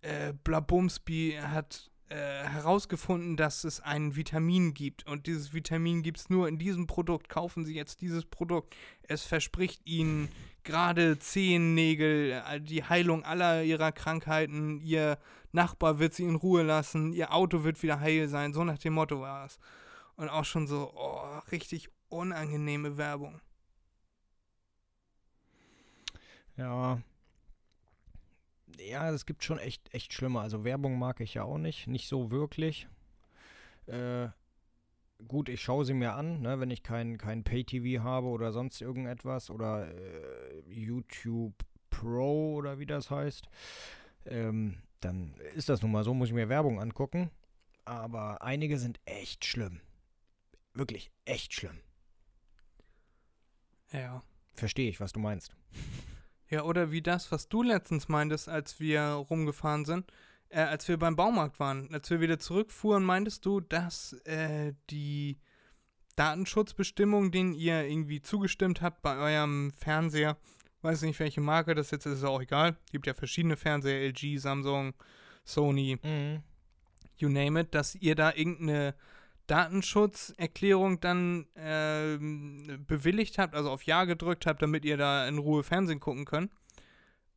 äh, 0.00 0.32
Blabumsby 0.32 1.38
hat 1.40 1.90
äh, 2.08 2.44
herausgefunden, 2.44 3.36
dass 3.36 3.64
es 3.64 3.80
ein 3.80 4.16
Vitamin 4.16 4.74
gibt. 4.74 5.06
Und 5.06 5.26
dieses 5.26 5.54
Vitamin 5.54 6.02
gibt 6.02 6.18
es 6.18 6.30
nur 6.30 6.48
in 6.48 6.58
diesem 6.58 6.86
Produkt. 6.86 7.28
Kaufen 7.28 7.64
Sie 7.64 7.74
jetzt 7.74 8.00
dieses 8.00 8.24
Produkt. 8.24 8.74
Es 9.02 9.24
verspricht 9.24 9.86
Ihnen 9.86 10.28
gerade 10.64 11.18
Zehennägel, 11.18 12.42
äh, 12.46 12.60
die 12.60 12.84
Heilung 12.84 13.24
aller 13.24 13.62
Ihrer 13.62 13.92
Krankheiten. 13.92 14.80
Ihr 14.80 15.18
Nachbar 15.52 15.98
wird 15.98 16.14
Sie 16.14 16.24
in 16.24 16.36
Ruhe 16.36 16.62
lassen. 16.62 17.12
Ihr 17.12 17.32
Auto 17.34 17.62
wird 17.62 17.82
wieder 17.82 18.00
heil 18.00 18.28
sein. 18.28 18.54
So 18.54 18.64
nach 18.64 18.78
dem 18.78 18.94
Motto 18.94 19.20
war 19.20 19.44
es. 19.46 19.58
Und 20.16 20.30
auch 20.30 20.44
schon 20.44 20.66
so, 20.66 20.92
oh, 20.94 21.38
richtig 21.50 21.90
unangenehme 22.08 22.96
Werbung. 22.96 23.40
Ja. 26.56 27.02
Ja, 28.78 29.10
es 29.10 29.26
gibt 29.26 29.44
schon 29.44 29.58
echt, 29.58 29.92
echt 29.92 30.12
schlimme. 30.12 30.40
Also 30.40 30.64
Werbung 30.64 30.98
mag 30.98 31.20
ich 31.20 31.34
ja 31.34 31.44
auch 31.44 31.58
nicht. 31.58 31.86
Nicht 31.86 32.08
so 32.08 32.30
wirklich. 32.30 32.88
Äh, 33.86 34.28
gut, 35.28 35.48
ich 35.48 35.60
schaue 35.62 35.84
sie 35.84 35.94
mir 35.94 36.14
an, 36.14 36.40
ne, 36.40 36.60
wenn 36.60 36.70
ich 36.70 36.82
kein, 36.82 37.18
kein 37.18 37.44
Pay-TV 37.44 38.02
habe 38.02 38.28
oder 38.28 38.52
sonst 38.52 38.80
irgendetwas. 38.80 39.50
Oder 39.50 39.88
äh, 39.94 40.62
YouTube 40.68 41.54
Pro 41.90 42.54
oder 42.54 42.78
wie 42.78 42.86
das 42.86 43.10
heißt. 43.10 43.48
Ähm, 44.26 44.82
dann 45.00 45.34
ist 45.54 45.68
das 45.68 45.82
nun 45.82 45.92
mal 45.92 46.04
so, 46.04 46.14
muss 46.14 46.28
ich 46.28 46.34
mir 46.34 46.48
Werbung 46.48 46.80
angucken. 46.80 47.30
Aber 47.84 48.42
einige 48.42 48.78
sind 48.78 49.00
echt 49.04 49.44
schlimm. 49.44 49.80
Wirklich 50.74 51.10
echt 51.24 51.52
schlimm. 51.52 51.80
Ja. 53.92 54.22
Verstehe 54.54 54.88
ich, 54.88 55.00
was 55.00 55.12
du 55.12 55.20
meinst. 55.20 55.54
Ja, 56.50 56.64
oder 56.64 56.90
wie 56.90 57.02
das, 57.02 57.32
was 57.32 57.48
du 57.48 57.62
letztens 57.62 58.08
meintest, 58.08 58.48
als 58.48 58.78
wir 58.78 59.02
rumgefahren 59.02 59.84
sind, 59.84 60.12
äh, 60.52 60.60
als 60.60 60.86
wir 60.88 60.98
beim 60.98 61.16
Baumarkt 61.16 61.58
waren, 61.58 61.92
als 61.92 62.10
wir 62.10 62.20
wieder 62.20 62.38
zurückfuhren, 62.38 63.04
meintest 63.04 63.44
du, 63.46 63.60
dass 63.60 64.12
äh, 64.24 64.74
die 64.90 65.38
Datenschutzbestimmungen, 66.16 67.32
denen 67.32 67.54
ihr 67.54 67.84
irgendwie 67.84 68.20
zugestimmt 68.20 68.82
habt 68.82 69.02
bei 69.02 69.16
eurem 69.16 69.72
Fernseher, 69.72 70.36
weiß 70.82 71.02
nicht 71.02 71.18
welche 71.20 71.40
Marke 71.40 71.74
das 71.74 71.90
jetzt 71.90 72.06
ist, 72.06 72.18
ist 72.18 72.24
auch 72.24 72.42
egal, 72.42 72.76
gibt 72.90 73.06
ja 73.06 73.14
verschiedene 73.14 73.56
Fernseher, 73.56 74.08
LG, 74.08 74.38
Samsung, 74.38 74.94
Sony, 75.44 75.98
Mhm. 76.02 76.42
you 77.16 77.28
name 77.28 77.58
it, 77.60 77.74
dass 77.74 77.94
ihr 77.94 78.14
da 78.14 78.32
irgendeine 78.34 78.94
Datenschutzerklärung 79.46 81.00
dann 81.00 81.46
ähm, 81.56 82.84
bewilligt 82.86 83.38
habt, 83.38 83.54
also 83.54 83.70
auf 83.70 83.82
Ja 83.84 84.04
gedrückt 84.04 84.46
habt, 84.46 84.62
damit 84.62 84.84
ihr 84.84 84.96
da 84.96 85.26
in 85.26 85.38
Ruhe 85.38 85.62
Fernsehen 85.62 86.00
gucken 86.00 86.24
könnt. 86.24 86.52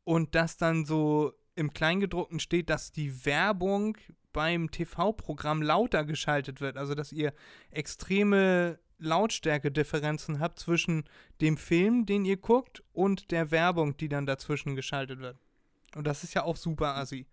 Und 0.03 0.35
dass 0.35 0.57
dann 0.57 0.85
so 0.85 1.33
im 1.55 1.73
Kleingedruckten 1.73 2.39
steht, 2.39 2.69
dass 2.69 2.91
die 2.91 3.25
Werbung 3.25 3.97
beim 4.33 4.69
TV-Programm 4.69 5.61
lauter 5.61 6.03
geschaltet 6.03 6.59
wird. 6.61 6.77
Also 6.77 6.93
dass 6.93 7.11
ihr 7.11 7.33
extreme 7.71 8.79
Lautstärke-Differenzen 8.99 10.39
habt 10.39 10.59
zwischen 10.59 11.05
dem 11.41 11.57
Film, 11.57 12.05
den 12.05 12.25
ihr 12.25 12.37
guckt, 12.37 12.83
und 12.93 13.31
der 13.31 13.51
Werbung, 13.51 13.97
die 13.97 14.09
dann 14.09 14.25
dazwischen 14.25 14.75
geschaltet 14.75 15.19
wird. 15.19 15.37
Und 15.95 16.05
das 16.05 16.23
ist 16.23 16.33
ja 16.33 16.43
auch 16.43 16.57
super 16.57 16.95
assi. 16.95 17.27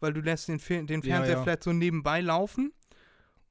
Weil 0.00 0.14
du 0.14 0.20
lässt 0.20 0.48
den, 0.48 0.58
Fil 0.58 0.86
den 0.86 1.02
Ja, 1.02 1.16
Fernseher 1.16 1.36
ja. 1.36 1.42
vielleicht 1.42 1.62
so 1.62 1.72
nebenbei 1.72 2.22
laufen 2.22 2.72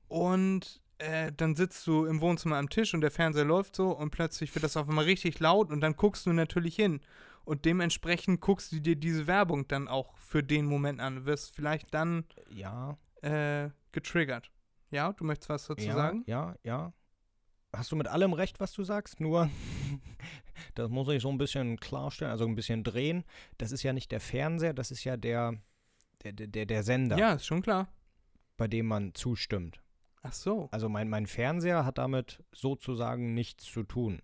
und 0.08 0.82
äh, 0.98 1.32
dann 1.36 1.56
sitzt 1.56 1.86
du 1.86 2.06
im 2.06 2.22
Wohnzimmer 2.22 2.58
am 2.58 2.70
Tisch 2.70 2.94
und 2.94 3.02
der 3.02 3.12
Fernseher 3.12 3.46
läuft 3.46 3.76
so 3.76 3.92
und 3.92 4.10
plötzlich 4.10 4.54
wird 4.56 4.64
das 4.64 4.76
auf 4.76 4.90
einmal 4.90 5.06
richtig 5.06 5.40
laut 5.40 5.72
und 5.72 5.82
dann 5.82 5.96
guckst 5.96 6.26
du 6.26 6.34
natürlich 6.34 6.76
hin. 6.76 7.02
Und 7.46 7.66
dementsprechend 7.66 8.42
guckst 8.42 8.72
du 8.72 8.80
dir 8.80 8.96
diese 8.96 9.26
Werbung 9.28 9.68
dann 9.68 9.88
auch 9.88 10.18
für 10.20 10.44
den 10.44 10.66
Moment 10.66 11.00
an. 11.00 11.26
Wirst 11.26 11.56
vielleicht 11.56 11.94
dann 11.94 12.26
Ja, 12.54 12.98
äh, 13.22 13.70
getriggert. 13.92 14.52
Ja, 14.92 15.14
du 15.14 15.24
möchtest 15.24 15.50
was 15.50 15.68
dazu 15.68 15.86
ja, 15.86 15.94
sagen? 15.94 16.24
Ja, 16.28 16.56
ja. 16.64 16.94
Hast 17.76 17.92
du 17.92 17.96
mit 17.96 18.08
allem 18.08 18.34
recht, 18.34 18.60
was 18.60 18.74
du 18.74 18.84
sagst? 18.84 19.20
Nur, 19.20 19.50
das 20.76 20.90
muss 20.90 21.08
ich 21.10 21.22
so 21.22 21.30
ein 21.30 21.38
bisschen 21.38 21.78
klarstellen, 21.80 22.32
also 22.32 22.46
ein 22.46 22.56
bisschen 22.56 22.84
drehen. 22.84 23.24
Das 23.58 23.72
ist 23.72 23.84
ja 23.84 23.94
nicht 23.94 24.12
der 24.12 24.20
Fernseher, 24.20 24.74
das 24.74 24.90
ist 24.92 25.04
ja 25.04 25.18
der, 25.18 25.54
der, 26.24 26.34
der, 26.34 26.66
der 26.66 26.84
Sender, 26.84 27.18
Ja, 27.18 27.34
ist 27.34 27.46
schon 27.46 27.62
klar. 27.62 27.88
bei 28.58 28.68
dem 28.68 28.88
man 28.88 29.14
zustimmt. 29.14 29.82
Ach 30.24 30.34
so. 30.34 30.68
Also 30.72 30.90
mein, 30.90 31.10
mein 31.10 31.28
Fernseher 31.28 31.86
hat 31.86 31.98
damit 31.98 32.44
sozusagen 32.52 33.34
nichts 33.34 33.64
zu 33.66 33.84
tun. 33.84 34.22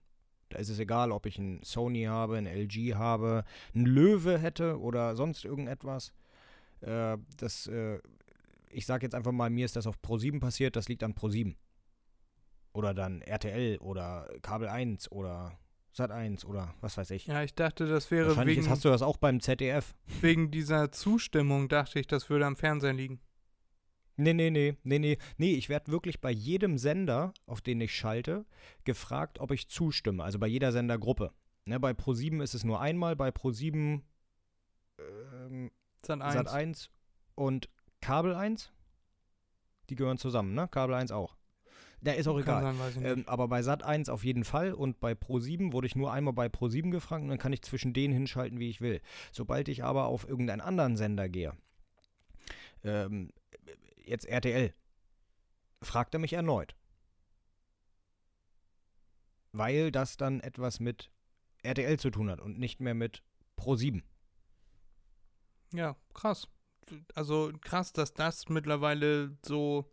Da 0.50 0.60
ist 0.60 0.70
es 0.70 0.80
egal, 0.80 1.12
ob 1.12 1.26
ich 1.26 1.38
ein 1.38 1.62
Sony 1.64 2.04
habe, 2.04 2.38
ein 2.38 2.46
LG 2.46 2.96
habe, 2.96 3.44
ein 3.74 3.86
Löwe 3.86 4.38
hätte 4.38 4.80
oder 4.80 5.16
sonst 5.16 5.44
irgendetwas. 5.46 6.14
Äh, 6.82 7.18
das, 7.38 7.68
äh, 7.68 8.00
ich 8.70 8.86
sage 8.86 9.06
jetzt 9.06 9.16
einfach 9.16 9.32
mal, 9.32 9.50
mir 9.50 9.66
ist 9.66 9.76
das 9.76 9.88
auf 9.88 9.98
Pro7 10.00 10.40
passiert, 10.40 10.76
das 10.76 10.88
liegt 10.88 11.04
an 11.04 11.14
Pro7. 11.14 11.56
Oder 12.74 12.94
dann 12.94 13.22
RTL 13.22 13.78
oder 13.78 14.30
Kabel 14.42 14.68
1 14.68 15.12
oder 15.12 15.58
Sat 15.96 16.12
1 16.12 16.44
oder 16.44 16.74
was 16.82 16.98
weiß 16.98 17.12
ich. 17.12 17.28
Ja, 17.28 17.42
ich 17.42 17.56
dachte, 17.56 17.88
das 17.88 18.12
wäre 18.12 18.28
Wahrscheinlich 18.28 18.58
wegen, 18.58 18.66
ist, 18.66 18.70
hast 18.70 18.84
du 18.84 18.90
das 18.90 19.02
auch 19.02 19.16
beim 19.16 19.40
ZDF. 19.40 19.96
wegen 20.20 20.52
dieser 20.52 20.92
Zustimmung, 20.92 21.70
dachte 21.70 22.02
ich, 22.02 22.08
das 22.08 22.30
würde 22.30 22.46
am 22.46 22.58
Fernseher 22.58 22.92
liegen. 22.92 23.22
Nee, 24.18 24.34
nee, 24.34 24.50
nee, 24.50 24.78
nee, 24.84 25.00
nee. 25.00 25.18
Nee, 25.38 25.54
ich 25.54 25.70
werde 25.70 25.92
wirklich 25.92 26.22
bei 26.22 26.32
jedem 26.32 26.78
Sender, 26.78 27.34
auf 27.46 27.62
den 27.62 27.82
ich 27.82 27.94
schalte, 27.94 28.46
gefragt, 28.86 29.40
ob 29.40 29.52
ich 29.52 29.68
zustimme. 29.68 30.24
Also 30.24 30.40
bei 30.40 30.48
jeder 30.48 30.72
Sendergruppe. 30.72 31.32
Ne, 31.66 31.80
bei 31.80 31.92
Pro7 31.92 32.42
ist 32.44 32.54
es 32.54 32.64
nur 32.64 32.80
einmal, 32.80 33.16
bei 33.16 33.30
Pro7 33.30 34.02
ähm, 35.00 35.72
Sat 36.06 36.22
1. 36.22 36.34
Sat 36.34 36.48
1 36.48 36.90
und 37.36 37.70
Kabel 38.02 38.36
1. 38.36 38.72
Die 39.90 39.96
gehören 39.96 40.18
zusammen, 40.18 40.54
ne? 40.54 40.68
Kabel 40.68 40.96
1 40.96 41.12
auch. 41.12 41.36
Da 42.02 42.12
ist 42.12 42.28
auch 42.28 42.40
egal. 42.40 42.76
sein. 42.94 43.04
Ähm, 43.04 43.24
aber 43.28 43.48
bei 43.48 43.64
Sat 43.64 43.84
1 43.84 44.10
auf 44.10 44.24
jeden 44.24 44.44
Fall 44.44 44.74
und 44.74 45.00
bei 45.00 45.14
Pro7 45.14 45.74
wurde 45.74 45.88
ich 45.88 45.96
nur 45.96 46.14
einmal 46.14 46.34
bei 46.34 46.48
Pro7 46.48 46.92
gefragt 46.92 47.24
und 47.24 47.30
dann 47.30 47.40
kann 47.40 47.54
ich 47.54 47.64
zwischen 47.64 47.94
denen 47.94 48.14
hinschalten, 48.14 48.60
wie 48.60 48.70
ich 48.70 48.80
will. 48.80 49.02
Sobald 49.32 49.68
ich 49.70 49.84
aber 49.84 50.06
auf 50.06 50.28
irgendeinen 50.28 50.62
anderen 50.62 50.98
Sender 50.98 51.30
gehe, 51.30 51.54
ähm, 52.84 53.32
jetzt 54.08 54.26
RTL, 54.26 54.74
fragt 55.82 56.14
er 56.14 56.20
mich 56.20 56.34
erneut. 56.34 56.76
Weil 59.52 59.92
das 59.92 60.18
dann 60.18 60.42
etwas 60.42 60.80
mit 60.80 61.12
RTL 61.64 61.98
zu 62.00 62.10
tun 62.10 62.30
hat 62.30 62.42
und 62.42 62.60
nicht 62.60 62.80
mehr 62.80 62.94
mit 62.94 63.24
Pro7. 63.58 64.04
Ja, 65.74 65.96
krass. 66.14 66.48
Also 67.16 67.52
krass, 67.62 67.92
dass 67.94 68.14
das 68.14 68.50
mittlerweile 68.50 69.38
so 69.44 69.92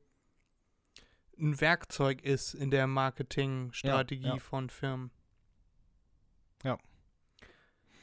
ein 1.39 1.61
Werkzeug 1.61 2.23
ist 2.23 2.55
in 2.55 2.71
der 2.71 2.87
Marketingstrategie 2.87 4.27
Ja, 4.27 4.35
ja. 4.35 4.39
von 4.39 4.69
Firmen. 4.69 5.11
Ja. 6.63 6.79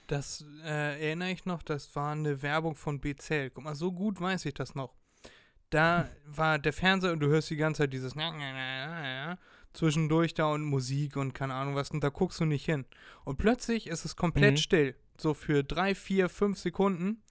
Das 0.08 0.44
äh, 0.64 1.08
erinnere 1.08 1.30
ich 1.32 1.46
noch, 1.46 1.62
das 1.62 1.96
war 1.96 2.12
eine 2.12 2.42
Werbung 2.42 2.76
von 2.76 3.00
BCL. 3.00 3.52
Guck 3.52 3.64
mal, 3.64 3.76
so 3.76 3.92
gut 3.92 4.20
weiß 4.20 4.46
ich 4.46 4.56
das 4.56 4.74
noch. 4.74 4.99
Da 5.70 6.10
war 6.26 6.58
der 6.60 6.74
Fernseher 6.74 7.14
und 7.14 7.20
du 7.20 7.28
hörst 7.28 7.50
die 7.50 7.56
ganze 7.56 7.84
Zeit 7.84 7.94
dieses 7.94 8.16
zwischendurch 9.74 10.34
da 10.34 10.48
und 10.52 10.64
Musik 10.64 11.16
und 11.16 11.34
keine 11.34 11.54
Ahnung 11.54 11.76
was 11.76 11.92
und 11.92 12.04
da 12.04 12.10
guckst 12.10 12.40
du 12.40 12.46
nicht 12.46 12.66
hin. 12.66 12.86
Und 13.24 13.38
plötzlich 13.38 13.88
ist 13.88 14.06
es 14.06 14.16
komplett 14.16 14.54
Mhm. 14.54 14.58
still. 14.58 14.96
So 15.18 15.34
für 15.34 15.64
drei, 15.64 15.96
vier, 15.96 16.30
fünf 16.30 16.58
Sekunden. 16.58 17.22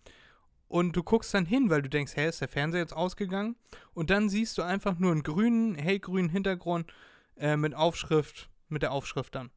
Und 0.69 0.94
du 0.94 1.02
guckst 1.02 1.32
dann 1.32 1.47
hin, 1.47 1.70
weil 1.70 1.81
du 1.81 1.89
denkst, 1.89 2.15
hä, 2.15 2.28
ist 2.28 2.43
der 2.43 2.48
Fernseher 2.48 2.81
jetzt 2.82 2.93
ausgegangen? 2.93 3.56
Und 3.94 4.10
dann 4.10 4.28
siehst 4.28 4.59
du 4.59 4.62
einfach 4.62 4.98
nur 4.98 5.12
einen 5.12 5.23
grünen, 5.23 5.74
hellgrünen 5.74 6.28
Hintergrund 6.31 6.93
äh, 7.39 7.56
mit 7.56 7.74
Aufschrift, 7.74 8.51
mit 8.69 8.82
der 8.82 8.93
Aufschrift 8.93 9.35
dann. 9.35 9.51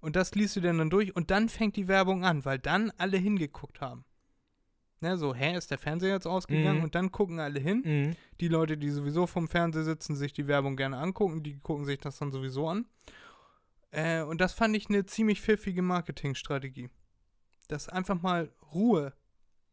Und 0.00 0.14
das 0.14 0.34
liest 0.36 0.54
du 0.56 0.60
dann, 0.60 0.78
dann 0.78 0.90
durch 0.90 1.14
und 1.16 1.30
dann 1.32 1.48
fängt 1.48 1.74
die 1.76 1.88
Werbung 1.88 2.24
an, 2.24 2.44
weil 2.44 2.58
dann 2.60 2.92
alle 2.96 3.18
hingeguckt 3.18 3.80
haben. 3.80 4.04
Ne, 5.02 5.18
so, 5.18 5.34
hä, 5.34 5.56
ist 5.56 5.68
der 5.72 5.78
Fernseher 5.78 6.12
jetzt 6.12 6.26
ausgegangen? 6.26 6.78
Mhm. 6.78 6.84
Und 6.84 6.94
dann 6.94 7.10
gucken 7.10 7.40
alle 7.40 7.58
hin. 7.58 8.16
Die 8.40 8.46
Leute, 8.46 8.78
die 8.78 8.88
sowieso 8.88 9.26
vom 9.26 9.48
Fernseher 9.48 9.82
sitzen, 9.82 10.14
sich 10.14 10.32
die 10.32 10.46
Werbung 10.46 10.76
gerne 10.76 10.96
angucken, 10.96 11.42
die 11.42 11.58
gucken 11.58 11.84
sich 11.84 11.98
das 11.98 12.18
dann 12.18 12.30
sowieso 12.30 12.68
an. 12.68 12.86
Äh, 13.90 14.22
und 14.22 14.40
das 14.40 14.52
fand 14.52 14.76
ich 14.76 14.88
eine 14.88 15.04
ziemlich 15.04 15.40
pfiffige 15.40 15.82
Marketingstrategie. 15.82 16.88
Das 17.66 17.88
einfach 17.88 18.22
mal 18.22 18.52
Ruhe. 18.72 19.12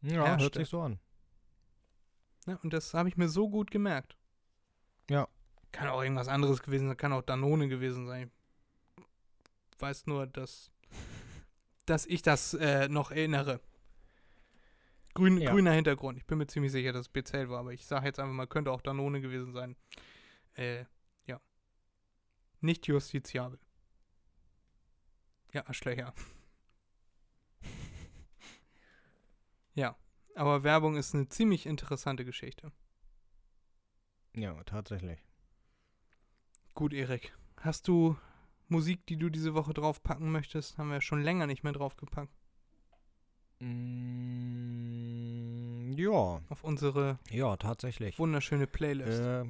Ja, 0.01 0.26
herrschte. 0.26 0.43
hört 0.45 0.56
sich 0.56 0.69
so 0.69 0.81
an. 0.81 0.99
Ne? 2.47 2.57
Und 2.64 2.73
das 2.73 2.95
habe 2.95 3.07
ich 3.07 3.15
mir 3.15 3.30
so 3.30 3.49
gut 3.49 3.69
gemerkt. 3.69 4.18
Ja. 5.11 5.27
Kann 5.72 5.89
auch 5.89 6.01
irgendwas 6.01 6.27
anderes 6.27 6.64
gewesen 6.64 6.88
sein, 6.88 6.97
kann 6.97 7.14
auch 7.14 7.22
Danone 7.22 7.68
gewesen 7.68 8.07
sein. 8.07 8.31
Ich 9.76 9.80
weiß 9.80 10.07
nur, 10.07 10.26
dass, 10.26 10.72
dass 11.85 12.07
ich 12.07 12.23
das 12.23 12.56
äh, 12.56 12.89
noch 12.89 13.11
erinnere. 13.11 13.61
Grün, 15.19 15.37
Ja. 15.37 15.51
Grüner 15.51 15.73
Hintergrund. 15.73 16.17
Ich 16.17 16.25
bin 16.25 16.37
mir 16.37 16.47
ziemlich 16.47 16.71
sicher, 16.71 16.93
dass 16.93 17.07
es 17.07 17.09
BCL 17.09 17.49
war, 17.49 17.59
aber 17.59 17.73
ich 17.73 17.85
sage 17.85 18.05
jetzt 18.05 18.19
einfach 18.19 18.33
mal, 18.33 18.47
könnte 18.47 18.71
auch 18.71 18.81
Danone 18.81 19.19
gewesen 19.19 19.51
sein. 19.51 19.75
Äh, 20.53 20.85
ja. 21.25 21.41
Nicht 22.61 22.87
justiziabel. 22.87 23.59
Ja, 25.51 25.67
Arschlöcher. 25.67 26.13
ja, 29.73 29.97
aber 30.35 30.63
Werbung 30.63 30.95
ist 30.95 31.13
eine 31.13 31.27
ziemlich 31.27 31.65
interessante 31.65 32.23
Geschichte. 32.23 32.71
Ja, 34.35 34.63
tatsächlich. 34.63 35.21
Gut, 36.75 36.93
Erik. 36.93 37.35
Hast 37.57 37.89
du 37.89 38.15
Musik, 38.69 39.05
die 39.07 39.17
du 39.17 39.29
diese 39.29 39.53
Woche 39.53 39.73
draufpacken 39.73 40.31
möchtest? 40.31 40.77
Haben 40.77 40.91
wir 40.91 41.01
schon 41.01 41.21
länger 41.21 41.45
nicht 41.45 41.63
mehr 41.63 41.73
draufgepackt. 41.73 42.33
Mm, 43.60 44.80
ja, 45.98 46.41
Auf 46.49 46.64
unsere 46.64 47.19
ja, 47.30 47.57
tatsächlich. 47.57 48.18
wunderschöne 48.18 48.68
Playlist. 48.68 49.19
Äh, 49.22 49.45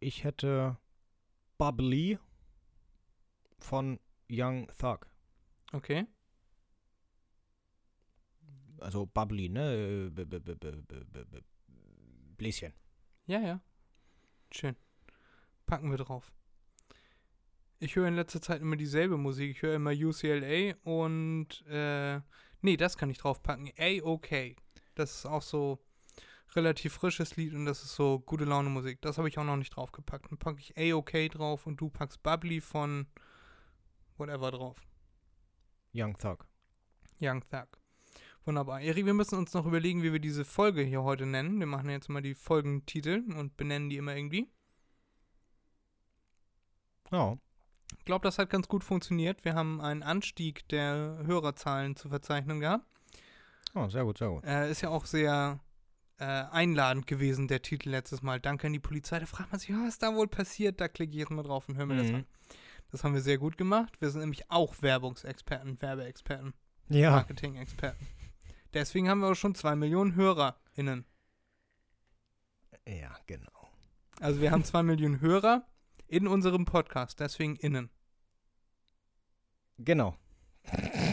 ich 0.00 0.24
hätte 0.24 0.78
Bubbly 1.58 2.18
von 3.58 3.98
Young 4.30 4.68
Thug. 4.78 5.06
Okay. 5.72 6.06
Also 8.78 9.06
Bubbly, 9.06 9.48
ne? 9.48 10.10
B 10.12 10.22
-b 10.22 10.38
-b 10.38 10.54
-b 10.54 10.72
-b 10.86 11.04
-b 11.04 11.24
-b 11.24 11.42
Bläschen. 12.36 12.72
Ja, 13.26 13.40
ja. 13.40 13.60
Schön. 14.50 14.76
Packen 15.66 15.90
wir 15.90 15.98
drauf. 15.98 16.32
Ich 17.78 17.96
höre 17.96 18.08
in 18.08 18.14
letzter 18.14 18.40
Zeit 18.40 18.60
immer 18.60 18.76
dieselbe 18.76 19.16
Musik. 19.16 19.50
Ich 19.50 19.62
höre 19.62 19.74
immer 19.74 19.92
UCLA 19.92 20.74
und 20.84 21.64
äh, 21.66 22.20
nee, 22.62 22.76
das 22.76 22.96
kann 22.96 23.10
ich 23.10 23.18
draufpacken. 23.18 23.70
A-OK. 23.78 24.56
Das 24.94 25.14
ist 25.16 25.26
auch 25.26 25.42
so 25.42 25.78
relativ 26.54 26.94
frisches 26.94 27.36
Lied 27.36 27.54
und 27.54 27.64
das 27.64 27.82
ist 27.82 27.94
so 27.94 28.20
gute 28.20 28.44
Laune 28.44 28.70
Musik. 28.70 29.00
Das 29.02 29.18
habe 29.18 29.28
ich 29.28 29.38
auch 29.38 29.44
noch 29.44 29.56
nicht 29.56 29.74
draufgepackt. 29.74 30.30
Dann 30.30 30.38
packe 30.38 30.60
ich 30.60 30.76
A-OK 30.76 31.30
drauf 31.30 31.66
und 31.66 31.80
du 31.80 31.88
packst 31.90 32.22
Bubbly 32.22 32.60
von 32.60 33.06
whatever 34.16 34.50
drauf. 34.50 34.76
Young 35.94 36.16
Thug. 36.16 36.46
Young 37.20 37.42
Thug. 37.48 37.68
Wunderbar. 38.44 38.80
Erik, 38.80 39.06
wir 39.06 39.14
müssen 39.14 39.38
uns 39.38 39.54
noch 39.54 39.66
überlegen, 39.66 40.02
wie 40.02 40.12
wir 40.12 40.18
diese 40.18 40.44
Folge 40.44 40.82
hier 40.82 41.02
heute 41.04 41.26
nennen. 41.26 41.60
Wir 41.60 41.66
machen 41.66 41.90
jetzt 41.90 42.08
mal 42.08 42.22
die 42.22 42.34
Folgentitel 42.34 43.22
und 43.36 43.56
benennen 43.56 43.88
die 43.88 43.98
immer 43.98 44.16
irgendwie. 44.16 44.50
Ja. 47.12 47.36
Ich 47.98 48.04
glaube, 48.04 48.24
das 48.24 48.38
hat 48.38 48.50
ganz 48.50 48.68
gut 48.68 48.82
funktioniert. 48.84 49.44
Wir 49.44 49.54
haben 49.54 49.80
einen 49.80 50.02
Anstieg 50.02 50.68
der 50.68 51.18
Hörerzahlen 51.24 51.94
zu 51.96 52.08
verzeichnen 52.08 52.60
gehabt. 52.60 52.84
Oh, 53.74 53.88
sehr 53.88 54.04
gut, 54.04 54.18
sehr 54.18 54.28
gut. 54.28 54.44
Äh, 54.44 54.70
ist 54.70 54.80
ja 54.82 54.90
auch 54.90 55.06
sehr 55.06 55.60
äh, 56.18 56.24
einladend 56.24 57.06
gewesen, 57.06 57.48
der 57.48 57.62
Titel 57.62 57.90
letztes 57.90 58.22
Mal. 58.22 58.40
Danke 58.40 58.66
an 58.66 58.72
die 58.72 58.78
Polizei. 58.80 59.18
Da 59.20 59.26
fragt 59.26 59.50
man 59.52 59.60
sich, 59.60 59.70
was 59.70 59.88
ist 59.88 60.02
da 60.02 60.14
wohl 60.14 60.28
passiert? 60.28 60.80
Da 60.80 60.88
klicke 60.88 61.12
ich 61.12 61.18
jetzt 61.20 61.30
mal 61.30 61.42
drauf 61.42 61.68
und 61.68 61.76
höre 61.76 61.86
mir 61.86 61.96
das 61.96 62.08
Mhm. 62.08 62.14
an. 62.16 62.26
Das 62.90 63.02
haben 63.04 63.14
wir 63.14 63.22
sehr 63.22 63.38
gut 63.38 63.56
gemacht. 63.56 64.00
Wir 64.00 64.10
sind 64.10 64.20
nämlich 64.20 64.50
auch 64.50 64.74
Werbungsexperten, 64.82 65.80
Werbeexperten, 65.80 66.52
Ja. 66.88 67.12
Marketing-Experten. 67.12 68.06
Deswegen 68.74 69.08
haben 69.08 69.20
wir 69.20 69.28
auch 69.30 69.34
schon 69.34 69.54
zwei 69.54 69.74
Millionen 69.76 70.14
HörerInnen. 70.14 71.06
Ja, 72.86 73.16
genau. 73.26 73.68
Also 74.20 74.40
wir 74.40 74.50
haben 74.50 74.64
zwei 74.64 74.82
Millionen 74.82 75.20
Hörer 75.20 75.64
in 76.12 76.28
unserem 76.28 76.66
Podcast, 76.66 77.20
deswegen 77.20 77.56
innen. 77.56 77.88
Genau. 79.78 80.14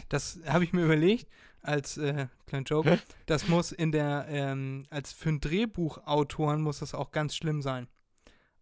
Das 0.10 0.40
habe 0.46 0.66
ich 0.66 0.74
mir 0.74 0.84
überlegt 0.84 1.30
als 1.62 1.98
äh, 1.98 2.28
kleinen 2.48 2.66
Joke. 2.66 3.00
Das 3.26 3.48
muss 3.48 3.72
in 3.72 3.94
der, 3.94 4.26
ähm, 4.28 4.86
als 4.90 5.14
für 5.14 5.30
ein 5.30 5.40
Drehbuchautoren 5.40 6.62
muss 6.62 6.80
das 6.80 6.94
auch 6.94 7.12
ganz 7.12 7.36
schlimm 7.36 7.62
sein. 7.62 7.88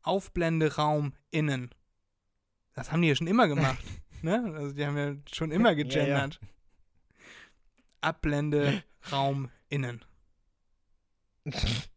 Aufblende 0.04 0.76
Raum 0.76 1.14
innen. 1.32 1.74
Das 2.74 2.92
haben 2.92 3.02
die 3.02 3.08
ja 3.08 3.16
schon 3.16 3.28
immer 3.28 3.48
gemacht. 3.48 3.84
ne? 4.22 4.54
Also 4.56 4.76
die 4.76 4.86
haben 4.86 4.98
ja 4.98 5.16
schon 5.34 5.52
immer 5.52 5.72
Ja, 5.72 5.78
ja. 5.78 5.84
gegendert. 5.84 6.40
Abblende 8.02 8.84
Raum 9.12 9.50
innen. 9.70 10.06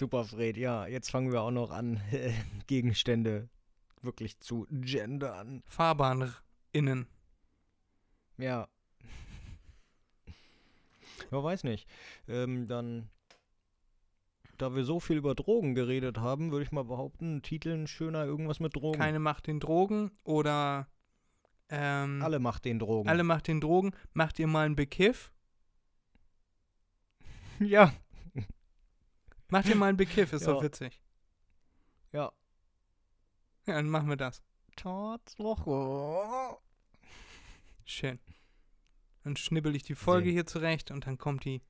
Super, 0.00 0.24
Fred. 0.24 0.56
Ja, 0.56 0.86
jetzt 0.86 1.10
fangen 1.10 1.30
wir 1.30 1.42
auch 1.42 1.50
noch 1.50 1.70
an, 1.70 2.00
Gegenstände 2.66 3.50
wirklich 4.00 4.40
zu 4.40 4.66
gendern. 4.70 5.62
Fahrbahn 5.66 6.34
innen. 6.72 7.06
Ja. 8.38 8.66
Ja, 11.30 11.44
weiß 11.44 11.64
nicht. 11.64 11.86
Ähm, 12.28 12.66
dann 12.66 13.10
da 14.56 14.74
wir 14.74 14.84
so 14.84 15.00
viel 15.00 15.18
über 15.18 15.34
Drogen 15.34 15.74
geredet 15.74 16.16
haben, 16.16 16.50
würde 16.50 16.64
ich 16.64 16.72
mal 16.72 16.84
behaupten, 16.84 17.42
Titeln 17.42 17.86
schöner 17.86 18.24
irgendwas 18.24 18.58
mit 18.58 18.74
Drogen. 18.76 18.98
Keine 18.98 19.18
Macht 19.18 19.48
den 19.48 19.60
Drogen 19.60 20.12
oder 20.24 20.88
ähm, 21.68 22.22
Alle 22.22 22.38
macht 22.38 22.64
den 22.64 22.78
Drogen. 22.78 23.06
alle 23.06 23.22
Macht 23.22 23.48
den 23.48 23.60
Drogen. 23.60 23.92
Macht 24.14 24.38
ihr 24.38 24.46
mal 24.46 24.64
einen 24.64 24.76
Bekiff? 24.76 25.30
Ja. 27.62 27.92
Macht 29.50 29.66
ihr 29.68 29.74
mal 29.76 29.86
einen 29.88 29.96
Bekiff, 29.96 30.32
ist 30.32 30.46
doch 30.46 30.56
Ja. 30.58 30.62
witzig. 30.62 31.00
Ja. 32.12 32.32
Ja, 33.66 33.74
dann 33.74 33.88
machen 33.90 34.08
wir 34.08 34.16
das. 34.16 34.42
Tatsache. 34.76 36.56
Schön. 37.84 38.18
Dann 39.24 39.36
schnibbel 39.36 39.74
ich 39.76 39.82
die 39.82 39.94
Folge 39.94 40.26
Sehen. 40.26 40.32
hier 40.34 40.46
zurecht 40.46 40.90
und 40.90 41.06
dann 41.06 41.18
kommt 41.18 41.44
die 41.44 41.60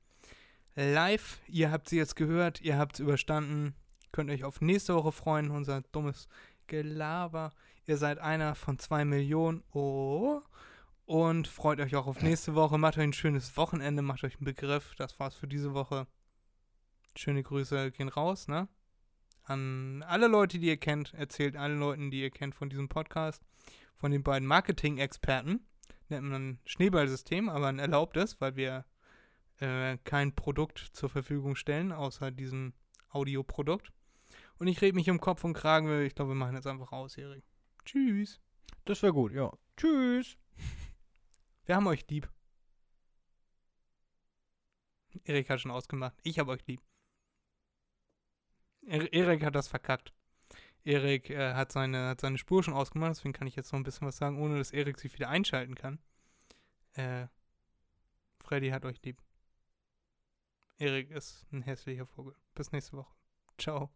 live. 0.75 1.39
Ihr 1.47 1.71
habt 1.71 1.89
sie 1.89 1.97
jetzt 1.97 2.15
gehört, 2.15 2.61
ihr 2.61 2.77
habt 2.77 2.95
es 2.95 2.99
überstanden. 3.01 3.75
Könnt 4.11 4.29
euch 4.29 4.43
auf 4.43 4.61
nächste 4.61 4.95
Woche 4.95 5.11
freuen, 5.11 5.51
unser 5.51 5.81
dummes 5.91 6.27
Gelaber. 6.67 7.51
Ihr 7.85 7.97
seid 7.97 8.19
einer 8.19 8.55
von 8.55 8.79
zwei 8.79 9.03
Millionen. 9.05 9.63
Oh. 9.73 10.41
Und 11.05 11.47
freut 11.47 11.79
euch 11.81 11.95
auch 11.95 12.07
auf 12.07 12.21
nächste 12.21 12.55
Woche. 12.55 12.77
Macht 12.77 12.97
euch 12.97 13.03
ein 13.03 13.13
schönes 13.13 13.57
Wochenende, 13.57 14.01
macht 14.01 14.23
euch 14.23 14.35
einen 14.37 14.45
Begriff. 14.45 14.95
Das 14.95 15.19
war's 15.19 15.35
für 15.35 15.47
diese 15.47 15.73
Woche. 15.73 16.07
Schöne 17.15 17.43
Grüße 17.43 17.91
gehen 17.91 18.09
raus, 18.09 18.47
ne? 18.47 18.67
An 19.43 20.03
alle 20.03 20.27
Leute, 20.27 20.59
die 20.59 20.67
ihr 20.67 20.77
kennt. 20.77 21.13
Erzählt 21.13 21.55
allen 21.55 21.79
Leuten, 21.79 22.11
die 22.11 22.21
ihr 22.21 22.31
kennt 22.31 22.55
von 22.55 22.69
diesem 22.69 22.89
Podcast. 22.89 23.43
Von 23.97 24.11
den 24.11 24.23
beiden 24.23 24.47
Marketing-Experten 24.47 25.65
nennt 26.09 26.27
man 26.27 26.33
ein 26.33 26.59
Schneeballsystem, 26.65 27.49
aber 27.49 27.67
ein 27.67 27.79
erlaubtes, 27.79 28.39
weil 28.39 28.55
wir 28.55 28.85
äh, 29.59 29.97
kein 30.03 30.35
Produkt 30.35 30.79
zur 30.93 31.09
Verfügung 31.09 31.55
stellen, 31.55 31.91
außer 31.91 32.31
diesem 32.31 32.73
Audioprodukt. 33.09 33.91
Und 34.57 34.67
ich 34.67 34.81
rede 34.81 34.95
mich 34.95 35.09
um 35.09 35.19
Kopf 35.19 35.43
und 35.43 35.53
Kragen, 35.53 36.05
ich 36.05 36.15
glaube, 36.15 36.31
wir 36.31 36.35
machen 36.35 36.55
jetzt 36.55 36.67
einfach 36.67 36.91
aus, 36.91 37.17
Erik. 37.17 37.43
Tschüss. 37.85 38.39
Das 38.85 39.01
wäre 39.01 39.13
gut, 39.13 39.33
ja. 39.33 39.51
Tschüss. 39.77 40.37
Wir 41.65 41.75
haben 41.75 41.87
euch 41.87 42.07
lieb. 42.09 42.29
Erik 45.23 45.49
hat 45.49 45.61
schon 45.61 45.71
ausgemacht. 45.71 46.17
Ich 46.23 46.39
habe 46.39 46.51
euch 46.51 46.65
lieb. 46.67 46.81
Er 48.85 49.13
Erik 49.13 49.43
hat 49.43 49.55
das 49.55 49.67
verkackt. 49.67 50.13
Erik 50.83 51.29
äh, 51.29 51.53
hat, 51.53 51.71
seine, 51.71 52.09
hat 52.09 52.21
seine 52.21 52.37
Spur 52.37 52.63
schon 52.63 52.73
ausgemacht, 52.73 53.11
deswegen 53.11 53.33
kann 53.33 53.47
ich 53.47 53.55
jetzt 53.55 53.71
noch 53.71 53.79
ein 53.79 53.83
bisschen 53.83 54.07
was 54.07 54.17
sagen, 54.17 54.41
ohne 54.41 54.57
dass 54.57 54.71
Erik 54.71 54.97
sich 54.99 55.13
wieder 55.13 55.29
einschalten 55.29 55.75
kann. 55.75 55.99
Äh, 56.93 57.27
Freddy 58.39 58.69
hat 58.69 58.85
euch 58.85 59.01
lieb. 59.03 59.21
Erik 60.77 61.11
ist 61.11 61.45
ein 61.51 61.61
hässlicher 61.61 62.07
Vogel. 62.07 62.35
Bis 62.55 62.71
nächste 62.71 62.97
Woche. 62.97 63.13
Ciao. 63.57 63.91